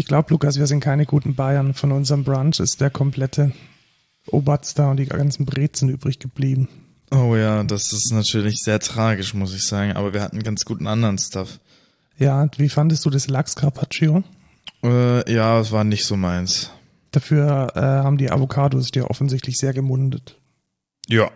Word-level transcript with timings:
Ich 0.00 0.06
glaube, 0.06 0.30
Lukas, 0.30 0.58
wir 0.58 0.66
sind 0.66 0.80
keine 0.80 1.04
guten 1.04 1.34
Bayern. 1.34 1.74
Von 1.74 1.92
unserem 1.92 2.24
Brunch 2.24 2.58
ist 2.58 2.80
der 2.80 2.88
komplette 2.88 3.52
Obatz 4.28 4.72
da 4.72 4.90
und 4.90 4.96
die 4.96 5.04
ganzen 5.04 5.44
Brezen 5.44 5.90
übrig 5.90 6.18
geblieben. 6.18 6.70
Oh 7.10 7.36
ja, 7.36 7.62
das 7.64 7.92
ist 7.92 8.10
natürlich 8.10 8.62
sehr 8.62 8.80
tragisch, 8.80 9.34
muss 9.34 9.54
ich 9.54 9.62
sagen. 9.62 9.92
Aber 9.92 10.14
wir 10.14 10.22
hatten 10.22 10.42
ganz 10.42 10.64
guten 10.64 10.86
anderen 10.86 11.18
Stuff. 11.18 11.60
Ja, 12.16 12.48
wie 12.56 12.70
fandest 12.70 13.04
du 13.04 13.10
das 13.10 13.28
Lachs 13.28 13.56
Carpaccio? 13.56 14.24
Äh, 14.82 15.30
ja, 15.30 15.60
es 15.60 15.70
war 15.70 15.84
nicht 15.84 16.06
so 16.06 16.16
meins. 16.16 16.70
Dafür 17.10 17.70
äh, 17.74 17.80
haben 17.80 18.16
die 18.16 18.30
Avocados 18.30 18.92
dir 18.92 19.10
offensichtlich 19.10 19.58
sehr 19.58 19.74
gemundet. 19.74 20.40
Ja. 21.08 21.30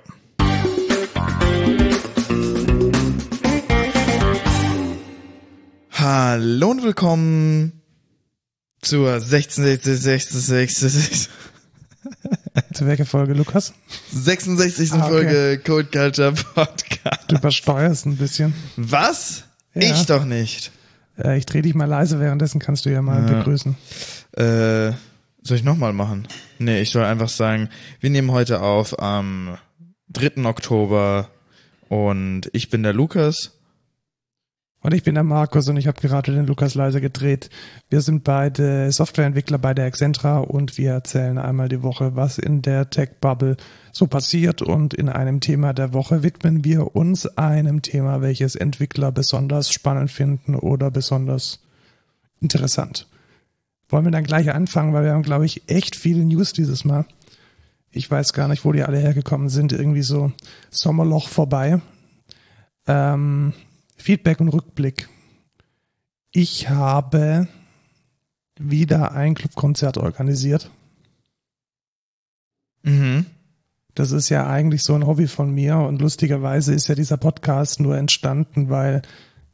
Hallo 5.90 6.70
und 6.70 6.82
willkommen 6.82 7.83
zur 8.84 9.20
66. 9.20 11.28
Zu 12.74 12.86
welcher 12.86 13.06
Folge, 13.06 13.34
Lukas? 13.34 13.72
66. 14.12 14.92
Ah, 14.92 14.96
okay. 14.96 15.08
Folge 15.08 15.60
Code 15.64 15.88
Culture 15.90 16.32
Podcast. 16.54 17.24
Du 17.28 17.36
übersteuerst 17.36 18.06
ein 18.06 18.16
bisschen. 18.16 18.54
Was? 18.76 19.44
Ja. 19.74 19.82
Ich 19.94 20.06
doch 20.06 20.24
nicht. 20.24 20.70
Äh, 21.18 21.38
ich 21.38 21.46
drehe 21.46 21.62
dich 21.62 21.74
mal 21.74 21.86
leise, 21.86 22.20
währenddessen 22.20 22.60
kannst 22.60 22.84
du 22.84 22.90
ja 22.90 23.02
mal 23.02 23.22
Ja. 23.28 23.38
begrüßen. 23.38 23.76
Äh, 24.32 24.92
soll 25.42 25.56
ich 25.56 25.64
nochmal 25.64 25.92
machen? 25.92 26.28
Nee, 26.58 26.80
ich 26.80 26.90
soll 26.90 27.04
einfach 27.04 27.28
sagen, 27.28 27.68
wir 28.00 28.10
nehmen 28.10 28.30
heute 28.32 28.60
auf 28.60 28.98
am 29.00 29.56
3. 30.10 30.44
Oktober 30.44 31.28
und 31.88 32.42
ich 32.52 32.70
bin 32.70 32.82
der 32.82 32.92
Lukas. 32.92 33.52
Und 34.84 34.92
ich 34.92 35.02
bin 35.02 35.14
der 35.14 35.24
Markus 35.24 35.66
und 35.70 35.78
ich 35.78 35.86
habe 35.86 35.98
gerade 35.98 36.30
den 36.30 36.46
Lukas 36.46 36.74
leise 36.74 37.00
gedreht. 37.00 37.48
Wir 37.88 38.02
sind 38.02 38.22
beide 38.22 38.92
Softwareentwickler 38.92 39.56
bei 39.56 39.72
der 39.72 39.86
Accentra 39.86 40.40
und 40.40 40.76
wir 40.76 40.92
erzählen 40.92 41.38
einmal 41.38 41.70
die 41.70 41.82
Woche, 41.82 42.16
was 42.16 42.36
in 42.36 42.60
der 42.60 42.90
Tech-Bubble 42.90 43.56
so 43.92 44.08
passiert. 44.08 44.60
Und 44.60 44.92
in 44.92 45.08
einem 45.08 45.40
Thema 45.40 45.72
der 45.72 45.94
Woche 45.94 46.22
widmen 46.22 46.66
wir 46.66 46.94
uns 46.94 47.24
einem 47.38 47.80
Thema, 47.80 48.20
welches 48.20 48.56
Entwickler 48.56 49.10
besonders 49.10 49.72
spannend 49.72 50.10
finden 50.10 50.54
oder 50.54 50.90
besonders 50.90 51.60
interessant. 52.42 53.08
Wollen 53.88 54.04
wir 54.04 54.12
dann 54.12 54.24
gleich 54.24 54.52
anfangen, 54.52 54.92
weil 54.92 55.04
wir 55.04 55.12
haben, 55.12 55.22
glaube 55.22 55.46
ich, 55.46 55.62
echt 55.66 55.96
viele 55.96 56.26
News 56.26 56.52
dieses 56.52 56.84
Mal. 56.84 57.06
Ich 57.90 58.10
weiß 58.10 58.34
gar 58.34 58.48
nicht, 58.48 58.66
wo 58.66 58.72
die 58.72 58.82
alle 58.82 58.98
hergekommen 58.98 59.48
sind. 59.48 59.72
Irgendwie 59.72 60.02
so 60.02 60.30
Sommerloch 60.68 61.28
vorbei. 61.30 61.80
Ähm, 62.86 63.54
Feedback 64.04 64.38
und 64.38 64.50
Rückblick. 64.50 65.08
Ich 66.30 66.68
habe 66.68 67.48
wieder 68.60 69.12
ein 69.12 69.34
Clubkonzert 69.34 69.96
organisiert. 69.96 70.70
Mhm. 72.82 73.24
Das 73.94 74.12
ist 74.12 74.28
ja 74.28 74.46
eigentlich 74.46 74.82
so 74.82 74.94
ein 74.94 75.06
Hobby 75.06 75.26
von 75.26 75.54
mir 75.54 75.78
und 75.78 76.02
lustigerweise 76.02 76.74
ist 76.74 76.86
ja 76.88 76.94
dieser 76.94 77.16
Podcast 77.16 77.80
nur 77.80 77.96
entstanden, 77.96 78.68
weil 78.68 79.00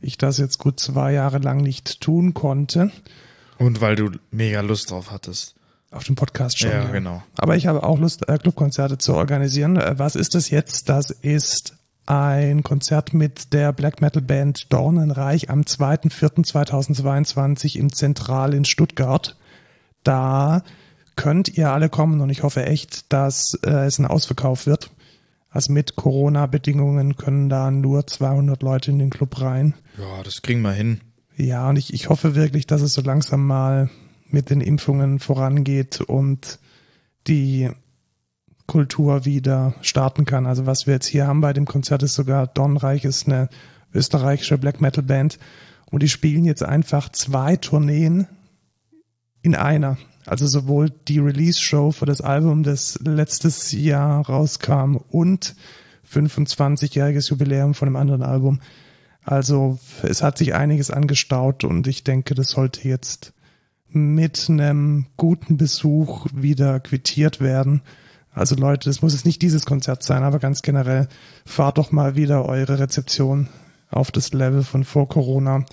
ich 0.01 0.19
das 0.19 0.39
jetzt 0.39 0.59
gut 0.59 0.81
zwei 0.81 1.13
Jahre 1.13 1.39
lang 1.39 1.59
nicht 1.59 2.01
tun 2.01 2.35
konnte. 2.35 2.91
Und 3.59 3.81
weil 3.81 3.95
du 3.95 4.11
mega 4.33 4.63
Lust 4.63 4.91
drauf 4.91 5.13
hattest. 5.13 5.55
Auf 5.93 6.03
dem 6.03 6.17
Podcast 6.17 6.59
schon. 6.59 6.73
Ja, 6.73 6.91
genau. 6.91 7.23
Aber 7.39 7.55
ich 7.55 7.69
habe 7.69 7.85
auch 7.85 8.01
Lust, 8.01 8.29
äh, 8.29 8.37
Clubkonzerte 8.37 8.99
zu 8.99 9.15
organisieren. 9.15 9.77
Äh, 9.77 9.97
was 9.97 10.17
ist 10.17 10.35
das 10.35 10.51
jetzt? 10.51 10.89
Das 10.89 11.11
ist 11.11 11.77
ein 12.07 12.63
Konzert 12.63 13.13
mit 13.15 13.53
der 13.53 13.73
Black 13.73 14.01
Metal 14.01 14.23
Band 14.23 14.73
Dornenreich 14.73 15.51
am 15.51 15.63
2.4.2022 15.63 17.77
im 17.77 17.93
Zentral 17.93 18.55
in 18.55 18.65
Stuttgart. 18.65 19.37
Da 20.03 20.63
könnt 21.17 21.57
ihr 21.57 21.71
alle 21.71 21.89
kommen 21.89 22.21
und 22.21 22.31
ich 22.31 22.43
hoffe 22.43 22.67
echt, 22.67 23.13
dass 23.13 23.55
äh, 23.65 23.87
es 23.87 23.99
ein 23.99 24.07
Ausverkauf 24.07 24.67
wird. 24.67 24.91
Also 25.51 25.73
mit 25.73 25.97
Corona-Bedingungen 25.97 27.17
können 27.17 27.49
da 27.49 27.71
nur 27.71 28.07
200 28.07 28.63
Leute 28.63 28.91
in 28.91 28.99
den 28.99 29.11
Club 29.11 29.41
rein. 29.41 29.75
Ja, 29.99 30.23
das 30.23 30.43
kriegen 30.43 30.63
wir 30.63 30.73
hin. 30.73 31.01
Ja, 31.37 31.69
und 31.69 31.77
ich, 31.77 31.93
ich 31.93 32.09
hoffe 32.09 32.35
wirklich, 32.35 32.67
dass 32.67 32.83
es 32.83 32.93
so 32.93 33.03
langsam 33.03 33.47
mal 33.47 33.91
mit 34.27 34.51
den 34.51 34.61
Impfungen 34.61 35.19
vorangeht 35.19 36.01
und 36.01 36.61
die 37.27 37.71
Kultur 38.71 39.25
wieder 39.25 39.75
starten 39.83 40.25
kann. 40.27 40.47
Also 40.47 40.65
was 40.65 40.87
wir 40.87 40.95
jetzt 40.95 41.09
hier 41.09 41.27
haben 41.27 41.41
bei 41.41 41.53
dem 41.53 41.65
Konzert 41.67 42.05
ist 42.05 42.15
sogar 42.15 42.47
Dornreich 42.47 43.05
ist 43.05 43.27
eine 43.27 43.49
österreichische 43.93 44.59
Black 44.59 44.81
Metal 44.81 45.03
Band 45.03 45.41
und 45.91 46.05
die 46.05 46.09
spielen 46.09 46.45
jetzt 46.45 46.63
einfach 46.63 47.09
zwei 47.09 47.57
Tourneen 47.57 48.29
in 49.43 49.57
einer. 49.57 49.99
Also 50.25 50.47
sowohl 50.47 50.89
die 51.09 51.19
Release-Show 51.19 51.91
für 51.91 52.07
das 52.07 52.21
Album, 52.21 52.63
das 52.63 53.01
letztes 53.03 53.73
Jahr 53.73 54.25
rauskam 54.25 54.99
und 55.11 55.57
25-jähriges 56.09 57.29
Jubiläum 57.31 57.75
von 57.75 57.89
einem 57.89 57.97
anderen 57.97 58.23
Album. 58.23 58.61
Also 59.25 59.81
es 60.05 60.23
hat 60.23 60.39
sich 60.39 60.55
einiges 60.55 60.93
angestaut 60.93 61.65
und 61.65 61.89
ich 61.89 62.05
denke, 62.05 62.37
das 62.37 62.51
sollte 62.51 62.87
jetzt 62.87 63.33
mit 63.89 64.49
einem 64.49 65.07
guten 65.17 65.57
Besuch 65.57 66.29
wieder 66.33 66.79
quittiert 66.79 67.41
werden. 67.41 67.83
Also 68.33 68.55
Leute, 68.55 68.89
das 68.89 69.03
muss 69.03 69.13
jetzt 69.13 69.27
nicht 69.27 69.43
dieses 69.43 69.67
Konzert 69.67 70.03
sein, 70.03 70.23
aber 70.23 70.39
ganz 70.39 70.63
generell 70.63 71.09
fahrt 71.45 71.79
doch 71.79 71.91
mal 71.91 72.15
wieder 72.17 72.45
eure 72.47 72.79
Rezeption 72.79 73.49
auf 73.91 74.13
das 74.13 74.33
Level 74.33 74.63
von 74.63 74.85
vor 74.85 75.09
Corona, 75.09 75.65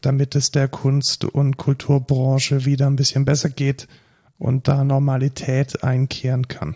damit 0.00 0.34
es 0.34 0.50
der 0.50 0.68
Kunst- 0.68 1.24
und 1.24 1.56
Kulturbranche 1.56 2.64
wieder 2.64 2.86
ein 2.86 2.96
bisschen 2.96 3.24
besser 3.24 3.50
geht 3.50 3.86
und 4.38 4.66
da 4.66 4.82
Normalität 4.82 5.84
einkehren 5.84 6.48
kann. 6.48 6.74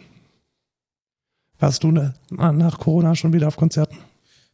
Warst 1.59 1.83
du 1.83 1.91
ne, 1.91 2.15
nach 2.31 2.78
Corona 2.78 3.15
schon 3.15 3.33
wieder 3.33 3.49
auf 3.49 3.56
Konzerten? 3.56 3.97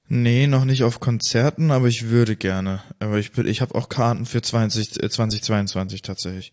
Nee, 0.08 0.46
noch 0.46 0.64
nicht 0.64 0.82
auf 0.82 0.98
Konzerten, 0.98 1.70
aber 1.70 1.86
ich 1.86 2.08
würde 2.08 2.36
gerne. 2.36 2.82
Aber 2.98 3.18
ich, 3.18 3.36
ich 3.38 3.60
habe 3.60 3.74
auch 3.74 3.88
Karten 3.88 4.26
für 4.26 4.42
20, 4.42 5.02
äh, 5.02 5.08
2022 5.08 6.02
tatsächlich. 6.02 6.52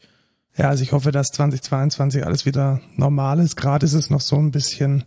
Ja, 0.57 0.69
also 0.69 0.81
ich 0.81 0.91
hoffe, 0.91 1.11
dass 1.11 1.27
2022 1.27 2.25
alles 2.25 2.47
wieder 2.47 2.81
normal 2.95 3.39
ist. 3.39 3.55
Gerade 3.55 3.85
ist 3.85 3.93
es 3.93 4.09
noch 4.09 4.21
so 4.21 4.37
ein 4.37 4.51
bisschen 4.51 5.03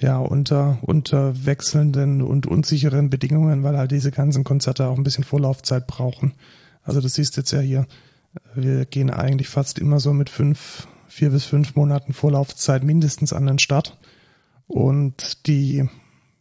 ja 0.00 0.18
unter 0.18 0.78
unter 0.82 1.46
wechselnden 1.46 2.20
und 2.20 2.46
unsicheren 2.46 3.08
Bedingungen, 3.08 3.62
weil 3.62 3.78
halt 3.78 3.92
diese 3.92 4.10
ganzen 4.10 4.42
Konzerte 4.42 4.88
auch 4.88 4.96
ein 4.96 5.04
bisschen 5.04 5.22
Vorlaufzeit 5.22 5.86
brauchen. 5.86 6.34
Also 6.82 7.00
das 7.00 7.14
siehst 7.14 7.36
jetzt 7.36 7.52
ja 7.52 7.60
hier. 7.60 7.86
Wir 8.54 8.84
gehen 8.86 9.10
eigentlich 9.10 9.48
fast 9.48 9.78
immer 9.78 10.00
so 10.00 10.12
mit 10.12 10.30
fünf, 10.30 10.88
vier 11.06 11.30
bis 11.30 11.44
fünf 11.44 11.76
Monaten 11.76 12.12
Vorlaufzeit 12.12 12.82
mindestens 12.82 13.32
an 13.32 13.46
den 13.46 13.60
Start. 13.60 13.98
Und 14.66 15.46
die, 15.46 15.88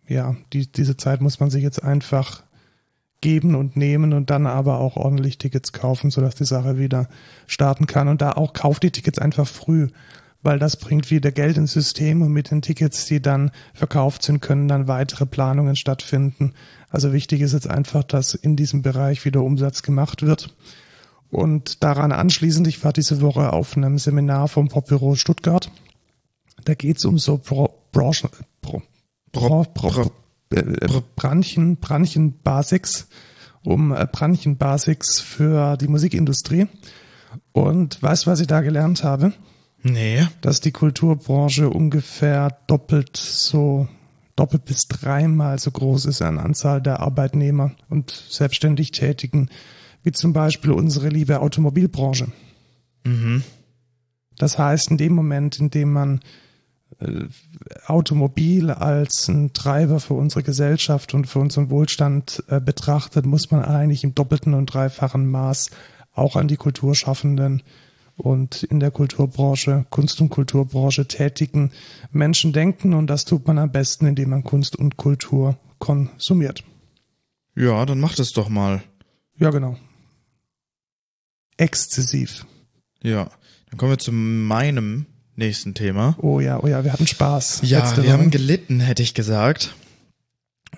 ja, 0.08 0.36
die, 0.54 0.72
diese 0.72 0.98
Zeit 0.98 1.22
muss 1.22 1.40
man 1.40 1.52
sich 1.52 1.62
jetzt 1.62 1.84
einfach 1.84 2.44
geben 3.22 3.56
und 3.56 3.78
nehmen 3.78 4.14
und 4.14 4.30
dann 4.30 4.48
aber 4.48 4.80
auch 4.80 4.98
ordentlich 4.98 5.38
Tickets 5.38 5.72
kaufen, 5.72 6.12
sodass 6.12 6.36
die 6.36 6.46
Sache 6.46 6.78
wieder 6.78 7.08
starten 7.48 7.88
kann. 7.88 8.08
Und 8.08 8.22
da 8.22 8.34
auch 8.34 8.54
kauft 8.54 8.84
die 8.84 8.92
Tickets 8.92 9.20
einfach 9.20 9.48
früh, 9.48 9.88
weil 10.44 10.60
das 10.60 10.76
bringt 10.76 11.12
wieder 11.12 11.32
Geld 11.32 11.58
ins 11.58 11.72
System 11.72 12.22
und 12.24 12.34
mit 12.34 12.50
den 12.52 12.62
Tickets, 12.62 13.06
die 13.06 13.22
dann 13.22 13.52
verkauft 13.74 14.24
sind, 14.24 14.42
können 14.42 14.68
dann 14.68 14.88
weitere 14.88 15.26
Planungen 15.26 15.76
stattfinden. 15.76 16.54
Also 16.90 17.14
wichtig 17.14 17.42
ist 17.42 17.54
jetzt 17.54 17.70
einfach, 17.70 18.04
dass 18.04 18.34
in 18.34 18.56
diesem 18.56 18.82
Bereich 18.82 19.24
wieder 19.24 19.44
Umsatz 19.44 19.84
gemacht 19.84 20.24
wird. 20.24 20.56
Und 21.30 21.84
daran 21.84 22.12
anschließend, 22.12 22.68
ich 22.68 22.84
war 22.84 22.92
diese 22.92 23.22
Woche 23.22 23.54
auf 23.54 23.78
einem 23.78 23.98
Seminar 23.98 24.48
vom 24.50 24.68
Popbüro 24.68 25.16
Stuttgart. 25.16 25.72
Da 26.66 26.74
geht's 26.74 27.06
um 27.06 27.18
so 27.18 27.38
Bro 27.38 27.78
Branchen, 27.92 28.30
Bro- 30.52 30.98
äh, 30.98 31.02
Branchen, 31.16 31.78
Branchen 31.78 32.34
Basics, 32.44 33.08
um 33.64 33.94
äh, 33.94 34.08
Branchen 34.12 34.58
Basics 34.58 35.20
für 35.20 35.78
die 35.78 35.88
Musikindustrie. 35.88 36.68
Und 37.54 38.02
weißt 38.02 38.26
du, 38.26 38.32
was 38.32 38.40
ich 38.42 38.48
da 38.48 38.62
gelernt 38.62 39.04
habe? 39.04 39.34
Nee. 39.84 40.28
Dass 40.42 40.60
die 40.62 40.72
Kulturbranche 40.72 41.70
ungefähr 41.70 42.58
doppelt 42.68 43.18
so, 43.18 43.88
doppelt 44.36 44.66
bis 44.66 44.88
dreimal 44.88 45.58
so 45.58 45.72
groß 45.72 46.06
ist 46.06 46.22
an 46.22 46.38
Anzahl 46.38 46.82
der 46.82 47.00
Arbeitnehmer 47.00 47.72
und 47.90 48.12
selbstständig 48.30 48.92
Tätigen, 48.92 49.50
wie 50.04 50.12
zum 50.12 50.34
Beispiel 50.34 50.72
unsere 50.72 51.10
liebe 51.10 51.40
Automobilbranche. 51.40 52.28
Mhm. 53.06 53.44
Das 54.38 54.58
heißt, 54.58 54.92
in 54.92 54.98
dem 54.98 55.14
Moment, 55.14 55.60
in 55.60 55.70
dem 55.70 55.94
man 55.94 56.18
äh, 56.18 56.22
Automobil 57.88 58.70
als 58.70 59.28
ein 59.28 59.54
Treiber 59.54 60.00
für 60.00 60.14
unsere 60.14 60.44
Gesellschaft 60.44 61.14
und 61.14 61.26
für 61.26 61.40
unseren 61.40 61.70
Wohlstand 61.70 62.44
äh, 62.48 62.60
betrachtet, 62.60 63.26
muss 63.26 63.50
man 63.52 63.64
eigentlich 63.64 64.04
im 64.04 64.14
doppelten 64.14 64.54
und 64.54 64.68
dreifachen 64.68 65.30
Maß 65.30 65.72
auch 66.14 66.36
an 66.36 66.48
die 66.48 66.58
Kulturschaffenden 66.58 67.64
und 68.18 68.64
in 68.64 68.80
der 68.80 68.92
Kulturbranche, 68.92 69.86
Kunst- 69.90 70.22
und 70.22 70.30
Kulturbranche 70.30 71.08
tätigen 71.08 71.72
Menschen 72.12 72.54
denken 72.54 72.94
und 72.94 73.08
das 73.08 73.26
tut 73.26 73.48
man 73.48 73.58
am 73.58 73.72
besten, 73.72 74.06
indem 74.06 74.30
man 74.30 74.44
Kunst 74.44 74.76
und 74.76 74.98
Kultur 74.98 75.58
konsumiert. 75.80 76.64
Ja, 77.56 77.86
dann 77.86 78.00
mach 78.00 78.16
das 78.16 78.32
doch 78.32 78.50
mal. 78.50 78.84
Ja, 79.38 79.50
genau. 79.50 79.78
Exzessiv. 81.58 82.46
Ja, 83.02 83.30
dann 83.70 83.78
kommen 83.78 83.92
wir 83.92 83.98
zu 83.98 84.12
meinem 84.12 85.08
nächsten 85.42 85.74
Thema. 85.74 86.16
Oh 86.22 86.40
ja, 86.40 86.62
oh 86.62 86.68
ja, 86.68 86.84
wir 86.84 86.94
hatten 86.94 87.08
Spaß. 87.08 87.62
Ja, 87.64 87.80
letzte 87.80 88.04
wir 88.04 88.04
Woche. 88.06 88.14
haben 88.14 88.32
gelitten, 88.32 88.80
hätte 88.80 89.04
ich 89.04 89.14
gesagt. 89.14 89.76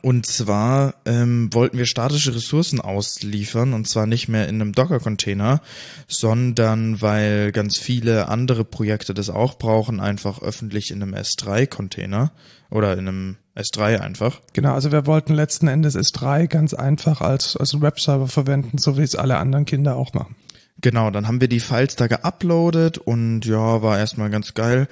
Und 0.01 0.25
zwar 0.25 0.95
ähm, 1.05 1.53
wollten 1.53 1.77
wir 1.77 1.85
statische 1.85 2.33
Ressourcen 2.33 2.81
ausliefern 2.81 3.73
und 3.73 3.87
zwar 3.87 4.07
nicht 4.07 4.27
mehr 4.27 4.49
in 4.49 4.55
einem 4.55 4.73
Docker-Container, 4.73 5.61
sondern 6.07 7.01
weil 7.01 7.51
ganz 7.51 7.77
viele 7.77 8.27
andere 8.27 8.65
Projekte 8.65 9.13
das 9.13 9.29
auch 9.29 9.57
brauchen, 9.57 9.99
einfach 9.99 10.41
öffentlich 10.41 10.91
in 10.91 11.01
einem 11.01 11.13
S3-Container 11.13 12.31
oder 12.71 12.93
in 12.93 13.07
einem 13.07 13.37
S3 13.55 13.99
einfach. 13.99 14.41
Genau, 14.53 14.73
also 14.73 14.91
wir 14.91 15.05
wollten 15.05 15.35
letzten 15.35 15.67
Endes 15.67 15.95
S3 15.95 16.47
ganz 16.47 16.73
einfach 16.73 17.21
als, 17.21 17.55
als 17.55 17.79
Webserver 17.79 18.27
verwenden, 18.27 18.79
so 18.79 18.97
wie 18.97 19.03
es 19.03 19.15
alle 19.15 19.37
anderen 19.37 19.65
Kinder 19.65 19.95
auch 19.95 20.13
machen. 20.13 20.35
Genau, 20.81 21.11
dann 21.11 21.27
haben 21.27 21.39
wir 21.39 21.47
die 21.47 21.59
Files 21.59 21.95
da 21.95 22.07
geuploadet 22.07 22.97
und 22.97 23.45
ja, 23.45 23.81
war 23.81 23.97
erstmal 23.97 24.29
ganz 24.29 24.53
geil. 24.53 24.87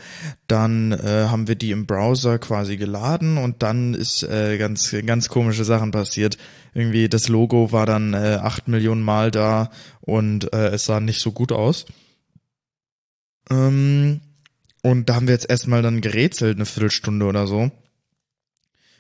Dann 0.48 0.92
äh, 0.92 1.28
haben 1.28 1.48
wir 1.48 1.56
die 1.56 1.72
im 1.72 1.86
Browser 1.86 2.40
quasi 2.40 2.78
geladen 2.78 3.38
und 3.38 3.62
dann 3.64 3.94
ist 3.94 4.24
äh, 4.24 4.58
ganz 4.58 4.96
ganz 5.06 5.28
komische 5.28 5.66
Sachen 5.66 5.92
passiert. 5.92 6.38
Irgendwie 6.74 7.10
das 7.10 7.28
Logo 7.28 7.72
war 7.72 7.86
dann 7.86 8.14
äh, 8.14 8.38
acht 8.42 8.68
Millionen 8.68 9.02
Mal 9.02 9.32
da 9.32 9.72
und 10.00 10.54
äh, 10.54 10.70
es 10.70 10.86
sah 10.86 11.00
nicht 11.00 11.20
so 11.20 11.32
gut 11.32 11.52
aus. 11.52 11.86
Ähm, 13.50 14.22
und 14.84 15.10
da 15.10 15.16
haben 15.16 15.28
wir 15.28 15.34
jetzt 15.34 15.50
erstmal 15.50 15.82
dann 15.82 16.02
gerätselt 16.02 16.56
eine 16.56 16.66
Viertelstunde 16.66 17.26
oder 17.26 17.48
so, 17.48 17.72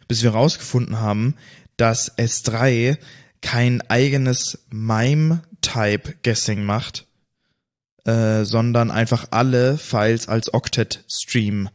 bis 0.07 0.23
wir 0.23 0.31
rausgefunden 0.31 0.99
haben, 0.99 1.35
dass 1.77 2.17
S3 2.17 2.97
kein 3.41 3.81
eigenes 3.89 4.59
MIME-Type-Guessing 4.69 6.63
macht, 6.63 7.07
äh, 8.05 8.43
sondern 8.43 8.91
einfach 8.91 9.27
alle 9.31 9.77
Files 9.77 10.27
als 10.27 10.53
Octet-Stream 10.53 11.69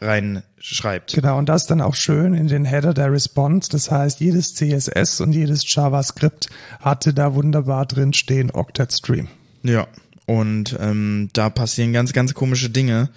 reinschreibt. 0.00 1.14
Genau, 1.14 1.38
und 1.38 1.48
das 1.48 1.66
dann 1.66 1.80
auch 1.80 1.94
schön 1.94 2.34
in 2.34 2.48
den 2.48 2.64
Header 2.64 2.94
der 2.94 3.10
Response. 3.10 3.70
Das 3.70 3.90
heißt, 3.90 4.20
jedes 4.20 4.54
CSS 4.54 5.20
und 5.20 5.32
jedes 5.32 5.62
JavaScript 5.72 6.48
hatte 6.80 7.14
da 7.14 7.34
wunderbar 7.34 7.86
drin 7.86 8.12
stehen 8.12 8.50
Octet 8.50 8.92
Stream. 8.92 9.28
Ja, 9.62 9.86
und 10.26 10.76
ähm, 10.78 11.30
da 11.32 11.50
passieren 11.50 11.92
ganz, 11.92 12.12
ganz 12.12 12.34
komische 12.34 12.70
Dinge 12.70 13.10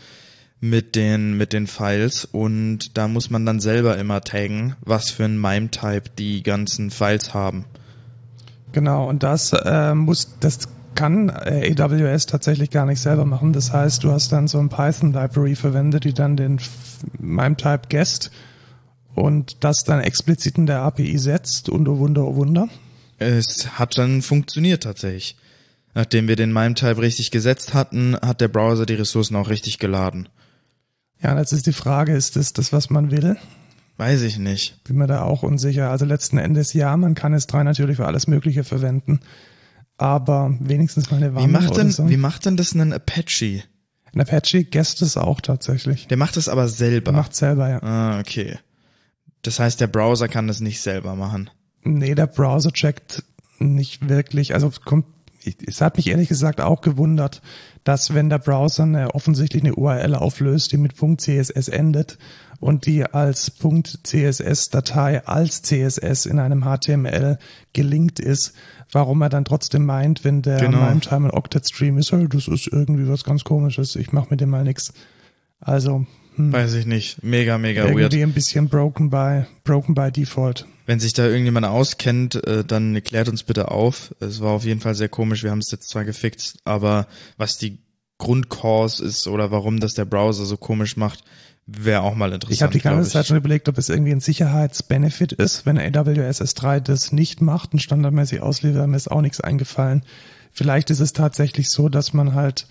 mit 0.62 0.96
den 0.96 1.38
mit 1.38 1.54
den 1.54 1.68
Files 1.68 2.26
und 2.26 2.98
da 2.98 3.08
muss 3.08 3.30
man 3.30 3.46
dann 3.46 3.62
selber 3.62 3.98
immer 3.98 4.22
taggen, 4.22 4.76
was 4.82 5.10
für 5.10 5.24
ein 5.24 5.40
MIME-Type 5.40 6.12
die 6.18 6.44
ganzen 6.44 6.92
Files 6.92 7.34
haben. 7.34 7.66
Genau, 8.72 9.10
und 9.10 9.24
das 9.24 9.54
äh, 9.54 9.96
muss, 9.96 10.36
das 10.40 10.60
kann 10.96 11.30
äh, 11.30 11.74
AWS 11.78 12.26
tatsächlich 12.26 12.70
gar 12.70 12.86
nicht 12.86 13.02
selber 13.02 13.26
machen. 13.26 13.54
Das 13.54 13.72
heißt, 13.72 14.04
du 14.04 14.12
hast 14.12 14.32
dann 14.32 14.48
so 14.48 14.60
ein 14.60 14.70
Python-Library 14.70 15.56
verwendet, 15.56 16.04
die 16.04 16.14
dann 16.14 16.36
den 16.36 16.60
MIME-Type 17.20 17.84
guest 17.90 18.32
und 19.16 19.64
das 19.64 19.84
dann 19.84 20.02
explizit 20.02 20.58
in 20.58 20.66
der 20.66 20.82
API 20.82 21.18
setzt 21.18 21.70
und 21.70 21.88
oh 21.88 22.00
Wunder, 22.00 22.26
oh 22.26 22.36
Wunder. 22.36 22.68
Es 23.18 23.80
hat 23.80 23.98
dann 23.98 24.22
funktioniert 24.22 24.84
tatsächlich. 24.84 25.36
Nachdem 25.94 26.28
wir 26.28 26.36
den 26.36 26.54
MIME-Type 26.54 27.02
richtig 27.02 27.32
gesetzt 27.32 27.74
hatten, 27.74 28.16
hat 28.16 28.42
der 28.42 28.48
Browser 28.48 28.86
die 28.86 28.94
Ressourcen 28.94 29.36
auch 29.36 29.50
richtig 29.50 29.80
geladen. 29.80 30.30
Ja, 31.22 31.32
und 31.32 31.38
jetzt 31.38 31.52
ist 31.52 31.68
die 31.68 31.74
Frage, 31.74 32.14
ist 32.16 32.36
das 32.36 32.54
das, 32.54 32.72
was 32.72 32.90
man 32.90 33.12
will? 33.12 33.38
Weiß 34.00 34.22
ich 34.22 34.40
nicht. 34.40 34.82
Bin 34.86 34.96
mir 34.96 35.08
da 35.08 35.24
auch 35.24 35.44
unsicher. 35.44 35.92
Also 35.92 36.06
letzten 36.06 36.38
Endes 36.38 36.72
ja, 36.72 36.96
man 36.96 37.16
kann 37.16 37.36
S3 37.36 37.66
natürlich 37.66 37.98
für 37.98 38.06
alles 38.06 38.28
Mögliche 38.28 38.64
verwenden, 38.64 39.20
aber 39.98 40.56
wenigstens 40.62 41.12
mal 41.12 41.18
eine 41.18 41.34
Wie 41.34 41.36
Wanne 41.36 41.50
macht 41.50 41.76
denn, 41.76 41.92
so. 41.92 42.08
wie 42.08 42.16
macht 42.16 42.46
denn 42.46 42.56
das 42.56 42.74
ein 42.74 42.94
Apache? 42.94 43.62
Ein 44.14 44.22
Apache 44.22 44.64
guest 44.64 45.02
es 45.02 45.18
auch 45.18 45.42
tatsächlich. 45.42 46.08
Der 46.08 46.16
macht 46.16 46.38
das 46.38 46.48
aber 46.48 46.70
selber. 46.70 47.12
Macht 47.12 47.36
selber, 47.36 47.68
ja. 47.68 47.84
ah, 47.84 48.20
okay. 48.22 48.58
Das 49.42 49.60
heißt, 49.60 49.82
der 49.82 49.88
Browser 49.88 50.30
kann 50.30 50.48
das 50.48 50.62
nicht 50.62 50.80
selber 50.80 51.16
machen. 51.16 51.50
Nee, 51.84 52.16
der 52.16 52.28
Browser 52.28 52.72
checkt 52.72 53.26
nicht 53.58 54.08
wirklich. 54.08 54.54
Also 54.54 54.72
kommt, 54.86 55.08
es 55.44 55.82
hat 55.82 55.98
mich 55.98 56.08
ehrlich 56.08 56.30
gesagt 56.30 56.62
auch 56.62 56.80
gewundert, 56.80 57.42
dass 57.84 58.14
wenn 58.14 58.30
der 58.30 58.40
Browser 58.40 58.84
eine, 58.84 59.14
offensichtlich 59.14 59.62
eine 59.62 59.76
URL 59.76 60.16
auflöst, 60.16 60.72
die 60.72 60.78
mit 60.78 60.94
.css 60.96 61.68
endet 61.68 62.18
und 62.60 62.86
die 62.86 63.04
als 63.06 63.52
.css-Datei 64.04 65.26
als 65.26 65.62
CSS 65.62 66.26
in 66.26 66.40
einem 66.40 66.64
HTML 66.64 67.38
gelinkt 67.74 68.20
ist, 68.20 68.54
warum 68.92 69.22
er 69.22 69.30
dann 69.30 69.46
trotzdem 69.46 69.86
meint, 69.86 70.24
wenn 70.24 70.42
der 70.42 70.60
Genau. 70.60 70.88
genau. 70.88 71.00
Time 71.00 71.28
ein 71.28 71.32
Octet-Stream 71.38 71.98
ist, 71.98 72.12
hey, 72.12 72.28
das 72.28 72.48
ist 72.48 72.68
irgendwie 72.68 73.08
was 73.08 73.24
ganz 73.24 73.44
komisches, 73.44 73.96
ich 73.96 74.12
mache 74.12 74.28
mit 74.32 74.42
dem 74.42 74.50
mal 74.50 74.64
nix. 74.64 74.94
Also 75.60 76.06
hm, 76.36 76.54
Weiß 76.54 76.74
ich 76.76 76.86
nicht. 76.86 77.22
Mega, 77.24 77.58
mega 77.58 77.84
irgendwie 77.84 78.02
weird. 78.04 78.14
ein 78.16 78.34
bisschen 78.34 78.70
broken 78.70 79.10
by, 79.10 79.44
broken 79.64 79.94
by 79.94 80.12
default. 80.12 80.66
Wenn 80.86 81.00
sich 81.00 81.14
da 81.14 81.26
irgendjemand 81.28 81.66
auskennt, 81.66 82.36
äh, 82.48 82.64
dann 82.64 83.04
klärt 83.04 83.28
uns 83.30 83.44
bitte 83.44 83.70
auf. 83.72 84.16
Es 84.20 84.40
war 84.42 84.52
auf 84.52 84.64
jeden 84.64 84.80
Fall 84.80 84.96
sehr 84.96 85.10
komisch. 85.10 85.44
Wir 85.44 85.52
haben 85.52 85.60
es 85.60 85.70
jetzt 85.72 85.90
zwar 85.90 86.06
gefixt, 86.06 86.60
aber 86.64 87.08
was 87.38 87.58
die 87.58 87.80
Grundcause 88.18 89.04
ist 89.06 89.28
oder 89.28 89.52
warum 89.52 89.80
das 89.80 89.94
der 89.94 90.06
Browser 90.06 90.46
so 90.46 90.58
komisch 90.58 90.98
macht, 90.98 91.24
wäre 91.78 92.02
auch 92.02 92.16
mal 92.16 92.32
interessant. 92.32 92.54
Ich 92.54 92.62
habe 92.64 92.74
die 92.74 92.80
ganze. 92.80 93.10
Zeit 93.10 93.28
schon 93.28 93.38
überlegt, 93.38 93.70
ob 93.70 93.78
es 93.78 93.90
irgendwie 93.90 94.12
ein 94.12 94.20
Sicherheitsbenefit 94.20 95.34
ist, 95.34 95.66
wenn 95.66 95.78
AWS 95.78 96.42
S3 96.42 96.80
das 96.80 97.12
nicht 97.12 97.42
macht 97.42 97.74
und 97.74 97.80
standardmäßig 97.80 98.42
ausliefert, 98.42 98.88
mir 98.88 98.98
ist 98.98 99.12
auch 99.12 99.22
nichts 99.22 99.42
eingefallen. 99.42 100.04
Vielleicht 100.52 100.90
ist 100.90 101.00
es 101.00 101.14
tatsächlich 101.14 101.70
so, 101.70 101.90
dass 101.90 102.14
man 102.14 102.34
halt 102.34 102.68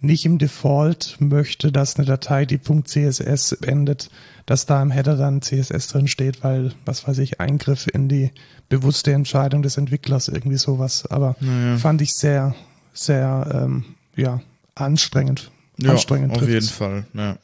nicht 0.00 0.24
im 0.26 0.38
Default 0.38 1.16
möchte, 1.20 1.70
dass 1.70 1.96
eine 1.96 2.06
Datei, 2.06 2.44
die 2.44 2.58
.css 2.58 3.52
endet, 3.62 4.10
dass 4.46 4.66
da 4.66 4.82
im 4.82 4.90
Header 4.90 5.16
dann 5.16 5.40
CSS 5.42 5.86
drin 5.88 6.08
steht, 6.08 6.42
weil, 6.42 6.72
was 6.84 7.06
weiß 7.06 7.18
ich, 7.18 7.40
Eingriff 7.40 7.86
in 7.86 8.08
die 8.08 8.32
bewusste 8.68 9.12
Entscheidung 9.12 9.62
des 9.62 9.76
Entwicklers, 9.76 10.26
irgendwie 10.26 10.56
sowas. 10.56 11.06
Aber 11.06 11.36
Naja. 11.40 11.76
fand 11.78 12.02
ich 12.02 12.12
sehr, 12.14 12.54
sehr, 12.92 13.48
ähm, 13.54 13.84
ja, 14.16 14.40
anstrengend. 14.74 15.52
Ja, 15.78 15.92
anstrengend 15.92 16.32
auf 16.32 16.38
trifft's. 16.38 16.52
jeden 16.54 16.68
Fall. 16.68 17.06
Ja. 17.14 17.36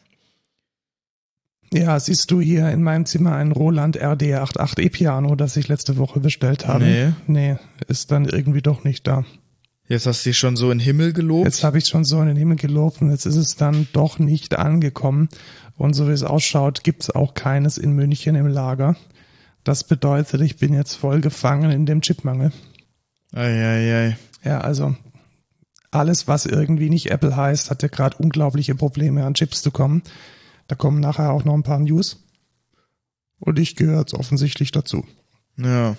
Ja, 1.73 2.00
siehst 2.00 2.31
du 2.31 2.41
hier 2.41 2.70
in 2.70 2.82
meinem 2.82 3.05
Zimmer 3.05 3.35
ein 3.35 3.53
Roland 3.53 4.00
RD88 4.00 4.81
E-Piano, 4.81 5.35
das 5.35 5.56
ich 5.56 5.69
letzte 5.69 5.97
Woche 5.99 6.20
bestellt 6.20 6.67
habe? 6.67 6.85
Nee. 6.85 7.12
Nee, 7.26 7.56
ist 7.88 8.11
dann 8.11 8.25
irgendwie 8.25 8.62
doch 8.62 8.85
nicht 8.85 9.06
da. 9.06 9.25
Jetzt 9.87 10.06
hast 10.06 10.25
du 10.25 10.31
dich 10.31 10.38
schon 10.38 10.56
so 10.56 10.70
in 10.70 10.79
den 10.79 10.85
Himmel 10.85 11.12
gelobt. 11.12 11.47
Jetzt 11.47 11.65
habe 11.65 11.79
ich 11.79 11.87
schon 11.87 12.05
so 12.05 12.20
in 12.20 12.29
den 12.29 12.37
Himmel 12.37 12.56
gelobt 12.56 13.00
und 13.00 13.11
jetzt 13.11 13.25
ist 13.25 13.37
es 13.37 13.56
dann 13.56 13.89
doch 13.93 14.19
nicht 14.19 14.58
angekommen. 14.58 15.29
Und 15.77 15.94
so 15.94 16.08
wie 16.08 16.13
es 16.13 16.25
ausschaut, 16.25 16.84
gibt's 16.84 17.10
auch 17.10 17.34
keines 17.34 17.79
in 17.79 17.93
München 17.93 18.34
im 18.34 18.48
Lager. 18.48 18.96
Das 19.65 19.84
bedeutet, 19.84 20.41
ich 20.41 20.56
bin 20.56 20.75
jetzt 20.75 20.94
voll 20.94 21.20
gefangen 21.20 21.70
in 21.70 21.87
dem 21.87 22.03
Chipmangel. 22.03 22.53
Eieiei. 23.32 24.17
Ja, 24.44 24.60
also 24.60 24.94
alles, 25.91 26.29
was 26.29 26.46
irgendwie 26.46 26.91
nicht 26.91 27.10
Apple 27.10 27.34
heißt, 27.34 27.70
hat 27.70 27.82
ja 27.82 27.89
gerade 27.89 28.17
unglaubliche 28.19 28.75
Probleme 28.75 29.25
an 29.25 29.34
Chips 29.34 29.63
zu 29.63 29.70
kommen. 29.70 30.03
Da 30.69 30.77
kommen 30.77 31.01
nachher 31.01 31.32
auch 31.32 31.44
noch 31.44 31.55
ein 31.55 31.65
paar 31.65 31.81
News. 31.81 32.25
Und 33.41 33.58
ich 33.58 33.75
gehöre 33.77 34.01
jetzt 34.01 34.15
offensichtlich 34.15 34.70
dazu. 34.70 35.05
Ja, 35.56 35.96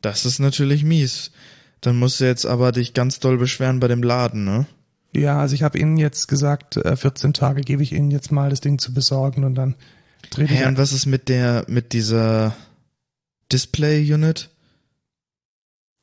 das 0.00 0.24
ist 0.24 0.38
natürlich 0.38 0.84
mies. 0.84 1.32
Dann 1.80 1.98
musst 1.98 2.20
du 2.20 2.24
jetzt 2.24 2.46
aber 2.46 2.72
dich 2.72 2.94
ganz 2.94 3.18
doll 3.20 3.38
beschweren 3.38 3.80
bei 3.80 3.88
dem 3.88 4.02
Laden, 4.02 4.44
ne? 4.44 4.66
Ja, 5.12 5.40
also 5.40 5.54
ich 5.54 5.62
habe 5.62 5.78
Ihnen 5.78 5.96
jetzt 5.96 6.28
gesagt, 6.28 6.76
äh, 6.76 6.96
14 6.96 7.32
Tage 7.32 7.62
gebe 7.62 7.82
ich 7.82 7.92
Ihnen 7.92 8.10
jetzt 8.10 8.30
mal 8.30 8.50
das 8.50 8.60
Ding 8.60 8.78
zu 8.78 8.92
besorgen 8.92 9.44
und 9.44 9.54
dann 9.54 9.74
drehe 10.30 10.44
ich 10.44 10.50
Hey, 10.50 10.66
und 10.66 10.78
was 10.78 10.92
ist 10.92 11.06
mit 11.06 11.28
der, 11.28 11.64
mit 11.68 11.92
dieser 11.92 12.54
Display-Unit? 13.50 14.50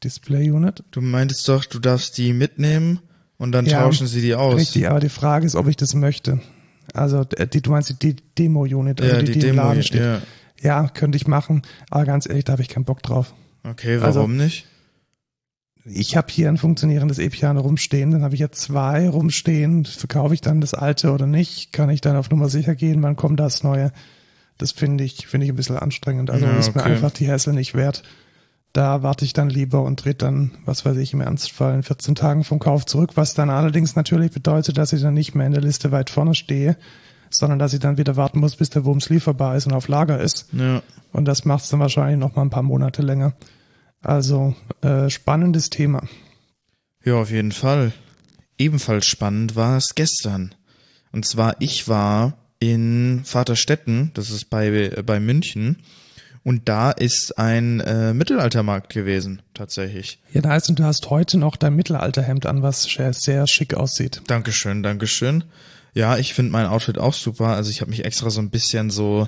Display 0.03 0.51
Unit. 0.51 0.83
Du 0.91 1.01
meintest 1.01 1.47
doch, 1.47 1.65
du 1.65 1.79
darfst 1.79 2.17
die 2.17 2.33
mitnehmen 2.33 2.99
und 3.37 3.51
dann 3.51 3.65
Ja, 3.65 3.81
tauschen 3.83 4.07
sie 4.07 4.21
die 4.21 4.35
aus. 4.35 4.55
Richtig, 4.59 4.87
aber 4.89 4.99
die 4.99 5.09
Frage 5.09 5.45
ist, 5.45 5.55
ob 5.55 5.67
ich 5.67 5.77
das 5.77 5.93
möchte. 5.93 6.41
Also 6.93 7.21
äh, 7.37 7.47
die, 7.47 7.61
du 7.61 7.71
meinst 7.71 8.01
die 8.01 8.15
Demo-Unit, 8.37 9.01
also 9.01 9.15
Ja, 9.15 9.21
die, 9.21 9.31
die, 9.33 9.39
die, 9.39 9.47
im 9.47 9.55
Laden 9.57 9.83
steht. 9.83 10.01
ja. 10.01 10.21
Ja, 10.61 10.87
könnte 10.87 11.17
ich 11.17 11.27
machen, 11.27 11.61
aber 11.89 12.05
ganz 12.05 12.25
ehrlich, 12.27 12.45
da 12.45 12.53
habe 12.53 12.61
ich 12.61 12.69
keinen 12.69 12.85
Bock 12.85 13.03
drauf. 13.03 13.33
Okay, 13.63 13.97
Also- 13.97 14.19
warum 14.19 14.37
nicht? 14.37 14.65
Ich 15.85 16.15
habe 16.15 16.27
hier 16.31 16.47
ein 16.47 16.57
funktionierendes 16.57 17.19
E-Piano 17.19 17.59
rumstehen, 17.59 18.11
dann 18.11 18.23
habe 18.23 18.35
ich 18.35 18.39
ja 18.39 18.49
zwei 18.51 19.09
rumstehen. 19.09 19.83
Verkaufe 19.83 20.33
ich 20.33 20.39
dann 20.39 20.61
das 20.61 20.73
alte 20.73 21.11
oder 21.11 21.27
nicht? 21.27 21.73
Kann 21.73 21.89
ich 21.89 21.99
dann 21.99 22.15
auf 22.15 22.29
Nummer 22.29 22.47
sicher 22.47 22.73
gehen? 22.75 23.03
Wann 23.03 23.17
kommt 23.17 23.41
das 23.41 23.63
neue? 23.63 23.91
Das 24.57 24.71
finde 24.71 25.03
ich, 25.03 25.27
finde 25.27 25.45
ich 25.45 25.51
ein 25.51 25.57
bisschen 25.57 25.75
anstrengend. 25.77 26.29
Also 26.29 26.45
Ja, 26.45 26.55
ist 26.57 26.73
mir 26.73 26.81
okay. 26.83 26.91
einfach 26.93 27.11
die 27.11 27.29
Hassel 27.29 27.53
nicht 27.53 27.73
wert. 27.75 28.03
Da 28.73 29.03
warte 29.03 29.23
ich 29.23 29.33
dann 29.33 29.51
lieber 29.51 29.83
und 29.83 30.03
drehe 30.03 30.15
dann, 30.15 30.51
was 30.65 30.83
weiß 30.83 30.97
ich, 30.97 31.13
im 31.13 31.21
Ernstfall 31.21 31.75
in 31.75 31.83
14 31.83 32.15
Tagen 32.15 32.43
vom 32.43 32.57
Kauf 32.57 32.87
zurück, 32.87 33.11
was 33.15 33.35
dann 33.35 33.51
allerdings 33.51 33.95
natürlich 33.95 34.31
bedeutet, 34.31 34.79
dass 34.79 34.93
ich 34.93 35.01
dann 35.01 35.13
nicht 35.13 35.35
mehr 35.35 35.45
in 35.45 35.53
der 35.53 35.61
Liste 35.61 35.91
weit 35.91 36.09
vorne 36.09 36.33
stehe, 36.33 36.75
sondern 37.29 37.59
dass 37.59 37.73
ich 37.73 37.79
dann 37.79 37.97
wieder 37.97 38.15
warten 38.15 38.39
muss, 38.39 38.55
bis 38.55 38.71
der 38.71 38.83
Wurms 38.83 39.09
lieferbar 39.09 39.55
ist 39.55 39.67
und 39.67 39.73
auf 39.73 39.87
Lager 39.87 40.19
ist. 40.19 40.47
Ja. 40.53 40.81
Und 41.11 41.25
das 41.25 41.45
macht 41.45 41.63
es 41.63 41.69
dann 41.69 41.79
wahrscheinlich 41.79 42.17
noch 42.17 42.35
mal 42.35 42.41
ein 42.41 42.49
paar 42.49 42.63
Monate 42.63 43.03
länger. 43.03 43.33
Also 44.01 44.55
äh, 44.81 45.07
spannendes 45.09 45.69
Thema. 45.69 46.03
Ja, 47.03 47.15
auf 47.15 47.29
jeden 47.31 47.51
Fall. 47.51 47.93
ebenfalls 48.57 49.05
spannend 49.05 49.55
war 49.55 49.77
es 49.77 49.93
gestern. 49.93 50.55
Und 51.11 51.25
zwar, 51.25 51.55
ich 51.59 51.87
war 51.87 52.37
in 52.59 53.21
Vaterstetten, 53.23 54.11
das 54.13 54.31
ist 54.31 54.49
bei, 54.49 54.89
bei 55.05 55.19
München, 55.19 55.77
und 56.43 56.67
da 56.67 56.91
ist 56.91 57.37
ein 57.37 57.79
äh, 57.79 58.13
Mittelaltermarkt 58.13 58.91
gewesen, 58.93 59.41
tatsächlich. 59.53 60.19
Ja, 60.33 60.41
da 60.41 60.49
heißt 60.49 60.69
und 60.69 60.79
du 60.79 60.83
hast 60.83 61.09
heute 61.09 61.37
noch 61.37 61.55
dein 61.55 61.75
Mittelalterhemd 61.75 62.45
an, 62.45 62.61
was 62.61 62.83
sehr, 62.83 63.13
sehr 63.13 63.47
schick 63.47 63.73
aussieht. 63.73 64.21
Dankeschön, 64.27 64.83
Dankeschön. 64.83 65.45
Ja, 65.93 66.17
ich 66.17 66.33
finde 66.33 66.51
mein 66.51 66.65
Outfit 66.65 66.97
auch 66.97 67.13
super. 67.13 67.49
Also 67.49 67.69
ich 67.69 67.81
habe 67.81 67.91
mich 67.91 68.03
extra 68.03 68.29
so 68.29 68.41
ein 68.41 68.49
bisschen 68.49 68.89
so 68.89 69.27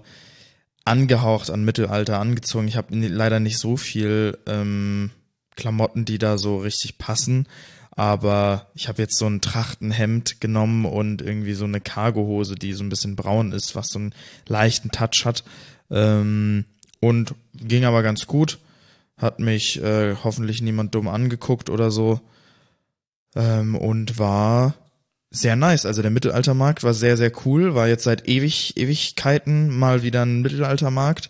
angehaucht 0.83 1.49
an 1.49 1.63
Mittelalter 1.63 2.19
angezogen. 2.19 2.67
Ich 2.67 2.75
habe 2.75 2.95
leider 2.95 3.39
nicht 3.39 3.59
so 3.59 3.77
viel 3.77 4.37
ähm, 4.47 5.11
Klamotten, 5.55 6.05
die 6.05 6.17
da 6.17 6.37
so 6.37 6.57
richtig 6.57 6.97
passen. 6.97 7.47
Aber 7.91 8.67
ich 8.73 8.89
habe 8.89 9.01
jetzt 9.01 9.17
so 9.17 9.25
ein 9.25 9.39
Trachtenhemd 9.39 10.41
genommen 10.41 10.85
und 10.85 11.21
irgendwie 11.21 11.53
so 11.53 11.63
eine 11.63 11.79
Cargohose, 11.79 12.55
die 12.55 12.73
so 12.73 12.83
ein 12.83 12.89
bisschen 12.89 13.15
braun 13.15 13.53
ist, 13.53 13.73
was 13.75 13.87
so 13.87 13.99
einen 13.99 14.13
leichten 14.47 14.91
Touch 14.91 15.23
hat. 15.23 15.45
Ähm, 15.89 16.65
und 16.99 17.35
ging 17.53 17.85
aber 17.85 18.03
ganz 18.03 18.27
gut. 18.27 18.59
Hat 19.17 19.39
mich 19.39 19.81
äh, 19.81 20.15
hoffentlich 20.23 20.61
niemand 20.61 20.93
dumm 20.93 21.07
angeguckt 21.07 21.69
oder 21.69 21.91
so. 21.91 22.19
Ähm, 23.35 23.75
und 23.75 24.19
war 24.19 24.75
sehr 25.31 25.55
nice. 25.55 25.85
Also 25.85 26.01
der 26.01 26.11
Mittelaltermarkt 26.11 26.83
war 26.83 26.93
sehr, 26.93 27.17
sehr 27.17 27.31
cool. 27.45 27.75
War 27.75 27.87
jetzt 27.87 28.03
seit 28.03 28.27
ewig, 28.27 28.77
Ewigkeiten 28.77 29.77
mal 29.77 30.03
wieder 30.03 30.23
ein 30.23 30.41
Mittelaltermarkt. 30.41 31.29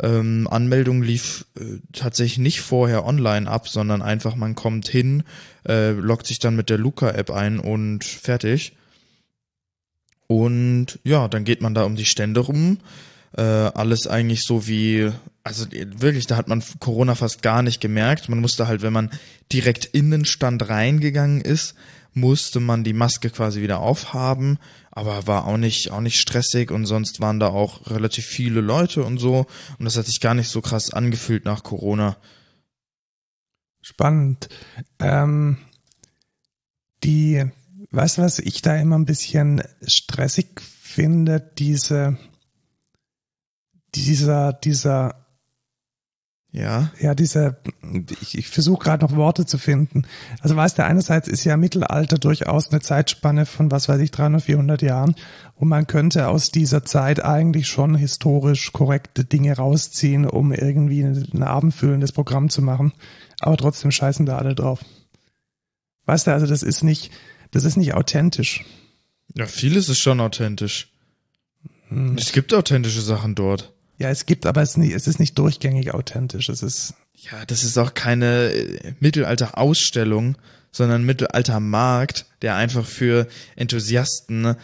Ähm, 0.00 0.48
Anmeldung 0.50 1.02
lief 1.02 1.44
äh, 1.58 1.78
tatsächlich 1.92 2.38
nicht 2.38 2.60
vorher 2.60 3.04
online 3.04 3.50
ab, 3.50 3.68
sondern 3.68 4.00
einfach 4.00 4.34
man 4.34 4.54
kommt 4.54 4.88
hin, 4.88 5.24
äh, 5.68 5.90
loggt 5.90 6.26
sich 6.26 6.38
dann 6.38 6.56
mit 6.56 6.70
der 6.70 6.78
Luca-App 6.78 7.30
ein 7.30 7.58
und 7.58 8.04
fertig. 8.04 8.76
Und 10.26 10.98
ja, 11.04 11.28
dann 11.28 11.44
geht 11.44 11.60
man 11.60 11.74
da 11.74 11.84
um 11.84 11.96
die 11.96 12.06
Stände 12.06 12.40
rum, 12.40 12.78
äh, 13.36 13.42
alles 13.42 14.06
eigentlich 14.06 14.42
so 14.42 14.66
wie, 14.66 15.12
also 15.44 15.66
wirklich, 15.70 16.26
da 16.26 16.36
hat 16.36 16.48
man 16.48 16.62
Corona 16.80 17.14
fast 17.14 17.42
gar 17.42 17.62
nicht 17.62 17.80
gemerkt. 17.80 18.28
Man 18.28 18.40
musste 18.40 18.66
halt, 18.66 18.82
wenn 18.82 18.92
man 18.92 19.10
direkt 19.52 19.84
in 19.84 20.10
den 20.10 20.24
Stand 20.24 20.68
reingegangen 20.68 21.40
ist, 21.40 21.74
musste 22.12 22.60
man 22.60 22.82
die 22.82 22.92
Maske 22.92 23.30
quasi 23.30 23.62
wieder 23.62 23.80
aufhaben, 23.80 24.58
aber 24.90 25.26
war 25.26 25.46
auch 25.46 25.56
nicht, 25.56 25.90
auch 25.90 26.00
nicht 26.00 26.20
stressig 26.20 26.70
und 26.70 26.86
sonst 26.86 27.20
waren 27.20 27.38
da 27.38 27.48
auch 27.48 27.88
relativ 27.90 28.26
viele 28.26 28.60
Leute 28.60 29.04
und 29.04 29.18
so 29.18 29.46
und 29.78 29.84
das 29.84 29.96
hat 29.96 30.06
sich 30.06 30.20
gar 30.20 30.34
nicht 30.34 30.48
so 30.48 30.60
krass 30.60 30.90
angefühlt 30.90 31.44
nach 31.44 31.62
Corona. 31.62 32.16
Spannend. 33.80 34.48
Ähm, 34.98 35.58
die, 37.04 37.46
weißt 37.92 38.18
du, 38.18 38.22
was 38.22 38.38
ich 38.40 38.60
da 38.60 38.76
immer 38.76 38.98
ein 38.98 39.06
bisschen 39.06 39.62
stressig 39.86 40.60
finde, 40.60 41.40
diese, 41.58 42.18
dieser, 43.94 44.52
dieser, 44.52 45.26
ja, 46.52 46.90
ja, 46.98 47.14
dieser, 47.14 47.58
ich, 48.20 48.36
ich 48.36 48.48
versuche 48.48 48.82
gerade 48.82 49.04
noch 49.04 49.14
Worte 49.14 49.46
zu 49.46 49.56
finden. 49.56 50.02
Also 50.40 50.56
weißt 50.56 50.78
du, 50.78 50.84
einerseits 50.84 51.28
ist 51.28 51.44
ja 51.44 51.56
Mittelalter 51.56 52.18
durchaus 52.18 52.70
eine 52.70 52.80
Zeitspanne 52.80 53.46
von, 53.46 53.70
was 53.70 53.88
weiß 53.88 54.00
ich, 54.00 54.10
300, 54.10 54.42
400 54.42 54.82
Jahren 54.82 55.14
und 55.54 55.68
man 55.68 55.86
könnte 55.86 56.26
aus 56.26 56.50
dieser 56.50 56.84
Zeit 56.84 57.24
eigentlich 57.24 57.68
schon 57.68 57.94
historisch 57.94 58.72
korrekte 58.72 59.24
Dinge 59.24 59.56
rausziehen, 59.56 60.26
um 60.26 60.52
irgendwie 60.52 61.02
ein 61.02 61.42
abendfüllendes 61.42 62.10
Programm 62.12 62.50
zu 62.50 62.62
machen. 62.62 62.92
Aber 63.40 63.56
trotzdem 63.56 63.92
scheißen 63.92 64.26
da 64.26 64.36
alle 64.36 64.56
drauf. 64.56 64.84
Weißt 66.06 66.26
du, 66.26 66.32
also 66.32 66.46
das 66.46 66.64
ist 66.64 66.82
nicht, 66.82 67.12
das 67.52 67.62
ist 67.62 67.76
nicht 67.76 67.94
authentisch. 67.94 68.64
Ja, 69.36 69.46
vieles 69.46 69.88
ist 69.88 70.00
schon 70.00 70.20
authentisch. 70.20 70.88
Hm. 71.88 72.16
Es 72.16 72.32
gibt 72.32 72.52
authentische 72.52 73.02
Sachen 73.02 73.36
dort. 73.36 73.72
Ja, 74.00 74.08
es 74.08 74.24
gibt, 74.24 74.46
aber 74.46 74.62
es 74.62 74.70
ist 74.70 74.76
nicht, 74.78 74.94
es 74.94 75.06
ist 75.06 75.20
nicht 75.20 75.38
durchgängig 75.38 75.92
authentisch. 75.92 76.48
Es 76.48 76.62
ist. 76.62 76.94
Ja, 77.14 77.44
das 77.44 77.62
ist 77.62 77.76
auch 77.76 77.92
keine 77.92 78.50
äh, 78.50 78.94
Mittelalter-Ausstellung, 78.98 80.38
sondern 80.72 81.04
Mittelalter-Markt, 81.04 82.24
der 82.40 82.56
einfach 82.56 82.86
für 82.86 83.28
Enthusiasten 83.56 84.56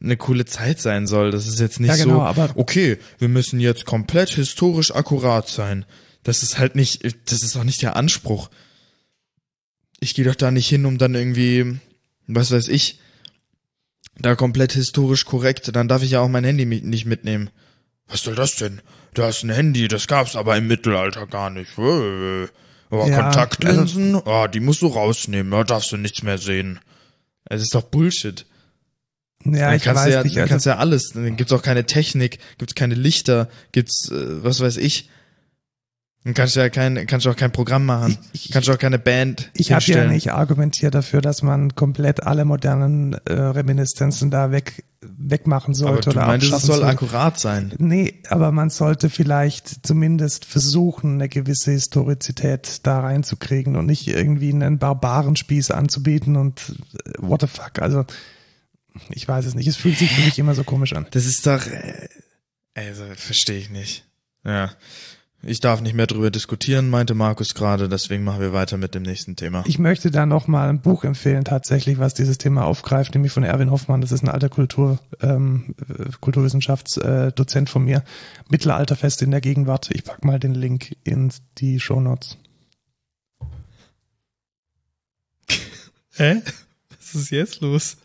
eine 0.00 0.16
coole 0.16 0.44
Zeit 0.44 0.80
sein 0.80 1.08
soll. 1.08 1.32
Das 1.32 1.48
ist 1.48 1.58
jetzt 1.58 1.80
nicht 1.80 1.88
ja, 1.88 1.96
genau, 1.96 2.16
so, 2.16 2.22
aber 2.22 2.50
okay, 2.54 2.98
wir 3.18 3.28
müssen 3.28 3.58
jetzt 3.58 3.84
komplett 3.84 4.30
historisch 4.30 4.94
akkurat 4.94 5.48
sein. 5.48 5.84
Das 6.22 6.44
ist 6.44 6.58
halt 6.58 6.76
nicht, 6.76 7.02
das 7.28 7.42
ist 7.42 7.56
auch 7.56 7.64
nicht 7.64 7.82
der 7.82 7.96
Anspruch. 7.96 8.48
Ich 9.98 10.14
gehe 10.14 10.24
doch 10.24 10.36
da 10.36 10.52
nicht 10.52 10.68
hin, 10.68 10.86
um 10.86 10.98
dann 10.98 11.16
irgendwie, 11.16 11.80
was 12.28 12.52
weiß 12.52 12.68
ich, 12.68 13.00
da 14.18 14.36
komplett 14.36 14.72
historisch 14.72 15.24
korrekt, 15.24 15.74
dann 15.74 15.88
darf 15.88 16.04
ich 16.04 16.12
ja 16.12 16.20
auch 16.20 16.28
mein 16.28 16.44
Handy 16.44 16.64
nicht 16.64 17.06
mitnehmen. 17.06 17.50
Was 18.08 18.22
soll 18.22 18.34
das 18.34 18.56
denn? 18.56 18.80
Du 19.14 19.22
hast 19.22 19.42
ein 19.42 19.50
Handy, 19.50 19.88
das 19.88 20.06
gab's 20.06 20.36
aber 20.36 20.56
im 20.56 20.66
Mittelalter 20.66 21.26
gar 21.26 21.50
nicht. 21.50 21.78
Aber 21.78 22.48
ja, 23.06 23.22
Kontaktlinsen, 23.22 24.16
also, 24.16 24.26
oh, 24.26 24.46
die 24.46 24.60
musst 24.60 24.82
du 24.82 24.88
rausnehmen, 24.88 25.50
da 25.50 25.64
darfst 25.64 25.90
du 25.92 25.96
nichts 25.96 26.22
mehr 26.22 26.38
sehen. 26.38 26.80
Es 27.44 27.62
ist 27.62 27.74
doch 27.74 27.82
Bullshit. 27.82 28.46
Ja, 29.44 29.66
dann 29.66 29.76
ich 29.76 29.82
kannst 29.82 30.04
weiß 30.04 30.14
ja, 30.14 30.22
nicht. 30.22 30.38
Also, 30.38 30.48
kannst 30.48 30.66
ja 30.66 30.76
alles. 30.76 31.10
Dann 31.10 31.36
gibt's 31.36 31.52
auch 31.52 31.62
keine 31.62 31.86
Technik, 31.86 32.38
gibt's 32.58 32.74
keine 32.74 32.94
Lichter, 32.94 33.48
gibt's 33.72 34.10
äh, 34.10 34.42
was 34.42 34.60
weiß 34.60 34.76
ich. 34.78 35.10
Dann 36.24 36.32
kannst 36.32 36.56
du 36.56 36.60
ja 36.60 36.70
kein, 36.70 37.06
kannst 37.06 37.26
du 37.26 37.30
auch 37.30 37.36
kein 37.36 37.52
Programm 37.52 37.84
machen. 37.84 38.16
Ich, 38.32 38.50
kannst 38.50 38.68
du 38.68 38.72
auch 38.72 38.78
keine 38.78 38.98
Band. 38.98 39.50
Ich 39.54 39.72
habe 39.72 39.84
ja 39.84 40.06
nicht 40.06 40.32
argumentiert 40.32 40.94
dafür, 40.94 41.20
dass 41.20 41.42
man 41.42 41.74
komplett 41.74 42.22
alle 42.22 42.46
modernen 42.46 43.12
äh, 43.26 43.32
Reminiszenzen 43.34 44.30
da 44.30 44.50
weg 44.50 44.84
wegmachen 45.06 45.74
sollte 45.74 46.10
aber 46.10 46.12
du 46.12 46.18
oder 46.18 46.26
meintest, 46.26 46.52
es 46.54 46.62
soll 46.62 46.76
sollte. 46.76 46.90
akkurat 46.90 47.38
sein. 47.38 47.74
Nee, 47.76 48.22
aber 48.30 48.52
man 48.52 48.70
sollte 48.70 49.10
vielleicht 49.10 49.86
zumindest 49.86 50.46
versuchen, 50.46 51.14
eine 51.14 51.28
gewisse 51.28 51.72
Historizität 51.72 52.86
da 52.86 53.00
reinzukriegen 53.00 53.76
und 53.76 53.84
nicht 53.84 54.08
irgendwie 54.08 54.50
einen 54.50 54.78
Barbarenspieß 54.78 55.72
anzubieten 55.72 56.36
und 56.36 56.74
äh, 57.04 57.10
what 57.18 57.42
the 57.42 57.46
fuck. 57.46 57.82
Also 57.82 58.06
ich 59.10 59.28
weiß 59.28 59.44
es 59.44 59.54
nicht. 59.54 59.66
Es 59.66 59.76
fühlt 59.76 59.98
sich 59.98 60.10
für 60.10 60.22
mich 60.22 60.38
immer 60.38 60.54
so 60.54 60.64
komisch 60.64 60.94
an. 60.94 61.06
Das 61.10 61.26
ist 61.26 61.46
doch, 61.46 61.66
äh, 61.66 62.08
also 62.74 63.04
verstehe 63.14 63.58
ich 63.58 63.68
nicht. 63.68 64.06
Ja. 64.44 64.70
Ich 65.46 65.60
darf 65.60 65.82
nicht 65.82 65.94
mehr 65.94 66.06
darüber 66.06 66.30
diskutieren, 66.30 66.88
meinte 66.88 67.14
Markus 67.14 67.54
gerade, 67.54 67.88
deswegen 67.88 68.24
machen 68.24 68.40
wir 68.40 68.54
weiter 68.54 68.78
mit 68.78 68.94
dem 68.94 69.02
nächsten 69.02 69.36
Thema. 69.36 69.62
Ich 69.66 69.78
möchte 69.78 70.10
da 70.10 70.24
noch 70.24 70.48
mal 70.48 70.70
ein 70.70 70.80
Buch 70.80 71.04
empfehlen, 71.04 71.44
tatsächlich, 71.44 71.98
was 71.98 72.14
dieses 72.14 72.38
Thema 72.38 72.64
aufgreift, 72.64 73.14
nämlich 73.14 73.32
von 73.32 73.42
Erwin 73.42 73.70
Hoffmann. 73.70 74.00
Das 74.00 74.10
ist 74.10 74.22
ein 74.22 74.30
alter 74.30 74.48
Kultur, 74.48 74.98
ähm, 75.20 75.74
Kulturwissenschaftsdozent 76.20 77.68
von 77.68 77.84
mir. 77.84 78.04
Mittelalterfest 78.48 79.20
in 79.22 79.30
der 79.30 79.42
Gegenwart. 79.42 79.90
Ich 79.92 80.04
pack 80.04 80.24
mal 80.24 80.38
den 80.38 80.54
Link 80.54 80.96
in 81.04 81.30
die 81.58 81.78
Show 81.78 82.00
Notes. 82.00 82.38
Hä? 86.14 86.40
Was 86.88 87.14
ist 87.14 87.30
jetzt 87.30 87.60
los? 87.60 87.98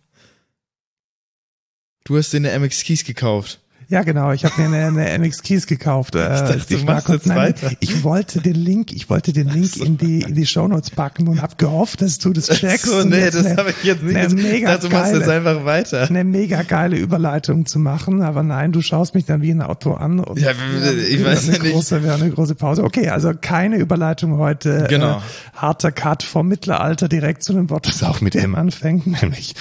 Du 2.03 2.17
hast 2.17 2.33
dir 2.33 2.37
eine 2.37 2.57
MX 2.59 2.83
Keys 2.83 3.05
gekauft. 3.05 3.61
Ja, 3.89 4.03
genau. 4.03 4.31
Ich 4.33 4.45
habe 4.45 4.61
mir 4.61 4.67
eine, 4.67 5.01
eine 5.01 5.27
MX 5.27 5.41
Keys 5.41 5.65
gekauft. 5.65 6.13
Ich, 6.13 6.21
dachte, 6.21 6.57
ich, 6.57 6.81
jetzt 6.83 6.85
nein, 7.25 7.37
weiter. 7.37 7.71
ich 7.79 8.03
wollte 8.03 8.39
den 8.39 8.53
Link, 8.53 8.93
ich 8.93 9.09
wollte 9.09 9.33
den 9.33 9.49
Link 9.49 9.77
in 9.77 9.97
die 9.97 10.21
in 10.21 10.35
die 10.35 10.45
Shownotes 10.45 10.91
packen 10.91 11.27
und 11.27 11.41
habe 11.41 11.55
gehofft, 11.57 12.03
dass 12.03 12.19
du 12.19 12.31
das 12.31 12.49
checkst. 12.49 12.85
So, 12.85 13.03
nee, 13.03 13.31
das 13.31 13.57
habe 13.57 13.71
ich 13.71 13.83
jetzt 13.83 14.03
nicht. 14.03 14.15
Eine 14.15 14.35
mega 14.35 14.73
dachte, 14.73 14.89
du 14.89 14.95
machst 14.95 15.11
geile, 15.11 15.19
jetzt 15.19 15.29
einfach 15.29 15.65
weiter. 15.65 16.07
Eine 16.07 16.23
mega 16.23 16.61
geile 16.61 16.97
Überleitung 16.97 17.65
zu 17.65 17.79
machen, 17.79 18.21
aber 18.21 18.43
nein, 18.43 18.71
du 18.71 18.83
schaust 18.83 19.15
mich 19.15 19.25
dann 19.25 19.41
wie 19.41 19.49
ein 19.49 19.63
Auto 19.63 19.93
an. 19.93 20.19
Und 20.19 20.39
ja, 20.39 20.51
ich 20.51 21.25
weiß 21.25 21.47
eine 21.47 21.57
ja 21.57 21.63
nicht. 21.63 21.73
Große, 21.73 22.03
wäre 22.03 22.13
eine 22.13 22.29
große 22.29 22.53
Pause. 22.53 22.83
Okay, 22.83 23.09
also 23.09 23.33
keine 23.33 23.77
Überleitung 23.77 24.37
heute. 24.37 24.85
Genau. 24.87 25.17
Äh, 25.17 25.21
harter 25.55 25.91
Cut 25.91 26.21
vom 26.21 26.47
Mittelalter 26.47 27.09
direkt 27.09 27.41
zu 27.41 27.53
dem 27.53 27.71
Wort, 27.71 27.87
das 27.87 28.03
auch 28.03 28.21
mit 28.21 28.35
M 28.35 28.53
anfängt, 28.53 29.07
nämlich 29.07 29.55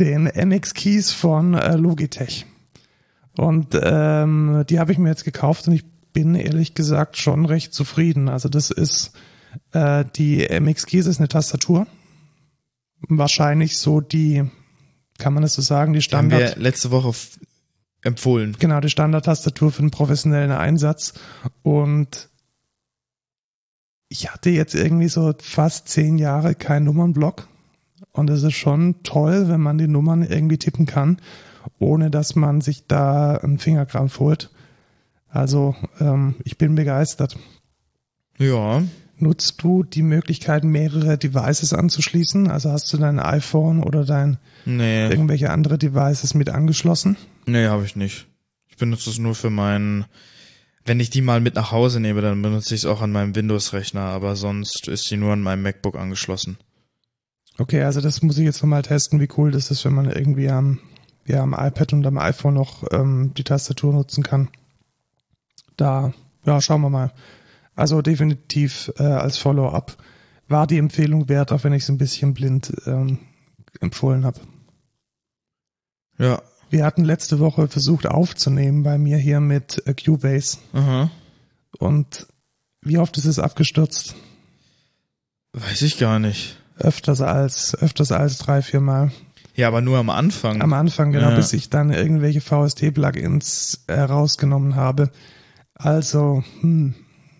den 0.00 0.24
MX 0.24 0.74
Keys 0.74 1.12
von 1.12 1.54
äh, 1.54 1.76
Logitech. 1.76 2.44
Und 3.38 3.78
ähm, 3.80 4.64
die 4.68 4.80
habe 4.80 4.90
ich 4.90 4.98
mir 4.98 5.10
jetzt 5.10 5.24
gekauft 5.24 5.68
und 5.68 5.74
ich 5.74 5.84
bin 6.12 6.34
ehrlich 6.34 6.74
gesagt 6.74 7.16
schon 7.16 7.44
recht 7.44 7.72
zufrieden. 7.72 8.28
Also 8.28 8.48
das 8.48 8.72
ist 8.72 9.12
äh, 9.70 10.04
die 10.16 10.44
MX 10.48 10.86
Keys 10.86 11.06
ist 11.06 11.20
eine 11.20 11.28
Tastatur. 11.28 11.86
Wahrscheinlich 13.08 13.78
so 13.78 14.00
die, 14.00 14.42
kann 15.18 15.34
man 15.34 15.44
das 15.44 15.54
so 15.54 15.62
sagen, 15.62 15.92
die 15.92 16.02
Standard. 16.02 16.42
Haben 16.42 16.56
wir 16.56 16.62
letzte 16.62 16.90
Woche 16.90 17.12
empfohlen. 18.02 18.56
Genau, 18.58 18.80
die 18.80 18.90
Standardtastatur 18.90 19.70
für 19.70 19.82
den 19.82 19.92
professionellen 19.92 20.50
Einsatz. 20.50 21.14
Und 21.62 22.28
ich 24.08 24.32
hatte 24.32 24.50
jetzt 24.50 24.74
irgendwie 24.74 25.08
so 25.08 25.32
fast 25.40 25.88
zehn 25.88 26.18
Jahre 26.18 26.56
keinen 26.56 26.86
Nummernblock. 26.86 27.46
Und 28.10 28.30
es 28.30 28.42
ist 28.42 28.54
schon 28.54 29.04
toll, 29.04 29.48
wenn 29.48 29.60
man 29.60 29.78
die 29.78 29.86
Nummern 29.86 30.24
irgendwie 30.24 30.58
tippen 30.58 30.86
kann 30.86 31.18
ohne 31.78 32.10
dass 32.10 32.34
man 32.36 32.60
sich 32.60 32.86
da 32.86 33.36
einen 33.36 33.58
Fingerkrampf 33.58 34.18
holt. 34.18 34.50
Also 35.28 35.74
ähm, 36.00 36.36
ich 36.44 36.58
bin 36.58 36.74
begeistert. 36.74 37.36
Ja. 38.38 38.82
Nutzt 39.20 39.62
du 39.62 39.82
die 39.82 40.02
Möglichkeit, 40.02 40.62
mehrere 40.62 41.18
Devices 41.18 41.72
anzuschließen? 41.72 42.48
Also 42.50 42.70
hast 42.70 42.92
du 42.92 42.98
dein 42.98 43.18
iPhone 43.18 43.82
oder 43.82 44.04
dein 44.04 44.38
Nee, 44.64 45.08
irgendwelche 45.08 45.50
andere 45.50 45.76
Devices 45.76 46.34
mit 46.34 46.50
angeschlossen? 46.50 47.16
nee, 47.46 47.66
habe 47.66 47.84
ich 47.84 47.96
nicht. 47.96 48.26
Ich 48.68 48.76
benutze 48.76 49.10
es 49.10 49.18
nur 49.18 49.34
für 49.34 49.50
meinen, 49.50 50.04
wenn 50.84 51.00
ich 51.00 51.10
die 51.10 51.20
mal 51.20 51.40
mit 51.40 51.56
nach 51.56 51.72
Hause 51.72 51.98
nehme, 51.98 52.20
dann 52.20 52.40
benutze 52.40 52.74
ich 52.76 52.82
es 52.82 52.86
auch 52.86 53.02
an 53.02 53.10
meinem 53.10 53.34
Windows-Rechner, 53.34 54.00
aber 54.02 54.36
sonst 54.36 54.86
ist 54.86 55.10
die 55.10 55.16
nur 55.16 55.32
an 55.32 55.42
meinem 55.42 55.62
MacBook 55.62 55.96
angeschlossen. 55.96 56.58
Okay, 57.58 57.82
also 57.82 58.00
das 58.00 58.22
muss 58.22 58.38
ich 58.38 58.44
jetzt 58.44 58.62
nochmal 58.62 58.82
testen, 58.82 59.20
wie 59.20 59.28
cool 59.36 59.50
das 59.50 59.72
ist, 59.72 59.84
wenn 59.84 59.94
man 59.94 60.08
irgendwie 60.08 60.48
am, 60.48 60.78
ja, 61.28 61.42
am 61.42 61.54
iPad 61.54 61.92
und 61.92 62.06
am 62.06 62.18
iPhone 62.18 62.54
noch 62.54 62.84
ähm, 62.92 63.32
die 63.36 63.44
Tastatur 63.44 63.92
nutzen 63.92 64.22
kann. 64.22 64.48
Da, 65.76 66.12
ja, 66.44 66.60
schauen 66.60 66.80
wir 66.80 66.90
mal. 66.90 67.12
Also 67.74 68.02
definitiv 68.02 68.92
äh, 68.98 69.04
als 69.04 69.38
Follow-up 69.38 69.96
war 70.48 70.66
die 70.66 70.78
Empfehlung 70.78 71.28
wert, 71.28 71.52
auch 71.52 71.62
wenn 71.64 71.72
ich 71.72 71.84
es 71.84 71.88
ein 71.88 71.98
bisschen 71.98 72.34
blind 72.34 72.72
ähm, 72.86 73.18
empfohlen 73.80 74.24
habe. 74.24 74.40
Ja. 76.18 76.42
Wir 76.70 76.84
hatten 76.84 77.04
letzte 77.04 77.38
Woche 77.38 77.68
versucht 77.68 78.06
aufzunehmen 78.06 78.82
bei 78.82 78.98
mir 78.98 79.16
hier 79.16 79.40
mit 79.40 79.82
äh, 79.86 79.94
Cubase 79.94 80.58
Aha. 80.74 81.10
und 81.78 82.26
wie 82.82 82.98
oft 82.98 83.16
ist 83.16 83.24
es 83.24 83.38
abgestürzt? 83.38 84.14
Weiß 85.52 85.80
ich 85.82 85.98
gar 85.98 86.18
nicht. 86.18 86.60
Öfters 86.76 87.20
als, 87.20 87.74
öfters 87.74 88.12
als 88.12 88.38
drei, 88.38 88.62
vier 88.62 88.80
Mal. 88.80 89.12
Ja, 89.58 89.66
aber 89.66 89.80
nur 89.80 89.98
am 89.98 90.08
Anfang. 90.08 90.62
Am 90.62 90.72
Anfang, 90.72 91.10
genau, 91.10 91.30
Ja. 91.30 91.34
bis 91.34 91.52
ich 91.52 91.68
dann 91.68 91.90
irgendwelche 91.90 92.40
VST-Plugins 92.40 93.86
äh, 93.88 93.98
rausgenommen 93.98 94.76
habe. 94.76 95.10
Also, 95.74 96.44
hm, 96.60 96.94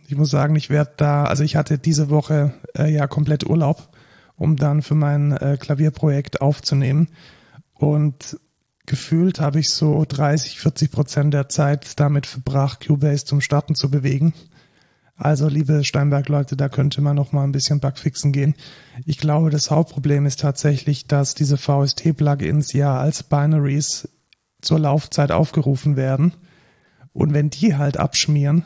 ich 0.09 0.17
muss 0.17 0.29
sagen, 0.29 0.57
ich 0.57 0.69
werde 0.69 0.95
da, 0.97 1.27
also 1.27 1.45
ich 1.45 1.55
hatte 1.55 1.79
diese 1.79 2.11
Woche 2.11 2.55
äh, 2.77 2.93
ja 2.93 3.07
komplett 3.07 3.49
Urlaub, 3.49 3.97
um 4.35 4.57
dann 4.57 4.83
für 4.83 4.97
mein 4.97 5.31
äh, 5.31 5.59
Klavierprojekt 5.61 6.41
aufzunehmen. 6.41 7.07
Und 7.73 8.37
gefühlt 8.85 9.39
habe 9.39 9.61
ich 9.61 9.71
so 9.71 10.05
30, 10.05 10.59
40 10.59 10.91
Prozent 10.91 11.35
der 11.35 11.49
Zeit 11.49 12.01
damit 12.01 12.27
verbracht, 12.27 12.85
Cubase 12.85 13.27
zum 13.27 13.41
Starten 13.41 13.77
zu 13.77 13.93
bewegen. 13.93 14.35
Also, 15.21 15.49
liebe 15.49 15.83
Steinberg-Leute, 15.83 16.57
da 16.57 16.69
könnte 16.69 17.01
man 17.01 17.17
noch 17.17 17.33
mal 17.33 17.43
ein 17.43 17.51
bisschen 17.51 17.81
Bugfixen 17.81 18.31
gehen. 18.31 18.55
Ich 19.05 19.19
glaube, 19.19 19.51
das 19.51 19.69
Hauptproblem 19.69 20.27
ist 20.27 20.39
tatsächlich, 20.39 21.09
dass 21.09 21.35
diese 21.35 21.57
VST-Plugins 21.57 22.73
ja 22.73 22.97
als 22.97 23.25
Binaries 23.25 24.09
zur 24.63 24.79
Laufzeit 24.79 25.33
aufgerufen 25.33 25.97
werden. 25.97 26.35
Und 27.13 27.35
wenn 27.35 27.51
die 27.51 27.77
halt 27.77 27.97
abschmieren, 27.97 28.65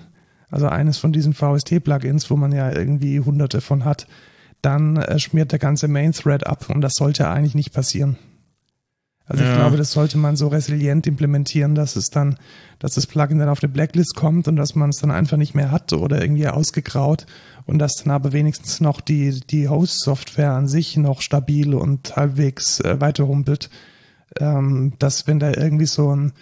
also 0.50 0.66
eines 0.68 0.98
von 0.98 1.10
diesen 1.10 1.32
VST-Plugins, 1.32 2.30
wo 2.30 2.36
man 2.36 2.52
ja 2.52 2.70
irgendwie 2.70 3.18
hunderte 3.18 3.62
von 3.62 3.86
hat, 3.86 4.06
dann 4.60 4.96
äh, 4.96 5.18
schmiert 5.18 5.52
der 5.52 5.58
ganze 5.58 5.88
Main-Thread 5.88 6.46
ab 6.46 6.68
und 6.68 6.82
das 6.82 6.94
sollte 6.94 7.28
eigentlich 7.28 7.54
nicht 7.54 7.72
passieren. 7.72 8.18
Also 9.32 9.44
ich 9.44 9.48
Ja. 9.50 9.56
glaube, 9.56 9.78
das 9.78 9.92
sollte 9.92 10.18
man 10.18 10.36
so 10.36 10.48
resilient 10.48 11.06
implementieren, 11.06 11.74
dass 11.74 11.96
es 11.96 12.10
dann, 12.10 12.36
dass 12.78 12.92
das 12.96 13.06
Plugin 13.06 13.38
dann 13.38 13.48
auf 13.48 13.62
eine 13.62 13.72
Blacklist 13.72 14.14
kommt 14.14 14.46
und 14.46 14.56
dass 14.56 14.74
man 14.74 14.90
es 14.90 14.98
dann 14.98 15.10
einfach 15.10 15.38
nicht 15.38 15.54
mehr 15.54 15.70
hat 15.70 15.94
oder 15.94 16.20
irgendwie 16.20 16.46
ausgegraut 16.48 17.24
und 17.64 17.78
dass 17.78 17.94
dann 17.94 18.12
aber 18.12 18.34
wenigstens 18.34 18.82
noch 18.82 19.00
die, 19.00 19.40
die 19.40 19.70
Host-Software 19.70 20.52
an 20.52 20.68
sich 20.68 20.98
noch 20.98 21.22
stabil 21.22 21.72
und 21.72 22.14
halbwegs 22.14 22.80
äh, 22.80 23.00
weiterhumpelt. 23.00 23.70
Ähm, 24.38 24.92
dass 24.98 25.26
wenn 25.26 25.38
da 25.38 25.48
irgendwie 25.50 25.86
so 25.86 26.14
ein 26.14 26.32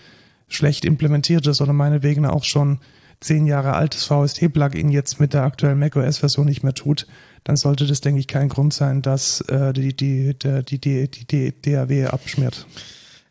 schlecht 0.49 0.85
implementiertes 0.85 1.61
oder 1.61 1.73
meinetwegen 1.73 2.27
auch 2.27 2.43
schon 2.43 2.81
zehn 3.21 3.47
Jahre 3.47 3.75
altes 3.75 4.05
VST-Plugin 4.07 4.89
jetzt 4.91 5.21
mit 5.21 5.33
der 5.33 5.45
aktuellen 5.45 5.79
macOS-Version 5.79 6.47
nicht 6.47 6.65
mehr 6.65 6.75
tut, 6.75 7.07
dann 7.45 7.57
sollte 7.57 7.87
das, 7.87 8.01
denke 8.01 8.21
ich, 8.21 8.27
kein 8.29 8.49
Grund 8.49 8.73
sein, 8.75 9.03
dass 9.03 9.41
äh, 9.43 9.73
die, 9.73 9.97
die, 9.97 10.39
die, 10.39 10.63
die, 10.65 10.79
die, 10.81 11.09
die, 11.11 11.27
die 11.53 11.73
DAW 11.73 12.07
abschmiert. 12.07 12.67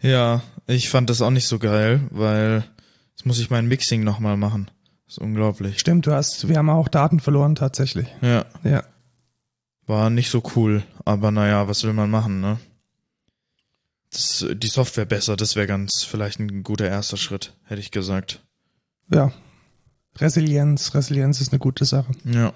Ja, 0.01 0.41
ich 0.67 0.89
fand 0.89 1.09
das 1.09 1.21
auch 1.21 1.29
nicht 1.31 1.47
so 1.47 1.59
geil, 1.59 2.01
weil 2.11 2.63
jetzt 3.11 3.25
muss 3.25 3.39
ich 3.39 3.49
mein 3.49 3.67
Mixing 3.67 4.03
nochmal 4.03 4.37
machen. 4.37 4.71
Das 5.05 5.15
ist 5.17 5.19
unglaublich. 5.19 5.79
Stimmt, 5.79 6.05
du 6.07 6.11
hast, 6.11 6.47
wir 6.47 6.57
haben 6.57 6.69
auch 6.69 6.87
Daten 6.87 7.19
verloren 7.19 7.55
tatsächlich. 7.55 8.07
Ja, 8.21 8.45
Ja. 8.63 8.83
war 9.87 10.09
nicht 10.09 10.29
so 10.29 10.41
cool, 10.55 10.83
aber 11.05 11.31
naja, 11.31 11.67
was 11.67 11.83
will 11.83 11.93
man 11.93 12.09
machen, 12.09 12.39
ne? 12.41 12.59
Das, 14.11 14.45
die 14.53 14.67
Software 14.67 15.05
besser, 15.05 15.35
das 15.35 15.55
wäre 15.55 15.67
ganz 15.67 16.03
vielleicht 16.03 16.39
ein 16.39 16.63
guter 16.63 16.87
erster 16.87 17.17
Schritt, 17.17 17.53
hätte 17.65 17.81
ich 17.81 17.91
gesagt. 17.91 18.41
Ja. 19.11 19.31
Resilienz, 20.17 20.93
Resilienz 20.95 21.41
ist 21.41 21.51
eine 21.51 21.59
gute 21.59 21.85
Sache. 21.85 22.11
Ja. 22.25 22.53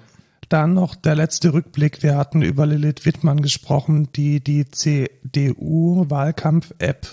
Dann 0.48 0.72
noch 0.74 0.94
der 0.94 1.14
letzte 1.14 1.52
Rückblick. 1.52 2.02
Wir 2.02 2.16
hatten 2.16 2.40
über 2.42 2.66
Lilith 2.66 3.06
Wittmann 3.06 3.42
gesprochen, 3.42 4.08
die 4.14 4.40
die 4.40 4.70
CDU-Wahlkampf-App 4.70 7.06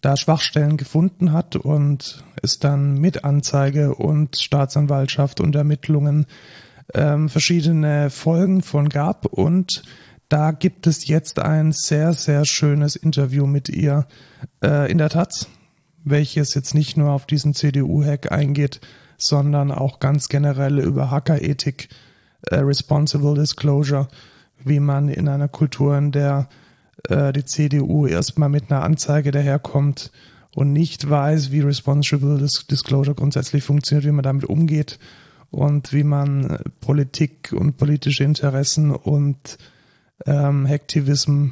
da 0.00 0.16
Schwachstellen 0.16 0.76
gefunden 0.76 1.32
hat 1.32 1.54
und 1.56 2.24
es 2.42 2.58
dann 2.58 3.00
mit 3.00 3.24
Anzeige 3.24 3.94
und 3.94 4.36
Staatsanwaltschaft 4.36 5.40
und 5.40 5.54
Ermittlungen 5.56 6.26
ähm, 6.92 7.30
verschiedene 7.30 8.10
Folgen 8.10 8.62
von 8.62 8.90
gab. 8.90 9.24
Und 9.24 9.82
da 10.28 10.52
gibt 10.52 10.86
es 10.86 11.06
jetzt 11.06 11.38
ein 11.38 11.72
sehr, 11.72 12.12
sehr 12.12 12.44
schönes 12.44 12.96
Interview 12.96 13.46
mit 13.46 13.70
ihr 13.70 14.06
äh, 14.62 14.90
in 14.90 14.98
der 14.98 15.08
Taz, 15.08 15.48
welches 16.04 16.54
jetzt 16.54 16.74
nicht 16.74 16.98
nur 16.98 17.12
auf 17.12 17.24
diesen 17.24 17.54
CDU-Hack 17.54 18.30
eingeht, 18.30 18.82
sondern 19.16 19.72
auch 19.72 20.00
ganz 20.00 20.28
generell 20.28 20.80
über 20.80 21.10
Hackerethik, 21.10 21.88
äh, 22.50 22.56
Responsible 22.56 23.34
Disclosure, 23.34 24.08
wie 24.64 24.80
man 24.80 25.08
in 25.08 25.28
einer 25.28 25.48
Kultur, 25.48 25.96
in 25.96 26.12
der 26.12 26.48
äh, 27.08 27.32
die 27.32 27.44
CDU 27.44 28.06
erstmal 28.06 28.48
mit 28.48 28.70
einer 28.70 28.82
Anzeige 28.82 29.30
daherkommt 29.30 30.10
und 30.54 30.72
nicht 30.72 31.08
weiß, 31.08 31.50
wie 31.50 31.60
Responsible 31.60 32.38
Dis 32.38 32.66
Disclosure 32.66 33.14
grundsätzlich 33.14 33.64
funktioniert, 33.64 34.06
wie 34.06 34.12
man 34.12 34.22
damit 34.22 34.44
umgeht 34.44 34.98
und 35.50 35.92
wie 35.92 36.04
man 36.04 36.50
äh, 36.50 36.58
Politik 36.80 37.54
und 37.56 37.76
politische 37.76 38.24
Interessen 38.24 38.90
und 38.90 39.58
ähm, 40.26 40.66
Hacktivism 40.66 41.48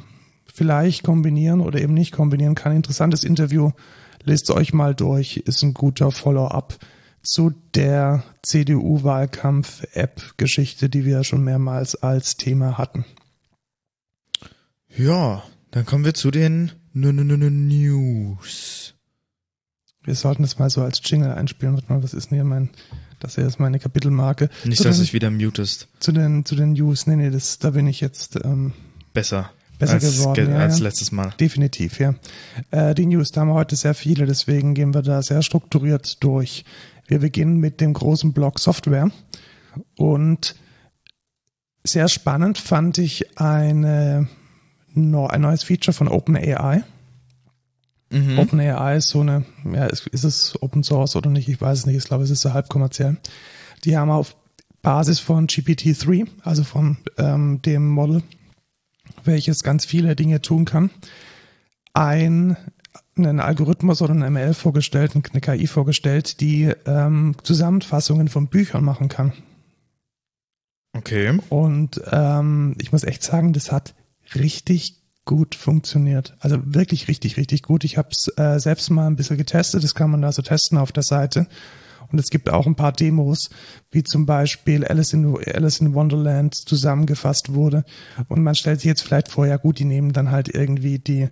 vielleicht 0.53 1.03
kombinieren 1.03 1.61
oder 1.61 1.81
eben 1.81 1.93
nicht 1.93 2.11
kombinieren 2.11 2.55
kann. 2.55 2.75
Interessantes 2.75 3.23
Interview. 3.23 3.71
Lest 4.23 4.51
euch 4.51 4.73
mal 4.73 4.95
durch, 4.95 5.37
ist 5.37 5.63
ein 5.63 5.73
guter 5.73 6.11
Follow-up 6.11 6.77
zu 7.23 7.51
der 7.73 8.23
CDU-Wahlkampf-App-Geschichte, 8.43 10.89
die 10.89 11.05
wir 11.05 11.23
schon 11.23 11.43
mehrmals 11.43 11.95
als 11.95 12.37
Thema 12.37 12.77
hatten. 12.77 13.05
Ja, 14.95 15.43
dann 15.71 15.85
kommen 15.85 16.05
wir 16.05 16.13
zu 16.13 16.29
den 16.31 16.71
News. 16.93 18.93
Wir 20.03 20.15
sollten 20.15 20.43
es 20.43 20.59
mal 20.59 20.69
so 20.69 20.81
als 20.81 21.01
Jingle 21.03 21.31
einspielen. 21.31 21.75
Warte 21.75 21.91
mal, 21.91 22.03
was 22.03 22.13
ist 22.13 22.29
denn 22.29 22.35
hier 22.35 22.43
mein, 22.43 22.69
das 23.19 23.35
hier 23.35 23.47
ist 23.47 23.57
meine 23.59 23.79
Kapitelmarke. 23.79 24.49
Nicht, 24.65 24.79
zu 24.79 24.83
dass 24.83 24.97
den, 24.97 25.05
ich 25.05 25.13
wieder 25.13 25.31
mutest. 25.31 25.87
zu 25.99 26.11
den, 26.11 26.43
zu 26.45 26.55
den 26.55 26.73
News. 26.73 27.07
Nee, 27.07 27.15
nee, 27.15 27.29
das, 27.29 27.57
da 27.57 27.69
bin 27.71 27.87
ich 27.87 28.01
jetzt, 28.01 28.37
ähm, 28.43 28.73
Besser. 29.13 29.49
Besser 29.79 29.93
als, 29.93 30.17
geworden, 30.17 30.45
ge- 30.45 30.53
ja, 30.53 30.59
als 30.59 30.79
ja. 30.79 30.83
letztes 30.83 31.11
Mal. 31.13 31.33
Definitiv, 31.39 31.99
ja. 31.99 32.13
Äh, 32.71 32.93
die 32.93 33.05
News, 33.07 33.31
da 33.31 33.41
haben 33.41 33.47
wir 33.47 33.55
heute 33.55 33.75
sehr 33.75 33.95
viele, 33.95 34.25
deswegen 34.27 34.75
gehen 34.75 34.93
wir 34.93 35.01
da 35.01 35.21
sehr 35.23 35.41
strukturiert 35.41 36.23
durch. 36.23 36.63
Wir 37.05 37.19
beginnen 37.19 37.57
mit 37.57 37.81
dem 37.81 37.93
großen 37.93 38.33
Block 38.33 38.59
Software 38.59 39.11
und 39.97 40.55
sehr 41.83 42.07
spannend 42.07 42.57
fand 42.57 42.97
ich 42.97 43.39
eine, 43.39 44.27
ein 44.95 45.41
neues 45.41 45.63
Feature 45.63 45.93
von 45.93 46.07
OpenAI. 46.07 46.83
Mhm. 48.09 48.39
OpenAI 48.39 48.97
ist 48.97 49.09
so 49.09 49.21
eine, 49.21 49.43
ja, 49.65 49.85
ist, 49.87 50.07
ist 50.07 50.23
es 50.23 50.61
Open 50.61 50.83
Source 50.83 51.15
oder 51.15 51.29
nicht? 51.29 51.49
Ich 51.49 51.59
weiß 51.59 51.79
es 51.79 51.85
nicht. 51.85 51.97
Ich 51.97 52.05
glaube, 52.05 52.23
es 52.23 52.29
ist 52.29 52.41
so 52.41 52.53
halb 52.53 52.69
kommerziell. 52.69 53.17
Die 53.83 53.97
haben 53.97 54.11
auf 54.11 54.37
Basis 54.81 55.19
von 55.19 55.47
GPT-3, 55.47 56.27
also 56.43 56.63
von 56.63 56.97
ähm, 57.17 57.61
dem 57.61 57.87
Model, 57.87 58.21
welches 59.23 59.63
ganz 59.63 59.85
viele 59.85 60.15
Dinge 60.15 60.41
tun 60.41 60.65
kann, 60.65 60.89
ein, 61.93 62.57
einen 63.15 63.39
Algorithmus 63.39 64.01
oder 64.01 64.13
einen 64.13 64.33
ML 64.33 64.53
vorgestellt, 64.53 65.13
eine 65.15 65.41
KI 65.41 65.67
vorgestellt, 65.67 66.39
die 66.41 66.71
ähm, 66.85 67.35
Zusammenfassungen 67.43 68.27
von 68.27 68.47
Büchern 68.47 68.83
machen 68.83 69.09
kann. 69.09 69.33
Okay. 70.95 71.39
Und 71.49 72.01
ähm, 72.11 72.75
ich 72.79 72.91
muss 72.91 73.03
echt 73.03 73.23
sagen, 73.23 73.53
das 73.53 73.71
hat 73.71 73.95
richtig 74.35 75.01
gut 75.25 75.55
funktioniert. 75.55 76.35
Also 76.39 76.57
wirklich 76.63 77.07
richtig, 77.07 77.37
richtig 77.37 77.63
gut. 77.63 77.83
Ich 77.83 77.97
habe 77.97 78.09
es 78.11 78.31
äh, 78.37 78.59
selbst 78.59 78.89
mal 78.89 79.07
ein 79.07 79.15
bisschen 79.15 79.37
getestet. 79.37 79.83
Das 79.83 79.95
kann 79.95 80.11
man 80.11 80.21
da 80.21 80.31
so 80.31 80.41
testen 80.41 80.77
auf 80.77 80.91
der 80.91 81.03
Seite. 81.03 81.47
Und 82.11 82.19
es 82.19 82.29
gibt 82.29 82.51
auch 82.51 82.67
ein 82.67 82.75
paar 82.75 82.91
Demos, 82.91 83.49
wie 83.89 84.03
zum 84.03 84.25
Beispiel 84.25 84.85
Alice 84.85 85.13
in, 85.13 85.35
Alice 85.47 85.79
in 85.79 85.95
Wonderland 85.95 86.53
zusammengefasst 86.53 87.53
wurde. 87.53 87.85
Und 88.27 88.43
man 88.43 88.53
stellt 88.53 88.81
sich 88.81 88.87
jetzt 88.87 89.01
vielleicht 89.01 89.29
vor, 89.29 89.47
ja 89.47 89.57
gut, 89.57 89.79
die 89.79 89.85
nehmen 89.85 90.13
dann 90.13 90.29
halt 90.29 90.47
irgendwie 90.53 90.99
die, 90.99 91.29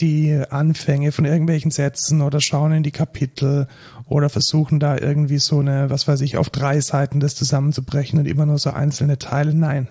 die 0.00 0.42
Anfänge 0.50 1.12
von 1.12 1.24
irgendwelchen 1.24 1.70
Sätzen 1.70 2.20
oder 2.20 2.40
schauen 2.40 2.72
in 2.72 2.82
die 2.82 2.90
Kapitel 2.90 3.68
oder 4.06 4.28
versuchen 4.28 4.80
da 4.80 4.98
irgendwie 4.98 5.38
so 5.38 5.60
eine, 5.60 5.88
was 5.88 6.08
weiß 6.08 6.20
ich, 6.22 6.36
auf 6.36 6.50
drei 6.50 6.80
Seiten 6.80 7.20
das 7.20 7.36
zusammenzubrechen 7.36 8.18
und 8.18 8.26
immer 8.26 8.46
nur 8.46 8.58
so 8.58 8.70
einzelne 8.70 9.18
Teile. 9.18 9.54
Nein, 9.54 9.88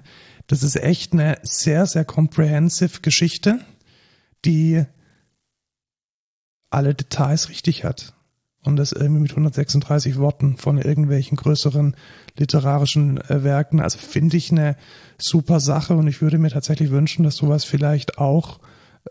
das 0.47 0.61
ist 0.61 0.75
echt 0.75 1.13
eine 1.13 1.37
sehr, 1.43 1.85
sehr 1.85 2.03
comprehensive 2.03 2.99
Geschichte, 3.01 3.59
die 4.43 4.83
alle 6.69 6.93
Details 6.93 7.49
richtig 7.49 7.85
hat 7.85 8.13
und 8.63 8.75
das 8.75 8.91
irgendwie 8.91 9.21
mit 9.21 9.31
136 9.31 10.17
Worten 10.17 10.57
von 10.57 10.77
irgendwelchen 10.77 11.37
größeren 11.37 11.95
literarischen 12.37 13.17
äh, 13.17 13.43
Werken. 13.43 13.79
Also 13.79 13.99
finde 13.99 14.37
ich 14.37 14.51
eine 14.51 14.75
super 15.17 15.59
Sache 15.59 15.95
und 15.95 16.07
ich 16.07 16.21
würde 16.21 16.39
mir 16.39 16.49
tatsächlich 16.49 16.89
wünschen, 16.89 17.23
dass 17.23 17.35
sowas 17.35 17.63
vielleicht 17.63 18.17
auch 18.17 18.59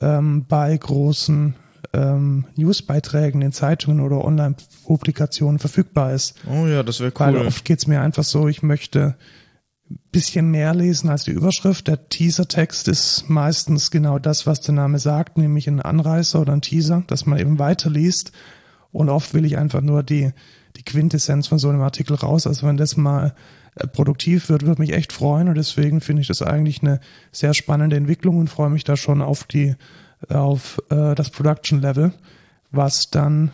ähm, 0.01 0.47
bei 0.49 0.77
großen 0.77 1.55
ähm, 1.93 2.47
Newsbeiträgen 2.57 3.43
in 3.43 3.53
Zeitungen 3.53 4.01
oder 4.01 4.25
Online-Publikationen 4.25 5.59
verfügbar 5.59 6.13
ist. 6.13 6.35
Oh 6.47 6.67
ja, 6.67 6.83
das 6.83 7.01
wäre 7.01 7.13
cool. 7.13 7.27
Weil 7.27 7.47
oft 7.47 7.65
geht's 7.65 7.87
mir 7.87 8.01
einfach 8.01 8.25
so, 8.25 8.49
ich 8.49 8.63
möchte 8.63 9.17
bisschen 10.11 10.51
mehr 10.51 10.75
lesen 10.75 11.11
als 11.11 11.25
die 11.25 11.33
Überschrift. 11.33 11.89
Der 11.89 12.09
Teasertext 12.09 12.89
ist 12.89 13.29
meistens 13.29 13.91
genau 13.91 14.19
das, 14.19 14.47
was 14.47 14.61
der 14.61 14.75
Name 14.75 14.99
sagt, 14.99 15.37
nämlich 15.37 15.69
ein 15.69 15.81
Anreißer 15.81 16.41
oder 16.41 16.55
ein 16.55 16.63
Teaser, 16.63 17.05
dass 17.07 17.27
man 17.27 17.39
eben 17.39 17.59
weiterliest 17.59 18.33
und 18.91 19.09
oft 19.09 19.35
will 19.35 19.45
ich 19.45 19.57
einfach 19.57 19.81
nur 19.81 20.03
die, 20.03 20.33
die 20.77 20.85
Quintessenz 20.85 21.49
von 21.49 21.59
so 21.59 21.69
einem 21.69 21.83
Artikel 21.83 22.15
raus. 22.15 22.47
Also 22.47 22.67
wenn 22.67 22.77
das 22.77 22.97
mal 22.97 23.35
äh, 23.75 23.87
produktiv 23.87 24.49
wird, 24.49 24.67
würde 24.67 24.81
mich 24.81 24.93
echt 24.93 25.13
freuen. 25.13 25.49
Und 25.49 25.57
deswegen 25.57 26.01
finde 26.01 26.23
ich 26.23 26.29
das 26.29 26.43
eigentlich 26.43 26.83
eine 26.83 27.01
sehr 27.31 27.55
spannende 27.55 27.97
Entwicklung 27.97 28.39
und 28.39 28.49
freue 28.49 28.71
mich 28.71 28.85
da 28.85 28.97
schon 28.97 29.23
auf 29.23 29.45
die, 29.45 29.75
auf 30.29 30.83
äh, 30.91 31.15
das 31.15 31.31
Production 31.31 31.81
Level, 31.81 32.13
was 32.71 33.11
dann 33.11 33.51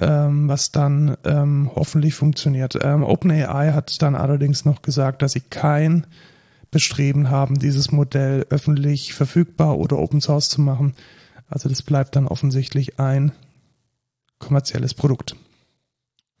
ähm, 0.00 0.48
was 0.48 0.72
dann 0.72 1.16
ähm, 1.24 1.70
hoffentlich 1.74 2.14
funktioniert. 2.14 2.78
Ähm, 2.82 3.02
OpenAI 3.02 3.72
hat 3.72 4.02
dann 4.02 4.14
allerdings 4.14 4.64
noch 4.64 4.82
gesagt, 4.82 5.22
dass 5.22 5.32
sie 5.32 5.40
kein 5.40 6.06
Bestreben 6.70 7.30
haben, 7.30 7.58
dieses 7.58 7.92
Modell 7.92 8.46
öffentlich 8.50 9.14
verfügbar 9.14 9.78
oder 9.78 9.98
Open 9.98 10.20
Source 10.20 10.48
zu 10.48 10.60
machen. 10.60 10.94
Also 11.48 11.68
das 11.68 11.82
bleibt 11.82 12.16
dann 12.16 12.26
offensichtlich 12.26 12.98
ein 12.98 13.32
kommerzielles 14.38 14.92
Produkt. 14.92 15.36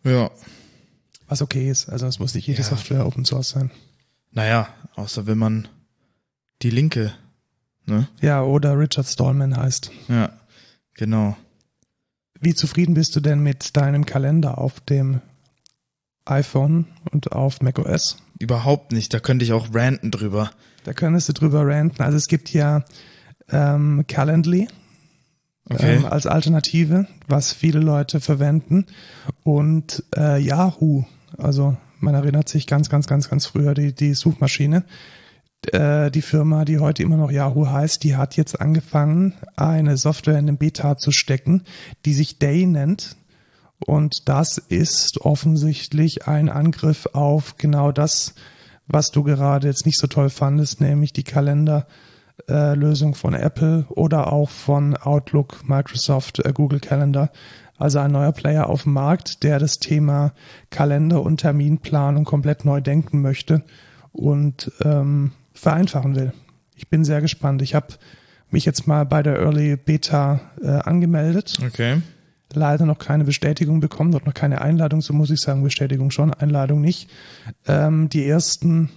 Ja. 0.06 0.30
Was 1.28 1.42
okay 1.42 1.68
ist. 1.68 1.88
Also 1.88 2.06
es 2.06 2.18
muss 2.18 2.34
nicht 2.34 2.46
jede 2.46 2.62
ja. 2.62 2.64
Software 2.64 3.06
Open 3.06 3.24
Source 3.24 3.50
sein. 3.50 3.70
Naja, 4.30 4.68
außer 4.94 5.26
wenn 5.26 5.38
man 5.38 5.68
die 6.62 6.70
Linke, 6.70 7.12
ne? 7.86 8.08
Ja, 8.20 8.42
oder 8.42 8.78
Richard 8.78 9.06
Stallman 9.06 9.56
heißt. 9.56 9.90
Ja, 10.08 10.32
genau. 10.94 11.36
Wie 12.40 12.54
zufrieden 12.54 12.94
bist 12.94 13.16
du 13.16 13.20
denn 13.20 13.40
mit 13.40 13.76
deinem 13.76 14.06
Kalender 14.06 14.58
auf 14.58 14.80
dem 14.80 15.20
iPhone 16.26 16.86
und 17.10 17.32
auf 17.32 17.60
macOS? 17.60 18.18
Überhaupt 18.38 18.92
nicht, 18.92 19.12
da 19.14 19.20
könnte 19.20 19.44
ich 19.44 19.52
auch 19.52 19.74
ranten 19.74 20.10
drüber. 20.10 20.50
Da 20.84 20.92
könntest 20.92 21.28
du 21.28 21.32
drüber 21.32 21.66
ranten. 21.66 22.02
Also 22.02 22.16
es 22.16 22.26
gibt 22.26 22.52
ja 22.52 22.84
ähm, 23.48 24.04
Calendly, 24.06 24.68
okay. 25.70 25.96
ähm, 25.96 26.04
als 26.04 26.26
Alternative, 26.26 27.06
was 27.28 27.52
viele 27.52 27.80
Leute 27.80 28.20
verwenden. 28.20 28.86
Und 29.42 30.04
äh, 30.16 30.40
Yahoo, 30.40 31.04
also 31.38 31.76
man 32.00 32.14
erinnert 32.14 32.48
sich 32.48 32.66
ganz, 32.66 32.88
ganz, 32.88 33.06
ganz, 33.06 33.28
ganz 33.28 33.46
früher 33.46 33.74
die, 33.74 33.94
die 33.94 34.14
Suchmaschine. 34.14 34.84
Äh, 35.72 36.10
die 36.10 36.22
Firma, 36.22 36.64
die 36.64 36.78
heute 36.78 37.02
immer 37.02 37.16
noch 37.16 37.30
Yahoo 37.30 37.66
heißt, 37.68 38.04
die 38.04 38.16
hat 38.16 38.36
jetzt 38.36 38.60
angefangen, 38.60 39.34
eine 39.56 39.96
Software 39.96 40.38
in 40.38 40.46
den 40.46 40.58
Beta 40.58 40.96
zu 40.96 41.10
stecken, 41.12 41.62
die 42.04 42.14
sich 42.14 42.38
Day 42.38 42.66
nennt. 42.66 43.16
Und 43.78 44.28
das 44.28 44.58
ist 44.58 45.20
offensichtlich 45.20 46.26
ein 46.26 46.48
Angriff 46.48 47.06
auf 47.12 47.56
genau 47.58 47.92
das, 47.92 48.34
was 48.86 49.10
du 49.10 49.22
gerade 49.22 49.66
jetzt 49.66 49.86
nicht 49.86 49.98
so 49.98 50.06
toll 50.06 50.30
fandest, 50.30 50.80
nämlich 50.80 51.12
die 51.12 51.24
Kalender 51.24 51.86
äh, 52.48 52.74
Lösung 52.74 53.14
von 53.14 53.34
Apple 53.34 53.86
oder 53.88 54.32
auch 54.32 54.50
von 54.50 54.96
Outlook, 54.96 55.68
Microsoft, 55.68 56.44
äh, 56.44 56.52
Google 56.52 56.80
Calendar. 56.80 57.30
Also 57.78 57.98
ein 57.98 58.12
neuer 58.12 58.32
Player 58.32 58.68
auf 58.68 58.84
dem 58.84 58.94
Markt, 58.94 59.42
der 59.42 59.58
das 59.58 59.78
Thema 59.78 60.32
Kalender 60.70 61.22
und 61.22 61.38
Terminplanung 61.38 62.24
komplett 62.24 62.64
neu 62.64 62.80
denken 62.80 63.20
möchte 63.20 63.64
und 64.12 64.72
ähm, 64.82 65.32
vereinfachen 65.52 66.16
will. 66.16 66.32
Ich 66.74 66.88
bin 66.88 67.04
sehr 67.04 67.20
gespannt. 67.20 67.62
Ich 67.62 67.74
habe 67.74 67.88
mich 68.50 68.64
jetzt 68.64 68.86
mal 68.86 69.04
bei 69.04 69.22
der 69.22 69.38
Early 69.38 69.76
Beta 69.76 70.40
äh, 70.62 70.68
angemeldet. 70.68 71.58
Okay. 71.66 72.00
Leider 72.52 72.86
noch 72.86 72.98
keine 72.98 73.24
Bestätigung 73.24 73.80
bekommen, 73.80 74.12
dort 74.12 74.24
noch 74.24 74.34
keine 74.34 74.60
Einladung, 74.60 75.00
so 75.02 75.12
muss 75.12 75.30
ich 75.30 75.40
sagen, 75.40 75.62
Bestätigung 75.62 76.10
schon, 76.10 76.32
Einladung 76.32 76.80
nicht. 76.80 77.10
Ähm, 77.66 78.08
die 78.08 78.26
ersten, 78.26 78.90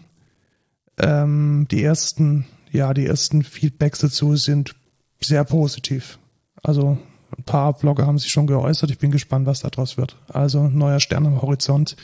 ähm, 0.99 1.67
die 1.69 1.83
ersten 1.83 2.45
ja, 2.71 2.93
die 2.93 3.05
ersten 3.05 3.43
Feedbacks 3.43 3.99
dazu 3.99 4.35
sind 4.35 4.75
sehr 5.19 5.43
positiv. 5.43 6.19
Also 6.61 6.97
ein 7.37 7.43
paar 7.43 7.73
Blogger 7.73 8.07
haben 8.07 8.17
sich 8.17 8.31
schon 8.31 8.47
geäußert. 8.47 8.91
Ich 8.91 8.99
bin 8.99 9.11
gespannt, 9.11 9.45
was 9.45 9.61
daraus 9.61 9.97
wird. 9.97 10.17
Also 10.27 10.67
neuer 10.67 10.99
Stern 10.99 11.25
am 11.25 11.41
Horizont. 11.41 11.95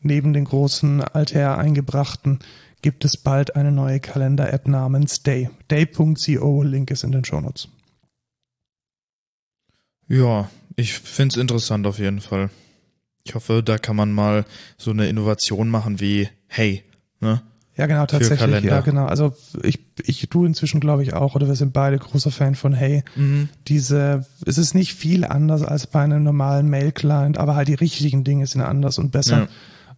Neben 0.00 0.32
den 0.32 0.44
großen 0.44 1.02
alther 1.02 1.56
eingebrachten 1.58 2.40
gibt 2.82 3.04
es 3.04 3.16
bald 3.16 3.56
eine 3.56 3.72
neue 3.72 4.00
Kalender-App 4.00 4.68
namens 4.68 5.22
Day. 5.22 5.48
Day.co, 5.70 6.62
Link 6.62 6.90
ist 6.90 7.04
in 7.04 7.12
den 7.12 7.24
Shownotes. 7.24 7.68
Ja, 10.06 10.50
ich 10.76 10.92
find's 10.92 11.36
interessant 11.36 11.86
auf 11.86 11.98
jeden 11.98 12.20
Fall. 12.20 12.50
Ich 13.24 13.34
hoffe, 13.34 13.62
da 13.62 13.78
kann 13.78 13.96
man 13.96 14.12
mal 14.12 14.44
so 14.76 14.90
eine 14.90 15.08
Innovation 15.08 15.70
machen 15.70 16.00
wie 16.00 16.28
Hey, 16.46 16.84
ne? 17.20 17.42
Ja, 17.76 17.86
genau, 17.86 18.06
tatsächlich. 18.06 18.64
Ja, 18.64 18.80
genau. 18.80 19.06
Also 19.06 19.34
ich, 19.62 19.80
ich 20.04 20.28
du 20.28 20.44
inzwischen 20.44 20.78
glaube 20.80 21.02
ich 21.02 21.14
auch, 21.14 21.34
oder 21.34 21.48
wir 21.48 21.56
sind 21.56 21.72
beide 21.72 21.98
großer 21.98 22.30
Fan 22.30 22.54
von 22.54 22.72
Hey. 22.72 23.02
Mhm. 23.16 23.48
Diese, 23.66 24.26
es 24.46 24.58
ist 24.58 24.74
nicht 24.74 24.94
viel 24.94 25.24
anders 25.24 25.62
als 25.62 25.88
bei 25.88 26.00
einem 26.00 26.22
normalen 26.22 26.68
Mail-Client, 26.68 27.36
aber 27.36 27.56
halt 27.56 27.68
die 27.68 27.74
richtigen 27.74 28.22
Dinge 28.22 28.46
sind 28.46 28.60
anders 28.60 28.98
und 28.98 29.10
besser. 29.10 29.38
Ja. 29.38 29.48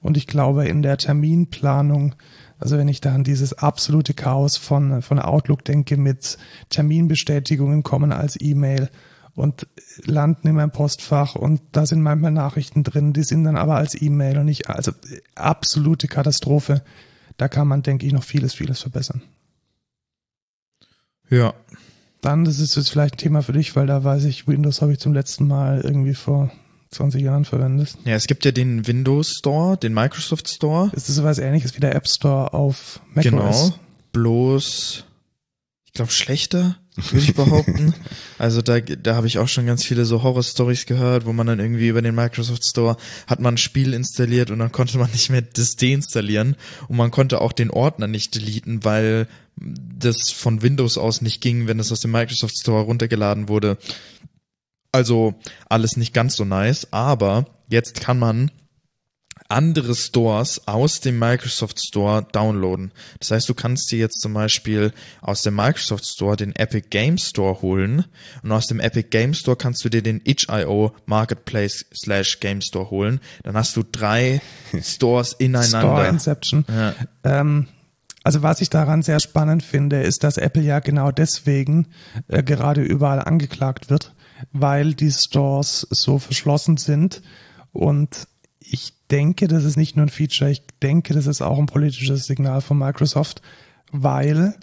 Und 0.00 0.16
ich 0.16 0.26
glaube, 0.26 0.66
in 0.66 0.82
der 0.82 0.96
Terminplanung, 0.96 2.14
also 2.58 2.78
wenn 2.78 2.88
ich 2.88 3.02
da 3.02 3.14
an 3.14 3.24
dieses 3.24 3.52
absolute 3.52 4.14
Chaos 4.14 4.56
von, 4.56 5.02
von 5.02 5.18
Outlook 5.18 5.64
denke, 5.64 5.98
mit 5.98 6.38
Terminbestätigungen 6.70 7.82
kommen 7.82 8.12
als 8.12 8.40
E-Mail 8.40 8.88
und 9.34 9.66
landen 10.06 10.48
in 10.48 10.54
meinem 10.54 10.70
Postfach 10.70 11.34
und 11.34 11.60
da 11.72 11.84
sind 11.84 12.00
manchmal 12.00 12.30
Nachrichten 12.30 12.84
drin, 12.84 13.12
die 13.12 13.22
sind 13.22 13.44
dann 13.44 13.56
aber 13.56 13.74
als 13.74 14.00
E-Mail 14.00 14.38
und 14.38 14.46
nicht, 14.46 14.70
also 14.70 14.92
absolute 15.34 16.08
Katastrophe 16.08 16.82
da 17.36 17.48
kann 17.48 17.68
man, 17.68 17.82
denke 17.82 18.06
ich, 18.06 18.12
noch 18.12 18.24
vieles, 18.24 18.54
vieles 18.54 18.80
verbessern. 18.80 19.22
Ja. 21.30 21.54
Dann, 22.20 22.44
das 22.44 22.58
ist 22.58 22.76
jetzt 22.76 22.90
vielleicht 22.90 23.14
ein 23.14 23.18
Thema 23.18 23.42
für 23.42 23.52
dich, 23.52 23.76
weil 23.76 23.86
da 23.86 24.02
weiß 24.02 24.24
ich, 24.24 24.48
Windows 24.48 24.82
habe 24.82 24.92
ich 24.92 24.98
zum 24.98 25.12
letzten 25.12 25.46
Mal 25.46 25.80
irgendwie 25.80 26.14
vor 26.14 26.50
20 26.90 27.22
Jahren 27.22 27.44
verwendet. 27.44 27.96
Ja, 28.04 28.14
es 28.14 28.26
gibt 28.26 28.44
ja 28.44 28.52
den 28.52 28.86
Windows 28.86 29.32
Store, 29.38 29.76
den 29.76 29.92
Microsoft 29.92 30.48
Store. 30.48 30.90
Ist 30.94 31.08
das 31.08 31.16
sowas 31.16 31.38
ähnliches 31.38 31.76
wie 31.76 31.80
der 31.80 31.94
App 31.94 32.08
Store 32.08 32.52
auf 32.52 33.00
macOS? 33.12 33.24
Genau. 33.30 33.74
Bloß, 34.12 35.04
ich 35.84 35.92
glaube, 35.92 36.10
schlechter 36.10 36.76
würde 37.10 37.24
ich 37.24 37.34
behaupten. 37.34 37.94
also 38.38 38.62
da, 38.62 38.80
da 38.80 39.16
habe 39.16 39.26
ich 39.26 39.38
auch 39.38 39.48
schon 39.48 39.66
ganz 39.66 39.84
viele 39.84 40.04
so 40.04 40.22
Horror-Stories 40.22 40.86
gehört, 40.86 41.26
wo 41.26 41.32
man 41.32 41.46
dann 41.46 41.60
irgendwie 41.60 41.88
über 41.88 42.02
den 42.02 42.14
Microsoft 42.14 42.64
Store 42.64 42.96
hat 43.26 43.40
man 43.40 43.54
ein 43.54 43.58
Spiel 43.58 43.92
installiert 43.92 44.50
und 44.50 44.58
dann 44.58 44.72
konnte 44.72 44.98
man 44.98 45.10
nicht 45.12 45.30
mehr 45.30 45.42
das 45.42 45.76
deinstallieren 45.76 46.56
und 46.88 46.96
man 46.96 47.10
konnte 47.10 47.40
auch 47.40 47.52
den 47.52 47.70
Ordner 47.70 48.06
nicht 48.06 48.34
deleten, 48.34 48.84
weil 48.84 49.28
das 49.56 50.30
von 50.30 50.62
Windows 50.62 50.98
aus 50.98 51.22
nicht 51.22 51.40
ging, 51.40 51.66
wenn 51.66 51.80
es 51.80 51.92
aus 51.92 52.00
dem 52.00 52.10
Microsoft 52.12 52.58
Store 52.58 52.82
runtergeladen 52.82 53.48
wurde. 53.48 53.78
Also 54.92 55.34
alles 55.68 55.96
nicht 55.96 56.14
ganz 56.14 56.36
so 56.36 56.44
nice, 56.44 56.88
aber 56.90 57.46
jetzt 57.68 58.00
kann 58.00 58.18
man 58.18 58.50
andere 59.48 59.94
Stores 59.94 60.66
aus 60.66 61.00
dem 61.00 61.18
Microsoft 61.18 61.80
Store 61.80 62.26
downloaden. 62.32 62.92
Das 63.20 63.30
heißt, 63.30 63.48
du 63.48 63.54
kannst 63.54 63.90
dir 63.90 63.98
jetzt 63.98 64.20
zum 64.20 64.34
Beispiel 64.34 64.92
aus 65.20 65.42
dem 65.42 65.56
Microsoft 65.56 66.06
Store 66.06 66.36
den 66.36 66.54
Epic 66.54 66.88
Game 66.90 67.18
Store 67.18 67.62
holen 67.62 68.04
und 68.42 68.52
aus 68.52 68.66
dem 68.66 68.80
Epic 68.80 69.08
Game 69.10 69.34
Store 69.34 69.56
kannst 69.56 69.84
du 69.84 69.88
dir 69.88 70.02
den 70.02 70.20
itch.io 70.24 70.94
Marketplace 71.06 71.86
slash 71.94 72.40
Game 72.40 72.60
Store 72.60 72.90
holen. 72.90 73.20
Dann 73.42 73.56
hast 73.56 73.76
du 73.76 73.82
drei 73.82 74.40
Stores 74.82 75.32
ineinander. 75.32 75.80
Store 75.80 76.08
Inception. 76.08 76.64
Ja. 76.68 76.94
Ähm, 77.24 77.68
also 78.26 78.42
was 78.42 78.60
ich 78.60 78.70
daran 78.70 79.02
sehr 79.02 79.20
spannend 79.20 79.62
finde, 79.62 80.02
ist, 80.02 80.24
dass 80.24 80.36
Apple 80.36 80.62
ja 80.62 80.80
genau 80.80 81.12
deswegen 81.12 81.86
äh, 82.26 82.42
gerade 82.42 82.82
überall 82.82 83.20
angeklagt 83.20 83.88
wird, 83.88 84.14
weil 84.52 84.94
die 84.94 85.12
Stores 85.12 85.86
so 85.90 86.18
verschlossen 86.18 86.76
sind 86.76 87.22
und 87.72 88.26
ich 88.70 88.92
denke, 89.10 89.48
das 89.48 89.64
ist 89.64 89.76
nicht 89.76 89.96
nur 89.96 90.06
ein 90.06 90.10
Feature, 90.10 90.50
ich 90.50 90.62
denke, 90.82 91.14
das 91.14 91.26
ist 91.26 91.42
auch 91.42 91.58
ein 91.58 91.66
politisches 91.66 92.26
Signal 92.26 92.60
von 92.60 92.78
Microsoft, 92.78 93.42
weil 93.92 94.54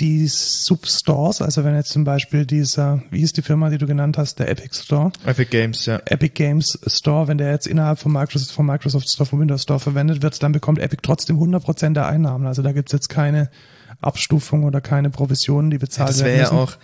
die 0.00 0.26
Substores, 0.26 1.40
also 1.40 1.62
wenn 1.62 1.76
jetzt 1.76 1.90
zum 1.90 2.02
Beispiel 2.02 2.44
dieser, 2.44 3.02
wie 3.10 3.22
ist 3.22 3.36
die 3.36 3.42
Firma, 3.42 3.70
die 3.70 3.78
du 3.78 3.86
genannt 3.86 4.18
hast, 4.18 4.40
der 4.40 4.48
Epic 4.48 4.74
Store? 4.74 5.12
Epic 5.24 5.50
Games, 5.50 5.86
ja. 5.86 6.00
Epic 6.06 6.34
Games 6.34 6.76
Store, 6.86 7.28
wenn 7.28 7.38
der 7.38 7.52
jetzt 7.52 7.68
innerhalb 7.68 8.00
von 8.00 8.12
Microsoft, 8.12 8.50
vom 8.50 8.66
Microsoft 8.66 9.08
Store, 9.08 9.28
vom 9.28 9.38
Windows 9.38 9.62
Store 9.62 9.78
verwendet 9.78 10.22
wird, 10.22 10.42
dann 10.42 10.50
bekommt 10.50 10.80
Epic 10.80 11.02
trotzdem 11.02 11.38
100% 11.38 11.92
der 11.92 12.06
Einnahmen. 12.06 12.46
Also 12.46 12.62
da 12.62 12.72
gibt's 12.72 12.92
jetzt 12.92 13.08
keine 13.08 13.48
Abstufung 14.00 14.64
oder 14.64 14.80
keine 14.80 15.10
Provisionen, 15.10 15.70
die 15.70 15.78
bezahlt 15.78 16.08
ja, 16.08 16.12
das 16.14 16.24
werden. 16.24 16.40
Das 16.40 16.50
wäre 16.50 16.58
ja 16.58 16.64
auch 16.64 16.76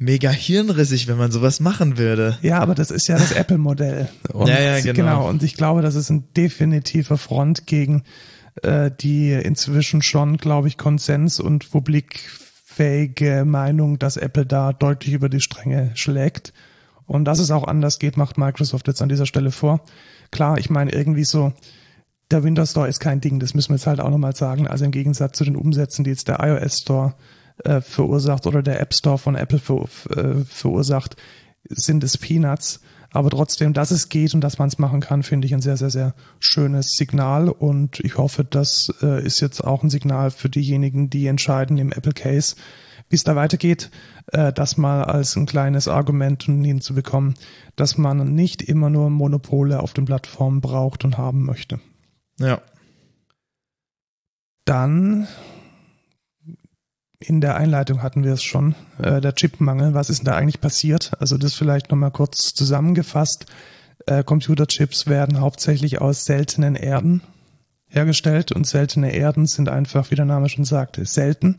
mega 0.00 0.30
hirnrissig, 0.30 1.06
wenn 1.08 1.18
man 1.18 1.30
sowas 1.30 1.60
machen 1.60 1.98
würde. 1.98 2.38
Ja, 2.40 2.58
aber 2.60 2.74
das 2.74 2.90
ist 2.90 3.06
ja 3.06 3.18
das 3.18 3.32
Apple-Modell. 3.36 4.08
Ja, 4.34 4.60
ja, 4.60 4.80
genau. 4.80 4.92
genau. 4.94 5.28
Und 5.28 5.42
ich 5.42 5.54
glaube, 5.54 5.82
das 5.82 5.94
ist 5.94 6.10
ein 6.10 6.32
definitiver 6.34 7.18
Front 7.18 7.66
gegen 7.66 8.02
äh, 8.62 8.90
die 8.90 9.32
inzwischen 9.32 10.02
schon, 10.02 10.38
glaube 10.38 10.68
ich, 10.68 10.78
Konsens 10.78 11.38
und 11.38 11.70
publikfähige 11.70 13.44
Meinung, 13.44 13.98
dass 13.98 14.16
Apple 14.16 14.46
da 14.46 14.72
deutlich 14.72 15.12
über 15.12 15.28
die 15.28 15.40
Stränge 15.40 15.90
schlägt. 15.94 16.54
Und 17.06 17.26
dass 17.26 17.38
es 17.38 17.50
auch 17.50 17.64
anders 17.64 17.98
geht, 17.98 18.16
macht 18.16 18.38
Microsoft 18.38 18.86
jetzt 18.86 19.02
an 19.02 19.08
dieser 19.08 19.26
Stelle 19.26 19.50
vor. 19.50 19.82
Klar, 20.30 20.58
ich 20.58 20.70
meine 20.70 20.92
irgendwie 20.92 21.24
so, 21.24 21.52
der 22.30 22.42
Windows 22.42 22.70
Store 22.70 22.88
ist 22.88 23.00
kein 23.00 23.20
Ding, 23.20 23.38
das 23.38 23.52
müssen 23.52 23.70
wir 23.70 23.76
jetzt 23.76 23.86
halt 23.86 24.00
auch 24.00 24.10
nochmal 24.10 24.34
sagen. 24.34 24.66
Also 24.66 24.84
im 24.86 24.92
Gegensatz 24.92 25.36
zu 25.36 25.44
den 25.44 25.56
Umsätzen, 25.56 26.04
die 26.04 26.10
jetzt 26.10 26.28
der 26.28 26.38
iOS 26.40 26.78
Store 26.78 27.14
äh, 27.64 27.80
verursacht 27.80 28.46
oder 28.46 28.62
der 28.62 28.80
App 28.80 28.94
Store 28.94 29.18
von 29.18 29.34
Apple 29.34 29.58
ver, 29.58 29.84
äh, 30.16 30.44
verursacht, 30.44 31.16
sind 31.68 32.04
es 32.04 32.18
Peanuts. 32.18 32.80
Aber 33.12 33.30
trotzdem, 33.30 33.72
dass 33.72 33.90
es 33.90 34.08
geht 34.08 34.34
und 34.34 34.40
dass 34.40 34.58
man 34.58 34.68
es 34.68 34.78
machen 34.78 35.00
kann, 35.00 35.24
finde 35.24 35.46
ich 35.46 35.54
ein 35.54 35.60
sehr, 35.60 35.76
sehr, 35.76 35.90
sehr 35.90 36.14
schönes 36.38 36.92
Signal. 36.92 37.48
Und 37.48 37.98
ich 38.00 38.16
hoffe, 38.18 38.44
das 38.44 38.92
äh, 39.02 39.24
ist 39.24 39.40
jetzt 39.40 39.64
auch 39.64 39.82
ein 39.82 39.90
Signal 39.90 40.30
für 40.30 40.48
diejenigen, 40.48 41.10
die 41.10 41.26
entscheiden 41.26 41.76
im 41.78 41.90
Apple 41.90 42.12
Case, 42.12 42.54
wie 43.08 43.16
es 43.16 43.24
da 43.24 43.34
weitergeht, 43.34 43.90
äh, 44.28 44.52
das 44.52 44.76
mal 44.76 45.02
als 45.02 45.34
ein 45.34 45.46
kleines 45.46 45.88
Argument 45.88 46.44
hinzubekommen, 46.44 47.34
dass 47.74 47.98
man 47.98 48.32
nicht 48.34 48.62
immer 48.62 48.90
nur 48.90 49.10
Monopole 49.10 49.80
auf 49.80 49.92
den 49.92 50.04
Plattformen 50.04 50.60
braucht 50.60 51.04
und 51.04 51.18
haben 51.18 51.44
möchte. 51.44 51.80
Ja. 52.38 52.60
Dann 54.64 55.26
in 57.20 57.40
der 57.40 57.56
Einleitung 57.56 58.02
hatten 58.02 58.24
wir 58.24 58.32
es 58.32 58.42
schon, 58.42 58.74
äh, 58.98 59.20
der 59.20 59.34
Chipmangel. 59.34 59.94
Was 59.94 60.08
ist 60.10 60.20
denn 60.20 60.26
da 60.26 60.36
eigentlich 60.36 60.60
passiert? 60.60 61.12
Also 61.20 61.36
das 61.36 61.54
vielleicht 61.54 61.90
nochmal 61.90 62.10
kurz 62.10 62.54
zusammengefasst. 62.54 63.46
Äh, 64.06 64.24
Computerchips 64.24 65.06
werden 65.06 65.40
hauptsächlich 65.40 66.00
aus 66.00 66.24
seltenen 66.24 66.76
Erden 66.76 67.22
hergestellt 67.88 68.52
und 68.52 68.66
seltene 68.66 69.12
Erden 69.12 69.46
sind 69.46 69.68
einfach, 69.68 70.10
wie 70.10 70.14
der 70.14 70.24
Name 70.24 70.48
schon 70.48 70.64
sagt, 70.64 70.98
selten. 71.02 71.58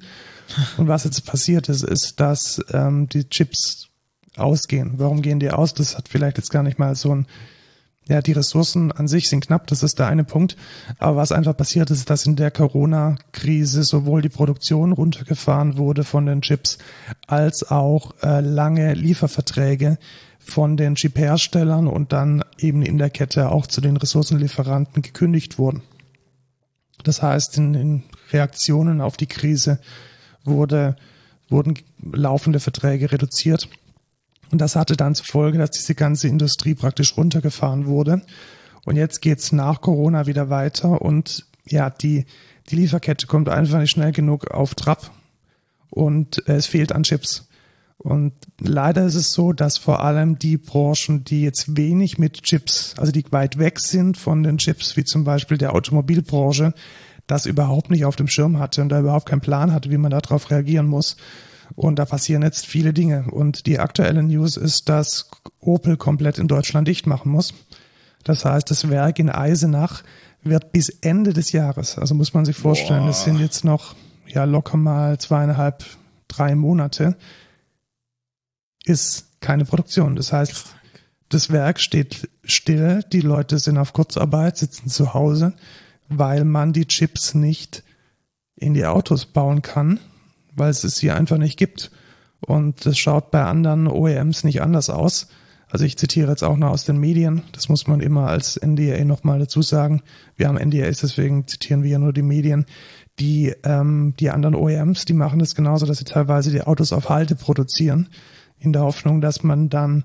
Und 0.78 0.88
was 0.88 1.04
jetzt 1.04 1.26
passiert 1.26 1.69
ist, 1.69 1.84
ist, 1.84 2.19
dass 2.19 2.63
ähm, 2.74 3.08
die 3.08 3.30
Chips 3.30 3.89
ausgehen. 4.36 4.93
Warum 4.97 5.21
gehen 5.21 5.39
die 5.39 5.52
aus? 5.52 5.74
Das 5.74 5.97
hat 5.97 6.08
vielleicht 6.10 6.38
jetzt 6.38 6.50
gar 6.50 6.63
nicht 6.63 6.80
mal 6.80 6.95
so 6.95 7.13
ein 7.13 7.28
ja, 8.08 8.22
die 8.22 8.32
Ressourcen 8.32 8.92
an 8.92 9.08
sich 9.08 9.30
sind 9.30 9.46
knapp, 9.46 9.68
das 9.68 9.84
ist 9.84 10.00
der 10.00 10.08
eine 10.08 10.24
Punkt. 10.24 10.58
Aber 10.98 11.18
was 11.18 11.32
einfach 11.32 11.56
passiert 11.56 11.92
ist, 11.92 12.10
dass 12.10 12.26
in 12.26 12.36
der 12.36 12.52
Corona-Krise 12.52 13.84
sowohl 13.84 14.22
die 14.22 14.30
Produktion 14.30 14.92
runtergefahren 14.92 15.78
wurde 15.78 16.04
von 16.04 16.26
den 16.26 16.42
Chips, 16.42 16.80
als 17.28 17.70
auch 17.70 18.14
äh, 18.24 18.42
lange 18.42 18.94
Lieferverträge 18.96 19.98
von 20.40 20.76
den 20.76 20.96
Chip-Herstellern 20.96 21.88
und 21.88 22.12
dann 22.12 22.44
eben 22.58 22.82
in 22.82 22.98
der 22.98 23.12
Kette 23.12 23.52
auch 23.52 23.68
zu 23.68 23.80
den 23.80 23.98
Ressourcenlieferanten 23.98 25.04
gekündigt 25.04 25.60
wurden. 25.60 25.84
Das 27.04 27.22
heißt, 27.22 27.58
in, 27.58 27.74
in 27.76 28.04
Reaktionen 28.32 29.02
auf 29.02 29.16
die 29.16 29.28
Krise 29.28 29.80
wurde, 30.44 30.96
wurden 31.50 31.78
laufende 32.12 32.60
Verträge 32.60 33.12
reduziert 33.12 33.70
und 34.52 34.60
das 34.60 34.76
hatte 34.76 34.98
dann 34.98 35.16
zur 35.16 35.26
Folge, 35.26 35.58
dass 35.58 35.72
diese 35.72 35.96
ganze 35.96 36.28
Industrie 36.28 36.76
praktisch 36.76 37.18
runtergefahren 37.18 37.86
wurde. 37.86 38.22
Und 38.86 38.98
jetzt 38.98 39.22
geht's 39.22 39.52
nach 39.52 39.82
Corona 39.82 40.28
wieder 40.28 40.50
weiter 40.50 41.02
und 41.02 41.46
ja, 41.66 41.90
die, 41.90 42.26
die 42.70 42.76
Lieferkette 42.76 43.28
kommt 43.28 43.48
einfach 43.48 43.80
nicht 43.80 43.92
schnell 43.92 44.12
genug 44.12 44.52
auf 44.52 44.76
Trab 44.76 45.12
und 45.90 46.48
es 46.48 46.66
fehlt 46.66 46.92
an 46.92 47.04
Chips. 47.04 47.48
Und 47.98 48.34
leider 48.60 49.06
ist 49.06 49.14
es 49.14 49.32
so, 49.32 49.54
dass 49.54 49.78
vor 49.78 50.04
allem 50.04 50.40
die 50.40 50.58
Branchen, 50.58 51.24
die 51.24 51.44
jetzt 51.44 51.78
wenig 51.78 52.18
mit 52.18 52.42
Chips, 52.42 52.96
also 52.98 53.12
die 53.12 53.24
weit 53.30 53.60
weg 53.60 53.80
sind 53.80 54.18
von 54.18 54.42
den 54.42 54.58
Chips, 54.58 54.98
wie 54.98 55.04
zum 55.04 55.24
Beispiel 55.24 55.60
der 55.60 55.76
Automobilbranche, 55.76 56.74
das 57.28 57.46
überhaupt 57.46 57.92
nicht 57.92 58.06
auf 58.06 58.16
dem 58.16 58.28
Schirm 58.28 58.58
hatte 58.58 58.82
und 58.82 58.90
da 58.90 59.00
überhaupt 59.00 59.28
keinen 59.28 59.42
Plan 59.42 59.72
hatte, 59.72 59.92
wie 59.92 60.00
man 60.00 60.10
darauf 60.10 60.50
reagieren 60.50 60.88
muss. 60.88 61.16
Und 61.76 62.00
da 62.00 62.06
passieren 62.06 62.44
jetzt 62.44 62.66
viele 62.66 62.94
Dinge. 62.94 63.26
Und 63.32 63.66
die 63.66 63.80
aktuelle 63.80 64.24
News 64.24 64.58
ist, 64.58 64.90
dass 64.90 65.30
Opel 65.60 65.98
komplett 65.98 66.38
in 66.38 66.48
Deutschland 66.48 66.88
dicht 66.88 67.08
machen 67.08 67.32
muss. 67.32 67.54
Das 68.24 68.46
heißt, 68.46 68.70
das 68.70 68.90
Werk 68.90 69.20
in 69.20 69.30
Eisenach 69.30 70.04
wird 70.44 70.72
bis 70.72 70.90
Ende 70.90 71.34
des 71.34 71.52
Jahres, 71.52 71.98
also 71.98 72.16
muss 72.16 72.34
man 72.34 72.46
sich 72.46 72.56
vorstellen, 72.56 73.08
es 73.08 73.24
sind 73.24 73.40
jetzt 73.40 73.64
noch 73.64 73.96
ja 74.28 74.44
locker 74.46 74.78
mal 74.78 75.20
zweieinhalb, 75.20 75.86
drei 76.28 76.56
Monate, 76.56 77.16
ist 78.86 79.40
keine 79.40 79.66
Produktion. 79.66 80.16
Das 80.16 80.34
heißt, 80.34 80.66
das 81.30 81.52
Werk 81.52 81.80
steht 81.80 82.30
still, 82.44 83.04
die 83.12 83.22
Leute 83.22 83.60
sind 83.60 83.78
auf 83.78 83.94
Kurzarbeit, 83.94 84.58
sitzen 84.58 84.90
zu 84.90 85.14
Hause, 85.14 85.54
weil 86.10 86.44
man 86.44 86.74
die 86.74 86.88
Chips 86.88 87.36
nicht 87.36 87.84
in 88.56 88.74
die 88.74 88.86
Autos 88.86 89.26
bauen 89.26 89.62
kann 89.62 90.00
weil 90.56 90.70
es 90.70 90.84
es 90.84 91.00
hier 91.00 91.16
einfach 91.16 91.38
nicht 91.38 91.58
gibt. 91.58 91.92
Und 92.40 92.86
das 92.86 92.98
schaut 92.98 93.32
bei 93.32 93.44
anderen 93.44 93.88
OEMs 93.88 94.44
nicht 94.44 94.62
anders 94.62 94.90
aus. 94.90 95.28
Also 95.70 95.86
ich 95.86 95.98
zitiere 95.98 96.30
jetzt 96.30 96.44
auch 96.44 96.58
noch 96.58 96.72
aus 96.72 96.84
den 96.84 96.98
Medien. 96.98 97.44
Das 97.54 97.70
muss 97.70 97.88
man 97.88 98.02
immer 98.02 98.28
als 98.28 98.60
NDA 98.62 99.06
nochmal 99.06 99.40
dazu 99.40 99.62
sagen. 99.62 100.02
Wir 100.36 100.48
haben 100.48 100.58
NDAs, 100.58 101.00
deswegen 101.00 101.48
zitieren 101.48 101.84
wir 101.84 101.92
ja 101.92 102.00
nur 102.00 102.12
die 102.12 102.24
Medien. 102.24 102.66
Die, 103.20 103.54
ähm, 103.64 104.14
die 104.20 104.32
anderen 104.32 104.56
OEMs, 104.56 105.06
die 105.06 105.14
machen 105.14 105.40
das 105.40 105.56
genauso, 105.56 105.86
dass 105.86 106.00
sie 106.00 106.06
teilweise 106.06 106.52
die 106.52 106.62
Autos 106.62 106.92
auf 106.92 107.10
Halte 107.10 107.36
produzieren, 107.36 108.10
in 108.58 108.74
der 108.74 108.82
Hoffnung, 108.82 109.22
dass 109.22 109.44
man 109.44 109.70
dann 109.70 110.04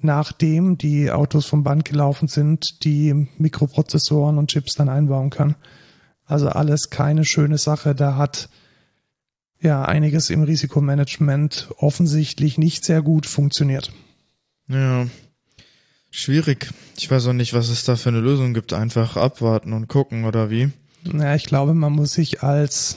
nachdem 0.00 0.78
die 0.78 1.10
Autos 1.10 1.46
vom 1.46 1.64
Band 1.64 1.84
gelaufen 1.84 2.28
sind, 2.28 2.84
die 2.84 3.28
Mikroprozessoren 3.38 4.38
und 4.38 4.50
Chips 4.50 4.74
dann 4.74 4.88
einbauen 4.88 5.30
kann. 5.30 5.56
Also 6.24 6.48
alles 6.48 6.90
keine 6.90 7.24
schöne 7.24 7.58
Sache. 7.58 7.94
Da 7.94 8.16
hat 8.16 8.48
ja 9.60 9.84
einiges 9.84 10.30
im 10.30 10.42
Risikomanagement 10.42 11.68
offensichtlich 11.76 12.58
nicht 12.58 12.84
sehr 12.84 13.02
gut 13.02 13.26
funktioniert. 13.26 13.92
Ja. 14.68 15.06
Schwierig. 16.10 16.68
Ich 16.96 17.10
weiß 17.10 17.26
auch 17.26 17.32
nicht, 17.32 17.52
was 17.52 17.68
es 17.68 17.84
da 17.84 17.96
für 17.96 18.08
eine 18.08 18.20
Lösung 18.20 18.54
gibt. 18.54 18.72
Einfach 18.72 19.16
abwarten 19.16 19.72
und 19.72 19.88
gucken 19.88 20.24
oder 20.24 20.50
wie? 20.50 20.70
Ja, 21.04 21.34
ich 21.34 21.44
glaube, 21.44 21.74
man 21.74 21.92
muss 21.92 22.12
sich 22.12 22.42
als 22.42 22.96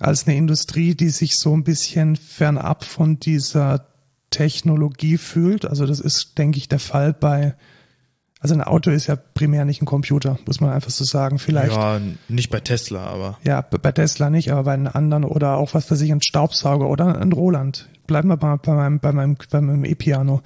als 0.00 0.26
eine 0.26 0.36
Industrie, 0.36 0.94
die 0.94 1.10
sich 1.10 1.36
so 1.36 1.54
ein 1.54 1.62
bisschen 1.62 2.16
fernab 2.16 2.84
von 2.84 3.20
dieser 3.20 3.86
Technologie 4.30 5.18
fühlt. 5.18 5.66
Also 5.66 5.86
das 5.86 6.00
ist, 6.00 6.38
denke 6.38 6.56
ich, 6.56 6.68
der 6.68 6.78
Fall 6.78 7.12
bei 7.12 7.54
also 8.40 8.54
ein 8.54 8.62
Auto 8.62 8.90
ist 8.90 9.06
ja 9.06 9.16
primär 9.16 9.66
nicht 9.66 9.82
ein 9.82 9.86
Computer, 9.86 10.38
muss 10.46 10.60
man 10.60 10.70
einfach 10.70 10.90
so 10.90 11.04
sagen. 11.04 11.38
Vielleicht. 11.38 11.76
Ja, 11.76 12.00
nicht 12.28 12.50
bei 12.50 12.60
Tesla, 12.60 13.04
aber. 13.04 13.38
Ja, 13.44 13.60
bei 13.60 13.92
Tesla 13.92 14.30
nicht, 14.30 14.50
aber 14.50 14.64
bei 14.64 14.72
einem 14.72 14.88
anderen 14.92 15.24
oder 15.24 15.58
auch 15.58 15.74
was 15.74 15.90
weiß 15.90 16.00
ich, 16.00 16.10
ein 16.10 16.22
Staubsauger 16.22 16.88
oder 16.88 17.20
ein 17.20 17.32
Roland. 17.32 17.88
Bleiben 18.06 18.28
wir 18.28 18.38
bei, 18.38 18.56
bei 18.56 18.72
meinem, 18.72 18.98
bei 18.98 19.12
meinem, 19.12 19.36
bei 19.50 19.60
meinem 19.60 19.84
E-Piano. 19.84 20.40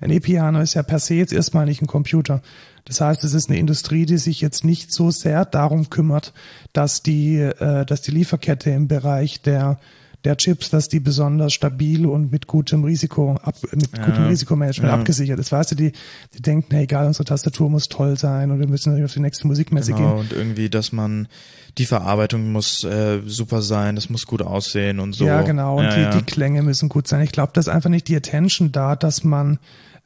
Ein 0.00 0.10
E-Piano 0.10 0.60
ist 0.60 0.74
ja 0.74 0.82
per 0.82 0.98
se 0.98 1.14
jetzt 1.14 1.34
erstmal 1.34 1.66
nicht 1.66 1.82
ein 1.82 1.86
Computer. 1.86 2.40
Das 2.86 3.00
heißt, 3.02 3.22
es 3.24 3.34
ist 3.34 3.50
eine 3.50 3.58
Industrie, 3.58 4.06
die 4.06 4.18
sich 4.18 4.40
jetzt 4.40 4.64
nicht 4.64 4.92
so 4.92 5.10
sehr 5.10 5.44
darum 5.44 5.90
kümmert, 5.90 6.32
dass 6.72 7.02
die, 7.02 7.38
äh, 7.38 7.84
dass 7.84 8.00
die 8.02 8.10
Lieferkette 8.10 8.70
im 8.70 8.88
Bereich 8.88 9.42
der 9.42 9.78
der 10.24 10.36
Chips, 10.36 10.70
dass 10.70 10.88
die 10.88 11.00
besonders 11.00 11.52
stabil 11.52 12.06
und 12.06 12.32
mit 12.32 12.46
gutem 12.46 12.84
Risiko, 12.84 13.36
ab, 13.42 13.56
mit 13.72 13.96
ja, 13.96 14.04
gutem 14.04 14.26
Risikomanagement 14.26 14.90
ja. 14.90 14.98
abgesichert 14.98 15.38
ist. 15.38 15.52
Weißt 15.52 15.72
du, 15.72 15.74
die, 15.74 15.92
die 16.34 16.42
denken, 16.42 16.74
hey, 16.74 16.84
egal, 16.84 17.06
unsere 17.06 17.24
Tastatur 17.24 17.68
muss 17.68 17.88
toll 17.88 18.16
sein 18.16 18.50
und 18.50 18.58
wir 18.58 18.66
müssen 18.66 19.04
auf 19.04 19.12
die 19.12 19.20
nächste 19.20 19.46
Musikmesse 19.46 19.92
genau, 19.92 20.16
gehen. 20.16 20.18
Und 20.20 20.32
irgendwie, 20.32 20.70
dass 20.70 20.92
man, 20.92 21.28
die 21.76 21.84
Verarbeitung 21.84 22.52
muss 22.52 22.84
äh, 22.84 23.20
super 23.26 23.60
sein, 23.60 23.96
das 23.96 24.08
muss 24.08 24.26
gut 24.26 24.40
aussehen 24.40 24.98
und 24.98 25.12
so. 25.12 25.26
Ja, 25.26 25.42
genau, 25.42 25.78
und 25.78 25.84
ja, 25.84 26.10
die, 26.10 26.18
die 26.18 26.24
Klänge 26.24 26.62
müssen 26.62 26.88
gut 26.88 27.06
sein. 27.06 27.20
Ich 27.20 27.32
glaube, 27.32 27.52
da 27.54 27.60
ist 27.60 27.68
einfach 27.68 27.90
nicht 27.90 28.08
die 28.08 28.16
Attention 28.16 28.72
da, 28.72 28.96
dass 28.96 29.24
man 29.24 29.58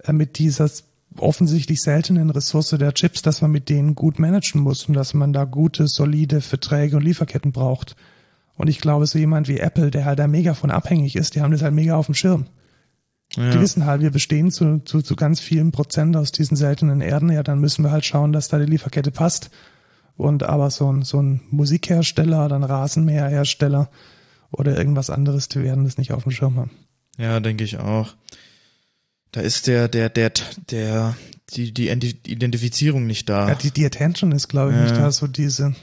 äh, 0.04 0.12
mit 0.12 0.38
dieser 0.38 0.68
offensichtlich 1.16 1.80
seltenen 1.80 2.30
Ressource 2.30 2.70
der 2.70 2.92
Chips, 2.92 3.22
dass 3.22 3.40
man 3.40 3.50
mit 3.50 3.68
denen 3.68 3.94
gut 3.94 4.18
managen 4.18 4.60
muss 4.60 4.84
und 4.86 4.94
dass 4.94 5.14
man 5.14 5.32
da 5.32 5.44
gute, 5.44 5.86
solide 5.86 6.40
Verträge 6.40 6.96
und 6.96 7.04
Lieferketten 7.04 7.52
braucht. 7.52 7.96
Und 8.58 8.68
ich 8.68 8.80
glaube, 8.80 9.06
so 9.06 9.18
jemand 9.18 9.48
wie 9.48 9.58
Apple, 9.58 9.90
der 9.90 10.04
halt 10.04 10.18
da 10.18 10.26
mega 10.26 10.52
von 10.52 10.70
abhängig 10.70 11.16
ist, 11.16 11.34
die 11.34 11.40
haben 11.40 11.52
das 11.52 11.62
halt 11.62 11.72
mega 11.74 11.96
auf 11.96 12.06
dem 12.06 12.14
Schirm. 12.14 12.46
Ja. 13.36 13.50
Die 13.50 13.60
wissen 13.60 13.86
halt, 13.86 14.02
wir 14.02 14.10
bestehen 14.10 14.50
zu, 14.50 14.80
zu, 14.84 15.00
zu 15.00 15.14
ganz 15.16 15.38
vielen 15.40 15.70
Prozent 15.70 16.16
aus 16.16 16.32
diesen 16.32 16.56
seltenen 16.56 17.00
Erden, 17.00 17.30
ja, 17.30 17.42
dann 17.42 17.60
müssen 17.60 17.84
wir 17.84 17.90
halt 17.92 18.04
schauen, 18.04 18.32
dass 18.32 18.48
da 18.48 18.58
die 18.58 18.64
Lieferkette 18.70 19.10
passt. 19.12 19.50
Und 20.16 20.42
aber 20.42 20.70
so 20.70 20.92
ein, 20.92 21.02
so 21.02 21.22
ein 21.22 21.40
Musikhersteller 21.50 22.44
oder 22.46 22.56
ein 22.56 22.64
Rasenmäherhersteller 22.64 23.88
oder 24.50 24.76
irgendwas 24.76 25.10
anderes, 25.10 25.48
die 25.48 25.62
werden 25.62 25.84
das 25.84 25.96
nicht 25.98 26.12
auf 26.12 26.24
dem 26.24 26.32
Schirm 26.32 26.56
haben. 26.56 26.70
Ja, 27.16 27.38
denke 27.38 27.62
ich 27.64 27.78
auch. 27.78 28.14
Da 29.30 29.42
ist 29.42 29.66
der, 29.68 29.88
der, 29.88 30.08
der, 30.08 30.32
der, 30.70 31.14
die, 31.50 31.72
die 31.72 31.90
Identifizierung 31.90 33.06
nicht 33.06 33.28
da. 33.28 33.48
Ja, 33.50 33.54
die, 33.54 33.70
die 33.70 33.84
Attention 33.84 34.32
ist, 34.32 34.48
glaube 34.48 34.70
ich, 34.72 34.76
Ja. 34.76 34.82
nicht 34.84 34.96
da, 34.96 35.12
so 35.12 35.26
diese, 35.28 35.74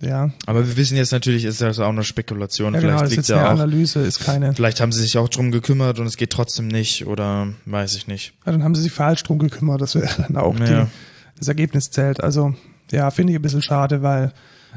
ja. 0.00 0.30
Aber 0.46 0.66
wir 0.66 0.76
wissen 0.76 0.96
jetzt 0.96 1.12
natürlich, 1.12 1.44
ist 1.44 1.60
das 1.60 1.78
auch 1.78 1.88
eine 1.88 2.04
Spekulation. 2.04 2.74
Ja, 2.74 2.80
genau, 2.80 2.98
Vielleicht 2.98 3.30
eine 3.30 3.40
ja 3.40 3.46
auch, 3.46 3.50
Analyse, 3.52 4.00
ist 4.00 4.20
keine. 4.20 4.54
vielleicht 4.54 4.80
haben 4.80 4.92
sie 4.92 5.00
sich 5.02 5.18
auch 5.18 5.28
drum 5.28 5.50
gekümmert 5.50 5.98
und 5.98 6.06
es 6.06 6.16
geht 6.16 6.30
trotzdem 6.30 6.68
nicht 6.68 7.06
oder 7.06 7.48
weiß 7.66 7.94
ich 7.94 8.06
nicht. 8.06 8.32
Ja, 8.46 8.52
dann 8.52 8.64
haben 8.64 8.74
sie 8.74 8.82
sich 8.82 8.92
falsch 8.92 9.22
drum 9.22 9.38
gekümmert, 9.38 9.80
das 9.80 9.94
wäre 9.94 10.08
dann 10.22 10.36
auch 10.36 10.58
Ja. 10.58 10.84
die, 10.84 10.90
das 11.38 11.48
Ergebnis 11.48 11.90
zählt. 11.90 12.22
Also, 12.22 12.54
ja, 12.90 13.10
finde 13.10 13.32
ich 13.32 13.38
ein 13.38 13.42
bisschen 13.42 13.62
schade, 13.62 14.02
weil 14.02 14.32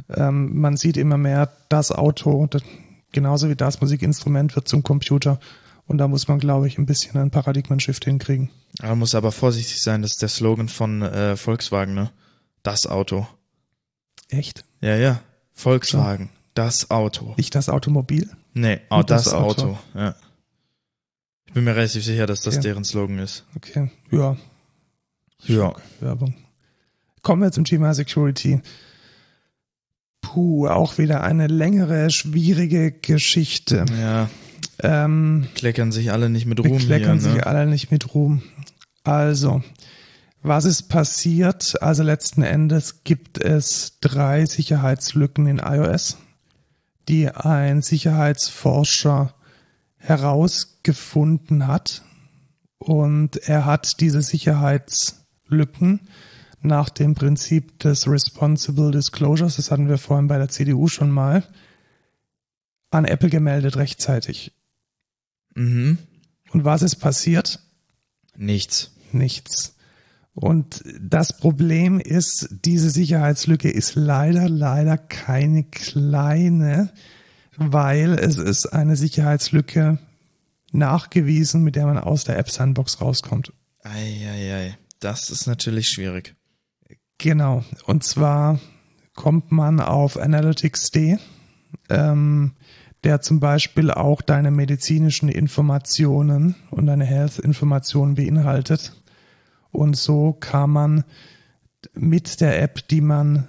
ähm, 0.09 0.59
man 0.59 0.77
sieht 0.77 0.97
immer 0.97 1.17
mehr, 1.17 1.51
das 1.69 1.91
Auto, 1.91 2.47
das, 2.47 2.61
genauso 3.11 3.49
wie 3.49 3.55
das 3.55 3.79
Musikinstrument 3.81 4.55
wird 4.55 4.67
zum 4.67 4.83
Computer. 4.83 5.39
Und 5.85 5.97
da 5.97 6.07
muss 6.07 6.27
man, 6.29 6.39
glaube 6.39 6.67
ich, 6.67 6.77
ein 6.77 6.85
bisschen 6.85 7.19
einen 7.19 7.29
Paradigmen-Shift 7.31 8.05
hinkriegen. 8.05 8.49
Man 8.81 8.99
muss 8.99 9.15
aber 9.15 9.31
vorsichtig 9.33 9.81
sein, 9.83 10.01
das 10.01 10.11
ist 10.11 10.21
der 10.21 10.29
Slogan 10.29 10.69
von 10.69 11.01
äh, 11.01 11.35
Volkswagen, 11.35 11.93
ne? 11.93 12.09
Das 12.63 12.87
Auto. 12.87 13.27
Echt? 14.29 14.65
Ja, 14.81 14.95
ja. 14.95 15.21
Volkswagen. 15.53 16.29
Das 16.53 16.91
Auto. 16.91 17.33
Nicht 17.37 17.55
das 17.55 17.69
Automobil? 17.69 18.29
Nee, 18.53 18.79
oh, 18.89 18.97
Und 18.97 19.09
das 19.09 19.25
das, 19.25 19.33
Auto. 19.33 19.61
Auto. 19.63 19.77
Ja. 19.95 20.15
Ich 21.47 21.53
bin 21.53 21.63
mir 21.63 21.75
relativ 21.75 22.03
sicher, 22.03 22.25
dass 22.25 22.41
das 22.41 22.55
Okay. 22.57 22.63
deren 22.63 22.83
Slogan 22.83 23.19
ist. 23.19 23.45
Okay, 23.55 23.91
ja, 24.11 24.37
Ja. 25.45 25.73
Werbung. 25.99 26.35
Kommen 27.21 27.41
wir 27.41 27.51
zum 27.51 27.63
Thema 27.65 27.93
Security. 27.93 28.61
Puh, 30.21 30.67
auch 30.67 30.97
wieder 30.97 31.23
eine 31.23 31.47
längere, 31.47 32.09
schwierige 32.09 32.91
Geschichte. 32.91 33.85
Ja, 33.99 34.29
Ähm, 34.79 35.47
kleckern 35.53 35.91
sich 35.91 36.11
alle 36.11 36.29
nicht 36.29 36.45
mit 36.47 36.59
Ruhm 36.59 36.77
bekleckern 36.77 37.19
hier, 37.19 37.27
ne? 37.29 37.33
sich 37.35 37.45
alle 37.47 37.67
nicht 37.67 37.91
mit 37.91 38.15
Ruhm. 38.15 38.41
Also, 39.03 39.61
was 40.43 40.65
ist 40.65 40.83
passiert? 40.83 41.81
Also 41.81 42.03
letzten 42.03 42.43
Endes 42.43 43.03
gibt 43.03 43.41
es 43.41 43.99
drei 44.01 44.45
Sicherheitslücken 44.45 45.47
in 45.47 45.59
iOS, 45.59 46.17
die 47.07 47.29
ein 47.29 47.81
Sicherheitsforscher 47.81 49.33
herausgefunden 49.95 51.67
hat. 51.67 52.03
Und 52.77 53.37
er 53.37 53.65
hat 53.65 54.01
diese 54.01 54.21
Sicherheitslücken 54.21 56.01
nach 56.61 56.89
dem 56.89 57.15
Prinzip 57.15 57.79
des 57.79 58.07
Responsible 58.07 58.91
Disclosures, 58.91 59.55
das 59.55 59.71
hatten 59.71 59.87
wir 59.87 59.97
vorhin 59.97 60.27
bei 60.27 60.37
der 60.37 60.49
CDU 60.49 60.87
schon 60.87 61.11
mal, 61.11 61.47
an 62.91 63.05
Apple 63.05 63.29
gemeldet 63.29 63.77
rechtzeitig. 63.77 64.51
Mhm. 65.55 65.97
Und 66.51 66.65
was 66.65 66.81
ist 66.81 66.97
passiert? 66.97 67.59
Nichts. 68.35 68.91
Nichts. 69.11 69.75
Und 70.35 70.83
das 70.99 71.37
Problem 71.37 71.99
ist, 71.99 72.49
diese 72.65 72.89
Sicherheitslücke 72.89 73.69
ist 73.69 73.95
leider, 73.95 74.49
leider 74.49 74.97
keine 74.97 75.63
kleine, 75.63 76.91
weil 77.55 78.13
es 78.13 78.37
ist 78.39 78.65
eine 78.67 78.95
Sicherheitslücke 78.95 79.99
nachgewiesen, 80.71 81.63
mit 81.63 81.75
der 81.75 81.85
man 81.85 81.99
aus 81.99 82.23
der 82.23 82.39
App 82.39 82.49
Sandbox 82.49 82.99
rauskommt. 82.99 83.53
Eieiei. 83.83 84.77
Das 84.99 85.29
ist 85.29 85.45
natürlich 85.45 85.89
schwierig. 85.89 86.35
Genau. 87.19 87.63
Und 87.85 88.03
zwar 88.03 88.59
kommt 89.13 89.51
man 89.51 89.79
auf 89.79 90.17
Analytics.d, 90.17 91.19
ähm, 91.89 92.53
der 93.03 93.21
zum 93.21 93.39
Beispiel 93.39 93.91
auch 93.91 94.21
deine 94.21 94.49
medizinischen 94.49 95.29
Informationen 95.29 96.55
und 96.71 96.87
deine 96.87 97.05
Health-Informationen 97.05 98.15
beinhaltet. 98.15 99.02
Und 99.73 99.97
so 99.97 100.31
kann 100.31 100.69
man 100.69 101.03
mit 101.93 102.39
der 102.39 102.61
App, 102.61 102.87
die 102.87 103.01
man 103.01 103.47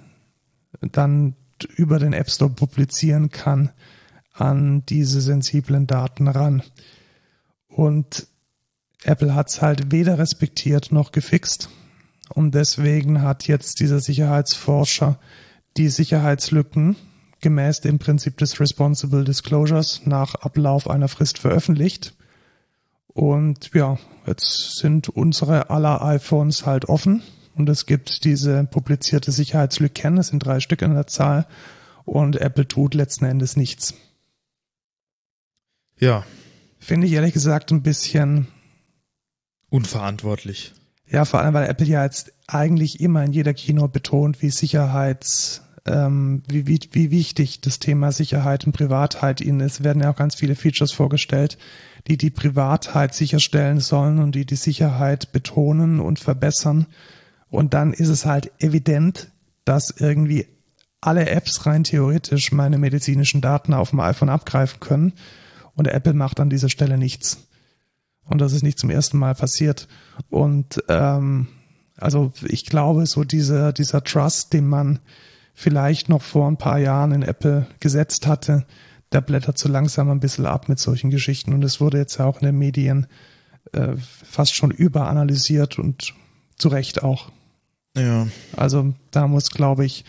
dann 0.81 1.35
über 1.77 1.99
den 1.99 2.11
App 2.11 2.29
Store 2.29 2.51
publizieren 2.51 3.29
kann, 3.29 3.71
an 4.33 4.85
diese 4.87 5.21
sensiblen 5.21 5.87
Daten 5.87 6.27
ran. 6.27 6.61
Und 7.67 8.27
Apple 9.03 9.33
hat's 9.33 9.61
halt 9.61 9.91
weder 9.91 10.17
respektiert 10.17 10.91
noch 10.91 11.13
gefixt. 11.13 11.69
Und 12.29 12.55
deswegen 12.55 13.21
hat 13.21 13.47
jetzt 13.47 13.79
dieser 13.79 13.99
Sicherheitsforscher 13.99 15.19
die 15.77 15.89
Sicherheitslücken 15.89 16.95
gemäß 17.39 17.81
dem 17.81 17.99
Prinzip 17.99 18.37
des 18.37 18.59
Responsible 18.59 19.23
Disclosures 19.23 20.01
nach 20.05 20.35
Ablauf 20.35 20.89
einer 20.89 21.07
Frist 21.07 21.37
veröffentlicht. 21.37 22.15
Und 23.15 23.73
ja, 23.73 23.97
jetzt 24.27 24.75
sind 24.75 25.07
unsere 25.07 25.69
aller 25.69 26.03
iPhones 26.03 26.65
halt 26.65 26.89
offen 26.89 27.23
und 27.55 27.69
es 27.69 27.85
gibt 27.85 28.25
diese 28.25 28.65
publizierte 28.65 29.31
Sicherheitslücken, 29.31 30.17
es 30.17 30.27
sind 30.27 30.39
drei 30.45 30.59
Stück 30.59 30.81
in 30.81 30.93
der 30.93 31.07
Zahl 31.07 31.47
und 32.03 32.35
Apple 32.35 32.67
tut 32.67 32.93
letzten 32.93 33.23
Endes 33.23 33.55
nichts. 33.55 33.93
Ja. 35.97 36.25
Finde 36.77 37.07
ich 37.07 37.13
ehrlich 37.13 37.33
gesagt 37.33 37.71
ein 37.71 37.83
bisschen 37.83 38.47
Unverantwortlich. 39.69 40.73
Ja, 41.07 41.25
vor 41.25 41.39
allem, 41.39 41.53
weil 41.53 41.69
Apple 41.69 41.87
ja 41.87 42.03
jetzt 42.03 42.33
eigentlich 42.47 42.99
immer 42.99 43.23
in 43.23 43.31
jeder 43.31 43.53
Kino 43.53 43.87
betont, 43.87 44.41
wie 44.41 44.49
Sicherheits, 44.49 45.61
ähm, 45.85 46.43
wie, 46.47 46.67
wie, 46.67 46.79
wie 46.91 47.11
wichtig 47.11 47.61
das 47.61 47.79
Thema 47.79 48.11
Sicherheit 48.11 48.65
und 48.65 48.73
Privatheit 48.73 49.41
ihnen 49.41 49.59
ist. 49.59 49.79
Es 49.79 49.83
werden 49.83 50.01
ja 50.01 50.11
auch 50.11 50.15
ganz 50.15 50.35
viele 50.35 50.55
Features 50.55 50.91
vorgestellt, 50.91 51.57
die 52.07 52.17
die 52.17 52.29
Privatheit 52.29 53.13
sicherstellen 53.13 53.79
sollen 53.79 54.19
und 54.19 54.35
die 54.35 54.45
die 54.45 54.55
Sicherheit 54.55 55.31
betonen 55.31 55.99
und 55.99 56.19
verbessern. 56.19 56.85
Und 57.49 57.73
dann 57.73 57.93
ist 57.93 58.09
es 58.09 58.25
halt 58.25 58.51
evident, 58.59 59.31
dass 59.63 59.89
irgendwie 59.89 60.47
alle 61.01 61.29
Apps 61.29 61.65
rein 61.65 61.83
theoretisch 61.83 62.51
meine 62.51 62.77
medizinischen 62.77 63.41
Daten 63.41 63.73
auf 63.73 63.91
dem 63.91 63.99
iPhone 63.99 64.29
abgreifen 64.29 64.79
können. 64.79 65.13
Und 65.75 65.87
Apple 65.87 66.13
macht 66.13 66.39
an 66.39 66.49
dieser 66.49 66.69
Stelle 66.69 66.97
nichts. 66.97 67.47
Und 68.23 68.39
das 68.39 68.53
ist 68.53 68.63
nicht 68.63 68.79
zum 68.79 68.89
ersten 68.89 69.17
Mal 69.17 69.35
passiert. 69.35 69.87
Und 70.29 70.83
ähm, 70.89 71.47
also 71.97 72.33
ich 72.43 72.65
glaube, 72.65 73.05
so 73.05 73.23
dieser, 73.23 73.71
dieser 73.71 74.03
Trust, 74.03 74.53
den 74.53 74.67
man 74.67 74.99
vielleicht 75.53 76.09
noch 76.09 76.21
vor 76.21 76.47
ein 76.47 76.57
paar 76.57 76.79
Jahren 76.79 77.11
in 77.11 77.23
Apple 77.23 77.67
gesetzt 77.79 78.27
hatte, 78.27 78.65
der 79.15 79.21
blättert 79.21 79.57
so 79.57 79.69
langsam 79.69 80.09
ein 80.09 80.19
bisschen 80.19 80.45
ab 80.45 80.67
mit 80.67 80.77
solchen 80.77 81.09
Geschichten. 81.09 81.53
Und 81.53 81.63
es 81.63 81.79
wurde 81.79 81.97
jetzt 81.97 82.17
ja 82.17 82.25
auch 82.25 82.41
in 82.41 82.47
den 82.47 82.57
Medien 82.57 83.07
äh, 83.71 83.95
fast 83.97 84.53
schon 84.53 84.71
überanalysiert 84.71 85.79
und 85.79 86.13
zu 86.57 86.67
Recht 86.67 87.01
auch. 87.01 87.31
Ja. 87.95 88.27
Also 88.57 88.93
da 89.11 89.27
muss, 89.29 89.51
glaube 89.51 89.85
ich, 89.85 90.03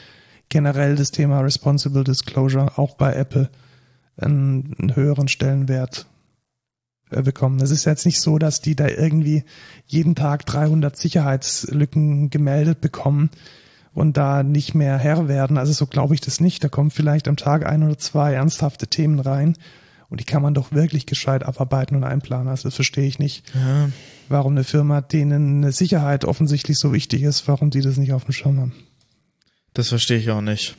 generell 0.48 0.96
das 0.96 1.12
Thema 1.12 1.40
Responsible 1.40 2.02
Disclosure 2.02 2.78
auch 2.78 2.96
bei 2.96 3.14
Apple 3.14 3.48
einen, 4.16 4.74
einen 4.76 4.96
höheren 4.96 5.28
Stellenwert 5.28 6.06
äh, 7.10 7.22
bekommen. 7.22 7.60
Es 7.60 7.70
ist 7.70 7.84
jetzt 7.84 8.06
nicht 8.06 8.20
so, 8.20 8.38
dass 8.38 8.60
die 8.60 8.74
da 8.74 8.88
irgendwie 8.88 9.44
jeden 9.86 10.16
Tag 10.16 10.46
300 10.46 10.96
Sicherheitslücken 10.96 12.30
gemeldet 12.30 12.80
bekommen 12.80 13.30
und 13.96 14.16
da 14.18 14.42
nicht 14.42 14.74
mehr 14.74 14.98
Herr 14.98 15.26
werden. 15.26 15.56
Also 15.56 15.72
so 15.72 15.86
glaube 15.86 16.14
ich 16.14 16.20
das 16.20 16.38
nicht. 16.38 16.62
Da 16.62 16.68
kommen 16.68 16.90
vielleicht 16.90 17.26
am 17.28 17.36
Tag 17.36 17.64
ein 17.66 17.82
oder 17.82 17.96
zwei 17.98 18.34
ernsthafte 18.34 18.86
Themen 18.86 19.18
rein 19.18 19.56
und 20.10 20.20
die 20.20 20.24
kann 20.24 20.42
man 20.42 20.52
doch 20.54 20.70
wirklich 20.70 21.06
gescheit 21.06 21.42
abarbeiten 21.44 21.96
und 21.96 22.04
einplanen. 22.04 22.46
Also 22.48 22.64
das 22.68 22.74
verstehe 22.74 23.06
ich 23.08 23.18
nicht, 23.18 23.42
Ja. 23.54 23.88
warum 24.28 24.52
eine 24.52 24.64
Firma, 24.64 25.00
denen 25.00 25.64
eine 25.64 25.72
Sicherheit 25.72 26.26
offensichtlich 26.26 26.78
so 26.78 26.92
wichtig 26.92 27.22
ist, 27.22 27.48
warum 27.48 27.70
die 27.70 27.80
das 27.80 27.96
nicht 27.96 28.12
auf 28.12 28.24
dem 28.26 28.32
Schirm 28.32 28.60
haben. 28.60 28.74
Das 29.72 29.88
verstehe 29.88 30.18
ich 30.18 30.30
auch 30.30 30.42
nicht. 30.42 30.76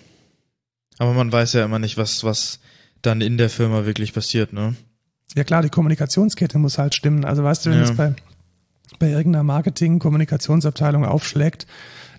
Aber 0.99 1.13
man 1.13 1.31
weiß 1.31 1.53
ja 1.53 1.65
immer 1.65 1.79
nicht, 1.79 1.97
was, 1.97 2.23
was 2.23 2.59
dann 3.01 3.21
in 3.21 3.37
der 3.37 3.49
Firma 3.49 3.85
wirklich 3.85 4.13
passiert, 4.13 4.53
ne? 4.53 4.75
Ja 5.35 5.43
klar, 5.43 5.61
die 5.63 5.69
Kommunikationskette 5.69 6.57
muss 6.59 6.77
halt 6.77 6.93
stimmen. 6.95 7.25
Also 7.25 7.43
weißt 7.43 7.65
du, 7.65 7.71
wenn 7.71 7.79
Ja. 7.79 7.83
es 7.83 7.95
bei, 7.95 8.13
bei 8.99 9.09
irgendeiner 9.09 9.43
Marketing-Kommunikationsabteilung 9.43 11.03
aufschlägt, 11.05 11.67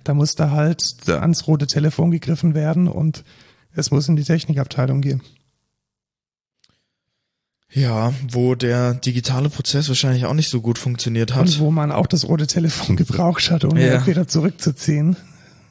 da 0.05 0.15
muss 0.15 0.35
da 0.35 0.51
halt 0.51 0.83
ans 1.09 1.47
rote 1.47 1.67
Telefon 1.67 2.11
gegriffen 2.11 2.55
werden 2.55 2.89
und 2.89 3.25
es 3.73 3.91
muss 3.91 4.09
in 4.09 4.17
die 4.17 4.25
Technikabteilung 4.25 5.01
gehen. 5.01 5.23
Ja, 7.71 8.15
wo 8.31 8.55
der 8.55 8.95
digitale 8.95 9.51
Prozess 9.51 9.89
wahrscheinlich 9.89 10.25
auch 10.25 10.33
nicht 10.33 10.49
so 10.49 10.63
gut 10.63 10.79
funktioniert 10.79 11.35
hat, 11.35 11.47
Und 11.49 11.59
wo 11.61 11.71
man 11.71 11.93
auch 11.93 12.07
das 12.07 12.27
rote 12.27 12.47
Telefon 12.47 12.97
gebraucht 12.97 13.51
hat, 13.51 13.65
um 13.65 13.77
Ja. 13.77 13.95
App 13.97 14.07
wieder 14.07 14.27
zurückzuziehen. 14.27 15.17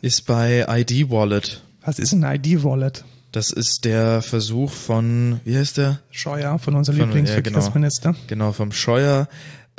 ist 0.02 0.28
bei 0.28 0.66
ID 0.70 1.10
Wallet. 1.10 1.64
Was 1.82 1.97
ist 1.99 2.14
ein 2.14 2.24
ID-Wallet? 2.24 3.04
Das 3.32 3.52
ist 3.52 3.86
der 3.86 4.22
Versuch 4.22 4.72
von, 4.72 5.39
wie 5.45 5.58
heißt 5.58 5.78
der? 5.78 5.99
Scheuer 6.12 6.60
von 6.60 6.76
unserem 6.76 6.99
Von- 6.99 7.10
ja, 7.10 7.16
Lieblingsverkehrsminister. 7.16 8.16
Genau, 8.28 8.52
vom 8.52 8.72
Scheuer, 8.72 9.28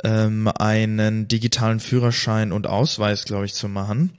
ähm, 0.03 0.47
einen 0.47 1.27
digitalen 1.27 1.79
Führerschein 1.79 2.51
und 2.51 2.67
Ausweis, 2.67 3.25
glaube 3.25 3.45
ich, 3.45 3.53
zu 3.53 3.69
machen. 3.69 4.11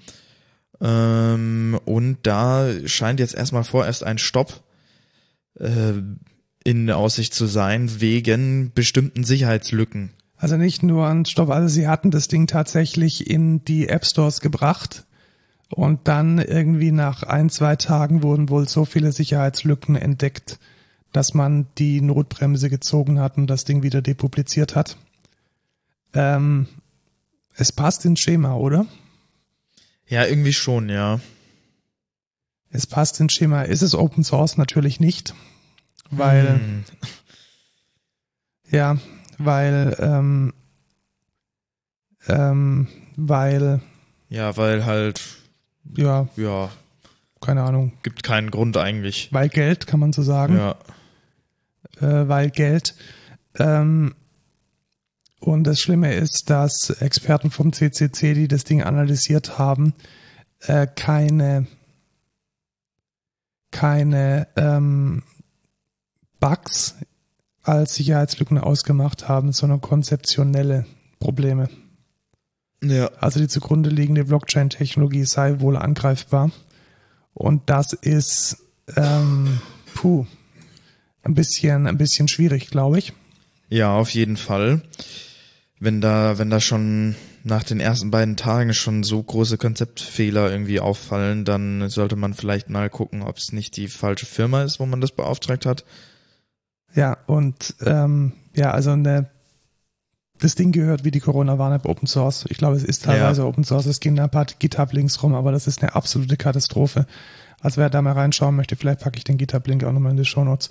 Ähm, 0.81 1.79
und 1.85 2.19
da 2.23 2.69
scheint 2.87 3.21
jetzt 3.21 3.35
erstmal 3.35 3.65
vorerst 3.65 4.05
ein 4.05 4.19
Stopp 4.19 4.63
äh, 5.59 5.95
in 6.65 6.91
Aussicht 6.91 7.35
zu 7.35 7.47
sein, 7.47 8.01
wegen 8.01 8.73
bestimmten 8.75 9.25
Sicherheitslücken. 9.25 10.11
Also 10.37 10.57
nicht 10.57 10.83
nur 10.83 11.07
an 11.07 11.27
Stoff, 11.27 11.51
also 11.51 11.69
sie 11.69 11.87
hatten 11.87 12.11
das 12.11 12.29
Ding 12.29 12.47
tatsächlich 12.47 13.29
in 13.29 13.63
die 13.65 13.89
App 13.89 14.07
Stores 14.07 14.41
gebracht 14.41 15.05
und 15.69 16.09
dann 16.09 16.39
irgendwie 16.39 16.93
nach 16.93 17.23
ein, 17.23 17.51
zwei 17.51 17.77
Tagen 17.77 18.23
wurden 18.23 18.49
wohl 18.49 18.67
so 18.67 18.87
viele 18.87 19.13
Sicherheitslücken 19.13 19.97
entdeckt, 19.97 20.59
dass 21.13 21.35
man 21.35 21.67
die 21.77 22.01
Notbremse 22.01 22.71
gezogen 22.71 23.21
hat 23.21 23.37
und 23.37 23.49
das 23.49 23.65
Ding 23.65 23.83
wieder 23.83 24.01
depubliziert 24.01 24.77
hat. 24.77 24.97
Ähm, 26.15 26.67
es 27.55 27.73
passt 27.73 28.05
ins 28.07 28.21
Schema, 28.21 28.55
oder? 28.55 28.87
Ja, 30.11 30.27
irgendwie 30.27 30.53
schon, 30.53 30.89
ja. 30.91 31.21
Es 32.71 32.87
passt 32.87 33.19
ins 33.21 33.33
Schema. 33.33 33.63
Ist 33.63 33.83
es 33.83 33.95
Open 33.95 34.23
Source? 34.25 34.57
Natürlich 34.57 35.01
nicht. 35.01 35.35
Weil, 36.11 36.59
Hm. 36.61 36.85
ja, 38.71 38.97
weil, 39.39 39.97
ähm, 40.01 40.53
ähm, 42.29 42.89
weil, 43.17 43.81
Ja, 44.29 44.57
weil 44.57 44.85
halt, 44.85 45.23
ja, 45.97 46.29
ja, 46.37 46.71
keine 47.41 47.63
Ahnung, 47.63 47.93
gibt 48.03 48.23
keinen 48.23 48.51
Grund 48.51 48.77
eigentlich. 48.77 49.29
weil 49.33 49.49
Geld, 49.49 49.87
kann 49.87 50.01
man 50.01 50.13
so 50.13 50.23
sagen. 50.23 50.57
Ja. 50.57 50.77
äh, 52.01 52.29
weil 52.29 52.51
Geld. 52.51 52.95
Ähm, 53.59 54.15
und 55.41 55.65
das 55.65 55.81
Schlimme 55.81 56.15
ist, 56.15 56.51
dass 56.51 56.91
Experten 56.91 57.51
vom 57.51 57.73
CCC, 57.73 58.35
die 58.35 58.49
das 58.49 58.65
Ding 58.65 58.83
analysiert 58.83 59.59
haben, 59.59 59.95
äh, 60.61 60.87
keine 60.87 61.67
keine 63.71 64.49
ähm, 64.57 65.23
Bugs 66.41 66.97
als 67.63 67.95
Sicherheitslücken 67.95 68.59
ausgemacht 68.59 69.29
haben, 69.29 69.53
sondern 69.53 69.81
konzeptionelle 69.81 70.87
Probleme. 71.19 71.69
Ja. 72.83 73.11
Also 73.21 73.41
die 73.41 73.49
zugrunde 73.49 73.91
liegende 73.91 74.25
Blockchain-Technologie 74.25 75.25
sei 75.25 75.61
wohl 75.61 75.77
angreifbar. 75.77 76.51
Und 77.35 77.69
das 77.69 77.93
ist 77.93 78.59
ähm, 78.97 79.61
puh, 79.95 80.27
ein 81.23 81.35
bisschen, 81.35 81.87
ein 81.87 81.99
bisschen 81.99 82.27
schwierig, 82.29 82.71
glaube 82.71 82.99
ich. 82.99 83.13
Ja, 83.69 83.95
auf 83.95 84.11
jeden 84.11 84.37
Fall. 84.37 84.83
Wenn 85.83 86.01
da, 86.03 86.39
wenn 86.39 86.51
da 86.51 86.61
schon 86.61 87.17
nach 87.43 87.65
den 87.65 87.81
ersten 87.81 88.11
beiden 88.11 88.37
Tagen 88.37 88.75
schon 88.75 89.03
so 89.03 89.23
große 89.23 89.57
Konzeptfehler 89.57 90.51
irgendwie 90.51 90.79
auffallen, 90.79 91.47
dann 91.47 91.89
sollte 91.89 92.17
man 92.17 92.35
vielleicht 92.35 92.69
mal 92.69 92.91
gucken, 92.91 93.23
ob 93.23 93.39
es 93.39 93.53
nicht 93.53 93.77
die 93.79 93.89
falsche 93.89 94.27
Firma 94.27 94.63
ist, 94.63 94.79
wo 94.79 94.85
man 94.85 95.01
das 95.01 95.13
beauftragt 95.13 95.65
hat. 95.65 95.85
Ja, 96.95 97.17
und 97.27 97.75
ähm, 97.87 98.33
ja, 98.55 98.73
also 98.73 98.91
eine, 98.91 99.31
das 100.39 100.55
Ding 100.55 100.71
gehört 100.73 101.05
wie 101.05 101.11
die 101.11 101.21
Corona-Warn-App 101.21 101.87
Open 101.87 102.07
Source. 102.07 102.45
Ich 102.51 102.59
glaube, 102.59 102.77
es 102.77 102.85
ist 102.85 103.05
teilweise 103.05 103.41
Ja. 103.43 103.49
Open 103.49 103.65
Source. 103.65 103.87
Es 103.87 104.01
gehen 104.01 104.17
da 104.17 104.25
ein 104.25 104.31
paar 104.31 104.47
GitHub-Links 104.47 105.23
rum, 105.23 105.35
aber 105.35 105.51
das 105.51 105.67
ist 105.67 105.83
eine 105.83 105.95
absolute 105.95 106.37
Katastrophe. 106.37 107.07
Also 107.61 107.81
wer 107.81 107.91
da 107.91 108.01
mal 108.01 108.13
reinschauen 108.13 108.57
möchte, 108.57 108.75
vielleicht 108.77 109.01
packe 109.01 109.19
ich 109.19 109.25
den 109.25 109.37
GitHub-Link 109.37 109.85
auch 109.85 109.93
nochmal 109.93 110.13
in 110.13 110.17
die 110.17 110.25
Shownotes. 110.25 110.71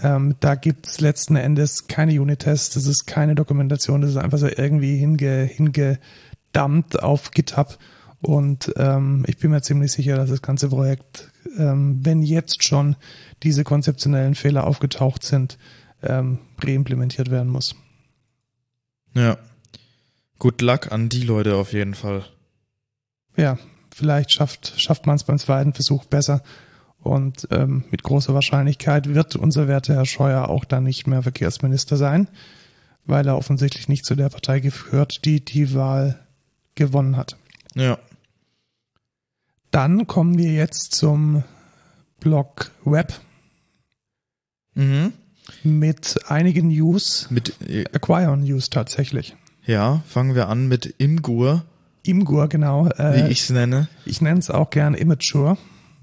Ähm, 0.00 0.36
da 0.40 0.54
gibt's 0.54 1.00
letzten 1.00 1.36
Endes 1.36 1.86
keine 1.86 2.20
Unit-Tests, 2.20 2.74
das 2.74 2.86
ist 2.86 3.06
keine 3.06 3.34
Dokumentation, 3.34 4.02
das 4.02 4.10
ist 4.10 4.16
einfach 4.18 4.38
so 4.38 4.46
irgendwie 4.46 4.96
hinge, 4.96 5.44
hingedammt 5.44 7.02
auf 7.02 7.30
GitHub. 7.30 7.78
Und 8.20 8.72
ähm, 8.76 9.24
ich 9.26 9.38
bin 9.38 9.50
mir 9.50 9.62
ziemlich 9.62 9.92
sicher, 9.92 10.16
dass 10.16 10.30
das 10.30 10.42
ganze 10.42 10.68
Projekt, 10.68 11.30
ähm, 11.58 12.00
wenn 12.04 12.22
jetzt 12.22 12.64
schon 12.64 12.96
diese 13.42 13.64
konzeptionellen 13.64 14.34
Fehler 14.34 14.66
aufgetaucht 14.66 15.22
sind, 15.22 15.58
ähm, 16.02 16.38
reimplementiert 16.62 17.30
werden 17.30 17.50
muss. 17.50 17.76
Ja. 19.14 19.38
Good 20.38 20.60
luck 20.60 20.92
an 20.92 21.08
die 21.08 21.22
Leute 21.22 21.56
auf 21.56 21.72
jeden 21.72 21.94
Fall. 21.94 22.26
Ja, 23.36 23.58
vielleicht 23.96 24.30
schafft, 24.32 24.74
schafft 24.80 25.06
man 25.06 25.16
es 25.16 25.24
beim 25.24 25.38
zweiten 25.38 25.72
Versuch 25.72 26.04
besser. 26.04 26.42
Und 27.00 27.48
ähm, 27.50 27.84
mit 27.90 28.02
großer 28.02 28.34
Wahrscheinlichkeit 28.34 29.14
wird 29.14 29.36
unser 29.36 29.68
werter 29.68 29.94
Herr 29.94 30.06
Scheuer 30.06 30.48
auch 30.48 30.64
dann 30.64 30.84
nicht 30.84 31.06
mehr 31.06 31.22
Verkehrsminister 31.22 31.96
sein, 31.96 32.28
weil 33.04 33.26
er 33.26 33.36
offensichtlich 33.38 33.88
nicht 33.88 34.04
zu 34.04 34.14
der 34.16 34.28
Partei 34.28 34.60
gehört, 34.60 35.24
die 35.24 35.44
die 35.44 35.72
Wahl 35.74 36.18
gewonnen 36.74 37.16
hat. 37.16 37.36
Ja. 37.74 37.98
Dann 39.70 40.06
kommen 40.06 40.36
wir 40.38 40.52
jetzt 40.52 40.94
zum 40.94 41.44
Blog 42.20 42.70
Web 42.84 43.14
Mhm. 44.74 45.12
mit 45.62 46.18
einigen 46.28 46.68
News, 46.68 47.28
Mit, 47.30 47.54
äh, 47.66 47.84
Acquire 47.92 48.36
News 48.36 48.68
tatsächlich. 48.68 49.36
ja, 49.64 50.02
fangen 50.08 50.34
wir 50.34 50.48
an 50.48 50.68
mit 50.68 50.86
Imgur, 50.98 51.64
Imgur, 52.08 52.48
genau. 52.48 52.86
wie 52.86 53.02
Äh, 53.02 53.30
ich 53.30 53.42
es 53.42 53.50
nenne. 53.50 53.88
ich 54.04 54.20
nenne 54.20 54.38
es 54.38 54.50
auch 54.50 54.70
gern 54.70 54.94
Immature. 54.94 55.56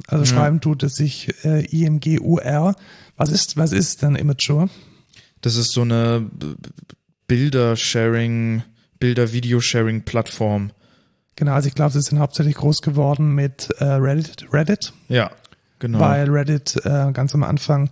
Also 0.08 0.24
Ja. 0.26 0.30
schreiben 0.40 0.60
tut 0.62 0.84
es 0.84 0.96
sich 0.96 1.34
äh, 1.46 1.66
IMGUR. 1.66 2.76
Was 3.18 3.30
ist, 3.30 3.58
was 3.58 3.72
ist 3.72 4.02
denn 4.02 4.16
Immature? 4.16 4.70
Das 5.42 5.56
ist 5.56 5.72
so 5.72 5.82
eine 5.82 6.26
Bilder-Sharing, 7.28 8.64
Bilder-Video-Sharing-Plattform. 9.00 10.72
Genau, 11.36 11.54
also 11.54 11.68
ich 11.68 11.76
glaube, 11.76 11.92
sie 11.92 12.02
sind 12.02 12.20
hauptsächlich 12.20 12.56
groß 12.56 12.82
geworden 12.82 13.34
mit 13.34 13.70
äh, 13.80 13.86
Reddit, 13.86 14.48
Reddit, 14.54 14.94
Ja, 15.10 15.32
genau. 15.80 16.00
weil 16.00 16.30
Reddit 16.30 16.76
äh, 16.86 17.12
ganz 17.12 17.34
am 17.34 17.44
Anfang 17.44 17.90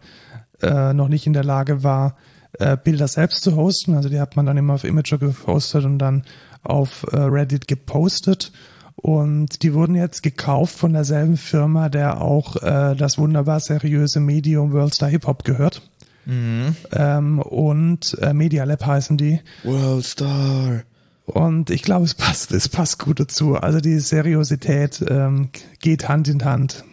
äh, 0.62 0.93
noch 0.93 1.07
nicht 1.07 1.26
in 1.26 1.34
der 1.34 1.43
Lage 1.43 1.84
war, 1.84 2.16
äh, 2.59 2.78
Bilder 2.78 3.07
selbst 3.07 3.41
zu 3.43 3.55
hosten. 3.55 3.95
Also 3.95 4.09
die 4.09 4.20
hat 4.20 4.36
man 4.36 4.45
dann 4.45 4.57
immer 4.57 4.74
auf 4.74 4.84
Imager 4.84 5.18
gehostet 5.18 5.86
und 5.86 5.97
dann 5.97 6.24
auf 6.64 7.05
äh, 7.12 7.18
Reddit 7.18 7.68
gepostet. 7.68 8.51
Und 8.95 9.64
die 9.64 9.74
wurden 9.74 9.95
jetzt 9.95 10.22
gekauft 10.22 10.78
von 10.78 10.93
derselben 10.93 11.38
Firma, 11.38 11.89
der 11.89 12.22
auch 12.22 12.57
äh, 12.57 12.95
das 12.95 13.18
wunderbar 13.18 13.59
seriöse 13.59 14.20
Medium 14.20 14.74
Worldstar 14.74 15.09
Hip 15.09 15.26
Hop 15.26 15.43
gehört. 15.43 15.82
mhm. 16.26 16.76
Ähm, 16.91 17.39
und 17.39 18.18
äh, 18.22 18.34
Media 18.34 18.64
Lab 18.64 18.86
heißen 18.86 19.18
die. 19.18 19.39
Worldstar. 19.64 20.84
Und 21.26 21.70
ich 21.70 21.82
glaube, 21.82 22.05
es 22.05 22.14
passt, 22.14 22.51
es 22.51 22.68
passt 22.68 22.99
gut 22.99 23.20
dazu. 23.20 23.55
Also 23.55 23.80
die 23.80 23.99
Seriosität 23.99 25.03
ähm, 25.07 25.49
geht 25.80 26.09
Hand 26.09 26.28
in 26.28 26.43
Hand. 26.43 26.84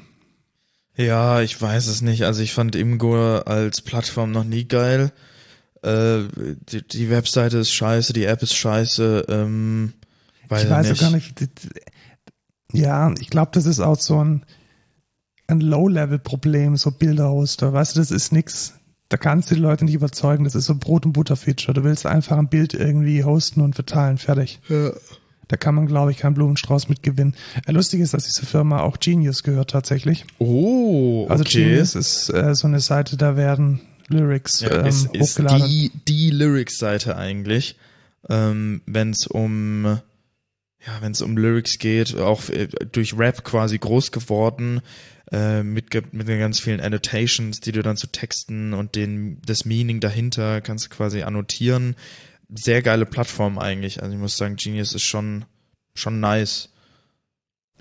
Ja, 0.97 1.43
ich 1.43 1.61
weiß 1.61 1.87
es 1.87 2.03
nicht. 2.03 2.25
Also 2.25 2.43
ich 2.43 2.53
fand 2.53 2.75
Imgur 2.75 3.45
als 3.47 3.81
Plattform 3.81 4.33
noch 4.33 4.45
nie 4.45 4.67
geil. 4.67 5.13
Äh, 5.83 6.29
die, 6.69 6.87
die 6.87 7.11
Webseite 7.11 7.59
ist 7.59 7.73
scheiße, 7.73 8.13
die 8.13 8.25
App 8.25 8.43
ist 8.43 8.55
scheiße. 8.55 9.27
Ähm, 9.29 9.93
weiß 10.49 10.65
ich 10.65 10.71
weiß 10.71 10.89
nicht. 10.89 10.99
auch 10.99 11.01
gar 11.01 11.11
nicht. 11.11 11.35
Ja, 12.73 13.13
ich 13.21 13.31
glaube, 13.31 13.51
das 13.53 13.67
ist 13.67 13.81
auch 13.81 13.99
so 13.99 14.23
ein, 14.23 14.45
ein 15.47 15.61
Low-Level-Problem, 15.61 16.77
so 16.77 16.91
Bilderhoster. 16.91 17.73
Weißt 17.73 17.97
du, 17.97 18.01
das 18.01 18.11
ist 18.11 18.33
nix. 18.33 18.75
Da 19.09 19.17
kannst 19.17 19.51
du 19.51 19.55
die 19.55 19.61
Leute 19.61 19.87
nicht 19.87 19.95
überzeugen. 19.95 20.45
Das 20.45 20.55
ist 20.55 20.67
so 20.67 20.75
Brot- 20.75 21.07
und 21.07 21.13
Butter-Feature. 21.13 21.73
Du 21.73 21.85
willst 21.85 22.05
einfach 22.05 22.37
ein 22.37 22.49
Bild 22.49 22.75
irgendwie 22.75 23.25
hosten 23.25 23.63
und 23.63 23.75
verteilen. 23.75 24.19
Fertig. 24.19 24.61
Ja. 24.69 24.93
Da 25.49 25.57
kann 25.57 25.75
man, 25.75 25.87
glaube 25.87 26.11
ich, 26.11 26.19
keinen 26.19 26.35
Blumenstrauß 26.35 26.91
mit 26.91 27.03
gewinnen. 27.03 27.35
Äh, 27.67 27.73
lustig 27.73 28.01
ist, 28.01 28.13
dass 28.13 28.25
diese 28.25 28.45
Firma 28.45 28.81
auch 28.81 29.01
Genius 29.01 29.43
gehört 29.43 29.71
tatsächlich. 29.71 30.27
Oh, 30.39 31.23
okay. 31.23 31.33
Also 31.33 31.45
Genius 31.45 31.95
ist 31.95 32.29
äh, 32.29 32.55
so 32.55 32.67
eine 32.67 32.81
Seite, 32.81 33.17
da 33.17 33.37
werden 33.37 33.81
Lyrics 34.09 34.61
ja, 34.61 34.81
ähm, 34.81 34.87
ist, 34.87 35.15
ist 35.15 35.39
hochgeladen. 35.39 35.67
die, 35.69 35.91
die 36.09 36.31
Lyrics-Seite 36.31 37.17
eigentlich, 37.17 37.77
ähm, 38.29 38.83
wenn 38.87 39.11
es 39.11 39.27
um 39.27 40.01
ja, 40.87 41.03
wenn 41.03 41.13
es 41.13 41.23
um 41.23 41.37
Lyrics 41.37 41.79
geht, 41.79 42.17
auch 42.17 42.49
äh, 42.49 42.69
durch 42.69 43.19
Rap 43.19 43.45
quasi 43.45 43.79
groß 43.79 44.13
geworden, 44.13 44.81
äh, 45.33 45.63
mit, 45.63 45.93
mit 46.13 46.29
den 46.29 46.39
ganz 46.39 46.61
vielen 46.61 46.81
Annotations, 46.81 47.61
die 47.61 47.73
du 47.73 47.83
dann 47.83 47.97
zu 47.97 48.07
Texten 48.07 48.73
und 48.73 48.95
den, 48.95 49.43
das 49.45 49.65
Meaning 49.65 50.01
dahinter 50.01 50.61
kannst 50.61 50.87
du 50.87 50.89
quasi 50.91 51.23
annotieren. 51.23 51.97
Sehr 52.49 52.81
geile 52.81 53.05
Plattform 53.05 53.59
eigentlich. 53.59 54.03
Also 54.03 54.15
ich 54.15 54.21
muss 54.21 54.37
sagen, 54.37 54.57
Genius 54.57 54.95
ist 54.95 55.03
schon, 55.03 55.45
schon 55.95 56.21
nice. 56.21 56.71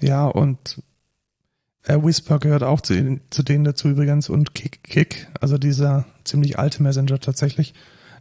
Ja, 0.02 0.26
und 0.26 0.82
äh, 1.88 1.98
Whisper 2.02 2.40
gehört 2.40 2.64
auch 2.64 2.82
zu, 2.82 3.20
zu 3.30 3.44
denen 3.44 3.64
dazu 3.64 3.90
übrigens 3.90 4.30
und 4.30 4.54
Kick 4.54 4.84
Kick, 4.84 5.28
also 5.42 5.58
dieser 5.58 6.06
ziemlich 6.24 6.60
alte 6.60 6.84
Messenger 6.84 7.20
tatsächlich. 7.20 7.74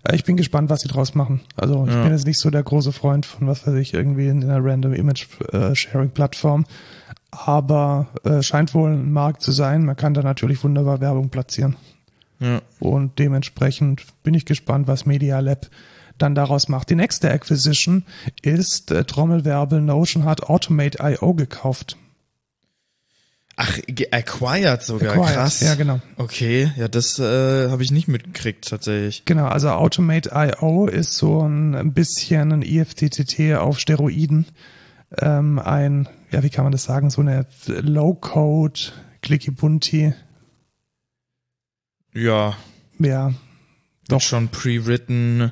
Äh, 0.04 0.14
ich 0.16 0.24
bin 0.24 0.36
gespannt, 0.36 0.70
was 0.70 0.80
sie 0.82 0.88
draus 0.88 1.14
machen. 1.14 1.40
Also 1.56 1.84
ich 1.86 1.94
Ja. 1.94 2.02
bin 2.02 2.12
jetzt 2.12 2.26
nicht 2.26 2.38
so 2.38 2.50
der 2.50 2.62
große 2.62 2.92
Freund 2.92 3.26
von 3.26 3.46
was 3.46 3.66
weiß 3.66 3.74
ich, 3.74 3.94
irgendwie 3.94 4.28
in 4.28 4.42
einer 4.44 4.64
Random 4.64 4.92
Image 4.94 5.26
äh, 5.52 5.74
Sharing 5.74 6.10
Plattform, 6.10 6.64
aber 7.30 8.08
äh, 8.24 8.42
scheint 8.42 8.74
wohl 8.74 8.90
ein 8.92 9.12
Markt 9.12 9.42
zu 9.42 9.52
sein. 9.52 9.84
Man 9.84 9.96
kann 9.96 10.14
da 10.14 10.22
natürlich 10.22 10.62
wunderbar 10.64 11.00
Werbung 11.00 11.28
platzieren. 11.28 11.76
Ja. 12.38 12.60
Und 12.80 13.18
dementsprechend 13.18 14.02
bin 14.22 14.34
ich 14.34 14.44
gespannt, 14.44 14.86
was 14.88 15.06
Media 15.06 15.40
Lab 15.40 15.68
dann 16.18 16.34
daraus 16.34 16.68
macht. 16.68 16.88
Die 16.90 16.94
nächste 16.94 17.30
Acquisition 17.30 18.04
ist 18.42 18.90
äh, 18.90 19.04
Trommelwerbel 19.04 19.80
Notion 19.82 20.24
hat 20.24 20.44
Automate.io 20.44 21.34
gekauft. 21.34 21.96
Ach, 23.58 23.78
acquired 24.10 24.82
sogar, 24.82 25.12
Acquired, 25.14 25.34
krass. 25.34 25.60
ja, 25.60 25.74
genau. 25.76 26.00
Okay, 26.16 26.70
ja, 26.76 26.88
das 26.88 27.18
äh, 27.18 27.70
habe 27.70 27.82
ich 27.82 27.90
nicht 27.90 28.06
mitgekriegt 28.06 28.68
tatsächlich. 28.68 29.24
Genau, 29.24 29.46
also 29.46 29.70
Automate.io 29.70 30.86
ist 30.88 31.16
so 31.16 31.40
ein, 31.40 31.94
bisschen 31.94 32.52
ein 32.52 32.60
IFTTT 32.62 33.54
auf 33.56 33.78
Steroiden. 33.80 34.44
Ähm, 35.18 35.58
ein, 35.58 36.06
ja, 36.30 36.42
wie 36.42 36.50
kann 36.50 36.64
man 36.64 36.72
das 36.72 36.84
sagen, 36.84 37.08
so 37.08 37.22
eine 37.22 37.46
Low-Code, 37.66 38.78
Clicky 39.22 39.52
Bunti, 39.52 40.12
Ja, 42.12 42.56
ja, 42.98 43.32
Doch. 44.08 44.20
schon 44.20 44.48
pre-written 44.48 45.50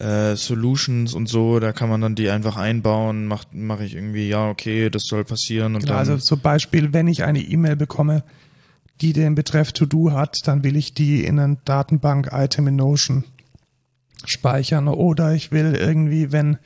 äh, 0.00 0.34
Solutions 0.34 1.14
und 1.14 1.28
so, 1.28 1.60
da 1.60 1.72
kann 1.72 1.88
man 1.88 2.00
dann 2.00 2.14
die 2.14 2.30
einfach 2.30 2.56
einbauen, 2.56 3.26
macht 3.26 3.54
mache 3.54 3.84
ich 3.84 3.94
irgendwie, 3.94 4.28
ja, 4.28 4.48
okay, 4.48 4.90
das 4.90 5.04
soll 5.04 5.24
passieren 5.24 5.74
und 5.74 5.82
Genau, 5.82 5.92
dann 5.92 5.98
also 5.98 6.16
zum 6.16 6.40
Beispiel, 6.40 6.92
wenn 6.92 7.06
ich 7.06 7.24
eine 7.24 7.40
E-Mail 7.40 7.76
bekomme, 7.76 8.24
die 9.00 9.12
den 9.12 9.34
Betreff 9.34 9.72
To-Do 9.72 10.12
hat, 10.12 10.38
dann 10.44 10.64
will 10.64 10.76
ich 10.76 10.94
die 10.94 11.24
in 11.24 11.38
ein 11.38 11.58
Datenbank-Item 11.64 12.68
in 12.68 12.76
Notion 12.76 13.24
speichern. 14.24 14.88
Oder 14.88 15.34
ich 15.34 15.52
will 15.52 15.74
irgendwie, 15.74 16.32
wenn 16.32 16.58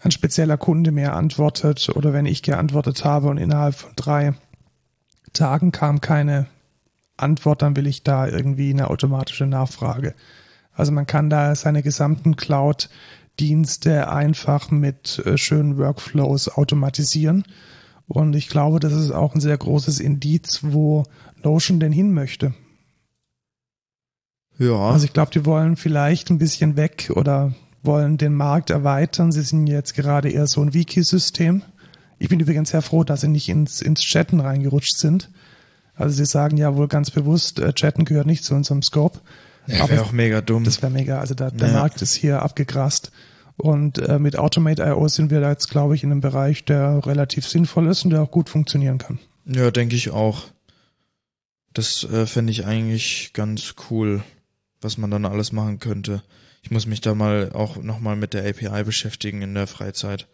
ein 0.00 0.10
spezieller 0.10 0.58
Kunde 0.58 0.90
mir 0.90 1.14
antwortet 1.14 1.88
oder 1.94 2.12
wenn 2.12 2.26
ich 2.26 2.42
geantwortet 2.42 3.04
habe 3.04 3.28
und 3.28 3.38
innerhalb 3.38 3.74
von 3.74 3.92
drei 3.96 4.34
Tagen 5.32 5.72
kam 5.72 6.00
keine 6.00 6.46
Antwort, 7.16 7.62
dann 7.62 7.76
will 7.76 7.86
ich 7.86 8.02
da 8.02 8.26
irgendwie 8.26 8.70
eine 8.70 8.90
automatische 8.90 9.46
Nachfrage. 9.46 10.14
Also 10.74 10.92
man 10.92 11.06
kann 11.06 11.30
da 11.30 11.54
seine 11.54 11.82
gesamten 11.82 12.36
Cloud-Dienste 12.36 14.10
einfach 14.10 14.70
mit 14.70 15.22
äh, 15.24 15.36
schönen 15.36 15.78
Workflows 15.78 16.48
automatisieren. 16.48 17.44
Und 18.08 18.34
ich 18.34 18.48
glaube, 18.48 18.80
das 18.80 18.92
ist 18.92 19.10
auch 19.10 19.34
ein 19.34 19.40
sehr 19.40 19.56
großes 19.56 20.00
Indiz, 20.00 20.60
wo 20.62 21.04
Notion 21.42 21.80
denn 21.80 21.92
hin 21.92 22.12
möchte. 22.12 22.54
ja, 24.58 24.90
Also 24.90 25.04
ich 25.04 25.12
glaube, 25.12 25.30
die 25.32 25.44
wollen 25.44 25.76
vielleicht 25.76 26.30
ein 26.30 26.38
bisschen 26.38 26.76
weg 26.76 27.10
oder 27.14 27.54
wollen 27.82 28.16
den 28.16 28.34
Markt 28.34 28.70
erweitern. 28.70 29.32
Sie 29.32 29.42
sind 29.42 29.66
jetzt 29.66 29.94
gerade 29.94 30.30
eher 30.30 30.46
so 30.46 30.60
ein 30.62 30.74
Wiki-System. 30.74 31.62
Ich 32.18 32.28
bin 32.28 32.40
übrigens 32.40 32.70
sehr 32.70 32.82
froh, 32.82 33.02
dass 33.02 33.22
sie 33.22 33.28
nicht 33.28 33.48
ins, 33.48 33.82
ins 33.82 34.02
Chatten 34.02 34.40
reingerutscht 34.40 34.96
sind. 34.96 35.30
Also 35.94 36.16
sie 36.16 36.24
sagen 36.24 36.56
ja 36.56 36.76
wohl 36.76 36.88
ganz 36.88 37.10
bewusst, 37.10 37.58
äh, 37.58 37.72
Chatten 37.72 38.04
gehört 38.04 38.26
nicht 38.26 38.44
zu 38.44 38.54
unserem 38.54 38.82
Scope. 38.82 39.20
Ja 39.66 39.88
wäre 39.88 40.02
auch 40.02 40.12
mega 40.12 40.40
dumm. 40.40 40.64
Das 40.64 40.82
wäre 40.82 40.92
mega. 40.92 41.18
Also 41.20 41.34
da, 41.34 41.50
der 41.50 41.68
Ja. 41.68 41.74
Markt 41.74 42.02
ist 42.02 42.14
hier 42.14 42.42
abgegrast. 42.42 43.12
Und 43.56 43.98
äh, 43.98 44.18
mit 44.18 44.36
Automate.io 44.38 45.06
sind 45.08 45.30
wir 45.30 45.40
da 45.40 45.50
jetzt, 45.50 45.68
glaube 45.70 45.94
ich, 45.94 46.02
in 46.02 46.10
einem 46.10 46.20
Bereich, 46.20 46.64
der 46.64 47.04
relativ 47.06 47.46
sinnvoll 47.46 47.86
ist 47.88 48.04
und 48.04 48.10
der 48.10 48.22
auch 48.22 48.30
gut 48.30 48.48
funktionieren 48.48 48.98
kann. 48.98 49.18
Ja, 49.44 49.70
denke 49.70 49.94
ich 49.94 50.10
auch. 50.10 50.44
Das 51.74 52.04
äh, 52.04 52.26
fände 52.26 52.50
ich 52.50 52.66
eigentlich 52.66 53.32
ganz 53.34 53.74
cool, 53.90 54.22
was 54.80 54.98
man 54.98 55.10
dann 55.10 55.24
alles 55.26 55.52
machen 55.52 55.78
könnte. 55.78 56.22
Ich 56.62 56.70
muss 56.70 56.86
mich 56.86 57.00
da 57.00 57.14
mal 57.14 57.50
auch 57.52 57.76
nochmal 57.76 58.16
mit 58.16 58.34
der 58.34 58.48
API 58.48 58.84
beschäftigen 58.84 59.42
in 59.42 59.54
der 59.54 59.66
Freizeit. 59.66 60.28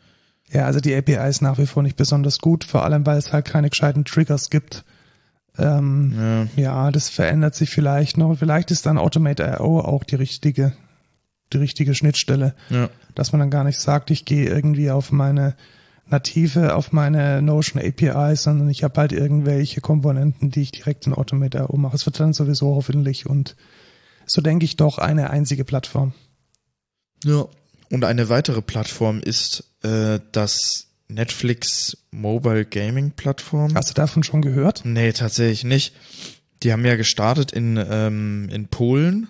Ja, 0.51 0.65
also 0.65 0.81
die 0.81 0.95
API 0.95 1.29
ist 1.29 1.43
nach 1.43 1.59
wie 1.59 1.67
vor 1.67 1.83
nicht 1.83 1.97
besonders 1.97 2.39
gut, 2.39 2.65
vor 2.65 2.85
allem 2.85 3.05
weil 3.07 3.19
es 3.19 3.33
halt 3.33 3.45
keine 3.45 3.69
gescheiten 3.71 4.05
Triggers 4.05 4.49
gibt. 4.51 4.85
Ähm, 5.59 6.49
Ja, 6.57 6.63
ja, 6.63 6.91
das 6.91 7.09
verändert 7.09 7.55
sich 7.55 7.71
vielleicht 7.71 8.17
noch. 8.17 8.37
Vielleicht 8.37 8.71
ist 8.71 8.87
dann 8.87 8.99
Automate.io 8.99 9.81
auch 9.81 10.05
die 10.05 10.17
richtige, 10.17 10.73
die 11.53 11.59
richtige 11.59 11.95
Schnittstelle, 11.95 12.55
ja, 12.71 12.89
dass 13.15 13.33
man 13.33 13.41
dann 13.41 13.51
gar 13.51 13.65
nicht 13.65 13.79
sagt, 13.79 14.11
ich 14.11 14.25
gehe 14.25 14.49
irgendwie 14.49 14.91
auf 14.91 15.13
meine 15.13 15.57
native, 16.07 16.75
auf 16.75 16.93
meine 16.93 17.43
Notion 17.43 17.83
API, 17.83 18.35
sondern 18.37 18.71
ich 18.71 18.83
habe 18.83 18.99
halt 19.01 19.13
irgendwelche 19.13 19.81
Komponenten, 19.81 20.51
die 20.51 20.63
ich 20.63 20.73
direkt 20.73 21.07
in 21.07 21.13
Automate.io 21.13 21.77
mache. 21.77 21.97
Es 21.97 22.07
wird 22.07 22.19
dann 22.19 22.33
sowieso 22.33 22.75
hoffentlich 22.75 23.27
und 23.27 23.57
so 24.27 24.41
denke 24.41 24.65
ich 24.65 24.77
doch 24.77 24.99
eine 24.99 25.31
einzige 25.31 25.65
Plattform. 25.65 26.13
ja. 27.25 27.47
Und 27.91 28.05
eine 28.05 28.29
weitere 28.29 28.61
Plattform 28.61 29.21
ist 29.21 29.65
äh, 29.83 30.21
das 30.33 30.88
Netflix 31.09 31.97
Mobile 32.11 32.65
Gaming 32.65 33.13
Plattform. 33.13 33.75
Hast 33.75 33.91
du 33.91 33.95
davon 33.95 34.23
schon 34.23 34.43
gehört? 34.43 34.83
Nee, 34.85 35.13
tatsächlich 35.13 35.65
nicht. 35.65 35.95
Die 36.63 36.73
haben 36.73 36.85
ja 36.85 36.97
gestartet 36.97 37.53
in, 37.53 37.77
ähm, 37.77 38.49
in 38.53 38.69
Polen 38.69 39.29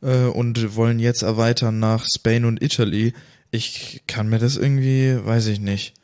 äh, 0.00 0.24
und 0.24 0.74
wollen 0.76 0.98
jetzt 0.98 1.22
erweitern 1.22 1.78
nach 1.78 2.06
Spain 2.06 2.44
und 2.44 2.62
Italy. 2.62 3.12
Ich 3.50 4.02
kann 4.06 4.28
mir 4.28 4.38
das 4.38 4.56
irgendwie, 4.56 5.18
weiß 5.22 5.46
ich 5.48 5.60
nicht. 5.60 5.94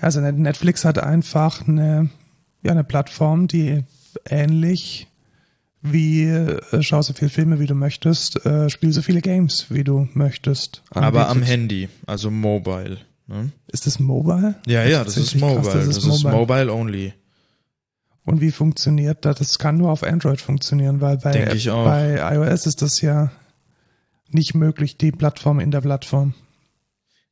Also 0.00 0.20
Netflix 0.20 0.84
hat 0.84 0.98
einfach 0.98 1.66
eine, 1.66 2.10
ja, 2.62 2.72
eine 2.72 2.84
Plattform, 2.84 3.48
die 3.48 3.84
ähnlich 4.28 5.08
wie 5.80 6.24
äh, 6.24 6.82
schau 6.82 7.02
so 7.02 7.12
viele 7.12 7.30
Filme 7.30 7.60
wie 7.60 7.66
du 7.66 7.74
möchtest, 7.74 8.44
äh, 8.44 8.68
spiel 8.68 8.92
so 8.92 9.02
viele 9.02 9.20
Games 9.20 9.66
wie 9.70 9.84
du 9.84 10.08
möchtest. 10.12 10.82
Aber 10.90 11.28
am. 11.28 11.42
Handy, 11.42 11.88
also 12.06 12.30
mobile. 12.30 12.98
Ne? 13.28 13.52
Ist 13.70 13.86
das 13.86 13.98
Mobile? 13.98 14.54
Ja, 14.66 14.84
ja, 14.84 15.04
das 15.04 15.18
ist 15.18 15.32
tatsächlich 15.32 15.42
krass, 15.42 15.66
mobile. 15.66 15.86
das, 15.86 16.04
ist 16.04 16.24
mobile 16.24 16.72
only. 16.72 17.12
Und 18.24 18.40
wie 18.40 18.50
funktioniert 18.50 19.24
das? 19.24 19.38
Das 19.38 19.58
kann 19.58 19.76
nur 19.76 19.90
auf 19.90 20.02
Android 20.02 20.40
funktionieren, 20.40 21.00
weil 21.00 21.18
bei, 21.18 21.44
bei 21.44 22.34
iOS 22.34 22.66
ist 22.66 22.82
das 22.82 23.00
ja 23.00 23.30
nicht 24.30 24.54
möglich, 24.54 24.96
die 24.96 25.12
Plattform 25.12 25.60
in 25.60 25.70
der 25.70 25.82
Plattform. 25.82 26.34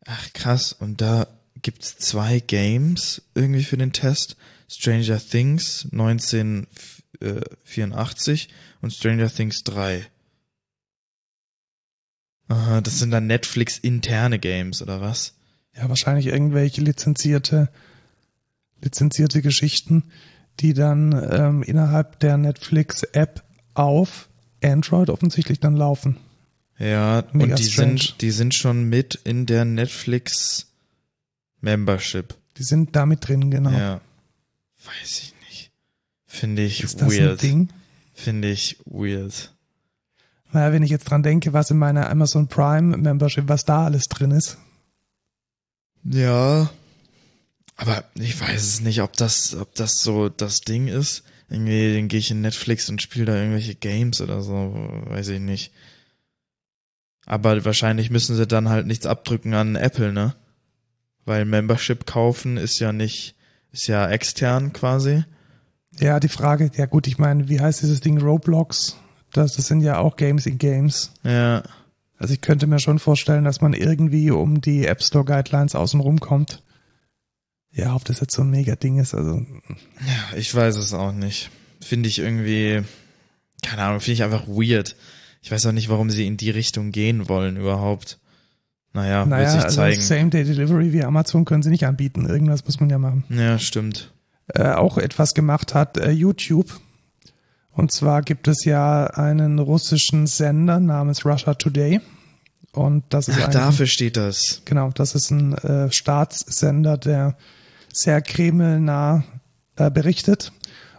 Ach 0.06 0.32
krass, 0.34 0.72
und 0.72 1.00
da 1.00 1.26
gibt's 1.62 1.96
zwei 1.96 2.40
Games 2.40 3.22
irgendwie 3.34 3.64
für 3.64 3.78
den 3.78 3.92
Test. 3.92 4.36
Stranger 4.68 5.18
Things 5.18 5.88
1984 5.92 8.48
und 8.82 8.92
Stranger 8.92 9.32
Things 9.32 9.64
3. 9.64 10.06
Aha, 12.48 12.80
das 12.80 12.98
sind 12.98 13.12
dann 13.12 13.26
Netflix 13.26 13.78
interne 13.78 14.38
Games 14.38 14.82
oder 14.82 15.00
was? 15.00 15.35
Ja, 15.76 15.88
wahrscheinlich 15.88 16.26
irgendwelche 16.26 16.80
lizenzierte, 16.80 17.68
lizenzierte 18.80 19.42
Geschichten, 19.42 20.04
die 20.60 20.72
dann 20.72 21.12
ähm, 21.30 21.62
innerhalb 21.62 22.18
der 22.20 22.38
Netflix-App 22.38 23.42
auf 23.74 24.28
Android 24.62 25.10
offensichtlich 25.10 25.60
dann 25.60 25.76
laufen. 25.76 26.16
Ja, 26.78 27.24
Mega 27.32 27.54
und 27.54 27.58
die 27.58 27.64
strange. 27.64 27.98
sind 27.98 28.20
die 28.22 28.30
sind 28.30 28.54
schon 28.54 28.84
mit 28.84 29.14
in 29.24 29.46
der 29.46 29.64
Netflix 29.64 30.72
Membership. 31.60 32.34
Die 32.58 32.64
sind 32.64 32.96
damit 32.96 33.26
drin, 33.28 33.50
genau. 33.50 33.70
Ja. 33.70 34.00
Weiß 34.84 35.18
ich 35.18 35.34
nicht. 35.48 35.70
Finde 36.26 36.62
ich 36.62 36.82
Ist 36.82 37.00
das 37.00 37.12
ein 37.12 37.18
weird. 37.18 37.42
Ding? 37.42 37.68
Finde 38.14 38.50
ich 38.50 38.78
weird. 38.86 39.54
Naja, 40.52 40.72
wenn 40.72 40.82
ich 40.82 40.90
jetzt 40.90 41.04
dran 41.04 41.22
denke, 41.22 41.52
was 41.52 41.70
in 41.70 41.78
meiner 41.78 42.08
Amazon 42.08 42.48
Prime 42.48 42.96
Membership, 42.96 43.48
was 43.48 43.64
da 43.64 43.84
alles 43.84 44.04
drin 44.04 44.30
ist. 44.30 44.58
Ja. 46.10 46.70
Aber 47.76 48.04
ich 48.14 48.40
weiß 48.40 48.62
es 48.62 48.80
nicht, 48.80 49.02
ob 49.02 49.12
das, 49.14 49.54
ob 49.54 49.74
das 49.74 50.00
so 50.00 50.28
das 50.28 50.60
Ding 50.60 50.88
ist. 50.88 51.24
Irgendwie, 51.48 51.94
dann 51.94 52.08
gehe 52.08 52.18
ich 52.18 52.30
in 52.30 52.40
Netflix 52.40 52.88
und 52.88 53.02
spiele 53.02 53.26
da 53.26 53.36
irgendwelche 53.36 53.74
Games 53.74 54.20
oder 54.20 54.42
so, 54.42 54.72
weiß 55.06 55.28
ich 55.28 55.40
nicht. 55.40 55.72
Aber 57.24 57.64
wahrscheinlich 57.64 58.10
müssen 58.10 58.36
sie 58.36 58.46
dann 58.46 58.68
halt 58.68 58.86
nichts 58.86 59.06
abdrücken 59.06 59.54
an 59.54 59.76
Apple, 59.76 60.12
ne? 60.12 60.34
Weil 61.24 61.44
Membership 61.44 62.06
kaufen 62.06 62.56
ist 62.56 62.78
ja 62.78 62.92
nicht, 62.92 63.34
ist 63.72 63.88
ja 63.88 64.08
extern 64.08 64.72
quasi. 64.72 65.24
Ja, 65.98 66.20
die 66.20 66.28
Frage, 66.28 66.70
ja 66.76 66.86
gut, 66.86 67.06
ich 67.06 67.18
meine, 67.18 67.48
wie 67.48 67.60
heißt 67.60 67.82
dieses 67.82 68.00
Ding 68.00 68.20
Roblox? 68.20 68.96
Das, 69.32 69.56
das 69.56 69.66
sind 69.66 69.80
ja 69.80 69.98
auch 69.98 70.16
Games 70.16 70.46
in 70.46 70.58
Games. 70.58 71.12
Ja. 71.24 71.62
Also 72.18 72.32
ich 72.34 72.40
könnte 72.40 72.66
mir 72.66 72.78
schon 72.78 72.98
vorstellen, 72.98 73.44
dass 73.44 73.60
man 73.60 73.72
irgendwie 73.72 74.30
um 74.30 74.60
die 74.60 74.86
App 74.86 75.02
Store 75.02 75.24
Guidelines 75.24 75.74
außen 75.74 76.00
rumkommt. 76.00 76.62
Ja, 77.72 77.94
ob 77.94 78.04
das 78.06 78.20
jetzt 78.20 78.34
so 78.34 78.42
ein 78.42 78.50
mega 78.50 78.74
Ding 78.74 78.98
ist, 78.98 79.14
also 79.14 79.44
Ja, 80.00 80.36
ich 80.36 80.54
weiß 80.54 80.76
es 80.76 80.94
auch 80.94 81.12
nicht. 81.12 81.50
Finde 81.80 82.08
ich 82.08 82.18
irgendwie, 82.18 82.82
keine 83.62 83.82
Ahnung, 83.82 84.00
finde 84.00 84.14
ich 84.14 84.22
einfach 84.22 84.48
weird. 84.48 84.96
Ich 85.42 85.50
weiß 85.52 85.66
auch 85.66 85.72
nicht, 85.72 85.90
warum 85.90 86.10
sie 86.10 86.26
in 86.26 86.38
die 86.38 86.50
Richtung 86.50 86.90
gehen 86.90 87.28
wollen 87.28 87.56
überhaupt. 87.56 88.18
Naja, 88.94 89.20
wird 89.20 89.28
naja, 89.28 89.50
sich 89.50 89.62
also 89.62 89.76
zeigen. 89.76 90.00
Same-Day-Delivery 90.00 90.92
wie 90.94 91.04
Amazon 91.04 91.44
können 91.44 91.62
sie 91.62 91.68
nicht 91.68 91.84
anbieten. 91.84 92.26
Irgendwas 92.26 92.64
muss 92.64 92.80
man 92.80 92.88
ja 92.88 92.98
machen. 92.98 93.24
ja, 93.28 93.58
stimmt. 93.58 94.12
Äh, 94.48 94.70
auch 94.72 94.96
etwas 94.96 95.34
gemacht 95.34 95.74
hat 95.74 95.98
äh, 95.98 96.10
YouTube. 96.10 96.80
Und 97.76 97.92
zwar 97.92 98.22
gibt 98.22 98.48
es 98.48 98.64
ja 98.64 99.04
einen 99.04 99.58
russischen 99.58 100.26
Sender 100.26 100.80
namens 100.80 101.26
Russia 101.26 101.52
Today. 101.52 102.00
Und 102.72 103.04
das 103.10 103.28
ist 103.28 103.38
Ach, 103.38 103.46
ein, 103.46 103.52
dafür 103.52 103.86
steht 103.86 104.16
das. 104.16 104.62
Genau, 104.64 104.90
das 104.94 105.14
ist 105.14 105.30
ein 105.30 105.52
äh, 105.52 105.92
Staatssender, 105.92 106.96
der 106.96 107.36
sehr 107.92 108.22
kremlnah 108.22 109.24
äh, 109.76 109.90
berichtet. 109.90 110.52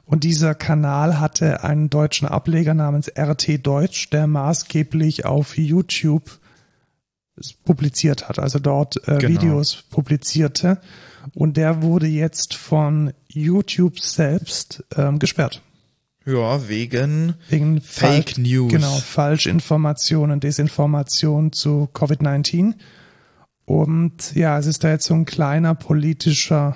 Und 0.06 0.24
dieser 0.24 0.54
Kanal 0.54 1.20
hatte 1.20 1.64
einen 1.64 1.90
deutschen 1.90 2.28
Ableger 2.28 2.76
namens 2.76 3.12
RT 3.18 3.66
Deutsch, 3.66 4.12
der 4.12 4.28
maßgeblich 4.28 5.26
auf 5.26 5.58
YouTube 5.58 6.40
publiziert 7.66 8.30
hat, 8.30 8.40
also 8.40 8.60
dort 8.60 8.98
äh, 9.08 9.18
Genau. 9.18 9.42
Videos 9.42 9.84
publizierte. 9.90 10.80
Und 11.34 11.58
der 11.58 11.82
wurde 11.82 12.08
jetzt 12.08 12.54
von 12.54 13.14
YouTube 13.28 14.00
selbst 14.00 14.84
ähm, 14.96 15.18
gesperrt. 15.20 15.62
Ja, 16.28 16.68
wegen 16.68 17.36
Wegen 17.50 17.80
Fake 17.82 18.32
Fal- 18.32 18.44
News. 18.44 18.72
Genau, 18.72 18.94
Falschinformationen, 18.98 20.42
Desinformation 20.42 21.54
zu 21.54 21.88
Covid-19. 21.94 22.74
Und 23.66 24.36
ja, 24.36 24.60
es 24.60 24.66
ist 24.66 24.84
da 24.84 24.90
jetzt 24.90 25.06
so 25.06 25.14
ein 25.14 25.26
kleiner 25.26 25.74
politischer, 25.74 26.76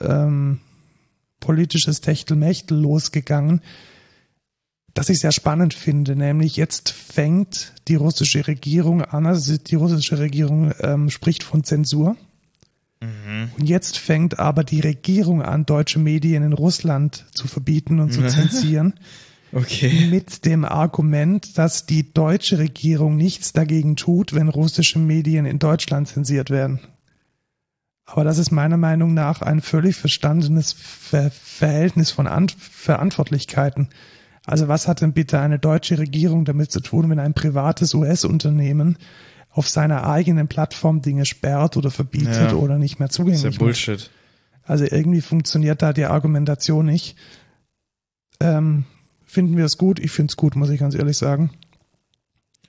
ähm, 0.00 0.60
politisches 1.40 2.02
Techtelmechtel 2.02 2.78
losgegangen, 2.78 3.62
das 4.92 5.08
ich 5.08 5.18
sehr 5.20 5.32
spannend 5.32 5.72
finde. 5.72 6.14
Nämlich 6.14 6.56
jetzt 6.56 6.90
fängt 6.90 7.72
die 7.88 7.94
russische 7.94 8.46
Regierung 8.46 9.02
an, 9.02 9.24
also 9.26 9.56
die 9.56 9.74
russische 9.76 10.18
Regierung 10.18 10.72
ähm, 10.80 11.08
spricht 11.08 11.42
von 11.42 11.64
Zensur. 11.64 12.16
Und 13.00 13.68
jetzt 13.68 13.98
fängt 13.98 14.38
aber 14.38 14.64
die 14.64 14.80
Regierung 14.80 15.42
an, 15.42 15.66
deutsche 15.66 15.98
Medien 15.98 16.42
in 16.42 16.52
Russland 16.52 17.26
zu 17.32 17.46
verbieten 17.46 18.00
und 18.00 18.12
zu 18.12 18.26
zensieren 18.26 18.94
Okay. 19.52 20.08
mit 20.10 20.44
dem 20.44 20.64
Argument, 20.64 21.56
dass 21.56 21.86
die 21.86 22.12
deutsche 22.12 22.58
Regierung 22.58 23.16
nichts 23.16 23.52
dagegen 23.54 23.96
tut, 23.96 24.34
wenn 24.34 24.48
russische 24.48 24.98
Medien 24.98 25.46
in 25.46 25.58
Deutschland 25.58 26.08
zensiert 26.08 26.50
werden. 26.50 26.80
Aber 28.04 28.24
das 28.24 28.38
ist 28.38 28.50
meiner 28.50 28.76
Meinung 28.76 29.14
nach 29.14 29.42
ein 29.42 29.60
völlig 29.60 29.96
verstandenes 29.96 30.72
Ver 30.72 31.30
Verhältnis 31.30 32.10
von 32.10 32.26
An 32.26 32.48
Verantwortlichkeiten. 32.48 33.88
Also 34.44 34.68
was 34.68 34.88
hat 34.88 35.02
denn 35.02 35.12
bitte 35.12 35.40
eine 35.40 35.58
deutsche 35.58 35.98
Regierung 35.98 36.44
damit 36.44 36.70
zu 36.70 36.80
tun, 36.80 37.10
wenn 37.10 37.18
ein 37.18 37.34
privates 37.34 37.94
US-Unternehmen 37.94 38.96
auf 39.58 39.68
seiner 39.68 40.06
eigenen 40.08 40.46
Plattform 40.48 41.02
Dinge 41.02 41.26
sperrt 41.26 41.76
oder 41.76 41.90
verbietet 41.90 42.52
Ja. 42.52 42.54
oder 42.54 42.78
nicht 42.78 42.98
mehr 43.00 43.08
Das 43.08 43.16
zugänglich 43.16 43.38
ist 43.40 43.44
ja 43.44 43.50
macht? 43.50 43.58
Bullshit. 43.58 44.10
Also 44.62 44.84
irgendwie 44.84 45.20
funktioniert 45.20 45.82
da 45.82 45.92
die 45.92 46.04
Argumentation 46.04 46.86
nicht. 46.86 47.16
Ähm, 48.40 48.84
finden 49.24 49.56
wir 49.56 49.64
es 49.64 49.76
gut? 49.76 49.98
Ich 49.98 50.12
finde 50.12 50.30
es 50.30 50.36
gut, 50.36 50.54
muss 50.54 50.70
ich 50.70 50.78
ganz 50.78 50.94
ehrlich 50.94 51.16
sagen. 51.16 51.50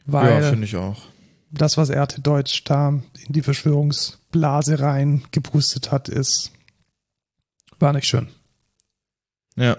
Weil 0.05 0.41
Ja, 0.41 0.49
finde 0.49 0.65
ich 0.65 0.75
auch. 0.77 0.99
das, 1.51 1.77
was 1.77 1.91
RT 1.91 2.25
Deutsch 2.25 2.63
da 2.63 2.89
in 2.89 3.33
die 3.33 3.43
Verschwörungsblase 3.43 4.79
rein 4.79 5.23
gepustet 5.31 5.91
hat, 5.91 6.09
ist, 6.09 6.51
war 7.77 7.93
nicht 7.93 8.07
schön. 8.07 8.29
Ja. 9.55 9.77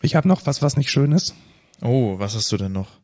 Ich 0.00 0.16
habe 0.16 0.28
noch 0.28 0.46
was, 0.46 0.62
was 0.62 0.76
nicht 0.78 0.90
schön 0.90 1.12
ist. 1.12 1.34
Oh, 1.82 2.18
was 2.18 2.34
hast 2.34 2.50
du 2.52 2.56
denn 2.56 2.72
noch? 2.72 2.99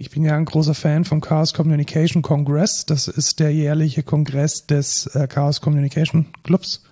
Ich 0.00 0.08
bin 0.08 0.22
ja 0.22 0.34
ein 0.34 0.46
großer 0.46 0.72
Fan 0.72 1.04
vom 1.04 1.20
Chaos 1.20 1.52
Communication 1.52 2.22
Congress. 2.22 2.86
Das 2.86 3.06
ist 3.06 3.38
der 3.38 3.52
jährliche 3.52 4.02
Kongress 4.02 4.66
des 4.66 5.04
äh, 5.14 5.28
Chaos 5.28 5.60
Communication 5.60 6.28
Clubs. 6.42 6.84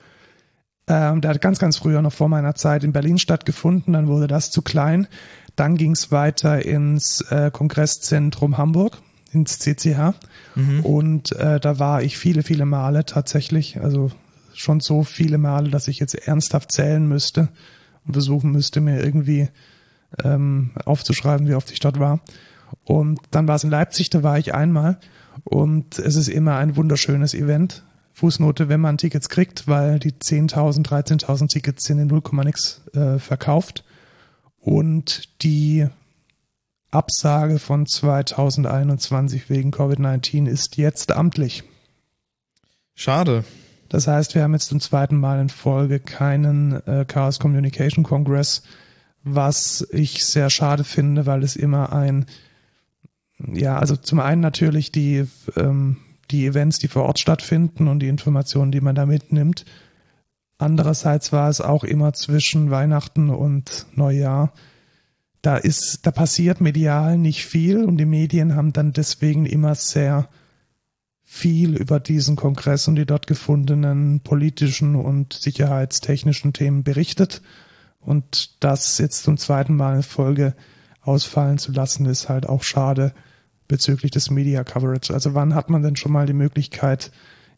Ähm, 0.87 1.23
der 1.23 1.31
hat 1.31 1.41
ganz, 1.41 1.59
ganz 1.59 1.79
früher, 1.79 2.03
noch 2.03 2.13
vor 2.13 2.29
meiner 2.29 2.55
Zeit, 2.55 2.85
in 2.85 2.93
Berlin 2.93 3.17
stattgefunden. 3.17 3.95
Dann 3.95 4.09
wurde 4.09 4.27
das 4.27 4.51
zu 4.51 4.61
klein. 4.61 5.09
Dann 5.57 5.79
ging 5.79 5.93
es 5.93 6.13
weiter 6.13 6.63
ins 6.63 7.23
äh, 7.31 7.51
Kongresszentrum 7.51 8.59
Hamburg, 8.59 8.99
ins 9.33 9.59
CCH. 9.59 10.13
Und 10.83 11.33
äh, 11.33 11.59
da 11.61 11.79
war 11.79 12.03
ich 12.03 12.19
viele, 12.19 12.43
viele 12.43 12.67
Male 12.67 13.07
tatsächlich. 13.07 13.81
Also 13.81 14.11
schon 14.53 14.81
so 14.81 15.03
viele 15.03 15.39
Male, 15.39 15.71
dass 15.71 15.89
ich 15.89 15.99
jetzt 15.99 16.15
ernsthaft 16.15 16.73
zählen 16.73 17.09
müsste 17.09 17.49
und 18.07 18.13
versuchen 18.13 18.53
müsste, 18.53 18.83
mir 18.83 19.03
irgendwie 19.03 19.49
ähm, 20.23 20.73
aufzuschreiben, 20.85 21.49
wie 21.49 21.55
oft 21.55 21.73
ich 21.73 21.81
dort 21.81 21.99
war. 21.99 22.21
Und 22.85 23.21
dann 23.31 23.49
war 23.49 23.57
es 23.57 23.65
in 23.65 23.71
Leipzig, 23.71 24.11
da 24.11 24.23
war 24.23 24.39
ich 24.39 24.55
einmal. 24.55 24.99
Und 25.45 25.99
es 25.99 26.17
ist 26.17 26.29
immer 26.29 26.57
ein 26.57 26.77
wunderschönes 26.77 27.35
Event. 27.35 27.85
Fußnote, 28.13 28.69
wenn 28.69 28.81
man 28.81 28.99
Tickets 28.99 29.29
kriegt, 29.29 29.69
weil 29.69 30.01
die 30.01 30.11
10.000, 30.11 30.85
13.000 30.85 31.49
Tickets 31.49 31.85
sind 31.85 32.01
in 32.01 32.09
0, 32.09 32.23
nix 32.45 32.83
äh, 32.93 33.19
verkauft. 33.19 33.85
Und 34.61 35.43
die 35.43 35.87
Absage 36.91 37.59
von 37.59 37.87
2021 37.87 39.49
wegen 39.51 39.71
Covid-19 39.71 40.49
ist 40.49 40.77
jetzt 40.77 41.13
amtlich. 41.13 41.63
Schade. 42.95 43.45
Das 43.89 44.07
heißt, 44.07 44.35
wir 44.35 44.43
haben 44.43 44.53
jetzt 44.53 44.69
zum 44.69 44.81
zweiten 44.81 45.17
Mal 45.17 45.41
in 45.41 45.49
Folge 45.49 46.01
keinen 46.01 46.85
äh, 46.87 47.05
Chaos 47.07 47.39
Communication 47.39 48.05
Congress, 48.05 48.63
was 49.23 49.87
ich 49.93 50.25
sehr 50.25 50.51
schade 50.51 50.85
finde, 50.85 51.27
weil 51.27 51.43
es 51.43 51.57
immer 51.57 51.93
ein, 51.93 52.27
ja, 53.39 53.79
also 53.79 53.97
zum 53.97 54.21
einen 54.21 54.41
natürlich 54.41 54.91
die, 54.91 55.27
ähm, 55.57 55.99
die 56.31 56.47
Events, 56.47 56.79
die 56.79 56.89
vor 56.89 57.05
Ort 57.05 57.19
stattfinden 57.19 57.89
und 57.89 58.01
die 58.01 58.09
Informationen, 58.09 58.73
die 58.73 58.81
man 58.81 58.95
da 58.95 59.07
mitnimmt. 59.07 59.65
Andererseits 60.59 61.33
war 61.33 61.49
es 61.49 61.61
auch 61.61 61.85
immer 61.85 62.13
zwischen 62.13 62.71
Weihnachten 62.71 63.31
und 63.31 63.87
Neujahr. 63.95 64.53
Da 65.41 65.57
ist, 65.57 66.01
da 66.03 66.11
passiert 66.11 66.61
medial 66.61 67.17
nicht 67.17 67.47
viel 67.47 67.85
und 67.85 67.97
die 67.97 68.05
Medien 68.05 68.57
haben 68.57 68.73
dann 68.73 68.93
deswegen 68.93 69.47
immer 69.47 69.77
sehr 69.77 70.29
viel 71.23 71.77
über 71.77 72.01
diesen 72.01 72.35
Kongress 72.35 72.89
und 72.89 72.97
die 72.97 73.07
dort 73.07 73.29
gefundenen 73.29 74.21
politischen 74.21 74.97
und 74.97 75.33
sicherheitstechnischen 75.35 76.53
Themen 76.53 76.83
berichtet. 76.83 77.43
Und 78.01 78.65
das 78.65 78.99
jetzt 78.99 79.23
zum 79.23 79.37
zweiten 79.37 79.77
Mal 79.77 79.97
in 79.97 80.03
Folge 80.03 80.55
ausfallen 81.03 81.59
zu 81.59 81.71
lassen, 81.71 82.07
ist 82.07 82.29
halt 82.29 82.49
auch 82.49 82.65
schade 82.65 83.13
bezüglich 83.69 84.11
des 84.11 84.31
Media 84.31 84.65
Coverage. 84.65 85.13
Also 85.13 85.35
wann 85.35 85.55
hat 85.55 85.71
man 85.71 85.83
denn 85.83 85.97
schon 85.97 86.13
mal 86.13 86.27
die 86.27 86.33
Möglichkeit, 86.33 87.11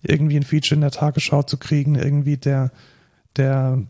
irgendwie 0.02 0.36
ein 0.36 0.42
Feature 0.42 0.74
in 0.76 0.80
der 0.80 0.90
Tagesschau 0.90 1.42
zu 1.42 1.56
kriegen, 1.56 1.94
irgendwie 1.94 2.36
der, 2.36 2.72
der, 3.36 3.82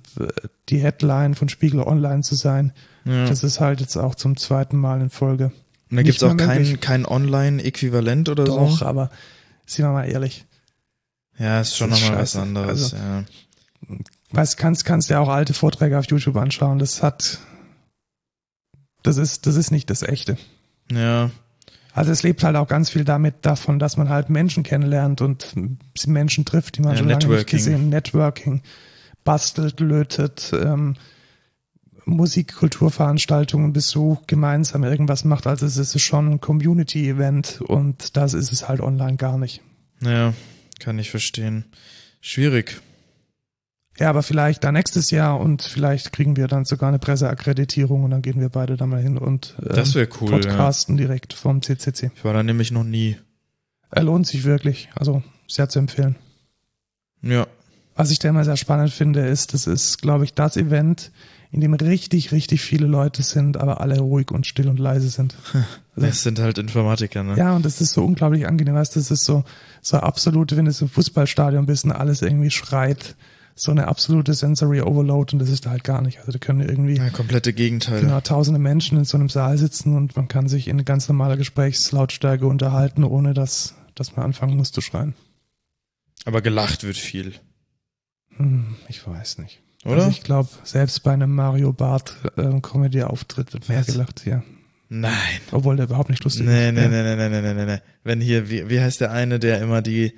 die 0.69 0.79
Headline 0.79 1.35
von 1.35 1.49
Spiegel 1.49 1.81
Online 1.81 2.23
zu 2.23 2.35
sein? 2.35 2.73
Ja. 3.05 3.27
Das 3.27 3.43
ist 3.43 3.61
halt 3.61 3.81
jetzt 3.81 3.97
auch 3.97 4.15
zum 4.15 4.37
zweiten 4.37 4.77
Mal 4.77 5.01
in 5.01 5.11
Folge. 5.11 5.53
Und 5.91 5.97
da 5.97 6.03
gibt's 6.03 6.23
auch 6.23 6.37
kein, 6.37 6.79
kein 6.81 7.07
Online-Äquivalent 7.07 8.29
oder 8.29 8.45
Doch, 8.45 8.79
so? 8.79 8.87
aber 8.87 9.11
sind 9.67 9.85
wir 9.85 9.93
mal 9.93 10.05
ehrlich. 10.05 10.47
Ja, 11.39 11.61
ist 11.61 11.77
schon 11.77 11.91
nochmal 11.91 12.19
was 12.19 12.37
anderes. 12.37 12.95
Also- 12.95 12.97
ja. 12.97 13.25
Weißt, 14.33 14.59
kannst, 14.59 14.85
kannst 14.85 15.09
ja 15.11 15.19
auch 15.19 15.29
alte 15.29 15.55
Vorträge 15.55 15.99
auf 15.99 16.05
YouTube 16.07 16.37
anschauen. 16.37 16.79
Das 16.79 17.03
hat, 17.03 17.39
das 19.03 19.17
ist, 19.17 19.47
das 19.47 19.57
ist 19.57 19.71
nicht 19.73 19.91
das 19.91 20.03
Echte. 20.03 20.37
ja, 20.93 21.31
Also 21.93 22.13
es 22.13 22.23
lebt 22.23 22.45
halt 22.45 22.57
auch 22.57 22.69
ganz 22.69 22.91
viel 22.91 23.05
damit 23.05 23.37
davon, 23.43 23.79
dass 23.79 23.97
man 23.97 24.09
halt 24.09 24.31
Menschen 24.31 24.63
kennenlernt 24.63 25.21
und 25.21 25.55
Menschen 26.07 26.45
trifft, 26.45 26.77
die 26.77 26.83
man 26.83 26.93
Ja, 26.93 26.99
schon 26.99 27.09
lange 27.09 27.27
nicht 27.27 27.47
gesehen. 27.49 27.89
Networking, 27.89 28.63
bastelt, 29.25 29.81
lötet, 29.81 30.53
ähm, 30.53 30.95
Musik, 32.07 32.55
Kulturveranstaltungen 32.55 33.73
besucht, 33.73 34.29
gemeinsam 34.29 34.85
irgendwas 34.85 35.25
macht. 35.25 35.47
Also 35.47 35.67
es 35.67 35.77
ist 35.77 36.01
schon 36.01 36.33
ein 36.33 36.41
Community-Event 36.41 37.61
und 37.61 38.17
das 38.17 38.35
ist 38.35 38.53
es 38.53 38.69
halt 38.69 38.81
online 38.81 39.17
gar 39.17 39.39
nicht. 39.39 39.61
ja, 40.03 40.33
kann 40.79 40.99
ich 40.99 41.11
verstehen. 41.11 41.67
Schwierig. 42.21 42.81
Ja, 43.99 44.09
aber 44.09 44.23
vielleicht 44.23 44.65
dann 44.65 44.75
nächstes 44.75 45.11
Jahr 45.11 45.39
und 45.39 45.63
vielleicht 45.63 46.13
kriegen 46.13 46.37
wir 46.37 46.49
dann 46.49 46.65
sogar 46.65 46.89
eine 46.89 46.99
Presseakkreditierung 46.99 48.05
und 48.05 48.11
dann 48.11 48.23
gehen 48.23 48.41
wir 48.41 48.49
beide 48.49 48.77
da 48.77 48.87
mal 48.87 49.03
hin 49.03 49.19
und 49.19 49.55
ähm, 49.61 49.69
Das 49.75 49.95
cool. 49.95 50.07
Ja. 50.07 50.31
podcasten 50.31 50.97
direkt 50.97 51.33
vom 51.35 51.61
CCC. 51.61 52.11
Ich 52.15 52.25
war 52.25 52.33
da 52.33 52.43
nämlich 52.43 52.71
noch 52.71 52.85
nie. 52.85 53.17
Er 53.91 54.05
lohnt 54.05 54.27
sich 54.27 54.45
wirklich, 54.45 54.89
also 54.95 55.23
sehr 55.49 55.69
zu 55.69 55.81
empfehlen. 55.81 56.17
Ja, 57.23 57.47
Was 57.97 58.11
ich 58.11 58.19
da 58.19 58.31
immer 58.31 58.45
sehr 58.45 58.57
spannend 58.57 58.93
finde, 58.93 59.27
ist, 59.27 59.53
das 59.53 59.67
ist, 59.67 60.01
glaube 60.01 60.25
ich, 60.25 60.33
das 60.33 60.57
Event, 60.57 61.11
in 61.51 61.61
dem 61.61 61.75
richtig, 61.75 62.33
richtig 62.33 62.63
viele 62.63 62.87
Leute 62.87 63.23
sind, 63.23 63.57
aber 63.57 63.81
alle 63.81 63.99
ruhig 63.99 64.31
und 64.31 64.47
still 64.47 64.69
und 64.69 64.79
leise 64.79 65.09
sind. 65.09 65.35
das 65.97 66.23
sind 66.23 66.39
halt 66.39 66.57
Informatiker, 66.59 67.25
ne? 67.25 67.37
Ja, 67.37 67.55
und 67.55 67.65
das 67.65 67.81
ist 67.81 67.93
so 67.93 68.05
unglaublich 68.05 68.47
angenehm, 68.47 68.75
weißt 68.75 68.95
du, 68.95 69.01
das 69.01 69.11
ist 69.11 69.25
so, 69.25 69.45
so 69.83 69.99
absolute, 69.99 70.57
wenn 70.57 70.65
du 70.65 70.73
so 70.73 70.87
im 70.87 70.91
Fußballstadion 70.91 71.67
bist 71.67 71.85
und 71.85 71.93
alles 71.93 72.23
irgendwie 72.23 72.51
schreit, 72.51 73.17
so 73.55 73.71
eine 73.71 73.89
absolute 73.89 74.33
Sensory 74.35 74.81
Overload 74.81 75.33
und 75.35 75.39
das 75.41 75.51
ist 75.51 75.67
da 75.67 75.71
halt 75.71 75.85
gar 75.85 76.01
nicht. 76.03 76.19
Also 76.21 76.33
da 76.33 76.39
können 76.39 76.61
irgendwie 76.61 76.97
Ja, 76.97 77.11
komplette 77.11 77.53
Gegenteil. 77.53 78.01
genau, 78.01 78.21
tausende 78.21 78.59
Menschen 78.61 78.97
in 78.99 79.05
so 79.05 79.19
einem 79.19 79.29
Saal 79.29 79.59
sitzen 79.59 79.97
und 79.97 80.17
man 80.17 80.29
kann 80.29 80.49
sich 80.49 80.69
in 80.69 80.85
ganz 80.85 81.09
normaler 81.09 81.37
Gesprächslautstärke 81.37 82.47
unterhalten, 82.47 83.05
ohne 83.05 83.35
dass, 83.35 83.75
dass 83.95 84.17
man 84.17 84.25
anfangen 84.27 84.57
muss 84.57 84.73
zu 84.73 84.81
schreien. 84.81 85.15
Aber 86.25 86.41
gelacht 86.43 86.85
wird 86.85 86.97
viel. 86.97 87.35
Hm, 88.37 88.77
ich 88.89 89.07
weiß 89.07 89.39
nicht. 89.39 89.61
Oder? 89.85 89.97
Also 90.05 90.11
ich 90.11 90.23
glaube, 90.23 90.49
selbst 90.65 91.03
bei 91.03 91.13
einem 91.13 91.35
Mario 91.35 91.73
Bart 91.73 92.17
äh, 92.37 92.61
Comedy-Auftritt 92.61 93.53
wird 93.53 93.69
mehr 93.69 93.81
Was? 93.81 93.87
gelacht, 93.87 94.27
ja. 94.27 94.43
Nein. 94.89 95.13
Obwohl 95.53 95.77
der 95.77 95.87
überhaupt 95.87 96.11
nicht 96.11 96.25
lustig 96.25 96.47
Nee, 96.47 96.69
ist. 96.69 96.75
nee, 96.75 96.83
ja. 96.83 96.89
nee, 96.89 97.03
nee, 97.03 97.17
nee, 97.17 97.29
nee, 97.29 97.41
nee, 97.41 97.55
nee, 97.55 97.65
nee. 97.75 97.81
Wenn 98.05 98.21
hier, 98.21 98.51
wie, 98.51 98.69
wie 98.69 98.81
heißt 98.81 99.01
der 99.01 99.13
eine, 99.13 99.39
der 99.39 99.61
immer 99.63 99.83
die, 99.83 100.15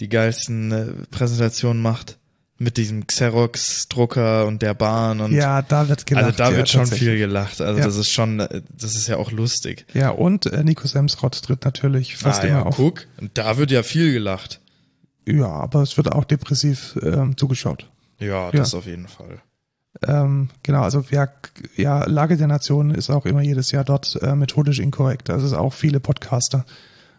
die 0.00 0.08
geilsten 0.08 0.72
äh, 0.72 0.86
Präsentationen 1.10 1.82
macht? 1.82 2.18
Mit 2.56 2.76
diesem 2.76 3.06
Xerox-Drucker 3.06 4.46
und 4.46 4.62
der 4.62 4.74
Bahn 4.74 5.20
und 5.20 5.32
Ja, 5.32 5.60
da 5.62 5.88
wird 5.88 6.06
gelacht. 6.06 6.24
also 6.24 6.36
da 6.38 6.50
ja, 6.50 6.56
wird 6.56 6.68
schon 6.68 6.86
viel 6.86 7.18
gelacht. 7.18 7.60
Also 7.60 7.80
Ja. 7.80 7.84
das 7.84 7.96
ist 7.96 8.10
schon, 8.10 8.38
das 8.38 8.94
ist 8.94 9.08
ja 9.08 9.16
auch 9.16 9.32
lustig. 9.32 9.86
Ja, 9.92 10.10
und 10.10 10.46
äh, 10.46 10.62
Nico 10.62 10.86
Semsrott 10.86 11.42
tritt 11.42 11.64
natürlich 11.64 12.16
fast 12.16 12.42
ah, 12.42 12.46
immer 12.46 12.58
ja, 12.58 12.62
auf. 12.66 12.76
guck, 12.76 13.06
und 13.20 13.36
da 13.36 13.56
wird 13.56 13.70
ja 13.72 13.82
viel 13.82 14.12
gelacht. 14.12 14.60
Ja, 15.26 15.48
aber 15.48 15.82
es 15.82 15.96
wird 15.96 16.12
auch 16.12 16.24
depressiv 16.24 16.96
ähm, 17.02 17.36
zugeschaut. 17.36 17.90
Ja, 18.20 18.46
Ja. 18.46 18.50
das 18.52 18.74
auf 18.74 18.86
jeden 18.86 19.08
Fall. 19.08 19.40
Ähm, 20.06 20.50
genau, 20.62 20.82
also 20.82 21.04
ja, 21.10 21.28
ja, 21.76 22.04
Lage 22.06 22.36
der 22.36 22.46
Nation 22.46 22.90
ist 22.92 23.10
auch 23.10 23.26
immer 23.26 23.42
jedes 23.42 23.70
Jahr 23.70 23.84
dort 23.84 24.16
äh, 24.22 24.34
methodisch 24.34 24.78
inkorrekt. 24.80 25.30
Also 25.30 25.46
es 25.46 25.52
ist 25.52 25.58
auch 25.58 25.72
viele 25.72 25.98
Podcaster 26.00 26.64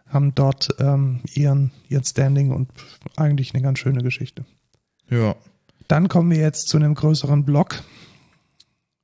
haben 0.08 0.36
dort 0.36 0.70
ähm, 0.80 1.22
ihren, 1.34 1.72
ihren 1.90 2.04
Standing 2.04 2.52
und 2.52 2.70
eigentlich 3.18 3.54
eine 3.54 3.64
ganz 3.64 3.80
schöne 3.80 4.04
Geschichte. 4.04 4.46
Ja, 5.10 5.36
Dann 5.88 6.08
kommen 6.10 6.32
wir 6.32 6.38
jetzt 6.40 6.68
zu 6.68 6.78
einem 6.78 6.96
größeren 6.96 7.44
Block. 7.46 7.84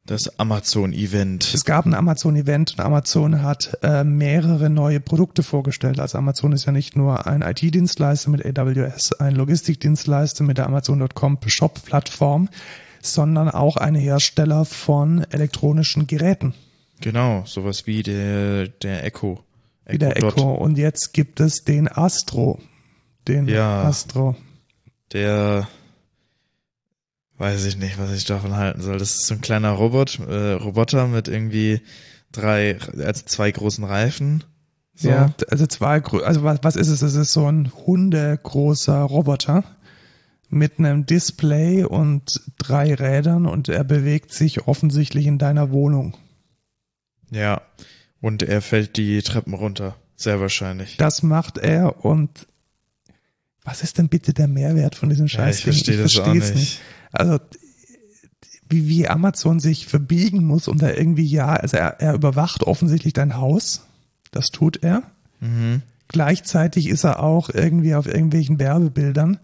das 0.06 0.40
Amazon-Event. 0.40 1.54
Es 1.54 1.64
gab 1.64 1.86
ein 1.86 1.94
Amazon-Event 1.94 2.74
und 2.74 2.80
Amazon 2.80 3.44
hat 3.44 3.78
äh, 3.84 4.04
mehrere 4.04 4.70
neue 4.70 5.00
Produkte 5.00 5.44
vorgestellt. 5.44 6.00
Also 6.00 6.18
Amazon 6.18 6.52
ist 6.54 6.66
ja 6.66 6.72
nicht 6.72 6.96
nur 6.98 7.28
ein 7.28 7.42
IT-Dienstleister 7.44 8.30
mit 8.32 8.44
AWS, 8.60 9.14
ein 9.14 9.36
Logistikdienstleister 9.36 10.44
mit 10.44 10.58
der 10.58 10.66
Amazon.com 10.66 11.38
Shop-Plattform, 11.46 12.50
sondern 13.02 13.48
auch 13.50 13.78
ein 13.78 13.96
Hersteller 13.96 14.66
von 14.66 15.24
elektronischen 15.30 16.08
Geräten, 16.08 16.54
Genau, 17.00 17.44
sowas 17.48 17.88
wie 17.88 18.04
der, 18.04 18.68
der 18.68 19.04
Echo. 19.06 19.40
wie 19.88 19.98
der 19.98 20.14
Dot. 20.16 20.34
Echo. 20.38 20.52
Und 20.54 20.78
jetzt 20.78 21.14
gibt 21.14 21.40
es 21.40 21.64
den 21.64 21.88
Astro. 21.88 22.60
Den 23.28 23.48
Ja. 23.48 23.84
Astro. 23.84 24.36
Der 25.14 25.68
weiß 27.42 27.66
ich 27.66 27.76
nicht, 27.78 27.98
was 27.98 28.12
ich 28.12 28.26
davon 28.26 28.56
halten 28.56 28.82
soll. 28.82 29.00
Das 29.00 29.16
ist 29.16 29.26
so 29.26 29.34
ein 29.34 29.42
kleiner 29.42 29.72
Robot, 29.72 30.20
äh, 30.20 30.52
Roboter 30.52 31.08
mit 31.08 31.28
irgendwie 31.28 31.82
drei, 32.32 32.78
also 33.00 33.24
zwei 33.26 33.50
großen 33.52 33.84
Reifen. 33.84 34.44
So. 34.94 35.10
Ja, 35.10 35.34
also 35.50 35.66
zwei, 35.66 36.04
also 36.04 36.44
was, 36.44 36.60
was 36.62 36.76
ist 36.76 36.90
es? 36.90 37.02
Es 37.02 37.16
ist 37.16 37.34
so 37.34 37.48
ein 37.48 37.72
hundegroßer 37.74 39.00
Roboter 39.02 39.64
mit 40.50 40.78
einem 40.78 41.08
Display 41.08 41.84
und 41.84 42.42
drei 42.60 42.94
Rädern 42.94 43.48
und 43.48 43.70
er 43.70 43.84
bewegt 43.86 44.34
sich 44.34 44.68
offensichtlich 44.68 45.26
in 45.26 45.40
deiner 45.40 45.72
Wohnung. 45.72 46.16
Ja. 47.32 47.64
Und 48.22 48.44
er 48.44 48.62
fällt 48.62 48.98
die 48.98 49.20
Treppen 49.24 49.56
runter. 49.56 49.96
Sehr 50.16 50.40
wahrscheinlich. 50.40 50.98
Das 50.98 51.24
macht 51.24 51.58
er 51.58 52.06
und 52.06 52.46
was 53.64 53.82
ist 53.82 53.98
denn 53.98 54.10
bitte 54.10 54.34
der 54.34 54.48
Mehrwert 54.48 54.94
von 54.94 55.10
diesem 55.10 55.26
Ja, 55.26 55.38
Scheiß? 55.40 55.58
ich 55.60 55.64
verstehe 55.64 55.98
das 55.98 56.20
auch 56.20 56.26
versteh's 56.26 56.54
nicht. 56.54 56.82
Also 57.12 57.40
wie, 58.70 58.88
wie 58.88 59.08
Amazon 59.08 59.60
sich 59.60 59.88
verbiegen 59.88 60.46
muss, 60.46 60.68
um 60.68 60.78
da 60.78 60.90
irgendwie 60.92 61.26
ja, 61.26 61.48
also 61.50 61.78
er, 61.78 62.00
er 62.00 62.14
überwacht 62.14 62.64
offensichtlich 62.64 63.14
dein 63.14 63.38
Haus. 63.38 63.86
Das 64.32 64.50
tut 64.52 64.82
er. 64.84 65.04
Mhm. 65.42 65.82
Gleichzeitig 66.08 66.88
ist 66.88 67.04
er 67.04 67.22
auch 67.22 67.50
irgendwie 67.50 67.96
auf 67.96 68.06
irgendwelchen 68.08 68.60
Werbebildern 68.60 69.40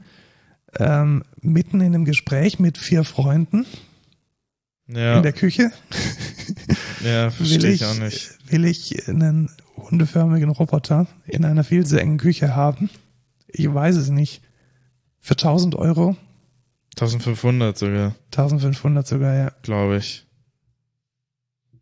ähm, 0.79 1.23
mitten 1.41 1.79
in 1.81 1.87
einem 1.95 2.05
Gespräch 2.05 2.59
mit 2.59 2.77
vier 2.77 3.03
Freunden 3.03 3.65
Ja, 4.87 5.17
in 5.17 5.23
der 5.23 5.33
Küche. 5.33 5.71
ja, 7.03 7.25
Will 7.39 7.47
verstehe 7.47 7.71
ich, 7.71 7.81
ich 7.81 7.85
auch 7.85 7.95
nicht. 7.99 8.31
will 8.49 8.65
ich 8.65 9.07
einen 9.07 9.49
hundeförmigen 9.75 10.49
Roboter 10.49 11.07
in 11.25 11.45
einer 11.45 11.63
viel 11.63 11.85
zu 11.85 11.99
engen 11.99 12.17
Küche 12.17 12.55
haben? 12.55 12.89
Ich 13.47 13.73
weiß 13.73 13.95
es 13.95 14.09
nicht. 14.09 14.41
Für 15.19 15.33
1000 15.33 15.75
Euro? 15.75 16.15
1500 17.01 17.77
sogar, 17.77 18.15
1500 18.31 19.05
sogar, 19.07 19.35
ja. 19.35 19.51
glaube 19.61 19.97
ich. 19.97 20.25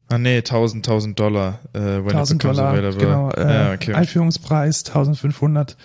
Ah 0.08 0.18
nee, 0.20 0.38
1000, 0.38 0.88
1000 0.88 1.20
Dollar, 1.20 1.60
äh, 1.74 1.80
when 1.80 2.16
1000 2.16 2.44
it 2.44 2.50
Dollar, 2.50 2.70
available. 2.74 3.00
genau. 3.00 3.32
Äh, 3.32 3.54
ja, 3.54 3.74
okay. 3.74 3.94
Einführungspreis 3.94 4.86
1500, 4.86 5.78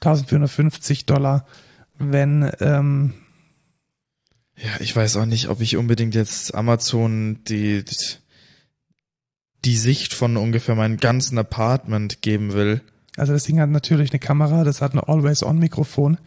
1450 0.00 1.06
Dollar. 1.06 1.46
Wenn, 1.98 2.50
ähm, 2.60 3.14
Ja, 4.56 4.70
ich 4.80 4.94
weiß 4.94 5.16
auch 5.16 5.24
nicht, 5.24 5.48
ob 5.48 5.60
ich 5.60 5.76
unbedingt 5.76 6.14
jetzt 6.14 6.54
Amazon 6.54 7.38
die, 7.48 7.84
die 9.64 9.76
Sicht 9.76 10.12
von 10.14 10.36
ungefähr 10.36 10.74
meinem 10.74 10.98
ganzen 10.98 11.38
Apartment 11.38 12.20
geben 12.22 12.52
will. 12.52 12.82
also 13.16 13.32
das 13.32 13.44
Ding 13.44 13.60
hat 13.60 13.70
natürlich 13.70 14.10
eine 14.10 14.18
Kamera, 14.18 14.64
das 14.64 14.82
hat 14.82 14.94
ein 14.94 15.00
Always-On-Mikrofon 15.00 16.18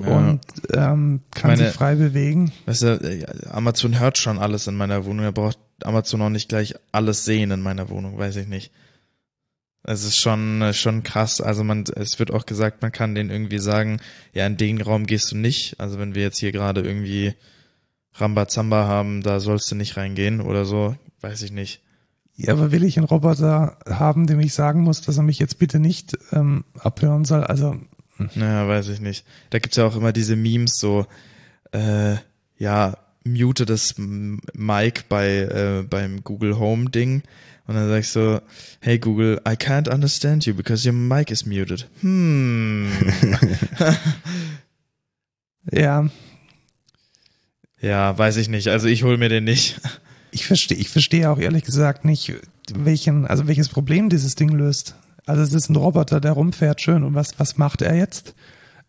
Ja. 0.00 0.16
und 0.16 0.40
ähm, 0.72 1.20
kann 1.32 1.50
Meine- 1.52 1.64
sich 1.66 1.74
frei 1.74 1.94
bewegen. 1.96 2.52
Weißt 2.66 2.82
du, 2.82 2.86
äh, 3.00 3.26
Amazon 3.50 3.98
hört 3.98 4.18
schon 4.18 4.38
alles 4.38 4.66
in 4.66 4.76
meiner 4.76 5.04
Wohnung. 5.04 5.24
Er 5.24 5.32
braucht 5.32 5.58
Amazon 5.82 6.22
auch 6.22 6.28
nicht 6.30 6.48
gleich 6.48 6.74
alles 6.92 7.24
sehen 7.24 7.50
in 7.50 7.60
meiner 7.60 7.88
Wohnung, 7.90 8.18
weiß 8.18 8.36
ich 8.36 8.46
nicht. 8.48 8.72
Es 9.84 10.04
ist 10.04 10.18
schon, 10.18 10.60
äh, 10.60 10.72
schon 10.74 11.02
krass. 11.02 11.40
Also 11.40 11.64
man, 11.64 11.84
es 11.96 12.18
wird 12.18 12.32
auch 12.32 12.46
gesagt, 12.46 12.82
man 12.82 12.92
kann 12.92 13.14
denen 13.14 13.30
irgendwie 13.30 13.58
sagen, 13.58 14.00
ja, 14.34 14.46
in 14.46 14.56
den 14.56 14.80
Raum 14.82 15.06
gehst 15.06 15.32
du 15.32 15.36
nicht. 15.36 15.78
Also 15.80 15.98
wenn 15.98 16.14
wir 16.14 16.22
jetzt 16.22 16.38
hier 16.38 16.52
gerade 16.52 16.82
irgendwie 16.82 17.34
Rambazamba 18.14 18.86
haben, 18.86 19.22
da 19.22 19.40
sollst 19.40 19.70
du 19.70 19.76
nicht 19.76 19.96
reingehen 19.96 20.40
oder 20.40 20.64
so, 20.64 20.96
weiß 21.20 21.42
ich 21.42 21.52
nicht. 21.52 21.82
Ja, 22.34 22.52
aber 22.52 22.70
will 22.70 22.84
ich 22.84 22.96
einen 22.96 23.06
Roboter 23.06 23.78
haben, 23.88 24.26
dem 24.26 24.38
ich 24.40 24.54
sagen 24.54 24.82
muss, 24.82 25.00
dass 25.00 25.16
er 25.16 25.24
mich 25.24 25.38
jetzt 25.38 25.58
bitte 25.58 25.80
nicht 25.80 26.16
ähm, 26.32 26.64
abhören 26.78 27.24
soll? 27.24 27.42
Also, 27.42 27.76
Naja, 28.34 28.68
weiß 28.68 28.88
ich 28.88 29.00
nicht. 29.00 29.24
Da 29.50 29.58
gibt's 29.58 29.76
ja 29.76 29.86
auch 29.86 29.96
immer 29.96 30.12
diese 30.12 30.36
Memes 30.36 30.78
so, 30.78 31.06
äh, 31.72 32.16
ja, 32.58 32.98
mute 33.24 33.66
das 33.66 33.94
Mic 33.98 35.04
bei, 35.08 35.38
äh, 35.38 35.84
beim 35.88 36.24
Google 36.24 36.58
Home 36.58 36.90
Ding. 36.90 37.22
Und 37.66 37.74
dann 37.74 37.88
sag 37.88 38.00
ich 38.00 38.08
so, 38.08 38.40
hey 38.80 38.98
Google, 38.98 39.40
I 39.46 39.52
can't 39.52 39.92
understand 39.92 40.46
you 40.46 40.54
because 40.54 40.88
your 40.88 40.94
mic 40.94 41.30
is 41.30 41.44
muted. 41.44 41.86
Hm. 42.00 42.88
ja, 45.70 46.08
ja, 47.80 48.16
weiß 48.16 48.36
ich 48.36 48.48
nicht. 48.48 48.68
Also 48.68 48.88
ich 48.88 49.02
hol 49.02 49.16
mir 49.18 49.28
den 49.28 49.44
nicht. 49.44 49.80
ich 50.30 50.46
verstehe, 50.46 50.76
ich 50.76 50.88
verstehe 50.88 51.30
auch 51.30 51.38
ehrlich 51.38 51.64
gesagt 51.64 52.04
nicht, 52.04 52.34
welchen, 52.74 53.26
also 53.26 53.46
welches 53.46 53.68
Problem 53.68 54.08
dieses 54.08 54.34
Ding 54.34 54.50
löst. 54.50 54.94
Also 55.28 55.42
es 55.42 55.52
ist 55.54 55.68
ein 55.68 55.76
Roboter, 55.76 56.20
der 56.20 56.32
rumfährt, 56.32 56.80
schön. 56.80 57.04
Und 57.04 57.14
was, 57.14 57.38
was 57.38 57.58
macht 57.58 57.82
er 57.82 57.94
jetzt? 57.94 58.34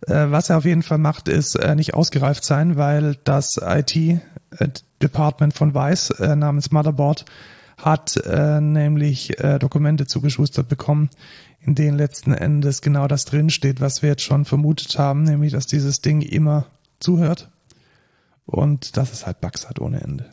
Äh, 0.08 0.32
was 0.32 0.50
er 0.50 0.58
auf 0.58 0.66
jeden 0.66 0.84
Fall 0.84 0.98
macht, 0.98 1.28
ist 1.28 1.56
äh, 1.56 1.76
nicht 1.76 1.94
ausgereift 1.94 2.44
sein, 2.44 2.78
weil 2.78 3.18
das 3.26 3.60
IT-Department 3.62 5.54
von 5.54 5.74
Weiß 5.74 6.12
äh, 6.12 6.36
namens 6.36 6.72
Motherboard 6.72 7.26
hat 7.78 8.18
äh, 8.26 8.60
nämlich 8.62 9.40
äh, 9.40 9.58
Dokumente 9.60 10.06
zugeschustert 10.06 10.68
bekommen, 10.68 11.10
in 11.62 11.76
denen 11.76 11.98
letzten 11.98 12.34
Endes 12.34 12.82
genau 12.82 13.08
das 13.08 13.26
drinsteht, 13.26 13.80
was 13.82 14.02
wir 14.02 14.10
jetzt 14.10 14.24
schon 14.24 14.46
vermutet 14.46 14.98
haben, 14.98 15.24
nämlich 15.24 15.52
dass 15.54 15.66
dieses 15.66 16.02
Ding 16.02 16.22
immer 16.22 16.66
zuhört 17.00 17.50
und 18.46 18.98
dass 18.98 19.14
es 19.14 19.26
halt 19.26 19.40
Bugs 19.42 19.70
hat 19.70 19.80
ohne 19.80 20.02
Ende 20.02 20.26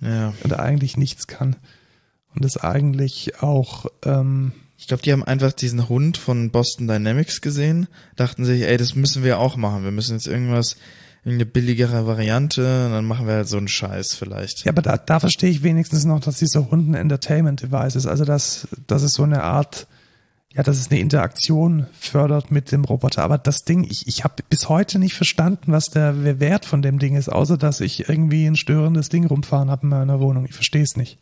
Ja. 0.00 0.32
und 0.44 0.58
eigentlich 0.58 0.96
nichts 0.96 1.26
kann. 1.26 1.56
Und 2.34 2.44
es 2.44 2.56
eigentlich 2.56 3.42
auch, 3.42 3.86
ähm, 4.04 4.52
Ich 4.82 4.88
glaube, 4.88 5.04
die 5.04 5.12
haben 5.12 5.22
einfach 5.22 5.52
diesen 5.52 5.88
Hund 5.88 6.16
von 6.16 6.50
Boston 6.50 6.88
Dynamics 6.88 7.40
gesehen, 7.40 7.86
dachten 8.16 8.44
sich, 8.44 8.62
ey, 8.62 8.76
das 8.76 8.96
müssen 8.96 9.22
wir 9.22 9.38
auch 9.38 9.56
machen. 9.56 9.84
Wir 9.84 9.92
müssen 9.92 10.16
jetzt 10.16 10.26
irgendwas, 10.26 10.74
irgendeine 11.24 11.46
billigere 11.46 12.04
Variante, 12.08 12.86
und 12.86 12.90
dann 12.90 13.04
machen 13.04 13.28
wir 13.28 13.34
halt 13.34 13.48
so 13.48 13.58
einen 13.58 13.68
Scheiß 13.68 14.16
vielleicht. 14.16 14.64
ja, 14.64 14.72
aber 14.72 14.82
da, 14.82 14.96
da 14.96 15.20
verstehe 15.20 15.50
ich 15.50 15.62
wenigstens 15.62 16.04
noch, 16.04 16.18
dass 16.18 16.38
dieser 16.38 16.68
Hund 16.68 16.90
ein 16.90 16.94
Entertainment-Device 16.94 17.94
ist. 17.94 18.06
Also, 18.06 18.24
dass, 18.24 18.66
dass 18.88 19.02
es 19.02 19.12
so 19.12 19.22
eine 19.22 19.44
Art, 19.44 19.86
ja, 20.52 20.64
dass 20.64 20.80
es 20.80 20.90
eine 20.90 20.98
Interaktion 20.98 21.86
fördert 21.96 22.50
mit 22.50 22.72
dem 22.72 22.84
Roboter. 22.84 23.22
Aber 23.22 23.38
das 23.38 23.62
Ding, 23.62 23.84
ich, 23.88 24.08
ich 24.08 24.24
habe 24.24 24.42
bis 24.50 24.68
heute 24.68 24.98
nicht 24.98 25.14
verstanden, 25.14 25.70
was 25.70 25.90
der 25.90 26.40
Wert 26.40 26.64
von 26.64 26.82
dem 26.82 26.98
Ding 26.98 27.14
ist, 27.14 27.28
außer 27.28 27.56
dass 27.56 27.80
ich 27.80 28.08
irgendwie 28.08 28.46
ein 28.46 28.56
störendes 28.56 29.10
Ding 29.10 29.26
rumfahren 29.26 29.70
habe 29.70 29.84
in 29.84 29.90
meiner 29.90 30.18
Wohnung. 30.18 30.44
Ich 30.44 30.54
verstehe 30.54 30.82
es 30.82 30.96
nicht. 30.96 31.18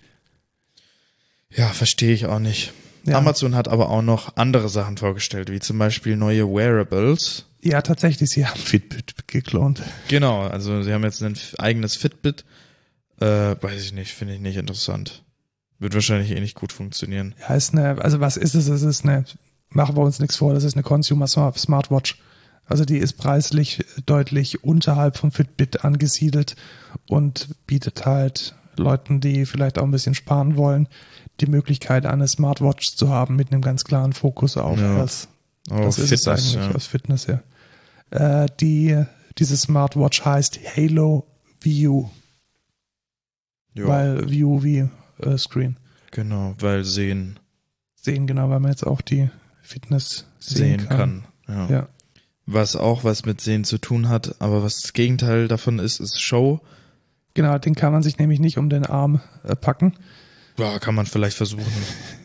Ja, 1.51 1.69
verstehe 1.69 2.15
ich 2.15 2.25
auch 2.25 2.39
nicht. 2.39 2.73
Ja. 3.05 3.19
Amazon 3.19 3.55
hat 3.55 3.69
aber 3.69 3.89
auch 3.89 4.03
noch 4.03 4.37
andere 4.37 4.69
Sachen 4.69 4.97
vorgestellt, 4.97 5.51
wie 5.51 5.61
zum 5.61 5.79
Beispiel 5.79 6.17
neue 6.17 6.47
Wearables. 6.47 7.47
Ja, 7.63 7.83
tatsächlich, 7.83 8.31
sie 8.31 8.47
haben 8.47 8.59
Fitbit 8.59 9.29
geklont. 9.29 9.83
Genau, 10.09 10.43
also 10.43 10.83
sie 10.83 10.93
haben 10.93 11.05
jetzt 11.05 11.23
ein 11.23 11.37
eigenes 11.59 11.97
Fitbit. 11.97 12.45
Äh, 13.21 13.57
weiß 13.61 13.83
ich 13.83 13.93
nicht, 13.93 14.13
finde 14.15 14.35
ich 14.35 14.41
nicht 14.41 14.57
interessant. 14.57 15.25
Wird 15.79 15.95
wahrscheinlich 15.95 16.31
eh 16.31 16.41
nicht 16.41 16.55
gut 16.57 16.73
funktionieren. 16.73 17.35
Ja, 17.41 17.55
ist 17.55 17.73
eine, 17.73 18.03
also 18.03 18.21
was 18.21 18.37
ist 18.37 18.55
es? 18.55 18.69
Es 18.69 18.83
ist 18.83 19.05
eine, 19.05 19.25
machen 19.69 19.97
wir 19.97 20.03
uns 20.03 20.19
nichts 20.21 20.37
vor, 20.37 20.53
das 20.55 20.65
ist 20.65 20.75
eine 20.75 20.83
Consumer 20.83 21.27
Smart- 21.27 21.59
Smartwatch. 21.59 22.19
Also 22.67 22.85
die 22.85 22.99
ist 22.99 23.15
preislich 23.15 23.85
deutlich 24.07 24.63
unterhalb 24.63 25.17
von 25.17 25.33
Fitbit 25.33 25.85
angesiedelt 25.85 26.55
und 27.09 27.49
bietet 27.67 28.07
halt 28.07 28.55
Leuten, 28.77 29.21
die 29.21 29.45
vielleicht 29.45 29.79
auch 29.79 29.83
ein 29.83 29.91
bisschen 29.91 30.15
sparen 30.15 30.57
wollen, 30.57 30.87
die 31.41 31.47
Möglichkeit, 31.47 32.07
eine 32.07 32.29
Smartwatch 32.29 32.97
zu 32.97 33.09
haben 33.09 33.37
mit 33.37 33.53
einem 33.53 33.63
ganz 33.63 33.85
klaren 33.85 34.13
Fokus 34.13 34.57
auf 34.57 34.79
Ja. 34.79 34.99
das. 34.99 35.29
Oh, 35.71 35.77
Das 35.83 35.99
ist 35.99 36.13
es 36.13 36.27
eigentlich 36.29 36.55
ja. 36.55 36.71
aus 36.75 36.87
Fitness 36.87 37.29
her. 37.29 37.43
Äh, 38.11 38.47
die 38.61 39.05
diese 39.39 39.57
Smartwatch 39.57 40.25
heißt 40.25 40.59
Halo 40.77 41.27
View, 41.61 42.09
Ja, 43.75 43.87
weil 43.87 44.29
View 44.31 44.63
wie 44.63 44.89
äh, 45.21 45.39
Screen. 45.39 45.77
genau, 46.11 46.55
weil 46.59 46.85
sehen 46.85 47.39
Sehen 47.95 48.27
genau, 48.27 48.49
weil 48.49 48.61
man 48.61 48.71
jetzt 48.71 48.87
auch 48.87 49.03
die 49.03 49.29
Fitness 49.63 50.27
sehen, 50.39 50.81
sehen 50.81 50.89
kann. 50.89 51.25
Ja. 51.47 51.69
Ja. 51.69 51.89
Was 52.47 52.75
auch 52.75 53.05
was 53.05 53.27
mit 53.27 53.43
Sehen 53.43 53.65
zu 53.65 53.77
tun 53.79 54.09
hat, 54.09 54.41
aber 54.41 54.63
was 54.63 54.81
das 54.81 54.93
Gegenteil 54.95 55.47
davon 55.49 55.79
ist, 55.79 56.01
ist 56.01 56.19
Show. 56.21 56.61
Genau, 57.35 57.59
den 57.59 57.75
kann 57.75 57.93
man 57.93 58.03
sich 58.03 58.19
nämlich 58.19 58.41
nicht 58.41 58.57
um 58.59 58.71
den 58.71 58.87
Arm 58.87 59.21
äh, 59.45 59.55
packen. 59.55 59.95
Ja, 60.61 60.79
kann 60.79 60.95
man 60.95 61.07
vielleicht 61.07 61.37
versuchen. 61.37 61.65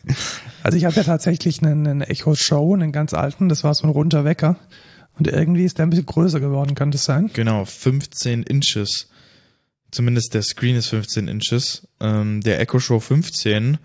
Also 0.62 0.76
ich 0.78 0.84
habe 0.84 0.96
ja 0.96 1.04
tatsächlich 1.04 1.62
einen, 1.62 1.86
einen 1.86 2.00
Echo 2.00 2.34
Show, 2.34 2.74
einen 2.74 2.90
ganz 2.90 3.14
alten, 3.14 3.48
das 3.48 3.62
war 3.62 3.72
so 3.74 3.84
ein 3.86 3.90
runder 3.90 4.24
Wecker. 4.24 4.56
Und 5.16 5.28
irgendwie 5.28 5.64
ist 5.64 5.78
der 5.78 5.86
ein 5.86 5.90
bisschen 5.90 6.06
größer 6.06 6.40
geworden, 6.40 6.74
kann 6.74 6.90
das 6.90 7.04
sein? 7.04 7.30
Genau, 7.34 7.64
15 7.64 8.42
Inches. 8.42 9.08
Zumindest 9.92 10.34
der 10.34 10.42
Screen 10.42 10.74
ist 10.74 10.88
15 10.88 11.28
Inches. 11.28 11.86
Ähm, 12.00 12.40
der 12.40 12.60
Echo 12.60 12.80
Show 12.80 12.98
15 12.98 13.78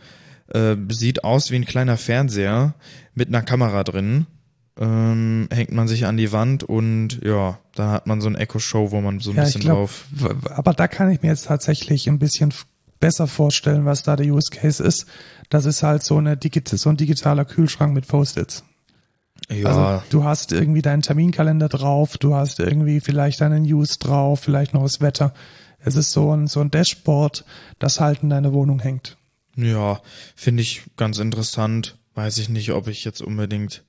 äh, 0.47 0.75
sieht 0.89 1.23
aus 1.23 1.51
wie 1.51 1.55
ein 1.57 1.65
kleiner 1.65 1.97
Fernseher 1.97 2.73
mit 3.13 3.27
einer 3.27 3.43
Kamera 3.43 3.83
drin. 3.83 4.25
Ähm, 4.79 5.47
hängt 5.51 5.71
man 5.71 5.87
sich 5.87 6.05
an 6.07 6.17
die 6.17 6.31
Wand 6.31 6.63
und 6.63 7.19
ja, 7.23 7.59
dann 7.75 7.91
hat 7.91 8.07
man 8.07 8.21
so 8.21 8.27
ein 8.29 8.35
Echo 8.35 8.57
Show, 8.57 8.89
wo 8.91 9.01
man 9.01 9.19
so 9.19 9.31
ein 9.31 9.37
Ja, 9.37 9.43
bisschen 9.43 9.61
glaube, 9.61 9.91
drauf. 10.19 10.49
aber 10.49 10.73
da 10.73 10.87
kann 10.87 11.11
ich 11.11 11.21
mir 11.21 11.27
jetzt 11.29 11.45
tatsächlich 11.45 12.07
ein 12.09 12.17
bisschen 12.17 12.51
besser 13.01 13.27
vorstellen, 13.27 13.83
was 13.83 14.03
da 14.03 14.15
der 14.15 14.27
Use 14.27 14.49
Case 14.49 14.81
ist. 14.81 15.05
Das 15.49 15.65
ist 15.65 15.83
halt 15.83 16.03
so 16.03 16.17
eine 16.17 16.37
digit 16.37 16.69
so 16.69 16.89
ein 16.89 16.95
digitaler 16.95 17.43
Kühlschrank 17.43 17.93
mit 17.93 18.07
Post-its. 18.07 18.63
Ja, 19.49 19.67
Also 19.67 20.03
du 20.09 20.23
hast 20.23 20.53
irgendwie 20.53 20.81
deinen 20.81 21.01
Terminkalender 21.01 21.67
drauf, 21.67 22.17
du 22.17 22.35
hast 22.35 22.59
irgendwie 22.59 23.01
vielleicht 23.01 23.41
deinen 23.41 23.63
News 23.63 23.99
drauf, 23.99 24.39
vielleicht 24.39 24.73
noch 24.73 24.83
das 24.83 25.01
Wetter. 25.01 25.33
Es 25.79 25.95
ist 25.95 26.11
so 26.11 26.31
ein, 26.31 26.47
so 26.47 26.61
ein 26.61 26.71
Dashboard, 26.71 27.43
das 27.79 27.99
halt 27.99 28.23
in 28.23 28.29
deiner 28.29 28.53
Wohnung 28.53 28.79
hängt. 28.79 29.17
ja, 29.57 29.99
finde 30.35 30.61
ich 30.61 30.83
ganz 30.95 31.19
interessant. 31.19 31.97
Weiß 32.13 32.37
ich 32.37 32.49
nicht, 32.49 32.71
ob 32.71 32.87
ich 32.87 33.03
jetzt 33.03 33.21
unbedingt 33.21 33.83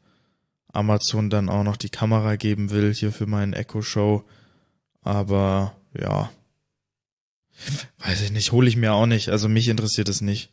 Amazon 0.72 1.28
dann 1.28 1.48
auch 1.48 1.64
noch 1.64 1.76
die 1.76 1.90
Kamera 1.90 2.36
geben 2.36 2.70
will 2.70 2.94
hier 2.94 3.12
für 3.12 3.26
meinen 3.26 3.52
Echo 3.52 3.82
Show. 3.82 4.24
Aber 5.02 5.74
ja. 5.98 6.30
Weiß 7.98 8.20
ich 8.22 8.32
nicht, 8.32 8.52
hole 8.52 8.68
ich 8.68 8.76
mir 8.76 8.92
auch 8.92 9.06
nicht. 9.06 9.28
Also 9.28 9.48
mich 9.48 9.68
interessiert 9.68 10.08
es 10.08 10.20
nicht. 10.20 10.50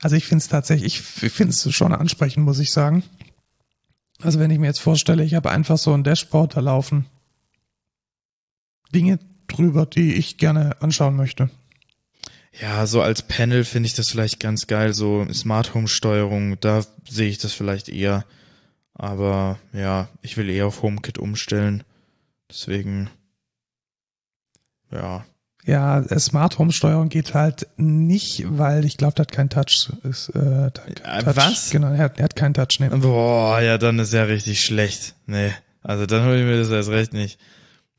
Also 0.00 0.16
ich 0.16 0.26
finde 0.26 0.42
es 0.42 0.48
tatsächlich, 0.48 1.00
ich 1.22 1.32
finde 1.32 1.52
es 1.52 1.74
schon 1.74 1.92
ansprechend, 1.92 2.44
muss 2.44 2.58
ich 2.58 2.70
sagen. 2.70 3.02
Also 4.20 4.38
wenn 4.38 4.50
ich 4.50 4.58
mir 4.58 4.66
jetzt 4.66 4.80
vorstelle, 4.80 5.24
ich 5.24 5.34
habe 5.34 5.50
einfach 5.50 5.78
so 5.78 5.92
ein 5.92 6.04
Dashboard, 6.04 6.56
da 6.56 6.60
laufen 6.60 7.06
Dinge 8.94 9.18
drüber, 9.46 9.86
die 9.86 10.14
ich 10.14 10.38
gerne 10.38 10.80
anschauen 10.80 11.16
möchte. 11.16 11.50
Ja, 12.60 12.86
so 12.86 13.02
als 13.02 13.22
Panel 13.22 13.64
finde 13.64 13.88
ich 13.88 13.94
das 13.94 14.08
vielleicht 14.08 14.40
ganz 14.40 14.66
geil. 14.66 14.94
So 14.94 15.26
Smart 15.32 15.74
Home 15.74 15.88
Steuerung, 15.88 16.58
da 16.60 16.84
sehe 17.08 17.28
ich 17.28 17.38
das 17.38 17.52
vielleicht 17.52 17.88
eher. 17.88 18.24
Aber 18.94 19.58
ja, 19.72 20.08
ich 20.22 20.36
will 20.38 20.48
eher 20.48 20.66
auf 20.66 20.82
HomeKit 20.82 21.18
umstellen. 21.18 21.84
Deswegen, 22.50 23.10
ja. 24.90 25.26
Ja, 25.66 26.00
äh, 26.00 26.18
Smart 26.20 26.58
Home 26.58 26.72
Steuerung 26.72 27.08
geht 27.08 27.34
halt 27.34 27.66
nicht, 27.76 28.44
weil 28.46 28.84
ich 28.84 28.96
glaube, 28.96 29.14
der 29.14 29.24
hat 29.24 29.32
kein 29.32 29.50
Touch. 29.50 29.90
Ist, 30.04 30.28
äh, 30.30 30.70
Touch. 30.70 31.36
was? 31.36 31.70
Genau, 31.70 31.92
er 31.92 31.98
hat, 31.98 32.18
er 32.18 32.24
hat 32.24 32.36
keinen 32.36 32.54
Touch. 32.54 32.78
Nee. 32.78 32.88
Boah, 32.88 33.60
ja, 33.60 33.76
dann 33.76 33.98
ist 33.98 34.12
ja 34.12 34.22
richtig 34.22 34.64
schlecht. 34.64 35.16
Nee, 35.26 35.52
also 35.82 36.06
dann 36.06 36.24
hole 36.24 36.38
ich 36.38 36.46
mir 36.46 36.58
das 36.58 36.70
erst 36.70 36.90
recht 36.90 37.12
nicht. 37.12 37.38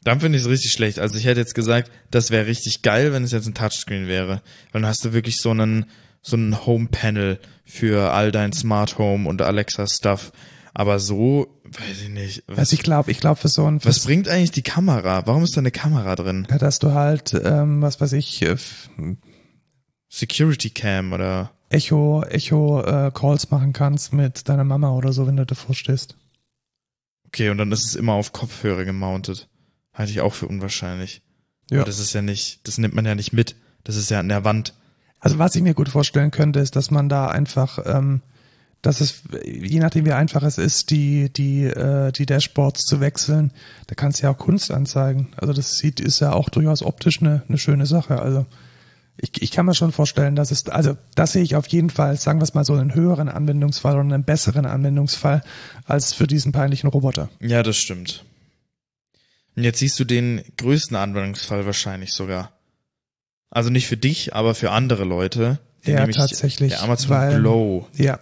Dann 0.04 0.22
finde 0.22 0.38
ich 0.38 0.46
es 0.46 0.50
richtig 0.50 0.72
schlecht. 0.72 1.00
Also 1.00 1.18
ich 1.18 1.26
hätte 1.26 1.42
jetzt 1.42 1.56
gesagt, 1.56 1.92
das 2.10 2.32
wäre 2.32 2.48
richtig 2.48 2.82
geil, 2.82 3.12
wenn 3.12 3.26
es 3.26 3.34
jetzt 3.34 3.48
ein 3.48 3.54
Touchscreen 3.54 4.08
wäre. 4.08 4.42
Weil 4.72 4.82
dann 4.82 4.86
hast 4.86 5.04
du 5.04 5.12
wirklich 5.12 5.36
so 5.36 5.52
einen, 5.52 5.86
so 6.22 6.38
einen 6.38 6.66
Home-Panel 6.66 7.40
für 7.66 8.14
all 8.14 8.32
dein 8.32 8.54
Smart 8.54 8.98
Home 8.98 9.28
und 9.28 9.42
Alexa-Stuff. 9.42 10.32
Aber 10.80 11.00
so, 11.00 11.48
weiß 11.64 12.04
ich 12.04 12.10
nicht. 12.10 12.44
Was, 12.46 12.60
Also 12.60 12.74
ich 12.76 12.84
glaube, 12.84 13.10
ich 13.10 13.20
glaube 13.20 13.38
für 13.38 13.48
so 13.48 13.66
ein, 13.66 13.84
was 13.84 14.06
bringt 14.06 14.30
eigentlich 14.30 14.52
die 14.52 14.62
Kamera? 14.62 15.26
Warum 15.26 15.44
ist 15.44 15.58
da 15.58 15.60
eine 15.60 15.72
Kamera 15.72 16.16
drin? 16.16 16.46
ja, 16.52 16.60
dass 16.60 16.78
du 16.78 16.94
halt, 16.94 17.34
ähm, 17.34 17.82
was 17.82 18.00
weiß 18.00 18.14
ich, 18.14 18.44
äh, 18.44 18.58
Security 20.08 20.70
Cam 20.70 21.14
oder? 21.14 21.50
Echo, 21.70 22.22
Echo 22.22 22.84
äh, 22.84 23.12
Calls 23.12 23.50
machen 23.50 23.74
kannst 23.74 24.14
mit 24.14 24.48
deiner 24.50 24.66
Mama 24.66 24.92
oder 24.92 25.14
so, 25.14 25.26
wenn 25.26 25.38
du 25.38 25.48
davor 25.48 25.74
stehst. 25.74 26.16
Okay, 27.26 27.50
und 27.50 27.58
dann 27.58 27.72
ist 27.72 27.84
es 27.84 27.96
immer 27.96 28.14
auf 28.14 28.32
Kopfhörer 28.32 28.86
gemountet. 28.86 29.50
Halte 29.96 30.12
ich 30.12 30.22
auch 30.22 30.36
für 30.36 30.48
unwahrscheinlich. 30.48 31.24
Ja. 31.72 31.80
Aber 31.80 31.88
das 31.88 31.98
ist 31.98 32.14
ja 32.14 32.22
nicht, 32.22 32.68
das 32.68 32.78
nimmt 32.78 32.94
man 32.94 33.04
ja 33.04 33.16
nicht 33.16 33.34
mit. 33.34 33.56
Das 33.84 33.96
ist 33.96 34.12
ja 34.12 34.20
an 34.20 34.30
der 34.30 34.44
Wand. 34.44 34.76
Also 35.20 35.40
was 35.40 35.56
ich 35.56 35.64
mir 35.64 35.74
gut 35.74 35.90
vorstellen 35.90 36.30
könnte, 36.30 36.60
ist, 36.60 36.76
dass 36.76 36.92
man 36.92 37.10
da 37.10 37.30
einfach, 37.30 37.80
ähm, 37.84 38.22
dass 38.82 39.02
es, 39.02 39.24
je 39.44 39.80
nachdem 39.80 40.06
wie 40.06 40.12
einfach 40.14 40.44
es 40.44 40.58
ist, 40.58 40.92
die, 40.92 41.30
die, 41.32 41.64
äh, 41.64 42.12
die 42.12 42.26
Dashboards 42.26 42.86
zu 42.86 43.00
wechseln, 43.00 43.52
da 43.88 43.96
kannst 43.96 44.20
du 44.20 44.24
ja 44.24 44.32
auch 44.32 44.38
Kunst 44.38 44.72
anzeigen. 44.72 45.30
Also 45.38 45.54
das 45.54 45.78
sieht, 45.78 46.00
ist 46.00 46.20
ja 46.20 46.34
auch 46.34 46.50
durchaus 46.50 46.84
optisch 46.84 47.22
eine, 47.22 47.44
eine 47.48 47.58
schöne 47.58 47.86
Sache. 47.86 48.22
Also 48.22 48.46
ich, 49.20 49.42
ich 49.42 49.52
kann 49.52 49.66
mir 49.66 49.74
schon 49.74 49.92
vorstellen, 49.92 50.36
dass 50.36 50.52
es, 50.52 50.68
also 50.70 50.96
das 51.16 51.32
sehe 51.32 51.42
ich 51.42 51.56
auf 51.56 51.68
jeden 51.68 51.90
Fall, 51.90 52.16
sagen 52.18 52.40
wir 52.40 52.44
es 52.44 52.54
mal 52.54 52.64
so, 52.66 52.74
einen 52.76 52.94
höheren 52.94 53.30
Anwendungsfall 53.30 53.94
oder 53.96 54.14
einen 54.14 54.24
besseren 54.24 54.68
Anwendungsfall 54.68 55.44
als 55.86 56.14
für 56.14 56.28
diesen 56.28 56.52
peinlichen 56.52 56.88
Roboter. 56.90 57.30
Ja, 57.42 57.64
das 57.64 57.78
stimmt. 57.78 58.24
Und 59.56 59.64
jetzt 59.64 59.80
siehst 59.80 60.00
du 60.00 60.04
den 60.06 60.44
größten 60.58 60.96
Anwendungsfall 60.96 61.66
wahrscheinlich 61.66 62.14
sogar. 62.14 62.52
Also 63.50 63.72
nicht 63.72 63.88
für 63.88 63.98
dich, 63.98 64.36
aber 64.36 64.54
für 64.54 64.70
andere 64.70 65.04
Leute. 65.04 65.58
Ja, 65.84 66.06
tatsächlich, 66.08 66.74
Der 66.74 66.84
Amazon 66.84 67.10
weil- 67.10 67.40
Glow. 67.40 67.88
Ja, 67.96 68.20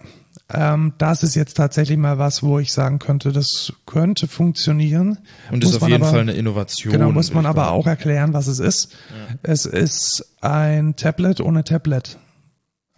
ähm, 0.52 0.92
das 0.98 1.22
ist 1.22 1.34
jetzt 1.34 1.56
tatsächlich 1.56 1.98
mal 1.98 2.18
was, 2.18 2.42
wo 2.42 2.58
ich 2.58 2.72
sagen 2.72 2.98
könnte, 2.98 3.32
das 3.32 3.72
könnte 3.84 4.28
funktionieren. 4.28 5.18
Und 5.50 5.64
Muss 5.64 5.72
ist 5.74 5.82
auf 5.82 5.88
jeden 5.88 6.02
aber- 6.02 6.12
Fall 6.12 6.20
eine 6.20 6.32
Innovation. 6.34 6.92
Genau, 6.92 7.10
muss 7.10 7.32
man 7.34 7.46
aber 7.46 7.72
auch 7.72 7.86
erklären, 7.86 8.32
was 8.32 8.46
es 8.46 8.58
ist. 8.60 8.96
Es 9.42 9.66
ist 9.66 10.36
ein 10.40 10.94
Tablet 10.96 11.40
ohne 11.40 11.64
Tablet. 11.64 12.18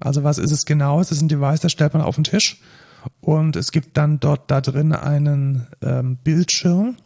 Also 0.01 0.25
was 0.25 0.39
ist 0.39 0.51
es 0.53 0.67
genau? 0.67 1.01
Es 1.01 1.11
ist 1.11 1.23
ein 1.23 1.29
Device, 1.29 1.61
das 1.61 1.73
stellt 1.73 1.95
man 1.95 2.03
auf 2.03 2.15
den 2.15 2.25
Tisch 2.25 2.61
und 3.21 3.57
es 3.57 3.73
gibt 3.73 3.97
dann 3.97 4.21
dort 4.21 4.51
da 4.51 4.61
drin 4.61 4.93
einen 4.93 5.67
ähm, 5.83 6.19
Bildschirm, 6.23 6.97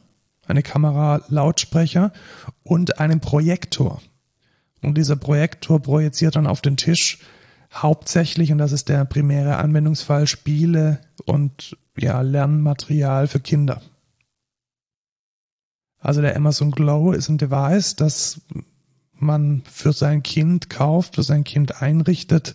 eine 0.47 0.63
Kamera, 0.63 1.23
Lautsprecher 1.29 2.13
und 2.65 2.99
einen 2.99 3.21
Projektor. 3.21 4.03
Und 4.83 4.99
dieser 4.99 5.17
Projektor 5.17 5.81
projiziert 5.81 6.35
dann 6.37 6.47
auf 6.49 6.61
den 6.61 6.77
Tisch 6.77 7.19
hauptsächlich, 7.75 8.53
und 8.53 8.59
das 8.59 8.73
ist 8.73 8.89
der 8.89 9.05
primäre 9.05 9.57
Anwendungsfall, 9.57 10.27
Spiele 10.27 11.01
und 11.25 11.77
ja, 11.97 12.21
Lernmaterial 12.21 13.27
für 13.27 13.41
Kinder. 13.41 13.83
Also 15.99 16.21
der 16.21 16.37
Amazon 16.37 16.73
Glow 16.73 17.13
ist 17.13 17.29
ein 17.29 17.39
Device, 17.39 17.97
das 17.97 18.41
man 19.15 19.63
für 19.71 19.93
sein 19.93 20.23
Kind 20.23 20.69
kauft, 20.69 21.15
für 21.15 21.23
sein 21.23 21.45
Kind 21.45 21.81
einrichtet, 21.81 22.55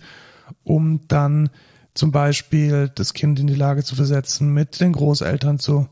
um 0.63 1.07
dann 1.07 1.49
zum 1.93 2.11
Beispiel 2.11 2.91
das 2.93 3.13
Kind 3.13 3.39
in 3.39 3.47
die 3.47 3.55
Lage 3.55 3.83
zu 3.83 3.95
versetzen, 3.95 4.53
mit 4.53 4.79
den 4.79 4.91
Großeltern 4.91 5.59
zu 5.59 5.87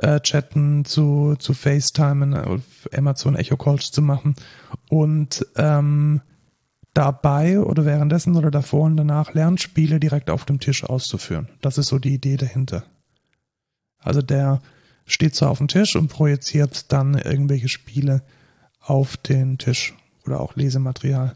äh, 0.00 0.20
chatten, 0.20 0.84
zu, 0.84 1.34
zu 1.38 1.52
FaceTimen, 1.52 2.32
äh, 2.32 2.58
Amazon 2.96 3.34
Echo 3.36 3.56
Calls 3.56 3.90
zu 3.90 4.00
machen 4.00 4.36
und 4.88 5.46
ähm, 5.56 6.22
dabei 6.94 7.60
oder 7.60 7.84
währenddessen 7.84 8.36
oder 8.36 8.50
davor 8.50 8.84
und 8.84 8.96
danach 8.96 9.32
Lernspiele 9.34 9.98
direkt 9.98 10.30
auf 10.30 10.44
dem 10.44 10.60
Tisch 10.60 10.84
auszuführen. 10.84 11.48
Das 11.60 11.78
ist 11.78 11.88
so 11.88 11.98
die 11.98 12.14
Idee 12.14 12.36
dahinter. 12.36 12.84
Also 13.98 14.20
der 14.20 14.60
steht 15.06 15.34
so 15.34 15.46
auf 15.46 15.58
dem 15.58 15.68
Tisch 15.68 15.96
und 15.96 16.08
projiziert 16.08 16.92
dann 16.92 17.14
irgendwelche 17.14 17.68
Spiele 17.68 18.22
auf 18.80 19.16
den 19.16 19.58
Tisch 19.58 19.94
oder 20.26 20.40
auch 20.40 20.56
Lesematerial. 20.56 21.34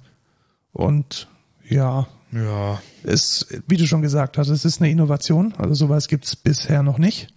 Und 0.73 1.29
ja, 1.69 2.07
Ja, 2.33 2.81
ist, 3.03 3.47
wie 3.67 3.77
du 3.77 3.87
schon 3.87 4.03
gesagt 4.03 4.37
hast, 4.37 4.49
es 4.49 4.65
ist 4.65 4.81
eine 4.81 4.91
Innovation. 4.91 5.55
Also 5.57 5.75
sowas 5.75 6.09
gibt's 6.09 6.37
bisher 6.37 6.83
noch 6.83 6.99
nicht. 6.99 7.29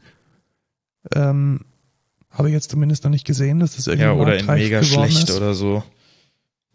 Ähm, 1.15 1.61
habe 2.29 2.49
ich 2.49 2.53
jetzt 2.53 2.69
zumindest 2.69 3.03
noch 3.03 3.11
nicht 3.11 3.25
gesehen, 3.25 3.59
dass 3.59 3.75
das 3.75 3.87
irgendwie 3.87 4.05
ja 4.05 4.13
oder 4.13 4.37
in 4.37 4.45
mega 4.45 4.83
schlecht 4.83 5.29
ist. 5.29 5.37
oder 5.37 5.53
so. 5.53 5.83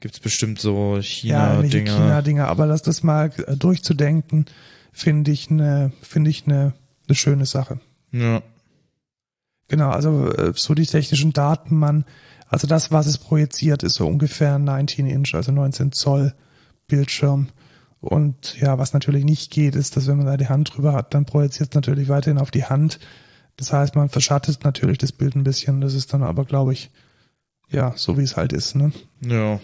Gibt's 0.04 0.20
bestimmt 0.20 0.60
so 0.60 0.98
ja, 1.22 1.54
irgendwelche 1.54 1.78
China-Dinger. 1.78 1.96
China-Dinger, 1.96 2.48
aber 2.48 2.66
das, 2.66 2.82
das 2.82 3.02
mal 3.02 3.32
äh, 3.46 3.56
durchzudenken, 3.56 4.44
finde 4.92 5.30
ich 5.30 5.50
eine, 5.50 5.92
finde 6.02 6.28
ich 6.28 6.44
eine, 6.46 6.74
eine 7.08 7.14
schöne 7.14 7.46
Sache. 7.46 7.80
ja. 8.12 8.42
Genau, 9.68 9.88
also 9.88 10.30
äh, 10.30 10.52
so 10.54 10.74
die 10.74 10.84
technischen 10.84 11.32
Daten, 11.32 11.78
man, 11.78 12.04
also 12.48 12.66
das, 12.66 12.92
was 12.92 13.06
es 13.06 13.16
projiziert, 13.16 13.82
ist 13.82 13.94
so 13.94 14.06
ungefähr 14.06 14.58
19 14.58 15.06
Inch, 15.06 15.34
also 15.34 15.52
19 15.52 15.92
Zoll 15.92 16.34
Bildschirm. 16.86 17.48
Und 18.00 18.60
ja, 18.60 18.76
was 18.76 18.92
natürlich 18.92 19.24
nicht 19.24 19.50
geht, 19.50 19.74
ist, 19.74 19.96
dass 19.96 20.06
wenn 20.06 20.18
man 20.18 20.26
da 20.26 20.36
die 20.36 20.50
Hand 20.50 20.76
drüber 20.76 20.92
hat, 20.92 21.14
dann 21.14 21.24
projiziert 21.24 21.70
es 21.70 21.74
natürlich 21.74 22.10
weiterhin 22.10 22.36
auf 22.36 22.50
die 22.50 22.66
Hand. 22.66 23.00
Das 23.56 23.72
heißt, 23.72 23.96
man 23.96 24.10
verschattet 24.10 24.64
natürlich 24.64 24.98
das 24.98 25.12
Bild 25.12 25.34
ein 25.34 25.44
bisschen. 25.44 25.80
Das 25.80 25.94
ist 25.94 26.12
dann 26.12 26.22
aber, 26.22 26.44
glaube 26.44 26.74
ich, 26.74 26.90
ja, 27.74 27.92
so 27.96 28.18
wie 28.18 28.22
es 28.22 28.36
halt 28.36 28.52
ist, 28.52 28.74
ne? 28.74 28.92
Ja. 29.20 29.60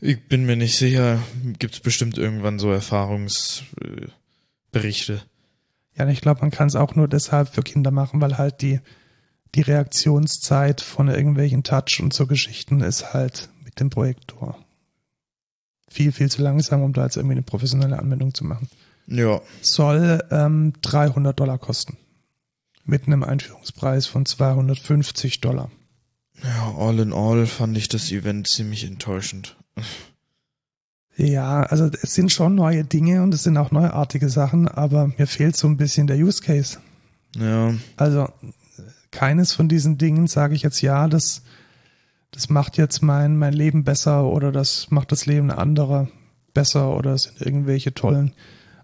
Ich 0.00 0.26
bin 0.26 0.46
mir 0.46 0.56
nicht 0.56 0.76
sicher, 0.76 1.22
gibt's 1.58 1.80
bestimmt 1.80 2.18
irgendwann 2.18 2.58
so 2.58 2.72
Erfahrungsberichte. 2.72 5.22
Ja, 5.96 6.08
ich 6.08 6.20
glaube, 6.20 6.40
man 6.40 6.50
kann 6.50 6.66
es 6.66 6.74
auch 6.74 6.94
nur 6.94 7.06
deshalb 7.06 7.54
für 7.54 7.62
Kinder 7.62 7.90
machen, 7.90 8.20
weil 8.20 8.38
halt 8.38 8.62
die, 8.62 8.80
die 9.54 9.60
Reaktionszeit 9.60 10.80
von 10.80 11.08
irgendwelchen 11.08 11.62
Touch 11.62 12.00
und 12.00 12.12
so 12.12 12.26
Geschichten 12.26 12.80
ist 12.80 13.12
halt 13.12 13.50
mit 13.64 13.78
dem 13.78 13.90
Projektor 13.90 14.58
viel, 15.92 16.12
viel 16.12 16.30
zu 16.30 16.42
langsam, 16.42 16.82
um 16.82 16.92
da 16.92 17.04
jetzt 17.04 17.16
irgendwie 17.16 17.34
eine 17.34 17.42
professionelle 17.42 17.98
Anwendung 17.98 18.34
zu 18.34 18.44
machen. 18.44 18.68
Ja. 19.06 19.40
Soll 19.60 20.22
ähm, 20.30 20.72
300 20.80 21.38
Dollar 21.38 21.58
kosten. 21.58 21.96
Mit 22.84 23.06
einem 23.06 23.22
Einführungspreis 23.22 24.06
von 24.06 24.26
250 24.26 25.40
Dollar. 25.40 25.70
Ja, 26.42 26.74
all 26.76 26.98
in 26.98 27.12
all 27.12 27.46
fand 27.46 27.76
ich 27.76 27.88
das 27.88 28.10
Event 28.10 28.46
ziemlich 28.46 28.84
enttäuschend. 28.84 29.56
Ja, 31.16 31.62
also 31.62 31.90
es 32.02 32.14
sind 32.14 32.32
schon 32.32 32.54
neue 32.54 32.84
Dinge 32.84 33.22
und 33.22 33.34
es 33.34 33.42
sind 33.42 33.56
auch 33.56 33.70
neuartige 33.70 34.28
Sachen, 34.28 34.66
aber 34.66 35.08
mir 35.18 35.26
fehlt 35.26 35.56
so 35.56 35.68
ein 35.68 35.76
bisschen 35.76 36.06
der 36.06 36.16
Use 36.16 36.42
Case. 36.42 36.78
Ja. 37.36 37.74
Also 37.96 38.28
keines 39.10 39.52
von 39.52 39.68
diesen 39.68 39.98
Dingen 39.98 40.26
sage 40.26 40.54
ich 40.54 40.62
jetzt 40.62 40.80
ja, 40.80 41.06
das, 41.08 41.42
das 42.30 42.48
macht 42.48 42.78
jetzt 42.78 43.02
mein, 43.02 43.36
mein 43.36 43.52
Leben 43.52 43.84
besser 43.84 44.24
oder 44.24 44.52
das 44.52 44.90
macht 44.90 45.12
das 45.12 45.26
Leben 45.26 45.50
anderer 45.50 46.08
besser 46.54 46.96
oder 46.96 47.12
es 47.12 47.24
sind 47.24 47.40
irgendwelche 47.40 47.94
tollen 47.94 48.34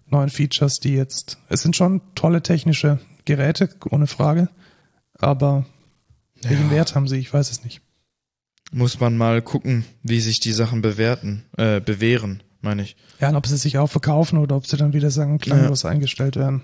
neuen 0.07 0.29
Features, 0.29 0.79
die 0.79 0.93
jetzt, 0.93 1.37
es 1.49 1.61
sind 1.61 1.75
schon 1.75 2.01
tolle 2.15 2.41
technische 2.41 2.99
Geräte, 3.25 3.69
ohne 3.89 4.07
Frage, 4.07 4.49
aber 5.17 5.65
welchen 6.43 6.69
Ja. 6.69 6.71
Wert 6.71 6.95
haben 6.95 7.07
sie? 7.07 7.17
Ich 7.17 7.33
weiß 7.33 7.51
es 7.51 7.63
nicht. 7.63 7.81
Muss 8.71 8.99
man 8.99 9.17
mal 9.17 9.41
gucken, 9.41 9.83
wie 10.03 10.19
sich 10.19 10.39
die 10.39 10.51
Sachen 10.51 10.81
bewerten, 10.81 11.43
äh, 11.57 11.81
bewähren, 11.81 12.43
meine 12.61 12.83
ich. 12.83 12.95
Ja, 13.19 13.29
und 13.29 13.35
ob 13.35 13.47
sie 13.47 13.57
sich 13.57 13.77
auch 13.79 13.87
verkaufen 13.89 14.37
oder 14.37 14.55
ob 14.55 14.67
sie 14.67 14.77
dann 14.77 14.93
wieder 14.93 15.09
sagen, 15.09 15.39
klanglos 15.39 15.85
eingestellt 15.85 16.35
werden. 16.35 16.63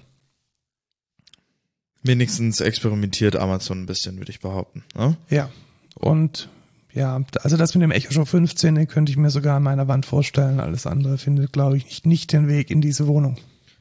Wenigstens 2.03 2.61
experimentiert 2.61 3.35
Amazon 3.35 3.81
ein 3.81 3.85
bisschen, 3.87 4.17
würde 4.19 4.31
ich 4.31 4.39
behaupten. 4.39 4.83
Ne? 4.95 5.17
Ja. 5.29 5.49
Und 5.95 6.49
ja, 6.93 7.23
also 7.41 7.57
das 7.57 7.73
mit 7.73 7.81
dem 7.81 7.91
Echo 7.91 8.13
Show 8.13 8.25
15 8.25 8.75
den 8.75 8.87
könnte 8.87 9.11
ich 9.11 9.17
mir 9.17 9.31
sogar 9.31 9.57
an 9.57 9.63
meiner 9.63 9.87
Wand 9.87 10.05
vorstellen. 10.05 10.59
Alles 10.59 10.85
andere 10.85 11.17
findet, 11.17 11.51
glaube 11.53 11.77
ich, 11.77 11.85
nicht, 11.85 12.05
nicht 12.05 12.31
den 12.33 12.47
Weg 12.47 12.69
in 12.69 12.81
diese 12.81 13.07
Wohnung. 13.07 13.37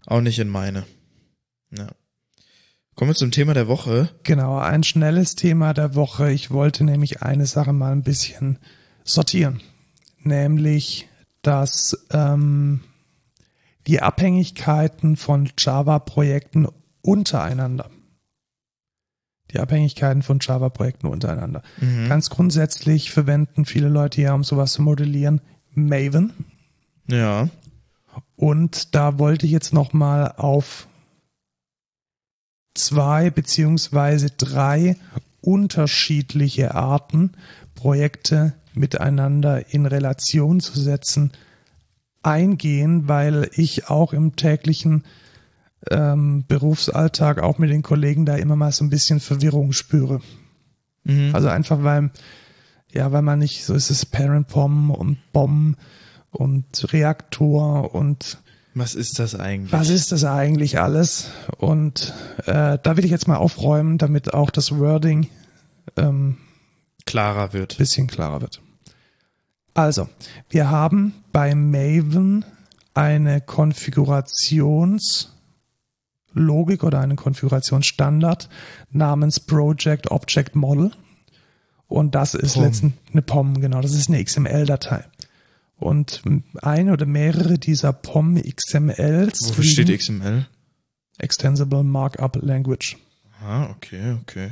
Auch 0.07 0.23
nicht 0.23 0.39
in 0.39 0.49
meine. 0.49 0.85
Ja. 1.77 1.89
Kommen 2.95 3.11
wir 3.11 3.17
zum 3.17 3.33
Thema 3.33 3.55
der 3.55 3.67
Woche. 3.67 4.11
Genau, 4.23 4.59
ein 4.59 4.85
schnelles 4.85 5.35
Thema 5.35 5.75
der 5.75 5.97
Woche. 5.97 6.31
Ich 6.31 6.53
wollte 6.53 6.85
nämlich 6.85 7.23
eine 7.23 7.47
Sache 7.47 7.73
mal 7.73 7.91
ein 7.91 8.05
bisschen 8.05 8.59
sortieren. 9.03 9.61
Nämlich, 10.23 11.09
dass 11.43 12.07
ähm, 12.13 12.81
die 13.89 14.01
Abhängigkeiten 14.01 15.17
von 15.17 15.51
Java-Projekten 15.59 16.69
untereinander. 17.03 17.91
Die 19.51 19.59
Abhängigkeiten 19.59 20.23
von 20.23 20.39
Java-Projekten 20.41 21.09
untereinander. 21.09 21.63
Mhm. 21.81 22.09
Ganz 22.09 22.31
grundsätzlich 22.31 23.11
verwenden 23.11 23.65
viele 23.65 23.89
Leute 23.89 24.23
ja, 24.23 24.35
um 24.35 24.45
sowas 24.45 24.73
zu 24.73 24.83
modellieren, 24.83 25.41
Maven. 25.73 26.33
Ja. 27.09 27.49
Und 28.37 28.95
da 28.95 29.19
wollte 29.19 29.47
ich 29.47 29.53
jetzt 29.53 29.73
nochmal 29.73 30.33
auf 30.37 30.87
zwei 32.75 33.31
beziehungsweise 33.31 34.31
drei 34.31 34.97
unterschiedliche 35.41 36.75
Arten, 36.75 37.33
Projekte 37.75 38.55
miteinander 38.75 39.73
in 39.73 39.87
Relation 39.87 40.61
zu 40.61 40.79
setzen, 40.79 41.33
eingehen, 42.23 43.09
weil 43.09 43.51
ich 43.55 43.89
auch 43.89 44.13
im 44.13 44.37
täglichen 44.37 45.05
ähm, 45.91 46.45
Berufsalltag 46.49 47.43
auch 47.43 47.59
mit 47.59 47.71
den 47.71 47.83
Kollegen 47.83 48.25
da 48.25 48.37
immer 48.37 48.57
mal 48.57 48.73
so 48.73 48.85
ein 48.85 48.91
bisschen 48.91 49.21
Verwirrung 49.21 49.73
spüre. 49.73 50.21
Mhm. 51.05 51.35
Also 51.35 51.49
einfach 51.49 51.83
weil, 51.83 52.11
ja, 52.93 53.13
weil 53.13 53.23
man 53.23 53.39
nicht, 53.39 53.65
so 53.65 53.75
ist 53.75 53.91
es 53.91 54.07
Parent 54.07 54.49
POM 54.49 54.91
und 54.91 55.19
BOM 55.33 55.77
und 56.31 56.93
Reaktor 56.93 57.95
und 57.95 58.39
Was 58.75 58.95
ist 58.95 59.19
das 59.19 59.35
eigentlich? 59.35 59.73
was 59.73 59.89
ist 59.89 60.11
das 60.13 60.25
eigentlich 60.25 60.81
alles? 60.81 61.31
Und 61.59 62.13
äh, 62.47 62.79
da 62.83 62.97
will 62.97 63.05
ich 63.05 63.11
jetzt 63.11 63.29
mal 63.29 63.37
aufräumen, 63.37 63.99
damit 63.99 64.35
auch 64.35 64.51
das 64.51 64.77
Wording 64.79 65.29
ähm, 65.97 66.39
Klarer 67.07 67.53
wird. 67.53 67.79
bisschen 67.79 68.07
klarer 68.07 68.41
wird. 68.41 68.61
Also, 69.75 70.09
wir 70.49 70.71
haben 70.71 71.15
bei 71.33 71.55
Maven 71.55 72.45
eine 72.95 73.41
Konfigurationslogik 73.41 75.33
oder 76.83 77.01
einen 77.01 77.17
Konfigurationsstandard 77.17 78.49
namens 78.91 79.41
Project 79.41 80.11
Object 80.11 80.55
Model. 80.57 80.93
Und 81.87 82.15
das 82.15 82.35
ist 82.35 82.57
letztendlich 82.57 83.13
eine 83.13 83.23
POM, 83.23 83.61
genau, 83.61 83.81
das 83.81 83.93
ist 83.95 84.09
eine 84.09 84.25
XML-Datei. 84.25 85.05
Und 85.77 86.23
eine 86.63 86.93
oder 86.93 87.07
mehrere 87.07 87.59
dieser 87.59 87.93
POM 87.93 88.41
XMLs 88.41 89.49
Wofür 89.49 89.65
steht 89.65 89.99
XML? 89.99 90.47
Extensible 91.19 91.85
Markup 91.85 92.37
Language. 92.41 92.97
Ah, 93.43 93.71
okay, 93.71 94.17
okay. 94.23 94.51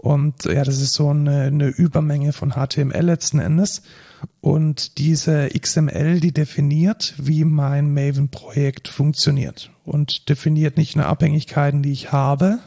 Und 0.00 0.44
ja, 0.44 0.62
das 0.62 0.80
ist 0.80 0.92
so 0.92 1.08
eine, 1.08 1.42
eine 1.42 1.68
Übermenge 1.68 2.32
von 2.32 2.52
HTML 2.52 3.00
letzten 3.00 3.40
Endes. 3.40 3.82
Und 4.40 4.98
diese 4.98 5.48
XML, 5.48 6.20
die 6.20 6.32
definiert, 6.32 7.14
wie 7.18 7.44
mein 7.44 7.92
Maven-Projekt 7.92 8.86
funktioniert. 8.86 9.70
Und 9.84 10.28
definiert 10.28 10.76
nicht 10.76 10.94
nur 10.94 11.06
Abhängigkeiten, 11.06 11.82
die 11.82 11.92
ich 11.92 12.12
habe, 12.12 12.60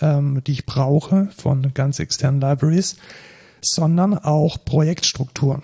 ähm, 0.00 0.42
die 0.46 0.52
ich 0.52 0.66
brauche 0.66 1.28
von 1.36 1.74
ganz 1.74 1.98
externen 1.98 2.40
Libraries, 2.40 2.96
sondern 3.60 4.16
auch 4.16 4.64
Projektstrukturen. 4.64 5.62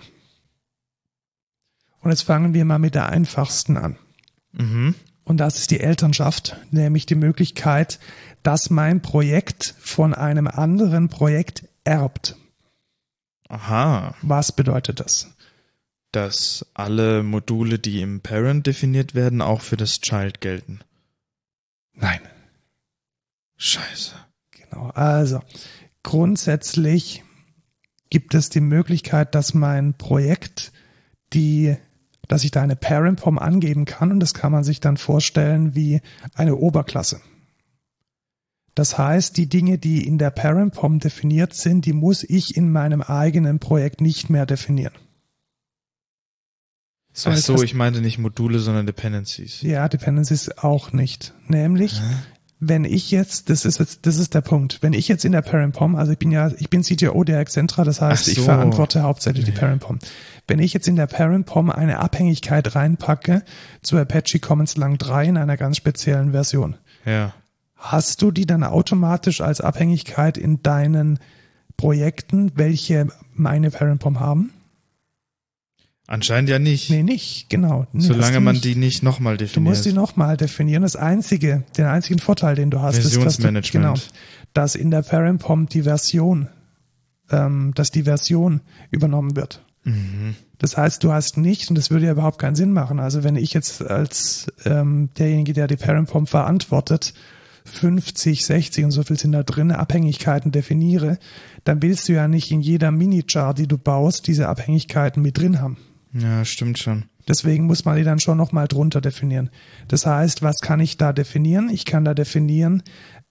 Und 2.01 2.11
jetzt 2.11 2.23
fangen 2.23 2.53
wir 2.53 2.65
mal 2.65 2.79
mit 2.79 2.95
der 2.95 3.09
einfachsten 3.09 3.77
an. 3.77 3.97
Mhm. 4.53 4.95
Und 5.25 5.37
das 5.37 5.57
ist 5.57 5.71
die 5.71 5.79
Elternschaft, 5.79 6.57
nämlich 6.71 7.05
die 7.05 7.15
Möglichkeit, 7.15 7.99
dass 8.41 8.69
mein 8.69 9.01
Projekt 9.01 9.75
von 9.79 10.13
einem 10.13 10.47
anderen 10.47 11.09
Projekt 11.09 11.67
erbt. 11.83 12.35
Aha. 13.47 14.15
Was 14.21 14.51
bedeutet 14.51 14.99
das? 14.99 15.35
Dass 16.11 16.65
alle 16.73 17.21
Module, 17.21 17.77
die 17.77 18.01
im 18.01 18.21
Parent 18.21 18.65
definiert 18.65 19.13
werden, 19.13 19.41
auch 19.41 19.61
für 19.61 19.77
das 19.77 20.01
Child 20.01 20.41
gelten. 20.41 20.79
Nein. 21.93 22.21
Scheiße. 23.57 24.15
Genau. 24.51 24.89
Also, 24.91 25.41
grundsätzlich 26.01 27.23
gibt 28.09 28.33
es 28.33 28.49
die 28.49 28.61
Möglichkeit, 28.61 29.35
dass 29.35 29.53
mein 29.53 29.93
Projekt 29.95 30.71
die, 31.33 31.77
dass 32.29 32.45
ich 32.45 32.51
da 32.51 32.61
eine 32.61 32.77
Parent 32.77 33.19
POM 33.19 33.37
angeben 33.37 33.83
kann 33.83 34.11
und 34.11 34.21
das 34.21 34.33
kann 34.33 34.53
man 34.53 34.63
sich 34.63 34.79
dann 34.79 34.95
vorstellen 34.95 35.75
wie 35.75 35.99
eine 36.35 36.55
Oberklasse. 36.55 37.19
Das 38.75 38.97
heißt, 38.97 39.35
die 39.35 39.49
Dinge, 39.49 39.77
die 39.77 40.07
in 40.07 40.17
der 40.17 40.29
Parent 40.29 40.75
POM 40.75 40.99
definiert 40.99 41.53
sind, 41.53 41.85
die 41.85 41.91
muss 41.91 42.23
ich 42.23 42.55
in 42.55 42.71
meinem 42.71 43.01
eigenen 43.01 43.59
Projekt 43.59 43.99
nicht 43.99 44.29
mehr 44.29 44.45
definieren. 44.45 44.93
Ach 47.25 47.33
jetzt 47.33 47.47
so, 47.47 47.61
ich 47.63 47.73
meinte 47.73 47.99
nicht 47.99 48.19
Module, 48.19 48.59
sondern 48.59 48.85
Dependencies. 48.85 49.61
ja, 49.61 49.89
Dependencies 49.89 50.57
auch 50.57 50.93
nicht. 50.93 51.33
Nämlich, 51.47 51.99
Hä? 51.99 52.15
Wenn 52.61 52.83
ich 52.83 53.09
jetzt, 53.09 53.49
das 53.49 53.63
ist 53.63 53.79
jetzt, 53.79 54.05
das 54.05 54.17
ist 54.17 54.33
der 54.33 54.41
Punkt, 54.41 54.79
wenn 54.81 54.91
ich 54.91 55.07
jetzt 55.07 55.23
in 55.23 55.31
der 55.31 55.41
Parent 55.41 55.75
POM, 55.75 55.95
also 55.95 56.11
ich 56.11 56.17
bin 56.17 56.29
ja, 56.29 56.51
ich 56.57 56.69
bin 56.69 56.81
CTO 56.81 57.23
der 57.23 57.39
Excentra, 57.39 57.85
das 57.85 58.01
heißt, 58.01 58.25
so. 58.25 58.31
ich 58.31 58.39
verantworte 58.41 59.01
hauptsächlich 59.01 59.45
die 59.45 59.51
Parent 59.51 59.81
POM. 59.81 59.99
Wenn 60.47 60.59
ich 60.59 60.73
jetzt 60.73 60.87
in 60.87 60.97
der 60.97 61.07
Parent 61.07 61.45
POM 61.45 61.69
eine 61.69 61.99
Abhängigkeit 61.99 62.75
reinpacke 62.75 63.43
zu 63.81 63.97
Apache 63.97 64.39
Commons 64.39 64.75
Lang 64.75 64.97
3 64.97 65.25
in 65.27 65.37
einer 65.37 65.55
ganz 65.55 65.77
speziellen 65.77 66.31
Version, 66.31 66.75
Ja. 67.05 67.33
hast 67.75 68.21
du 68.21 68.31
die 68.31 68.45
dann 68.45 68.65
automatisch 68.65 69.39
als 69.39 69.61
Abhängigkeit 69.61 70.37
in 70.37 70.61
deinen 70.61 71.19
Projekten, 71.77 72.51
welche 72.55 73.07
meine 73.33 73.71
Parent 73.71 74.01
POM 74.01 74.19
haben? 74.19 74.51
Anscheinend 76.11 76.49
ja 76.49 76.57
nicht. 76.57 76.89
Nee, 76.89 77.03
nicht, 77.03 77.51
genau. 77.51 77.85
Nee, 77.93 78.01
solange 78.01 78.37
du 78.37 78.41
man 78.41 78.53
nicht. 78.53 78.65
die 78.65 78.73
nicht 78.75 79.03
nochmal 79.03 79.37
Du 79.37 79.45
definiert. 79.45 79.69
musst 79.69 79.85
die 79.85 79.93
nochmal 79.93 80.37
definieren. 80.37 80.81
Das 80.81 80.95
einzige, 80.95 81.63
den 81.77 81.85
einzigen 81.85 82.17
Vorteil, 82.17 82.55
den 82.55 82.71
du 82.71 82.81
hast, 82.81 82.97
ist, 82.97 83.05
dass 83.05 83.13
du, 83.13 83.21
Versionsmanagement. 83.21 83.85
genau, 83.85 84.07
dass 84.55 84.73
in 84.73 84.89
der 84.89 85.03
Parent 85.03 85.39
POM 85.39 85.67
die 85.67 85.83
Version, 85.83 86.47
ähm, 87.29 87.73
dass 87.75 87.91
die 87.91 88.03
Version 88.03 88.61
übernommen 88.89 89.35
wird. 89.35 89.63
Mhm. 89.83 90.33
Das 90.57 90.75
heißt, 90.77 91.03
du 91.03 91.11
hast 91.13 91.37
nicht, 91.37 91.69
und 91.69 91.77
das 91.77 91.91
würde 91.91 92.07
ja 92.07 92.13
überhaupt 92.13 92.39
keinen 92.39 92.55
Sinn 92.55 92.73
machen. 92.73 92.99
Also 92.99 93.23
wenn 93.23 93.35
ich 93.35 93.53
jetzt 93.53 93.83
als 93.83 94.47
ähm, 94.65 95.09
derjenige, 95.19 95.53
der 95.53 95.67
die 95.67 95.77
Parent 95.77 96.09
POM 96.09 96.25
verantwortet, 96.25 97.13
50, 97.65 98.45
60 98.45 98.83
und 98.85 98.89
so 98.91 99.03
viel 99.03 99.19
sind 99.19 99.33
da 99.33 99.43
drin, 99.43 99.71
Abhängigkeiten 99.71 100.51
definiere, 100.51 101.19
dann 101.65 101.83
willst 101.83 102.09
du 102.09 102.13
ja 102.13 102.27
nicht 102.27 102.49
in 102.51 102.61
jeder 102.61 102.89
Mini-Chart, 102.89 103.55
die 103.59 103.67
du 103.67 103.77
baust, 103.77 104.25
diese 104.25 104.47
Abhängigkeiten 104.47 105.21
mit 105.21 105.37
drin 105.37 105.61
haben. 105.61 105.77
Ja, 106.13 106.43
stimmt 106.45 106.79
schon. 106.79 107.05
Deswegen 107.27 107.65
muss 107.65 107.85
man 107.85 107.97
die 107.97 108.03
dann 108.03 108.19
schon 108.19 108.37
nochmal 108.37 108.67
drunter 108.67 109.01
definieren. 109.01 109.51
Das 109.87 110.05
heißt, 110.05 110.41
was 110.41 110.59
kann 110.61 110.79
ich 110.79 110.97
da 110.97 111.13
definieren? 111.13 111.69
Ich 111.69 111.85
kann 111.85 112.05
da 112.05 112.13
definieren 112.13 112.81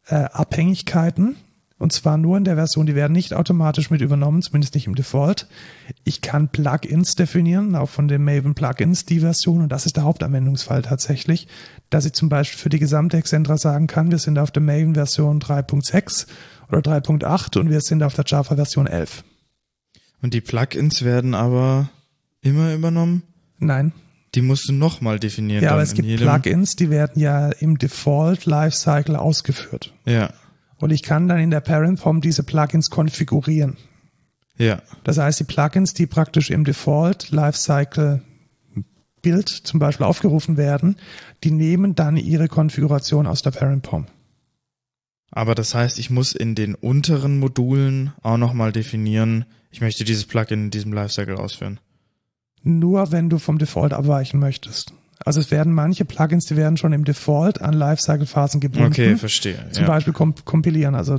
äh, 0.06 0.14
Abhängigkeiten, 0.14 1.36
und 1.78 1.92
zwar 1.92 2.18
nur 2.18 2.36
in 2.36 2.44
der 2.44 2.56
Version, 2.56 2.86
die 2.86 2.96
werden 2.96 3.12
nicht 3.12 3.32
automatisch 3.32 3.90
mit 3.90 4.00
übernommen, 4.00 4.42
zumindest 4.42 4.74
nicht 4.74 4.88
im 4.88 4.96
Default. 4.96 5.46
Ich 6.02 6.20
kann 6.20 6.48
Plugins 6.48 7.14
definieren, 7.14 7.76
auch 7.76 7.88
von 7.88 8.08
den 8.08 8.24
Maven 8.24 8.54
Plugins 8.54 9.04
die 9.04 9.20
Version, 9.20 9.62
und 9.62 9.70
das 9.70 9.86
ist 9.86 9.96
der 9.96 10.02
Hauptanwendungsfall 10.02 10.82
tatsächlich, 10.82 11.46
dass 11.88 12.04
ich 12.04 12.14
zum 12.14 12.28
Beispiel 12.28 12.58
für 12.58 12.68
die 12.68 12.80
gesamte 12.80 13.16
Excentra 13.16 13.56
sagen 13.58 13.86
kann, 13.86 14.10
wir 14.10 14.18
sind 14.18 14.38
auf 14.38 14.50
der 14.50 14.62
Maven 14.62 14.94
Version 14.94 15.40
3.6 15.40 16.26
oder 16.68 16.80
3.8 16.80 17.58
und 17.60 17.70
wir 17.70 17.80
sind 17.80 18.02
auf 18.02 18.14
der 18.14 18.24
Java 18.26 18.56
Version 18.56 18.88
11. 18.88 19.22
Und 20.20 20.34
die 20.34 20.40
Plugins 20.40 21.04
werden 21.04 21.34
aber 21.34 21.90
immer 22.48 22.74
übernommen? 22.74 23.22
Nein. 23.58 23.92
Die 24.34 24.42
musst 24.42 24.68
du 24.68 24.72
nochmal 24.72 25.18
definieren. 25.18 25.64
Ja, 25.64 25.72
aber 25.72 25.82
es 25.82 25.94
gibt 25.94 26.08
Plugins, 26.16 26.76
die 26.76 26.90
werden 26.90 27.20
ja 27.20 27.48
im 27.48 27.78
Default 27.78 28.44
Lifecycle 28.44 29.16
ausgeführt. 29.16 29.94
Ja, 30.04 30.32
Und 30.78 30.90
ich 30.90 31.02
kann 31.02 31.28
dann 31.28 31.38
in 31.38 31.50
der 31.50 31.60
Parent 31.60 31.98
Form 31.98 32.20
diese 32.20 32.42
Plugins 32.42 32.90
konfigurieren. 32.90 33.76
ja. 34.58 34.82
Das 35.04 35.18
heißt, 35.18 35.40
die 35.40 35.44
Plugins, 35.44 35.94
die 35.94 36.06
praktisch 36.06 36.50
im 36.50 36.64
Default 36.64 37.30
Lifecycle 37.30 38.22
Bild 39.22 39.48
zum 39.48 39.80
Beispiel 39.80 40.06
aufgerufen 40.06 40.56
werden, 40.56 40.96
die 41.42 41.50
nehmen 41.50 41.94
dann 41.94 42.16
ihre 42.16 42.48
Konfiguration 42.48 43.26
aus 43.26 43.42
der 43.42 43.50
Parent 43.50 43.82
POM. 43.82 44.06
Aber 45.30 45.54
das 45.54 45.74
heißt, 45.74 45.98
ich 45.98 46.10
muss 46.10 46.32
in 46.32 46.54
den 46.54 46.74
unteren 46.74 47.38
Modulen 47.38 48.12
auch 48.22 48.38
nochmal 48.38 48.72
definieren, 48.72 49.44
ich 49.70 49.80
möchte 49.80 50.04
dieses 50.04 50.24
Plugin 50.24 50.64
in 50.64 50.70
diesem 50.70 50.92
Lifecycle 50.92 51.36
ausführen. 51.36 51.80
Nur 52.62 53.12
wenn 53.12 53.28
du 53.30 53.38
vom 53.38 53.58
Default 53.58 53.92
abweichen 53.92 54.40
möchtest. 54.40 54.92
Also 55.24 55.40
es 55.40 55.50
werden 55.50 55.72
manche 55.72 56.04
Plugins, 56.04 56.46
die 56.46 56.56
werden 56.56 56.76
schon 56.76 56.92
im 56.92 57.04
Default 57.04 57.60
an 57.60 57.74
Lifecycle-Phasen 57.74 58.60
gebunden. 58.60 58.88
Okay, 58.92 59.16
verstehe. 59.16 59.56
Zum 59.72 59.82
Ja. 59.84 59.88
Beispiel 59.88 60.12
komp 60.12 60.44
kompilieren, 60.44 60.94
also 60.94 61.18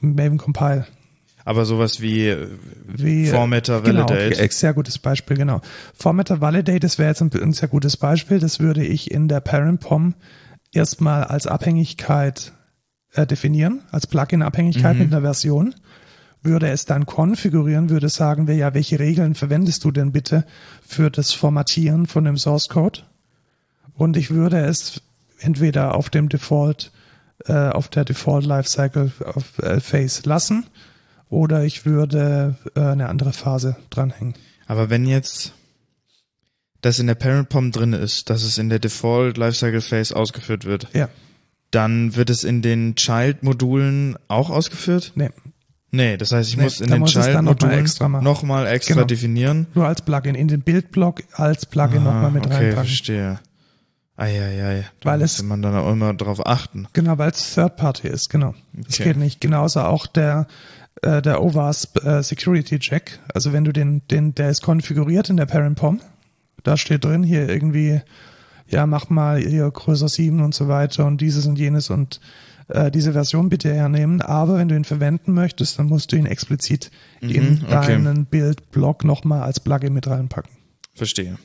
Maven 0.00 0.38
Compile. 0.38 0.86
Aber 1.46 1.66
sowas 1.66 2.00
wie 2.00 2.28
äh, 2.28 2.48
Wie, 2.86 3.26
Formatter 3.26 3.82
genau, 3.82 4.08
Validate. 4.08 4.36
okay, 4.42 4.48
sehr 4.50 4.72
gutes 4.72 4.98
Beispiel, 4.98 5.36
genau. 5.36 5.60
Formatter 5.94 6.40
Validate, 6.40 6.80
das 6.80 6.98
wäre 6.98 7.10
jetzt 7.10 7.20
ein, 7.20 7.30
ein 7.34 7.52
sehr 7.52 7.68
gutes 7.68 7.98
Beispiel. 7.98 8.38
Das 8.38 8.60
würde 8.60 8.82
ich 8.82 9.10
in 9.10 9.28
der 9.28 9.40
Parent 9.40 9.80
POM 9.80 10.14
erstmal 10.72 11.24
als 11.24 11.46
Abhängigkeit 11.46 12.52
äh, 13.12 13.26
definieren, 13.26 13.82
als 13.92 14.06
Plugin-Abhängigkeit 14.06 14.94
Mhm. 14.94 15.02
mit 15.02 15.12
einer 15.12 15.20
Version. 15.20 15.74
Würde 16.44 16.68
es 16.68 16.84
dann 16.84 17.06
konfigurieren, 17.06 17.88
würde 17.88 18.08
sagen 18.10 18.46
wir 18.46 18.54
ja, 18.54 18.74
welche 18.74 18.98
Regeln 18.98 19.34
verwendest 19.34 19.82
du 19.84 19.90
denn 19.90 20.12
bitte 20.12 20.44
für 20.86 21.10
das 21.10 21.32
Formatieren 21.32 22.06
von 22.06 22.24
dem 22.24 22.36
Source 22.36 22.68
Code? 22.68 23.00
Und 23.94 24.16
ich 24.16 24.30
würde 24.30 24.58
es 24.60 25.00
entweder 25.40 25.94
auf 25.94 26.10
dem 26.10 26.28
Default, 26.28 26.92
äh, 27.46 27.52
auf 27.54 27.88
der 27.88 28.04
Default 28.04 28.44
Lifecycle 28.44 29.10
äh, 29.62 29.80
Phase 29.80 30.22
lassen 30.24 30.66
oder 31.30 31.64
ich 31.64 31.86
würde 31.86 32.56
äh, 32.74 32.80
eine 32.80 33.08
andere 33.08 33.32
Phase 33.32 33.76
dranhängen. 33.90 34.34
Aber 34.66 34.90
wenn 34.90 35.06
jetzt 35.06 35.54
das 36.82 36.98
in 36.98 37.06
der 37.06 37.14
Parent 37.14 37.48
POM 37.48 37.72
drin 37.72 37.94
ist, 37.94 38.28
dass 38.28 38.42
es 38.42 38.58
in 38.58 38.68
der 38.68 38.78
Default 38.78 39.38
Lifecycle 39.38 39.80
Phase 39.80 40.14
ausgeführt 40.14 40.64
wird, 40.66 40.88
Ja, 40.92 41.08
dann 41.70 42.14
wird 42.14 42.28
es 42.30 42.44
in 42.44 42.60
den 42.62 42.94
Child-Modulen 42.96 44.16
auch 44.28 44.50
ausgeführt? 44.50 45.12
nee, 45.14 45.30
Nee, 45.94 46.16
das 46.16 46.32
heißt, 46.32 46.48
ich 46.50 46.56
Nee, 46.56 46.64
muss 46.64 46.80
in 46.80 46.88
den 46.90 47.02
es 47.02 47.12
dann 47.14 47.22
noch 47.22 47.24
mal 47.24 47.32
Child-Modulen 47.32 47.78
extra 47.78 48.08
machen. 48.08 48.24
nochmal 48.24 48.66
extra 48.66 48.94
Genau. 48.94 49.06
definieren. 49.06 49.66
nur 49.74 49.86
als 49.86 50.02
Plugin. 50.02 50.34
In 50.34 50.48
den 50.48 50.62
Bildblock 50.62 51.22
als 51.34 51.66
Plugin 51.66 52.02
nochmal 52.04 52.30
mit 52.30 52.44
Ah, 52.44 52.46
okay, 52.48 52.54
reinpacken. 52.56 52.84
verstehe. 52.84 53.38
Eieiei, 54.16 54.84
da 55.00 55.10
Weil 55.10 55.18
muss 55.20 55.38
es- 55.38 55.42
man 55.42 55.60
dann 55.60 55.74
auch 55.74 55.90
immer 55.90 56.14
drauf 56.14 56.46
achten. 56.46 56.86
Genau, 56.92 57.18
weil 57.18 57.30
es 57.30 57.54
Third 57.54 57.76
Party 57.76 58.06
ist, 58.08 58.30
genau. 58.30 58.54
Das 58.72 58.94
Okay. 59.00 59.04
geht 59.08 59.16
nicht. 59.16 59.40
Genauso 59.40 59.80
auch 59.80 60.06
der 60.06 60.46
äh, 61.02 61.20
der 61.20 61.42
OWASP 61.42 62.02
äh, 62.04 62.22
Security 62.22 62.78
Check. 62.78 63.18
Also 63.34 63.52
wenn 63.52 63.64
du 63.64 63.72
den, 63.72 64.02
den, 64.10 64.34
der 64.36 64.48
ist 64.50 64.62
konfiguriert 64.62 65.28
in 65.28 65.36
der 65.36 65.44
Parent 65.46 65.76
POM, 65.76 66.00
da 66.62 66.76
steht 66.76 67.04
drin 67.04 67.24
hier 67.24 67.48
irgendwie, 67.48 68.00
ja, 68.68 68.86
mach 68.86 69.10
mal 69.10 69.38
hier 69.40 69.68
größer 69.70 70.08
7 70.08 70.40
und 70.40 70.54
so 70.54 70.68
weiter 70.68 71.04
und 71.06 71.20
dieses 71.20 71.46
und 71.46 71.58
jenes 71.58 71.90
und 71.90 72.20
äh, 72.68 72.90
diese 72.90 73.12
Version 73.12 73.48
bitte 73.48 73.72
hernehmen. 73.72 74.20
Aber 74.22 74.56
wenn 74.58 74.68
du 74.68 74.76
ihn 74.76 74.84
verwenden 74.84 75.32
möchtest, 75.32 75.78
dann 75.78 75.86
musst 75.86 76.12
du 76.12 76.16
ihn 76.16 76.26
explizit 76.26 76.90
in 77.20 77.30
Mhm, 77.30 77.60
okay. 77.64 77.70
deinen 77.70 78.26
Bildblock 78.26 79.04
nochmal 79.04 79.42
als 79.42 79.60
Plugin 79.60 79.92
mit 79.92 80.06
reinpacken. 80.06 80.50
Verstehe. 80.94 81.36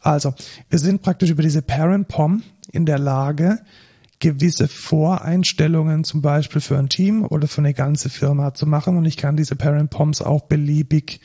Also, 0.00 0.34
wir 0.68 0.78
sind 0.78 1.02
praktisch 1.02 1.30
über 1.30 1.42
diese 1.42 1.62
Parent 1.62 2.08
POM 2.08 2.42
in 2.72 2.84
der 2.84 2.98
Lage, 2.98 3.60
gewisse 4.18 4.68
Voreinstellungen 4.68 6.04
zum 6.04 6.20
Beispiel 6.22 6.60
für 6.60 6.78
ein 6.78 6.88
Team 6.88 7.24
oder 7.24 7.48
für 7.48 7.60
eine 7.62 7.74
ganze 7.74 8.10
Firma 8.10 8.54
zu 8.54 8.66
machen 8.66 8.96
und 8.96 9.04
ich 9.06 9.16
kann 9.16 9.36
diese 9.36 9.56
Parent 9.56 9.90
POMs 9.90 10.22
auch 10.22 10.42
beliebig 10.42 11.20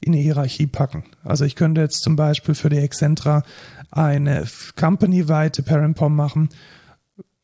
in 0.00 0.12
eine 0.12 0.22
Hierarchie 0.22 0.66
packen. 0.66 1.04
Also 1.24 1.44
ich 1.44 1.54
könnte 1.56 1.80
jetzt 1.80 2.02
zum 2.02 2.16
Beispiel 2.16 2.54
für 2.54 2.68
die 2.68 2.78
Excentra 2.78 3.42
eine 3.90 4.44
company-weite 4.76 5.62
Parent 5.62 5.96
POM 5.96 6.14
machen, 6.14 6.48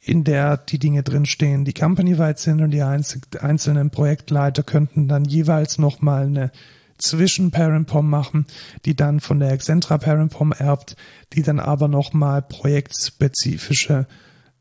in 0.04 0.24
der 0.24 0.56
die 0.56 0.80
Dinge 0.80 1.04
drinstehen, 1.04 1.64
die 1.64 1.72
company-weit 1.72 2.38
sind 2.38 2.60
und 2.60 2.72
die 2.72 2.82
einzel 2.82 3.20
einzelnen 3.40 3.90
Projektleiter 3.90 4.64
könnten 4.64 5.06
dann 5.06 5.24
jeweils 5.24 5.78
nochmal 5.78 6.26
eine 6.26 6.50
zwischen 6.98 7.52
Parent 7.52 7.86
POM 7.86 8.10
machen, 8.10 8.46
die 8.84 8.94
dann 8.94 9.20
von 9.20 9.38
der 9.38 9.52
Excentra 9.52 9.98
Parent 9.98 10.32
POM 10.32 10.52
erbt, 10.52 10.96
die 11.32 11.42
dann 11.42 11.60
aber 11.60 11.88
nochmal 11.88 12.42
projektspezifische 12.42 14.06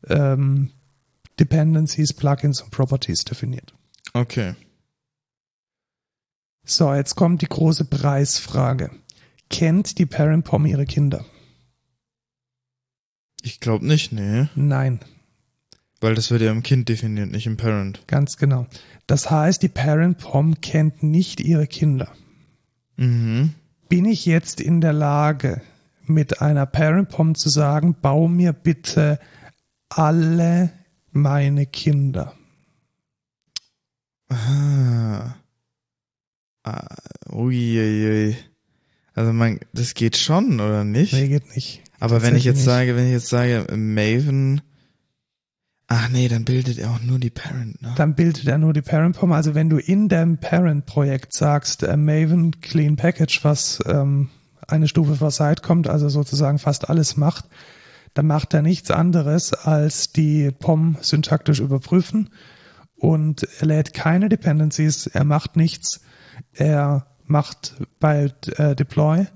ähm, 0.08 0.70
Dependencies, 1.38 2.12
Plugins 2.12 2.62
und 2.62 2.70
Properties 2.70 3.24
definiert. 3.24 3.74
Okay. 4.12 4.54
So, 6.64 6.94
jetzt 6.94 7.16
kommt 7.16 7.42
die 7.42 7.48
große 7.48 7.84
Preisfrage. 7.86 8.90
Kennt 9.50 9.98
die 9.98 10.06
Parent 10.06 10.44
POM 10.44 10.66
ihre 10.66 10.86
Kinder? 10.86 11.24
Ich 13.42 13.58
glaube 13.58 13.86
nicht, 13.86 14.12
nee. 14.12 14.48
Nein, 14.54 15.00
Weil 16.02 16.16
das 16.16 16.30
wird 16.32 16.42
ja 16.42 16.50
im 16.50 16.62
Kind 16.64 16.88
definiert, 16.88 17.30
nicht 17.30 17.46
im 17.46 17.56
Parent. 17.56 18.02
ganz 18.08 18.36
genau. 18.36 18.66
Das 19.06 19.30
heißt, 19.30 19.62
die 19.62 19.68
Parent 19.68 20.18
POM 20.18 20.60
kennt 20.60 21.02
nicht 21.02 21.40
ihre 21.40 21.66
Kinder. 21.66 22.12
Mhm. 22.96 23.54
Bin 23.88 24.04
ich 24.06 24.26
jetzt 24.26 24.60
in 24.60 24.80
der 24.80 24.92
Lage, 24.92 25.62
mit 26.06 26.40
einer 26.40 26.66
Parent 26.66 27.08
POM 27.08 27.34
zu 27.34 27.48
sagen, 27.48 27.94
bau 28.00 28.26
mir 28.26 28.52
bitte 28.52 29.20
alle 29.88 30.72
meine 31.12 31.66
Kinder? 31.66 32.34
Ah. 34.28 35.34
Ah, 36.64 36.96
uiuiui. 37.30 38.36
Also 39.14 39.32
man, 39.32 39.60
das 39.72 39.94
geht 39.94 40.16
schon, 40.16 40.60
oder 40.60 40.84
nicht? 40.84 41.12
Nee, 41.12 41.28
geht 41.28 41.54
nicht. 41.54 41.82
Aber 42.00 42.22
wenn 42.22 42.34
ich 42.34 42.44
jetzt 42.44 42.64
sage, 42.64 42.96
wenn 42.96 43.06
ich 43.06 43.12
jetzt 43.12 43.28
sage, 43.28 43.66
Maven, 43.76 44.62
ach 45.92 46.08
nee, 46.08 46.28
dann 46.28 46.44
bildet 46.44 46.78
er 46.78 46.90
auch 46.90 47.02
nur 47.02 47.18
die 47.18 47.30
Parent, 47.30 47.82
ne? 47.82 47.92
Dann 47.96 48.14
bildet 48.14 48.46
er 48.46 48.56
nur 48.56 48.72
die 48.72 48.82
Parent 48.82 49.16
POM. 49.16 49.32
Also 49.32 49.54
wenn 49.54 49.68
du 49.68 49.76
in 49.76 50.08
dem 50.08 50.38
Parent-Projekt 50.38 51.34
sagst, 51.34 51.82
äh, 51.82 51.96
Maven 51.96 52.60
Clean 52.60 52.96
Package, 52.96 53.44
was 53.44 53.78
ähm, 53.86 54.30
eine 54.66 54.88
Stufe 54.88 55.16
vor 55.16 55.30
Side 55.30 55.62
kommt, 55.62 55.88
also 55.88 56.08
sozusagen 56.08 56.58
fast 56.58 56.88
alles 56.88 57.16
macht, 57.16 57.44
dann 58.14 58.26
macht 58.26 58.54
er 58.54 58.62
nichts 58.62 58.90
anderes 58.90 59.52
als 59.52 60.12
die 60.12 60.50
POM 60.50 60.96
syntaktisch 61.00 61.60
überprüfen 61.60 62.30
und 62.96 63.46
er 63.60 63.66
lädt 63.66 63.92
keine 63.92 64.28
Dependencies, 64.28 65.06
er 65.06 65.24
macht 65.24 65.56
nichts, 65.56 66.00
er 66.52 67.06
macht 67.24 67.74
bei 68.00 68.32
äh, 68.56 68.74
Deploy 68.74 69.26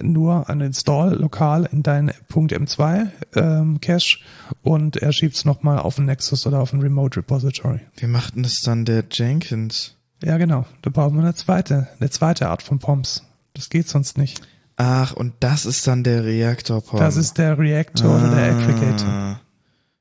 nur 0.00 0.48
ein 0.48 0.60
Install 0.60 1.14
lokal 1.14 1.68
in 1.70 1.82
dein 1.82 2.10
.m2 2.30 3.08
ähm, 3.34 3.80
Cache 3.80 4.18
und 4.62 4.96
er 4.96 5.12
schiebt 5.12 5.36
es 5.36 5.44
nochmal 5.44 5.78
auf 5.78 5.96
den 5.96 6.06
Nexus 6.06 6.46
oder 6.46 6.60
auf 6.60 6.72
ein 6.72 6.80
Remote 6.80 7.18
Repository. 7.18 7.80
Wie 7.96 8.06
macht 8.06 8.34
denn 8.34 8.42
das 8.42 8.60
dann 8.60 8.84
der 8.84 9.04
Jenkins? 9.10 9.96
Ja, 10.22 10.38
genau. 10.38 10.66
Da 10.82 10.90
brauchen 10.90 11.16
wir 11.16 11.22
eine 11.22 11.34
zweite, 11.34 11.88
eine 12.00 12.10
zweite 12.10 12.48
Art 12.48 12.62
von 12.62 12.78
POMs. 12.78 13.24
Das 13.54 13.70
geht 13.70 13.88
sonst 13.88 14.18
nicht. 14.18 14.42
Ach, 14.76 15.14
und 15.14 15.32
das 15.40 15.64
ist 15.64 15.86
dann 15.86 16.04
der 16.04 16.24
Reaktor-Pom. 16.24 16.98
Das 16.98 17.16
ist 17.16 17.38
der 17.38 17.58
Reactor 17.58 18.16
oder 18.16 18.34
der 18.34 18.54
Aggregator. 18.54 19.08
Ah, 19.08 19.40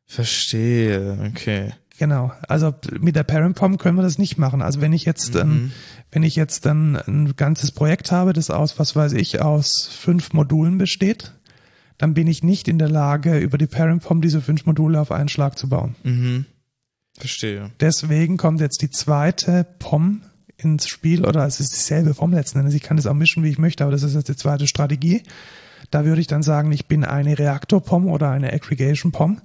Verstehe, 0.05 1.17
okay. 1.29 1.73
Genau. 1.97 2.33
Also 2.47 2.73
mit 2.99 3.15
der 3.15 3.23
Parent 3.23 3.55
POM 3.55 3.77
können 3.77 3.97
wir 3.97 4.03
das 4.03 4.17
nicht 4.17 4.37
machen. 4.37 4.61
Also 4.61 4.81
wenn 4.81 4.93
ich 4.93 5.05
jetzt, 5.05 5.35
ähm, 5.35 5.71
wenn 6.11 6.23
ich 6.23 6.35
jetzt 6.35 6.65
dann 6.65 6.95
ein 6.95 7.35
ganzes 7.35 7.71
Projekt 7.71 8.11
habe, 8.11 8.33
das 8.33 8.49
aus, 8.49 8.77
was 8.79 8.95
weiß 8.95 9.13
ich, 9.13 9.41
aus 9.41 9.89
fünf 9.91 10.33
Modulen 10.33 10.77
besteht, 10.77 11.33
dann 11.97 12.13
bin 12.13 12.27
ich 12.27 12.43
nicht 12.43 12.67
in 12.67 12.79
der 12.79 12.89
Lage, 12.89 13.37
über 13.37 13.57
die 13.57 13.67
Parent 13.67 14.03
POM 14.03 14.21
diese 14.21 14.41
fünf 14.41 14.65
Module 14.65 14.99
auf 14.99 15.11
einen 15.11 15.29
Schlag 15.29 15.57
zu 15.57 15.69
bauen. 15.69 15.95
Mhm. 16.03 16.45
Verstehe. 17.17 17.71
Deswegen 17.79 18.35
kommt 18.35 18.59
jetzt 18.59 18.81
die 18.81 18.89
zweite 18.89 19.65
POM 19.79 20.21
ins 20.57 20.87
Spiel, 20.87 21.25
oder 21.25 21.45
es 21.45 21.61
ist 21.61 21.73
dieselbe 21.73 22.13
POM 22.13 22.33
letzten 22.33 22.59
Endes. 22.59 22.73
Ich 22.73 22.83
kann 22.83 22.97
das 22.97 23.07
auch 23.07 23.13
mischen, 23.13 23.43
wie 23.43 23.49
ich 23.49 23.57
möchte, 23.57 23.83
aber 23.83 23.91
das 23.91 24.03
ist 24.03 24.15
jetzt 24.15 24.27
die 24.27 24.35
zweite 24.35 24.67
Strategie. 24.67 25.23
Da 25.91 26.03
würde 26.03 26.19
ich 26.19 26.27
dann 26.27 26.43
sagen, 26.43 26.71
ich 26.71 26.87
bin 26.87 27.05
eine 27.05 27.37
Reaktor-POM 27.37 28.07
oder 28.07 28.31
eine 28.31 28.51
Aggregation-POM. 28.51 29.41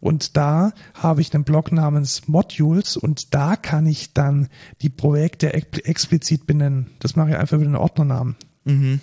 Und 0.00 0.36
da 0.36 0.72
habe 0.94 1.20
ich 1.20 1.34
einen 1.34 1.44
Block 1.44 1.72
namens 1.72 2.28
Modules 2.28 2.96
und 2.96 3.34
da 3.34 3.56
kann 3.56 3.86
ich 3.86 4.12
dann 4.12 4.48
die 4.82 4.90
Projekte 4.90 5.52
explizit 5.52 6.46
benennen. 6.46 6.90
Das 6.98 7.16
mache 7.16 7.30
ich 7.30 7.36
einfach 7.36 7.56
über 7.56 7.64
den 7.64 7.76
Ordnernamen. 7.76 8.36
Mhm. 8.64 9.00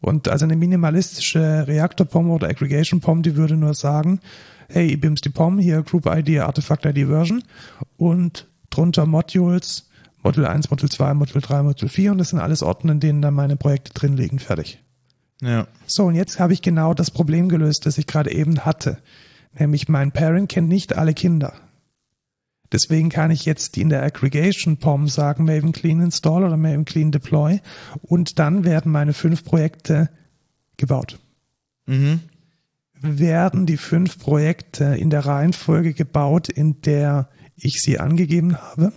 Und 0.00 0.28
also 0.28 0.44
eine 0.44 0.56
minimalistische 0.56 1.66
Reaktor-POM 1.66 2.30
oder 2.30 2.48
Aggregation-POM, 2.48 3.22
die 3.22 3.36
würde 3.36 3.56
nur 3.56 3.74
sagen, 3.74 4.20
hey, 4.68 4.92
IBIMS 4.92 5.22
die 5.22 5.30
POM, 5.30 5.58
hier 5.58 5.82
Group 5.82 6.06
ID, 6.06 6.38
Artifact 6.38 6.86
ID 6.86 7.08
Version 7.08 7.42
und 7.96 8.46
drunter 8.70 9.06
Modules, 9.06 9.88
Module 10.22 10.48
1, 10.48 10.70
Module 10.70 10.90
2, 10.90 11.14
Module 11.14 11.40
3, 11.40 11.62
Module 11.62 11.88
4 11.88 12.12
und 12.12 12.18
das 12.18 12.30
sind 12.30 12.38
alles 12.38 12.62
Orten, 12.62 12.88
in 12.88 13.00
denen 13.00 13.22
dann 13.22 13.34
meine 13.34 13.56
Projekte 13.56 13.92
drin 13.92 14.16
liegen, 14.16 14.38
fertig. 14.38 14.82
Ja. 15.40 15.66
So, 15.86 16.04
und 16.06 16.14
jetzt 16.14 16.38
habe 16.38 16.52
ich 16.52 16.62
genau 16.62 16.94
das 16.94 17.10
Problem 17.10 17.48
gelöst, 17.48 17.86
das 17.86 17.98
ich 17.98 18.06
gerade 18.06 18.32
eben 18.32 18.64
hatte. 18.64 18.98
Nämlich 19.58 19.88
mein 19.88 20.12
Parent 20.12 20.48
kennt 20.48 20.68
nicht 20.68 20.96
alle 20.96 21.14
Kinder. 21.14 21.54
Deswegen 22.70 23.08
kann 23.08 23.30
ich 23.30 23.46
jetzt 23.46 23.78
in 23.78 23.88
der 23.88 24.02
Aggregation 24.02 24.76
POM 24.76 25.08
sagen, 25.08 25.44
Maven 25.44 25.72
Clean 25.72 26.00
Install 26.00 26.44
oder 26.44 26.56
Maven 26.56 26.84
Clean 26.84 27.10
Deploy 27.10 27.60
und 28.02 28.38
dann 28.38 28.64
werden 28.64 28.92
meine 28.92 29.14
fünf 29.14 29.42
Projekte 29.42 30.10
gebaut. 30.76 31.18
Mhm. 31.86 32.20
Werden 33.00 33.64
die 33.64 33.78
fünf 33.78 34.18
Projekte 34.18 34.84
in 34.84 35.08
der 35.08 35.24
Reihenfolge 35.24 35.94
gebaut, 35.94 36.48
in 36.48 36.82
der 36.82 37.30
ich 37.56 37.80
sie 37.80 37.98
angegeben 37.98 38.58
habe? 38.58 38.92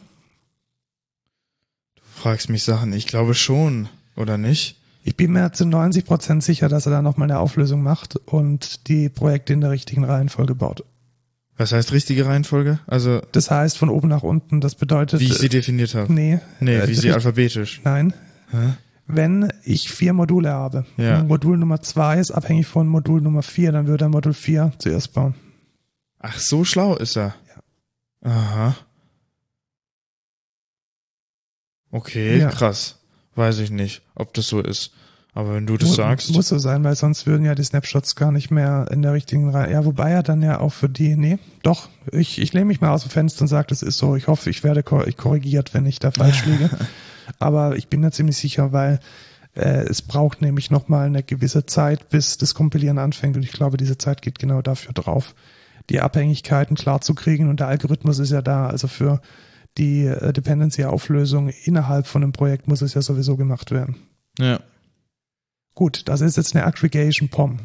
Du 1.95 2.01
fragst 2.03 2.49
mich 2.49 2.63
Sachen, 2.63 2.91
ich 2.93 3.07
glaube 3.07 3.35
schon, 3.35 3.87
oder 4.17 4.37
nicht? 4.37 4.80
Ich 5.03 5.15
bin 5.17 5.31
mir 5.31 5.51
zu 5.51 5.65
90 5.65 6.05
Prozent 6.05 6.43
sicher, 6.43 6.69
dass 6.69 6.85
er 6.85 6.91
da 6.91 7.01
nochmal 7.01 7.29
eine 7.29 7.39
Auflösung 7.39 7.81
macht 7.81 8.15
und 8.17 8.87
die 8.87 9.09
Projekte 9.09 9.53
in 9.53 9.61
der 9.61 9.71
richtigen 9.71 10.03
Reihenfolge 10.03 10.53
baut. 10.55 10.83
Was 11.57 11.71
heißt 11.71 11.91
richtige 11.91 12.25
Reihenfolge? 12.25 12.79
Also 12.87 13.21
Das 13.31 13.49
heißt 13.51 13.77
von 13.77 13.89
oben 13.89 14.07
nach 14.07 14.23
unten. 14.23 14.61
Das 14.61 14.75
bedeutet. 14.75 15.19
wie 15.19 15.25
ich 15.25 15.33
sie 15.37 15.49
definiert 15.49 15.95
habe. 15.95 16.11
Nee. 16.11 16.39
Nee, 16.59 16.75
äh, 16.75 16.87
wie 16.87 16.93
sie 16.95 17.07
richt- 17.07 17.15
alphabetisch. 17.15 17.81
Nein. 17.83 18.13
Hä? 18.51 18.73
Wenn 19.07 19.51
ich 19.63 19.91
vier 19.91 20.13
Module 20.13 20.51
habe, 20.51 20.85
Ja. 20.97 21.19
und 21.19 21.27
Modul 21.27 21.57
Nummer 21.57 21.81
zwei 21.81 22.19
ist 22.19 22.31
abhängig 22.31 22.67
von 22.67 22.87
Modul 22.87 23.21
Nummer 23.21 23.41
vier, 23.43 23.71
dann 23.71 23.87
würde 23.87 24.05
er 24.05 24.09
Modul 24.09 24.33
vier 24.33 24.71
zuerst 24.77 25.13
bauen. 25.13 25.35
Ach, 26.19 26.37
so 26.39 26.63
schlau 26.63 26.95
ist 26.95 27.17
er. 27.17 27.35
Ja. 28.23 28.29
Aha. 28.31 28.75
Okay, 31.91 32.39
Ja. 32.39 32.49
krass. 32.49 32.99
Weiß 33.35 33.59
ich 33.59 33.71
nicht, 33.71 34.01
ob 34.15 34.33
das 34.33 34.47
so 34.47 34.59
ist. 34.59 34.91
Aber 35.33 35.55
wenn 35.55 35.65
du 35.65 35.77
das 35.77 35.89
Mu- 35.89 35.95
sagst. 35.95 36.33
Muss 36.33 36.49
so 36.49 36.57
sein, 36.57 36.83
weil 36.83 36.95
sonst 36.95 37.25
würden 37.25 37.45
ja 37.45 37.55
die 37.55 37.63
Snapshots 37.63 38.15
gar 38.17 38.33
nicht 38.33 38.51
mehr 38.51 38.87
in 38.91 39.01
der 39.01 39.13
richtigen 39.13 39.49
Reihe. 39.49 39.71
Ja, 39.71 39.85
wobei 39.85 40.11
er 40.11 40.23
dann 40.23 40.41
ja 40.41 40.59
auch 40.59 40.73
für 40.73 40.89
die, 40.89 41.15
nee, 41.15 41.37
doch, 41.63 41.87
ich, 42.11 42.39
ich 42.39 42.51
lehne 42.51 42.65
mich 42.65 42.81
mal 42.81 42.91
aus 42.91 43.03
dem 43.03 43.11
Fenster 43.11 43.43
und 43.43 43.47
sage, 43.47 43.67
das 43.69 43.81
ist 43.81 43.97
so. 43.97 44.17
Ich 44.17 44.27
hoffe, 44.27 44.49
ich 44.49 44.63
werde 44.65 44.83
kor 44.83 45.07
ich 45.07 45.15
korrigiert, 45.15 45.73
wenn 45.73 45.85
ich 45.85 45.99
da 45.99 46.11
falsch 46.11 46.45
liege. 46.45 46.69
Aber 47.39 47.77
ich 47.77 47.87
bin 47.87 48.01
da 48.01 48.11
ziemlich 48.11 48.35
sicher, 48.35 48.73
weil 48.73 48.99
äh, 49.55 49.83
es 49.85 50.01
braucht 50.01 50.41
nämlich 50.41 50.69
nochmal 50.69 51.05
eine 51.05 51.23
gewisse 51.23 51.65
Zeit, 51.65 52.09
bis 52.09 52.37
das 52.37 52.53
Kompilieren 52.53 52.97
anfängt. 52.97 53.37
Und 53.37 53.43
ich 53.43 53.53
glaube, 53.53 53.77
diese 53.77 53.97
Zeit 53.97 54.21
geht 54.21 54.37
genau 54.37 54.61
dafür 54.61 54.91
drauf, 54.91 55.33
die 55.89 56.01
Abhängigkeiten 56.01 56.75
klar 56.75 56.99
zu 56.99 57.15
kriegen. 57.15 57.47
Und 57.47 57.61
der 57.61 57.67
Algorithmus 57.67 58.19
ist 58.19 58.31
ja 58.31 58.41
da. 58.41 58.67
Also 58.67 58.89
für 58.89 59.21
die 59.77 60.05
äh, 60.05 60.33
Dependency-Auflösung 60.33 61.49
innerhalb 61.49 62.07
von 62.07 62.23
einem 62.23 62.33
Projekt 62.33 62.67
muss 62.67 62.81
es 62.81 62.93
ja 62.93 63.01
sowieso 63.01 63.37
gemacht 63.37 63.71
werden. 63.71 63.95
ja. 64.39 64.59
Gut, 65.73 66.09
das 66.09 66.19
ist 66.19 66.35
jetzt 66.35 66.53
eine 66.53 66.65
Aggregation 66.65 67.29
POM. 67.29 67.57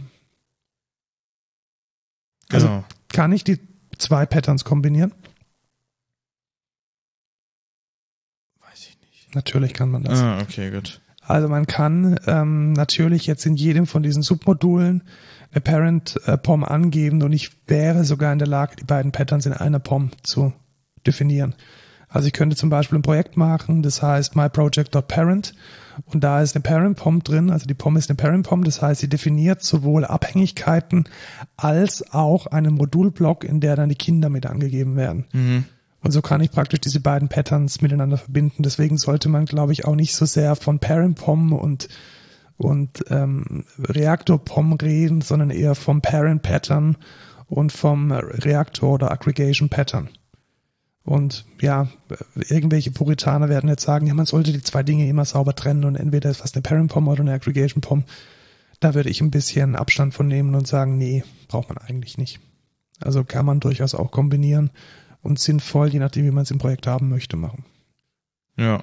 Also- 2.51 2.67
Genau. 2.69 2.85
Kann 3.09 3.33
ich 3.33 3.43
die 3.43 3.59
zwei 3.99 4.27
Patterns 4.27 4.65
kombinieren? 4.65 5.13
Weiß 8.61 8.87
ich 8.89 8.99
nicht. 9.01 9.35
Natürlich 9.35 9.75
kann 9.75 9.91
man 9.91 10.05
das. 10.05 10.19
Ah, 10.21 10.41
okay, 10.41 10.71
gut. 10.71 11.01
Also 11.21 11.49
man 11.49 11.67
kann 11.67 12.19
ähm, 12.27 12.73
natürlich 12.75 13.27
jetzt 13.27 13.45
in 13.47 13.57
jedem 13.57 13.87
von 13.87 14.03
diesen 14.05 14.23
Submodulen 14.23 15.03
eine 15.51 15.61
Parent 15.61 16.21
äh, 16.27 16.39
angeben 16.65 17.23
und 17.23 17.33
ich 17.33 17.51
wäre 17.69 18.05
sogar 18.05 18.33
in 18.33 18.39
der 18.39 18.49
Lage, 18.49 18.77
die 18.77 18.85
beiden 18.85 19.11
Patterns 19.13 19.47
in 19.47 19.53
einer 19.53 19.81
POM 19.81 20.11
zu 20.23 20.53
definieren. 21.07 21.55
Also 22.09 22.29
ich 22.29 22.33
könnte 22.33 22.57
zum 22.57 22.71
Beispiel 22.71 22.99
ein 22.99 23.03
Projekt 23.03 23.37
machen, 23.37 23.83
das 23.83 24.03
heißt 24.03 24.37
myproject.parent 24.37 25.55
und 26.07 26.23
da 26.23 26.41
ist 26.41 26.55
eine 26.55 26.63
Parent 26.63 26.99
POM 26.99 27.23
drin, 27.23 27.51
also 27.51 27.67
die 27.67 27.75
POM 27.75 27.97
ist 27.97 28.11
eine 28.11 28.17
Parent 28.17 28.47
POM, 28.47 28.65
das 28.65 28.81
heißt, 28.83 29.01
sie 29.01 29.09
definiert 29.09 29.63
sowohl 29.63 30.05
Abhängigkeiten 30.05 31.05
als 31.57 32.13
auch 32.13 32.47
einen 32.47 32.75
Modulblock, 32.75 33.45
in 33.45 33.61
der 33.61 33.77
dann 33.77 33.89
die 33.89 33.97
Kinder 33.97 34.29
mit 34.29 34.47
angegeben 34.47 34.97
werden. 34.97 35.25
Mhm. 35.33 35.65
Und 36.03 36.13
so 36.13 36.23
kann 36.23 36.41
ich 36.41 36.53
praktisch 36.53 36.81
diese 36.81 37.01
beiden 37.01 37.29
Patterns 37.29 37.81
miteinander 37.81 38.19
verbinden. 38.19 38.63
Deswegen 38.63 38.97
sollte 38.97 39.29
man, 39.29 39.47
glaube 39.47 39.73
ich, 39.73 39.87
auch 39.87 39.97
nicht 39.97 40.15
so 40.15 40.25
sehr 40.25 40.55
von 40.55 40.79
Parent 40.79 41.19
POM 41.19 41.53
und 41.53 41.89
und 42.59 43.05
ähm, 43.11 43.65
Reaktor 43.79 44.43
POM 44.43 44.75
reden, 44.75 45.21
sondern 45.21 45.51
eher 45.51 45.75
vom 45.75 46.01
Parent 46.01 46.43
Pattern 46.43 46.97
und 47.49 47.73
vom 47.73 48.13
Reaktor 48.13 48.95
oder 48.95 49.11
Aggregation 49.11 49.69
Pattern. 49.69 50.09
Und 51.07 51.47
ja, 51.61 51.89
irgendwelche 52.35 52.91
Puritaner 52.91 53.49
werden 53.49 53.71
jetzt 53.71 53.85
sagen, 53.85 54.09
ja, 54.09 54.15
man 54.15 54.27
sollte 54.27 54.53
die 54.53 54.61
zwei 54.61 54.83
Dinge 54.83 55.09
immer 55.09 55.25
sauber 55.25 55.55
trennen 55.55 55.85
und 55.85 55.95
entweder 55.95 56.31
ist 56.31 56.43
was 56.43 56.55
eine 56.55 56.63
Parent 56.63 56.91
POM 56.91 57.07
oder 57.07 57.21
eine 57.21 57.33
Aggregation 57.33 57.81
POM. 57.81 58.03
Da 58.81 58.95
würde 58.95 59.09
ich 59.09 59.21
ein 59.21 59.31
bisschen 59.31 59.77
Abstand 59.77 60.15
von 60.15 60.27
nehmen 60.27 60.57
und 60.57 60.67
sagen, 60.67 60.99
nee, 60.99 61.23
braucht 61.47 61.69
man 61.69 61.79
eigentlich 61.79 62.19
nicht. 62.19 62.41
Also 63.01 63.23
kann 63.23 63.47
man 63.47 63.61
durchaus 63.61 63.95
auch 63.95 64.11
kombinieren 64.11 64.71
und 65.23 65.39
sinnvoll, 65.39 65.89
je 65.89 66.01
nachdem, 66.01 66.25
wie 66.25 66.33
man 66.33 66.43
es 66.43 66.51
im 66.51 66.59
Projekt 66.59 66.89
haben 66.89 67.09
möchte, 67.09 67.37
machen. 67.37 67.65
Ja. 68.57 68.83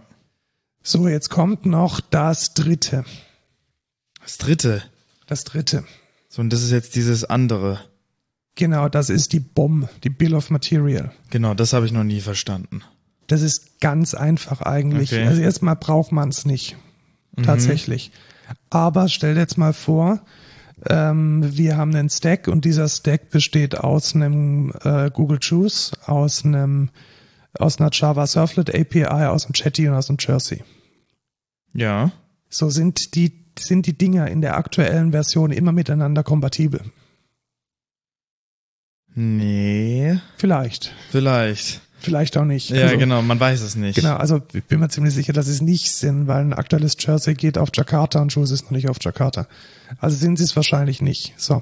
So, 0.82 1.10
jetzt 1.10 1.30
kommt 1.30 1.66
noch 1.66 2.00
das 2.00 2.54
dritte. 2.54 3.04
Das 4.22 4.38
dritte. 4.38 4.82
Das 5.28 5.44
dritte. 5.44 5.84
So, 6.30 6.42
und 6.42 6.52
das 6.52 6.64
ist 6.64 6.72
jetzt 6.72 6.96
dieses 6.96 7.26
andere. 7.26 7.82
Genau, 8.56 8.88
das 8.88 9.10
ist 9.10 9.34
die 9.34 9.40
BOM, 9.40 9.88
die 10.04 10.10
Bill 10.10 10.36
of 10.36 10.50
Material. 10.50 11.12
Genau, 11.32 11.54
das 11.54 11.74
habe 11.74 11.86
ich 11.86 11.92
noch 11.92 12.04
nie 12.04 12.22
verstanden. 12.22 12.84
Das 13.28 13.42
ist 13.42 13.80
ganz 13.80 14.14
einfach 14.14 14.62
eigentlich. 14.62 15.12
Okay. 15.12 15.26
Also 15.26 15.42
erstmal 15.42 15.76
braucht 15.76 16.12
man 16.12 16.30
es 16.30 16.46
nicht. 16.46 16.76
Tatsächlich. 17.42 18.12
Aber 18.70 19.08
stell 19.08 19.34
dir 19.34 19.40
jetzt 19.40 19.58
mal 19.58 19.74
vor, 19.74 20.22
ähm, 20.88 21.58
wir 21.58 21.78
haben 21.78 21.96
einen 21.96 22.10
Stack 22.10 22.48
und 22.48 22.66
dieser 22.66 22.88
Stack 22.88 23.30
besteht 23.30 23.78
aus 23.78 24.16
einem 24.16 24.74
äh, 24.84 25.10
Google 25.12 25.40
Juice, 25.42 25.94
aus 26.06 26.46
einem 26.46 26.90
aus 27.60 27.80
einer 27.80 27.92
Java 27.94 28.26
Surflet 28.26 28.74
API, 28.74 29.06
aus 29.06 29.46
einem 29.46 29.54
Chatty 29.54 29.88
und 29.88 29.94
aus 29.94 30.10
einem 30.10 30.18
Jersey. 30.20 30.64
Ja. 31.74 32.12
So 32.50 32.70
sind 32.70 33.16
die 33.16 33.44
sind 33.58 33.86
die 33.86 33.98
Dinger 33.98 34.28
in 34.30 34.42
der 34.42 34.58
aktuellen 34.58 35.12
Version 35.12 35.52
immer 35.52 35.72
miteinander 35.72 36.24
kompatibel. 36.24 36.82
Nee. 39.16 40.20
Vielleicht, 40.38 40.92
Vielleicht. 41.12 41.82
vielleicht 42.00 42.36
auch 42.38 42.46
nicht. 42.46 42.70
Ja, 42.70 42.84
Also- 42.86 42.98
genau, 42.98 43.22
man 43.22 43.40
weiß 43.40 43.62
es 43.62 43.76
nicht. 43.76 43.96
Genau, 43.96 44.16
also 44.16 44.42
ich 44.54 44.64
bin 44.64 44.80
mir 44.80 44.90
ziemlich 44.90 45.14
sicher, 45.14 45.34
dass 45.34 45.46
sie 45.46 45.52
es 45.52 45.62
nicht 45.62 45.92
sind, 45.92 46.28
weil 46.28 46.42
ein 46.42 46.54
aktuelles 46.54 46.96
Jersey 47.00 47.34
geht 47.36 47.58
auf 47.58 47.70
Jakarta 47.74 48.22
und 48.22 48.34
Juice 48.34 48.52
ist 48.52 48.64
noch 48.64 48.72
nicht 48.72 48.90
auf 48.90 48.98
Jakarta. 49.02 49.48
Also 50.00 50.18
sind 50.18 50.38
sie 50.38 50.44
es 50.44 50.56
wahrscheinlich 50.56 51.02
nicht. 51.02 51.34
So, 51.38 51.62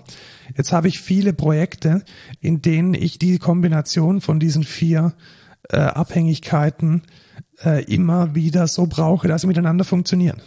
jetzt 0.55 0.71
habe 0.71 0.87
ich 0.87 0.99
viele 1.01 1.33
Projekte, 1.33 2.03
in 2.39 2.61
denen 2.61 2.93
ich 2.93 3.19
die 3.19 3.37
Kombination 3.37 4.21
von 4.21 4.39
diesen 4.39 4.63
vier 4.63 5.13
äh, 5.69 5.77
Abhängigkeiten 5.77 7.03
äh, 7.63 7.83
immer 7.83 8.33
wieder 8.33 8.67
so 8.67 8.87
brauche, 8.87 9.27
dass 9.27 9.41
sie 9.41 9.47
miteinander 9.47 9.83
funktionieren. 9.83 10.41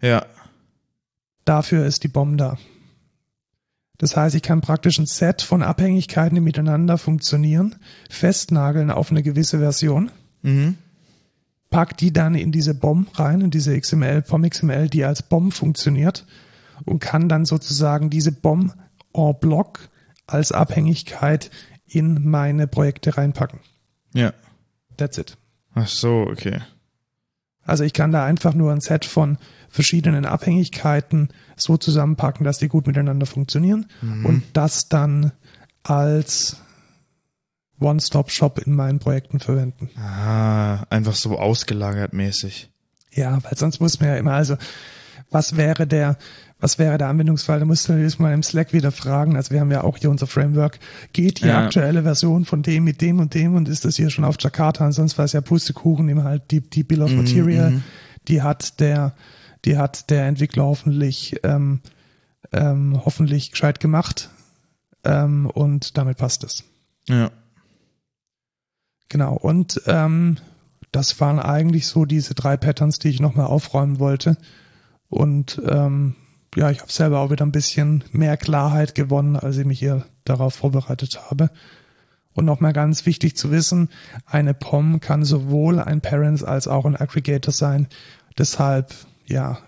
Ja. 0.00 0.24
Dafür 1.44 1.86
ist 1.86 2.04
die 2.04 2.08
BOM 2.08 2.36
da. 2.36 2.58
Das 3.98 4.16
heißt, 4.16 4.36
ich 4.36 4.42
kann 4.42 4.60
praktisch 4.60 4.98
ein 4.98 5.06
Set 5.06 5.42
von 5.42 5.62
Abhängigkeiten, 5.62 6.36
die 6.36 6.40
miteinander 6.40 6.98
funktionieren, 6.98 7.76
festnageln 8.08 8.90
auf 8.90 9.10
eine 9.10 9.22
gewisse 9.22 9.58
Version 9.58 10.10
Mhm. 10.42 10.76
pack 11.68 11.96
die 11.96 12.12
dann 12.12 12.36
in 12.36 12.52
diese 12.52 12.74
BOM 12.74 13.08
rein, 13.14 13.40
in 13.40 13.50
diese 13.50 13.78
XML, 13.78 14.22
POM 14.22 14.48
XML, 14.48 14.88
die 14.88 15.04
als 15.04 15.22
BOM 15.22 15.50
funktioniert 15.50 16.26
und 16.84 17.00
kann 17.00 17.28
dann 17.28 17.44
sozusagen 17.44 18.08
diese 18.08 18.30
BOM 18.30 18.72
en 19.12 19.34
bloc 19.40 19.88
als 20.28 20.52
Abhängigkeit 20.52 21.50
in 21.86 22.28
meine 22.28 22.68
Projekte 22.68 23.16
reinpacken. 23.16 23.58
Ja. 24.14 24.32
That's 24.96 25.18
it. 25.18 25.36
Ach 25.74 25.88
so, 25.88 26.20
okay. 26.20 26.60
Also 27.64 27.84
ich 27.84 27.92
kann 27.92 28.12
da 28.12 28.24
einfach 28.24 28.54
nur 28.54 28.72
ein 28.72 28.80
Set 28.80 29.04
von 29.04 29.38
verschiedenen 29.68 30.24
Abhängigkeiten 30.24 31.28
so 31.56 31.76
zusammenpacken, 31.76 32.44
dass 32.44 32.58
die 32.58 32.68
gut 32.68 32.86
miteinander 32.86 33.26
funktionieren 33.26 33.86
Mhm. 34.02 34.24
und 34.26 34.42
das 34.54 34.88
dann 34.88 35.32
als 35.82 36.56
One-Stop-Shop 37.80 38.58
in 38.64 38.74
meinen 38.74 38.98
Projekten 38.98 39.38
verwenden. 39.40 39.90
Ah, 39.96 40.84
einfach 40.90 41.14
so 41.14 41.38
ausgelagert 41.38 42.12
mäßig. 42.12 42.70
Ja, 43.12 43.38
weil 43.44 43.56
sonst 43.56 43.80
muss 43.80 44.00
man 44.00 44.08
ja 44.10 44.16
immer, 44.16 44.32
also 44.32 44.56
was 45.30 45.56
wäre 45.56 45.86
der, 45.86 46.16
was 46.58 46.78
wäre 46.78 46.98
der 46.98 47.08
Anwendungsfall? 47.08 47.60
Da 47.60 47.64
musst 47.66 47.88
du 47.88 47.92
jedes 47.94 48.18
Mal 48.18 48.32
im 48.32 48.42
Slack 48.42 48.72
wieder 48.72 48.90
fragen. 48.90 49.36
Also 49.36 49.52
wir 49.52 49.60
haben 49.60 49.70
ja 49.70 49.84
auch 49.84 49.96
hier 49.98 50.10
unser 50.10 50.26
Framework. 50.26 50.78
Geht 51.12 51.42
die 51.42 51.48
Ja. 51.48 51.64
aktuelle 51.64 52.02
Version 52.02 52.44
von 52.44 52.62
dem 52.62 52.84
mit 52.84 53.00
dem 53.00 53.20
und 53.20 53.34
dem 53.34 53.54
und 53.54 53.68
ist 53.68 53.84
das 53.84 53.96
hier 53.96 54.10
schon 54.10 54.24
auf 54.24 54.36
Jakarta? 54.40 54.84
Ansonsten 54.84 55.18
war 55.18 55.24
es 55.26 55.32
ja 55.32 55.40
Pustekuchen, 55.40 56.08
immer 56.08 56.24
halt 56.24 56.50
die, 56.50 56.60
die 56.60 56.82
Bill 56.82 57.02
of 57.02 57.10
Mhm, 57.12 57.16
Material, 57.18 57.70
mhm. 57.70 57.82
die 58.26 58.42
hat 58.42 58.80
der, 58.80 59.12
die 59.64 59.76
hat 59.76 60.10
der 60.10 60.26
Entwickler 60.26 60.64
hoffentlich, 60.64 61.40
ähm, 61.42 61.80
ähm, 62.52 63.00
hoffentlich 63.04 63.52
gescheit 63.52 63.80
gemacht. 63.80 64.30
Ähm, 65.04 65.46
und 65.46 65.96
damit 65.96 66.18
passt 66.18 66.44
es. 66.44 66.64
Ja. 67.08 67.30
Genau. 69.08 69.34
Und 69.34 69.82
ähm, 69.86 70.38
das 70.92 71.20
waren 71.20 71.38
eigentlich 71.38 71.86
so 71.86 72.04
diese 72.04 72.34
drei 72.34 72.56
Patterns, 72.56 72.98
die 72.98 73.08
ich 73.08 73.20
nochmal 73.20 73.46
aufräumen 73.46 73.98
wollte. 73.98 74.36
Und 75.08 75.60
ähm, 75.66 76.14
ja, 76.54 76.70
ich 76.70 76.80
habe 76.80 76.92
selber 76.92 77.20
auch 77.20 77.30
wieder 77.30 77.44
ein 77.44 77.52
bisschen 77.52 78.04
mehr 78.12 78.36
Klarheit 78.36 78.94
gewonnen, 78.94 79.36
als 79.36 79.56
ich 79.56 79.66
mich 79.66 79.78
hier 79.78 80.06
darauf 80.24 80.54
vorbereitet 80.54 81.30
habe. 81.30 81.50
Und 82.32 82.44
nochmal 82.44 82.72
ganz 82.72 83.04
wichtig 83.04 83.36
zu 83.36 83.50
wissen, 83.50 83.88
eine 84.24 84.54
POM 84.54 85.00
kann 85.00 85.24
sowohl 85.24 85.80
ein 85.80 86.00
Parents 86.00 86.44
als 86.44 86.68
auch 86.68 86.84
ein 86.84 86.96
Aggregator 86.96 87.52
sein. 87.52 87.88
Deshalb, 88.38 88.94
ja, 89.28 89.58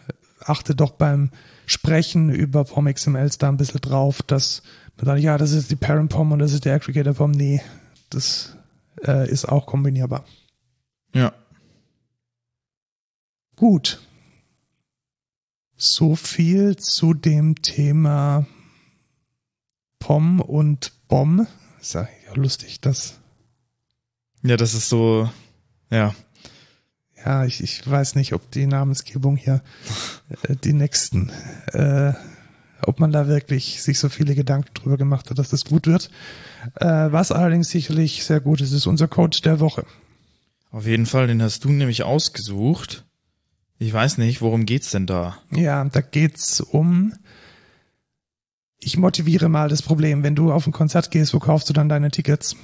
achte 0.40 0.74
doch 0.74 0.92
beim 0.92 1.30
Sprechen 1.66 2.30
über 2.30 2.64
POM 2.64 2.92
XMLs 2.92 3.38
da 3.38 3.48
ein 3.48 3.56
bisschen 3.56 3.80
drauf, 3.80 4.22
dass 4.22 4.62
man 4.96 5.06
sagt, 5.06 5.20
ja, 5.20 5.38
das 5.38 5.52
ist 5.52 5.70
die 5.70 5.76
Parent 5.76 6.10
POM 6.10 6.32
und 6.32 6.40
das 6.40 6.52
ist 6.52 6.64
die 6.64 6.70
Aggregator 6.70 7.14
POM. 7.14 7.30
Nee, 7.30 7.62
das 8.10 8.56
äh, 9.06 9.30
ist 9.30 9.46
auch 9.46 9.66
kombinierbar. 9.66 10.24
Ja. 11.14 11.32
Gut. 13.56 14.00
So 15.76 16.16
viel 16.16 16.76
zu 16.76 17.14
dem 17.14 17.62
Thema 17.62 18.46
POM 19.98 20.40
und 20.40 20.92
BOM. 21.08 21.46
Ist 21.80 21.94
ja 21.94 22.06
ja 22.30 22.36
lustig, 22.36 22.80
dass, 22.80 23.18
Ja, 24.42 24.56
das 24.56 24.74
ist 24.74 24.88
so, 24.88 25.28
ja. 25.90 26.14
Ja, 27.24 27.44
ich, 27.44 27.62
ich 27.62 27.88
weiß 27.88 28.14
nicht, 28.14 28.32
ob 28.32 28.50
die 28.50 28.66
Namensgebung 28.66 29.36
hier 29.36 29.62
äh, 30.48 30.56
die 30.56 30.72
nächsten, 30.72 31.30
äh, 31.72 32.12
ob 32.82 32.98
man 32.98 33.12
da 33.12 33.28
wirklich 33.28 33.82
sich 33.82 33.98
so 33.98 34.08
viele 34.08 34.34
Gedanken 34.34 34.72
drüber 34.74 34.96
gemacht 34.96 35.30
hat, 35.30 35.38
dass 35.38 35.50
das 35.50 35.64
gut 35.64 35.86
wird. 35.86 36.10
Äh, 36.76 36.86
was 36.86 37.32
allerdings 37.32 37.70
sicherlich 37.70 38.24
sehr 38.24 38.40
gut 38.40 38.60
ist, 38.60 38.72
ist 38.72 38.86
unser 38.86 39.08
Code 39.08 39.40
der 39.42 39.60
Woche. 39.60 39.84
Auf 40.70 40.86
jeden 40.86 41.06
Fall, 41.06 41.26
den 41.26 41.42
hast 41.42 41.64
du 41.64 41.70
nämlich 41.70 42.04
ausgesucht. 42.04 43.04
Ich 43.78 43.92
weiß 43.92 44.18
nicht, 44.18 44.40
worum 44.40 44.66
geht's 44.66 44.90
denn 44.90 45.06
da? 45.06 45.38
Ja, 45.50 45.84
da 45.84 46.00
geht's 46.00 46.60
um. 46.60 47.14
Ich 48.78 48.96
motiviere 48.96 49.48
mal 49.48 49.68
das 49.68 49.82
Problem. 49.82 50.22
Wenn 50.22 50.34
du 50.34 50.52
auf 50.52 50.66
ein 50.66 50.72
Konzert 50.72 51.10
gehst, 51.10 51.34
wo 51.34 51.38
kaufst 51.38 51.68
du 51.68 51.72
dann 51.72 51.88
deine 51.88 52.10
Tickets? 52.10 52.56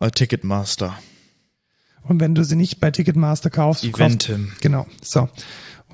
Äh, 0.00 0.10
Ticketmaster. 0.10 0.96
Und 2.06 2.20
wenn 2.20 2.34
du 2.34 2.44
sie 2.44 2.56
nicht 2.56 2.80
bei 2.80 2.90
Ticketmaster 2.90 3.50
kaufst, 3.50 3.82
kaufst, 3.92 4.28
Eventim. 4.28 4.52
genau. 4.60 4.86
So. 5.02 5.28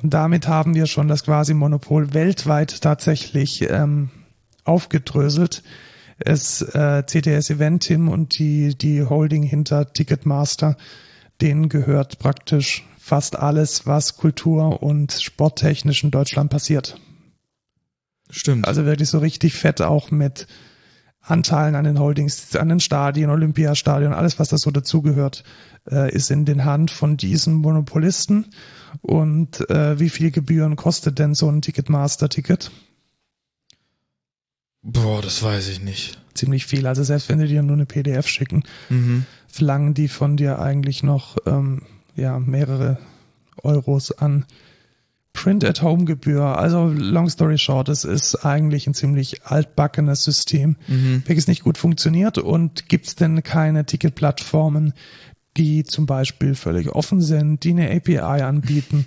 Und 0.02 0.14
damit 0.14 0.48
haben 0.48 0.74
wir 0.74 0.86
schon 0.86 1.08
das 1.08 1.24
quasi 1.24 1.54
Monopol 1.54 2.14
weltweit 2.14 2.80
tatsächlich 2.80 3.62
ähm, 3.68 4.10
aufgedröselt. 4.64 5.62
Es 6.18 6.62
äh, 6.62 7.02
CTS 7.02 7.50
Eventim 7.50 8.08
und 8.08 8.38
die 8.38 8.76
die 8.76 9.04
Holding 9.04 9.42
hinter 9.42 9.92
Ticketmaster, 9.92 10.76
denen 11.40 11.68
gehört 11.68 12.18
praktisch 12.18 12.84
fast 12.98 13.38
alles, 13.38 13.86
was 13.86 14.16
kultur- 14.16 14.82
und 14.82 15.12
sporttechnisch 15.12 16.04
in 16.04 16.10
Deutschland 16.10 16.50
passiert. 16.50 17.00
Stimmt. 18.30 18.68
Also 18.68 18.84
wirklich 18.84 19.08
so 19.08 19.18
richtig 19.18 19.54
fett 19.54 19.80
auch 19.80 20.10
mit 20.10 20.46
Anteilen 21.22 21.74
an 21.74 21.84
den 21.84 21.98
Holdings, 21.98 22.56
an 22.56 22.68
den 22.70 22.80
Stadien, 22.80 23.30
Olympiastadion, 23.30 24.12
alles, 24.14 24.38
was 24.38 24.48
da 24.48 24.56
so 24.58 24.70
dazugehört, 24.70 25.44
äh, 25.90 26.10
ist 26.14 26.30
in 26.30 26.44
den 26.44 26.64
Hand 26.64 26.90
von 26.90 27.16
diesen 27.16 27.54
Monopolisten. 27.54 28.46
Und 29.02 29.68
äh, 29.70 30.00
wie 30.00 30.08
viel 30.08 30.30
Gebühren 30.30 30.76
kostet 30.76 31.18
denn 31.18 31.34
so 31.34 31.48
ein 31.50 31.60
Ticketmaster-Ticket? 31.62 32.70
Boah, 34.82 35.20
das 35.20 35.42
weiß 35.42 35.68
ich 35.68 35.82
nicht. 35.82 36.18
Ziemlich 36.34 36.64
viel. 36.66 36.86
Also 36.86 37.02
selbst 37.04 37.28
wenn 37.28 37.38
die 37.38 37.48
dir 37.48 37.62
nur 37.62 37.76
eine 37.76 37.86
PDF 37.86 38.26
schicken, 38.26 38.62
Mhm. 38.88 39.26
verlangen 39.46 39.94
die 39.94 40.08
von 40.08 40.36
dir 40.38 40.58
eigentlich 40.58 41.02
noch 41.02 41.36
ähm, 41.46 41.82
ja 42.16 42.38
mehrere 42.38 42.98
Euros 43.62 44.10
an 44.10 44.46
Print-at-Home-Gebühr. 45.32 46.42
Also 46.58 46.86
long 46.88 47.28
story 47.28 47.56
short, 47.58 47.88
es 47.88 48.04
ist 48.04 48.44
eigentlich 48.44 48.86
ein 48.86 48.94
ziemlich 48.94 49.44
altbackenes 49.44 50.24
System, 50.24 50.76
Mhm. 50.88 51.22
welches 51.26 51.46
nicht 51.46 51.62
gut 51.62 51.78
funktioniert. 51.78 52.38
Und 52.38 52.88
gibt 52.88 53.06
es 53.06 53.14
denn 53.16 53.42
keine 53.42 53.86
Ticketplattformen, 53.86 54.92
die 55.56 55.84
zum 55.84 56.06
Beispiel 56.06 56.54
völlig 56.54 56.90
offen 56.90 57.20
sind, 57.20 57.64
die 57.64 57.70
eine 57.70 57.90
API 57.90 58.42
anbieten, 58.42 59.06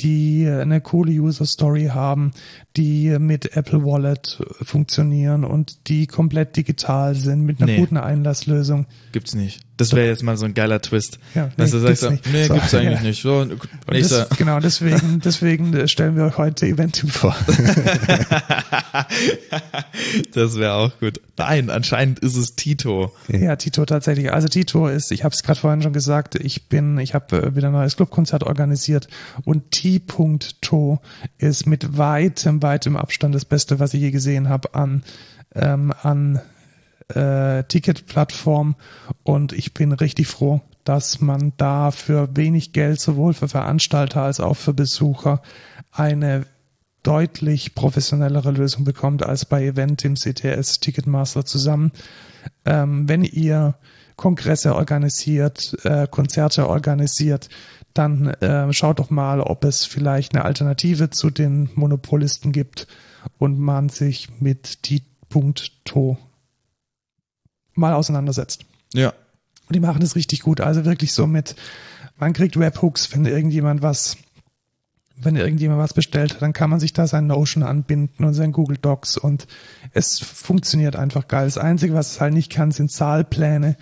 die 0.00 0.46
eine 0.48 0.80
coole 0.80 1.10
User 1.12 1.46
Story 1.46 1.86
haben, 1.92 2.32
die 2.76 3.18
mit 3.18 3.56
Apple 3.56 3.84
Wallet 3.84 4.42
funktionieren 4.62 5.42
und 5.44 5.88
die 5.88 6.06
komplett 6.06 6.56
digital 6.56 7.14
sind 7.14 7.42
mit 7.42 7.60
einer 7.62 7.72
Nee. 7.72 7.78
guten 7.78 7.96
Einlasslösung. 7.96 8.86
Gibt's 9.12 9.34
nicht. 9.34 9.65
Das 9.76 9.92
wäre 9.92 10.06
jetzt 10.06 10.22
mal 10.22 10.36
so 10.36 10.46
ein 10.46 10.54
geiler 10.54 10.80
Twist. 10.80 11.18
Ja, 11.34 11.50
du, 11.56 11.62
nee, 11.62 11.66
sagst 11.66 12.02
du, 12.02 12.08
gibt's 12.10 12.26
nicht. 12.26 12.32
nee, 12.32 12.46
So, 12.46 12.54
gibt's 12.54 12.74
eigentlich 12.74 13.00
ja. 13.00 13.06
nicht. 13.06 13.22
So, 13.22 13.40
Und 13.40 13.60
das, 13.88 14.28
genau, 14.30 14.58
deswegen, 14.60 15.20
deswegen 15.24 15.74
äh, 15.74 15.86
stellen 15.86 16.16
wir 16.16 16.24
euch 16.24 16.38
heute 16.38 16.66
Eventim 16.66 17.10
vor. 17.10 17.36
das 20.32 20.56
wäre 20.58 20.72
auch 20.74 20.98
gut. 20.98 21.20
Nein, 21.36 21.68
anscheinend 21.68 22.20
ist 22.20 22.36
es 22.36 22.56
Tito. 22.56 23.12
Ja, 23.28 23.56
Tito 23.56 23.84
tatsächlich. 23.84 24.32
Also 24.32 24.48
Tito 24.48 24.88
ist, 24.88 25.12
ich 25.12 25.24
habe 25.24 25.34
es 25.34 25.42
gerade 25.42 25.60
vorhin 25.60 25.82
schon 25.82 25.92
gesagt, 25.92 26.36
ich 26.36 26.68
bin, 26.68 26.98
ich 26.98 27.14
habe 27.14 27.36
äh, 27.36 27.56
wieder 27.56 27.68
ein 27.68 27.72
neues 27.72 27.96
Clubkonzert 27.96 28.44
organisiert 28.44 29.08
und 29.44 29.70
T.To 29.72 31.00
ist 31.38 31.66
mit 31.66 31.98
weitem, 31.98 32.62
weitem 32.62 32.96
Abstand 32.96 33.34
das 33.34 33.44
Beste, 33.44 33.78
was 33.78 33.92
ich 33.92 34.00
je 34.00 34.10
gesehen 34.10 34.48
habe 34.48 34.74
an 34.74 35.02
ähm, 35.54 35.92
an 36.02 36.40
äh, 37.08 37.64
Ticketplattform 37.64 38.76
und 39.22 39.52
ich 39.52 39.74
bin 39.74 39.92
richtig 39.92 40.26
froh, 40.26 40.60
dass 40.84 41.20
man 41.20 41.52
da 41.56 41.90
für 41.90 42.36
wenig 42.36 42.72
Geld 42.72 43.00
sowohl 43.00 43.34
für 43.34 43.48
Veranstalter 43.48 44.22
als 44.22 44.40
auch 44.40 44.56
für 44.56 44.74
Besucher 44.74 45.42
eine 45.92 46.46
deutlich 47.02 47.74
professionellere 47.74 48.50
Lösung 48.50 48.84
bekommt 48.84 49.24
als 49.24 49.44
bei 49.44 49.64
Event 49.64 50.04
im 50.04 50.14
CTS 50.14 50.80
Ticketmaster 50.80 51.44
zusammen. 51.44 51.92
Ähm, 52.64 53.08
wenn 53.08 53.22
ihr 53.22 53.76
Kongresse 54.16 54.74
organisiert, 54.74 55.76
äh, 55.84 56.08
Konzerte 56.08 56.68
organisiert, 56.68 57.48
dann 57.94 58.28
äh, 58.28 58.72
schaut 58.72 58.98
doch 58.98 59.10
mal, 59.10 59.40
ob 59.40 59.64
es 59.64 59.84
vielleicht 59.84 60.34
eine 60.34 60.44
Alternative 60.44 61.10
zu 61.10 61.30
den 61.30 61.70
Monopolisten 61.74 62.52
gibt 62.52 62.88
und 63.38 63.58
man 63.58 63.88
sich 63.88 64.40
mit 64.40 64.88
die 64.88 65.02
Punkt.to 65.28 66.18
mal 67.76 67.94
auseinandersetzt. 67.94 68.64
Ja. 68.92 69.10
Und 69.68 69.74
die 69.74 69.80
machen 69.80 70.00
das 70.00 70.16
richtig 70.16 70.40
gut. 70.40 70.60
Also 70.60 70.84
wirklich 70.84 71.12
so 71.12 71.26
mit, 71.26 71.56
man 72.18 72.32
kriegt 72.32 72.58
Webhooks, 72.58 73.12
wenn 73.12 73.24
irgendjemand 73.26 73.82
was, 73.82 74.16
wenn 75.16 75.36
irgendjemand 75.36 75.80
was 75.80 75.94
bestellt 75.94 76.34
hat, 76.34 76.42
dann 76.42 76.52
kann 76.52 76.70
man 76.70 76.80
sich 76.80 76.92
da 76.92 77.06
sein 77.06 77.26
Notion 77.26 77.62
anbinden 77.62 78.24
und 78.24 78.34
sein 78.34 78.52
Google 78.52 78.76
Docs 78.76 79.16
und 79.16 79.46
es 79.92 80.18
funktioniert 80.18 80.96
einfach 80.96 81.26
geil. 81.26 81.46
Das 81.46 81.58
Einzige, 81.58 81.94
was 81.94 82.12
es 82.12 82.20
halt 82.20 82.34
nicht 82.34 82.52
kann, 82.52 82.70
sind 82.70 82.90
Zahlpläne 82.90 83.76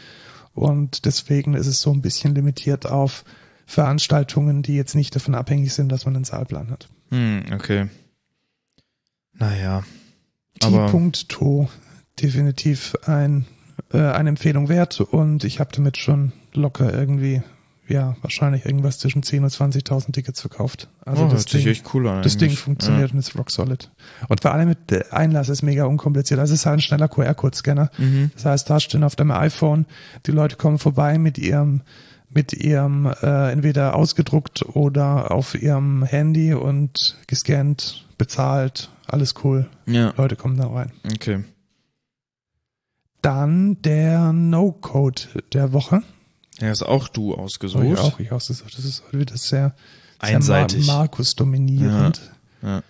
und 0.54 1.04
deswegen 1.04 1.54
ist 1.54 1.66
es 1.66 1.80
so 1.80 1.92
ein 1.92 2.02
bisschen 2.02 2.34
limitiert 2.34 2.86
auf 2.86 3.24
Veranstaltungen, 3.66 4.62
die 4.62 4.76
jetzt 4.76 4.94
nicht 4.94 5.14
davon 5.16 5.34
abhängig 5.34 5.72
sind, 5.72 5.90
dass 5.90 6.04
man 6.04 6.14
einen 6.14 6.24
Zahlplan 6.24 6.70
hat. 6.70 6.88
Hm, 7.10 7.44
okay. 7.52 7.88
Naja. 9.32 9.82
T.to 10.60 11.68
definitiv 12.20 12.94
ein, 13.06 13.46
äh, 13.94 14.10
eine 14.12 14.28
Empfehlung 14.28 14.68
wert 14.68 15.00
und 15.00 15.44
ich 15.44 15.60
habe 15.60 15.70
damit 15.72 15.96
schon 15.96 16.32
locker 16.52 16.92
irgendwie, 16.92 17.42
ja, 17.86 18.16
wahrscheinlich 18.22 18.66
irgendwas 18.66 18.98
zwischen 18.98 19.22
10.000 19.22 19.42
und 19.42 19.74
20.000 19.74 20.12
Tickets 20.12 20.40
verkauft. 20.40 20.88
Also 21.04 21.26
oh, 21.26 21.28
das 21.28 21.46
Ding, 21.46 21.66
echt 21.66 21.94
cool 21.94 22.08
an. 22.08 22.22
das 22.22 22.36
Ding 22.36 22.50
funktioniert 22.50 23.12
und 23.12 23.18
ist 23.18 23.38
rock 23.38 23.50
solid. 23.50 23.90
Und 24.28 24.42
vor 24.42 24.52
allem 24.52 24.68
mit 24.68 24.90
der 24.90 25.12
Einlass 25.12 25.48
ist 25.48 25.62
mega 25.62 25.84
unkompliziert. 25.84 26.40
Also 26.40 26.54
es 26.54 26.60
ist 26.60 26.66
halt 26.66 26.78
ein 26.78 26.82
schneller 26.82 27.08
QR-Code-Scanner. 27.08 27.90
Ja. 27.96 28.04
Mhm. 28.04 28.30
Das 28.34 28.44
heißt, 28.46 28.70
da 28.70 28.80
stehen 28.80 29.04
auf 29.04 29.16
deinem 29.16 29.30
iPhone, 29.30 29.86
die 30.26 30.32
Leute 30.32 30.56
kommen 30.56 30.78
vorbei 30.78 31.18
mit 31.18 31.38
ihrem 31.38 31.82
mit 32.30 32.52
ihrem 32.52 33.06
äh, 33.22 33.52
entweder 33.52 33.94
ausgedruckt 33.94 34.62
oder 34.62 35.30
auf 35.30 35.54
ihrem 35.54 36.02
Handy 36.02 36.52
und 36.52 37.16
gescannt, 37.28 38.06
bezahlt, 38.18 38.90
alles 39.06 39.34
cool. 39.44 39.68
Ja. 39.86 40.12
Leute 40.16 40.34
kommen 40.34 40.56
da 40.56 40.66
rein. 40.66 40.90
Okay. 41.14 41.44
Dann 43.24 43.80
der 43.80 44.34
No-Code 44.34 45.22
der 45.54 45.72
Woche. 45.72 46.02
Ja, 46.60 46.70
ist 46.70 46.82
auch 46.82 47.08
du 47.08 47.34
ausgesucht. 47.34 47.84
ich 47.84 47.98
auch, 47.98 48.20
ich 48.20 48.32
ausgesucht. 48.32 48.76
Das 48.76 48.84
ist 48.84 49.02
heute 49.06 49.18
wieder 49.18 49.36
sehr, 49.38 49.74
Einseitig. 50.18 50.84
sehr 50.84 50.92
Mar 50.92 51.04
Markus 51.04 51.34
dominierend. 51.34 52.20
Ja. 52.62 52.82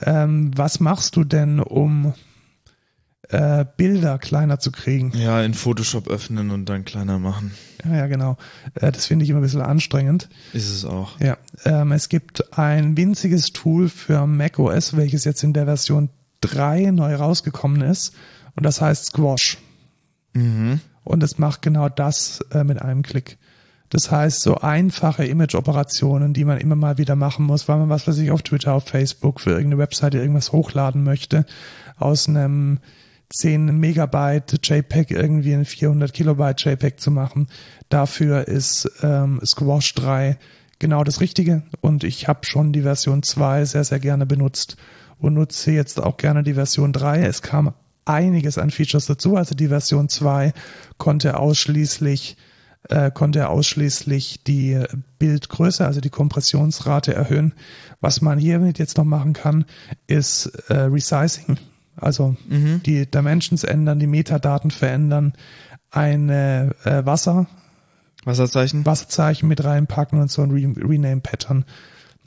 Ähm, 0.00 0.52
was 0.54 0.78
machst 0.78 1.16
du 1.16 1.24
denn, 1.24 1.58
um 1.58 2.14
äh, 3.30 3.64
Bilder 3.76 4.18
kleiner 4.18 4.60
zu 4.60 4.70
kriegen? 4.70 5.10
Ja, 5.16 5.42
in 5.42 5.54
Photoshop 5.54 6.06
öffnen 6.06 6.50
und 6.50 6.66
dann 6.66 6.84
kleiner 6.84 7.18
machen. 7.18 7.50
Ja, 7.84 7.96
ja 7.96 8.06
genau. 8.06 8.36
Äh, 8.74 8.92
das 8.92 9.06
finde 9.06 9.24
ich 9.24 9.30
immer 9.30 9.40
ein 9.40 9.42
bisschen 9.42 9.60
anstrengend. 9.60 10.28
Ist 10.52 10.70
es 10.70 10.84
auch. 10.84 11.18
Ja, 11.18 11.36
ähm, 11.64 11.90
es 11.90 12.08
gibt 12.08 12.56
ein 12.56 12.96
winziges 12.96 13.52
Tool 13.52 13.88
für 13.88 14.24
macOS, 14.28 14.96
welches 14.96 15.24
jetzt 15.24 15.42
in 15.42 15.52
der 15.52 15.64
Version 15.64 16.10
3 16.42 16.92
neu 16.92 17.16
rausgekommen 17.16 17.82
ist. 17.82 18.14
Und 18.54 18.64
das 18.64 18.80
heißt 18.80 19.06
Squash. 19.06 19.58
Mhm. 20.32 20.80
Und 21.04 21.22
es 21.22 21.38
macht 21.38 21.62
genau 21.62 21.88
das 21.88 22.40
äh, 22.52 22.64
mit 22.64 22.80
einem 22.80 23.02
Klick. 23.02 23.38
Das 23.90 24.10
heißt, 24.10 24.40
so 24.40 24.58
einfache 24.58 25.24
Image-Operationen, 25.24 26.32
die 26.32 26.44
man 26.44 26.58
immer 26.58 26.76
mal 26.76 26.96
wieder 26.98 27.16
machen 27.16 27.44
muss, 27.44 27.68
weil 27.68 27.78
man 27.78 27.88
was 27.88 28.06
weiß 28.06 28.18
ich 28.18 28.30
auf 28.30 28.42
Twitter, 28.42 28.72
auf 28.74 28.84
Facebook 28.84 29.40
für 29.40 29.50
irgendeine 29.50 29.78
Webseite 29.78 30.18
irgendwas 30.18 30.52
hochladen 30.52 31.02
möchte, 31.02 31.44
aus 31.98 32.28
einem 32.28 32.78
10 33.30 33.76
Megabyte 33.78 34.60
JPEG 34.62 35.10
irgendwie 35.10 35.54
ein 35.54 35.64
400 35.64 36.12
Kilobyte 36.12 36.64
JPEG 36.64 37.00
zu 37.00 37.10
machen. 37.10 37.48
Dafür 37.88 38.46
ist 38.46 38.90
ähm, 39.02 39.40
Squash 39.44 39.94
3 39.94 40.38
genau 40.78 41.02
das 41.02 41.20
Richtige 41.20 41.62
und 41.80 42.04
ich 42.04 42.28
habe 42.28 42.40
schon 42.44 42.72
die 42.72 42.82
Version 42.82 43.22
2 43.22 43.64
sehr, 43.64 43.84
sehr 43.84 44.00
gerne 44.00 44.24
benutzt 44.24 44.76
und 45.18 45.34
nutze 45.34 45.72
jetzt 45.72 46.00
auch 46.00 46.16
gerne 46.16 46.42
die 46.42 46.54
Version 46.54 46.92
3. 46.92 47.22
Es 47.22 47.42
kam 47.42 47.74
einiges 48.10 48.58
an 48.58 48.70
Features 48.70 49.06
dazu. 49.06 49.36
Also 49.36 49.54
die 49.54 49.68
Version 49.68 50.08
2 50.08 50.52
konnte 50.98 51.38
ausschließlich 51.38 52.36
äh, 52.88 53.10
konnte 53.10 53.48
ausschließlich 53.48 54.42
die 54.44 54.82
Bildgröße, 55.18 55.84
also 55.86 56.00
die 56.00 56.10
Kompressionsrate 56.10 57.14
erhöhen. 57.14 57.54
Was 58.00 58.22
man 58.22 58.38
hiermit 58.38 58.78
jetzt 58.78 58.96
noch 58.96 59.04
machen 59.04 59.34
kann, 59.34 59.66
ist 60.06 60.46
äh, 60.68 60.74
Resizing, 60.74 61.58
also 61.96 62.36
die 62.48 63.04
Dimensions 63.04 63.64
ändern, 63.64 63.98
die 63.98 64.06
Metadaten 64.06 64.70
verändern, 64.70 65.34
eine 65.90 66.74
äh, 66.84 67.04
Wasser, 67.04 67.46
Wasserzeichen? 68.24 68.86
Wasserzeichen 68.86 69.48
mit 69.48 69.62
reinpacken 69.64 70.20
und 70.20 70.30
so 70.30 70.42
ein 70.42 70.50
Re 70.50 70.72
Rename-Pattern 70.76 71.64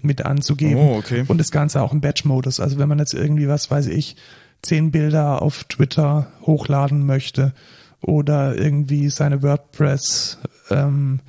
mit 0.01 0.26
anzugeben. 0.26 0.77
Oh, 0.77 0.97
okay. 0.97 1.23
Und 1.27 1.39
das 1.39 1.51
Ganze 1.51 1.81
auch 1.81 1.93
im 1.93 2.01
Batch-Modus. 2.01 2.60
Also 2.60 2.77
wenn 2.77 2.89
man 2.89 2.99
jetzt 2.99 3.14
irgendwie, 3.14 3.47
was 3.47 3.72
weiß 3.72 3.88
ich, 3.88 4.18
zehn 4.64 4.91
Bilder 4.91 5.41
auf 5.41 5.64
Twitter 5.65 6.27
hochladen 6.41 7.06
möchte 7.06 7.53
oder 8.02 8.57
irgendwie 8.57 9.10
seine 9.10 9.44
WordPress, 9.44 10.40
ähm, 10.72 11.19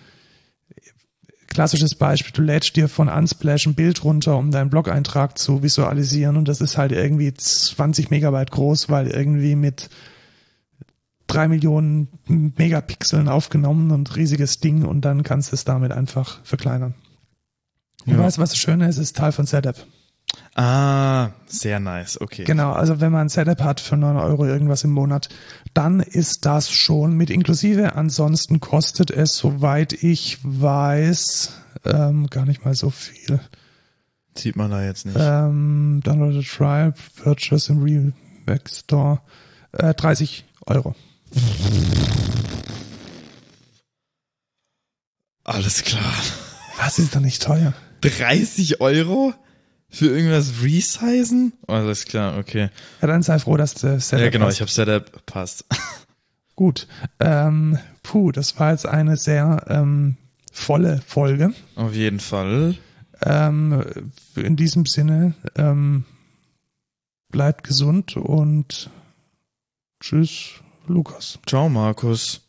klassisches 1.48 1.94
Beispiel, 1.94 2.32
du 2.32 2.42
lädst 2.42 2.74
dir 2.76 2.88
von 2.88 3.08
Unsplash 3.08 3.66
ein 3.66 3.74
Bild 3.74 4.02
runter, 4.02 4.36
um 4.36 4.50
deinen 4.50 4.70
Blog-Eintrag 4.70 5.38
zu 5.38 5.62
visualisieren 5.62 6.36
und 6.36 6.48
das 6.48 6.60
ist 6.60 6.78
halt 6.78 6.92
irgendwie 6.92 7.32
20 7.32 8.10
Megabyte 8.10 8.50
groß, 8.50 8.88
weil 8.88 9.08
irgendwie 9.08 9.54
mit 9.54 9.88
drei 11.26 11.48
Millionen 11.48 12.08
Megapixeln 12.26 13.28
aufgenommen 13.28 13.90
und 13.92 14.16
riesiges 14.16 14.58
Ding 14.58 14.84
und 14.84 15.02
dann 15.02 15.22
kannst 15.22 15.52
du 15.52 15.54
es 15.54 15.64
damit 15.64 15.92
einfach 15.92 16.44
verkleinern. 16.44 16.94
Und 18.06 18.12
Ja. 18.14 18.18
weißt 18.18 18.36
du, 18.38 18.42
was 18.42 18.50
das 18.50 18.58
Schöne 18.58 18.88
ist? 18.88 18.98
Ist 18.98 19.16
Teil 19.16 19.32
von 19.32 19.46
Setup. 19.46 19.76
Ah, 20.54 21.30
sehr 21.46 21.80
nice. 21.80 22.20
Okay. 22.20 22.44
Genau, 22.44 22.72
also 22.72 23.00
wenn 23.00 23.10
man 23.10 23.22
ein 23.22 23.28
Setup 23.28 23.60
hat 23.60 23.80
für 23.80 23.96
9 23.96 24.16
Euro 24.16 24.46
irgendwas 24.46 24.84
im 24.84 24.92
Monat, 24.92 25.28
dann 25.74 26.00
ist 26.00 26.46
das 26.46 26.70
schon 26.70 27.14
mit 27.14 27.30
inklusive. 27.30 27.96
Ansonsten 27.96 28.60
kostet 28.60 29.10
es, 29.10 29.36
soweit 29.36 29.92
ich 29.92 30.38
weiß, 30.42 31.52
ähm, 31.84 32.28
gar 32.28 32.46
nicht 32.46 32.64
mal 32.64 32.74
so 32.74 32.90
viel. 32.90 33.40
Sieht 34.36 34.56
man 34.56 34.70
da 34.70 34.84
jetzt 34.84 35.06
nicht. 35.06 35.16
Ähm, 35.18 36.00
Download 36.04 36.38
a 36.38 36.42
Tribe, 36.42 36.94
Purchase 37.22 37.72
in 37.72 37.82
Reback 37.82 38.68
Store, 38.68 39.20
äh, 39.72 39.94
30 39.94 40.44
Euro. 40.66 40.94
Alles 45.44 45.82
klar. 45.82 46.12
Was 46.78 46.98
ist 46.98 47.14
da 47.14 47.20
nicht 47.20 47.42
teuer? 47.42 47.74
30 48.00 48.80
Euro? 48.80 49.34
Für 49.94 50.06
irgendwas 50.06 50.62
resizen? 50.62 51.52
Oh, 51.68 51.72
alles 51.72 52.04
klar, 52.04 52.36
okay. 52.38 52.68
Ja, 53.00 53.06
dann 53.06 53.22
sei 53.22 53.38
froh, 53.38 53.56
dass 53.56 53.74
der 53.74 54.00
Setup 54.00 54.24
Ja, 54.24 54.30
genau, 54.30 54.46
hast. 54.46 54.54
ich 54.54 54.60
habe 54.60 54.70
Setup, 54.70 55.24
passt. 55.26 55.64
Gut. 56.56 56.88
Ähm, 57.20 57.78
puh, 58.02 58.32
das 58.32 58.58
war 58.58 58.72
jetzt 58.72 58.86
eine 58.86 59.16
sehr 59.16 59.64
ähm, 59.68 60.16
volle 60.52 61.00
Folge. 61.06 61.54
Auf 61.76 61.94
jeden 61.94 62.18
Fall. 62.20 62.76
Ähm, 63.22 63.84
in 64.34 64.56
diesem 64.56 64.84
Sinne, 64.86 65.34
ähm, 65.56 66.04
bleibt 67.30 67.64
gesund 67.64 68.16
und 68.16 68.90
tschüss, 70.00 70.54
Lukas. 70.88 71.38
Ciao, 71.46 71.68
Markus. 71.68 72.40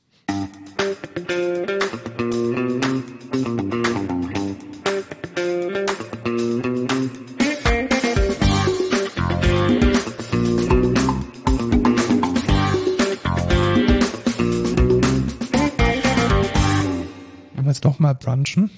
Wollen 17.85 17.95
wir 17.99 18.09
jetzt 18.09 18.19
noch 18.19 18.27
mal 18.27 18.35
brunchen? 18.35 18.71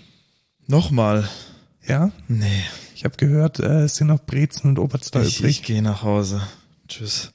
Nochmal. 0.67 1.29
Ja? 1.87 2.11
Nee, 2.27 2.63
Ich 2.93 3.05
habe 3.05 3.15
gehört, 3.15 3.59
äh, 3.59 3.83
es 3.83 3.95
sind 3.95 4.07
noch 4.07 4.25
Brezen 4.25 4.67
und 4.71 4.79
Oberster 4.79 5.21
ich, 5.23 5.39
übrig. 5.39 5.59
ich 5.59 5.63
gehe 5.63 5.81
nach 5.81 6.03
Hause. 6.03 6.41
Tschüss. 6.89 7.31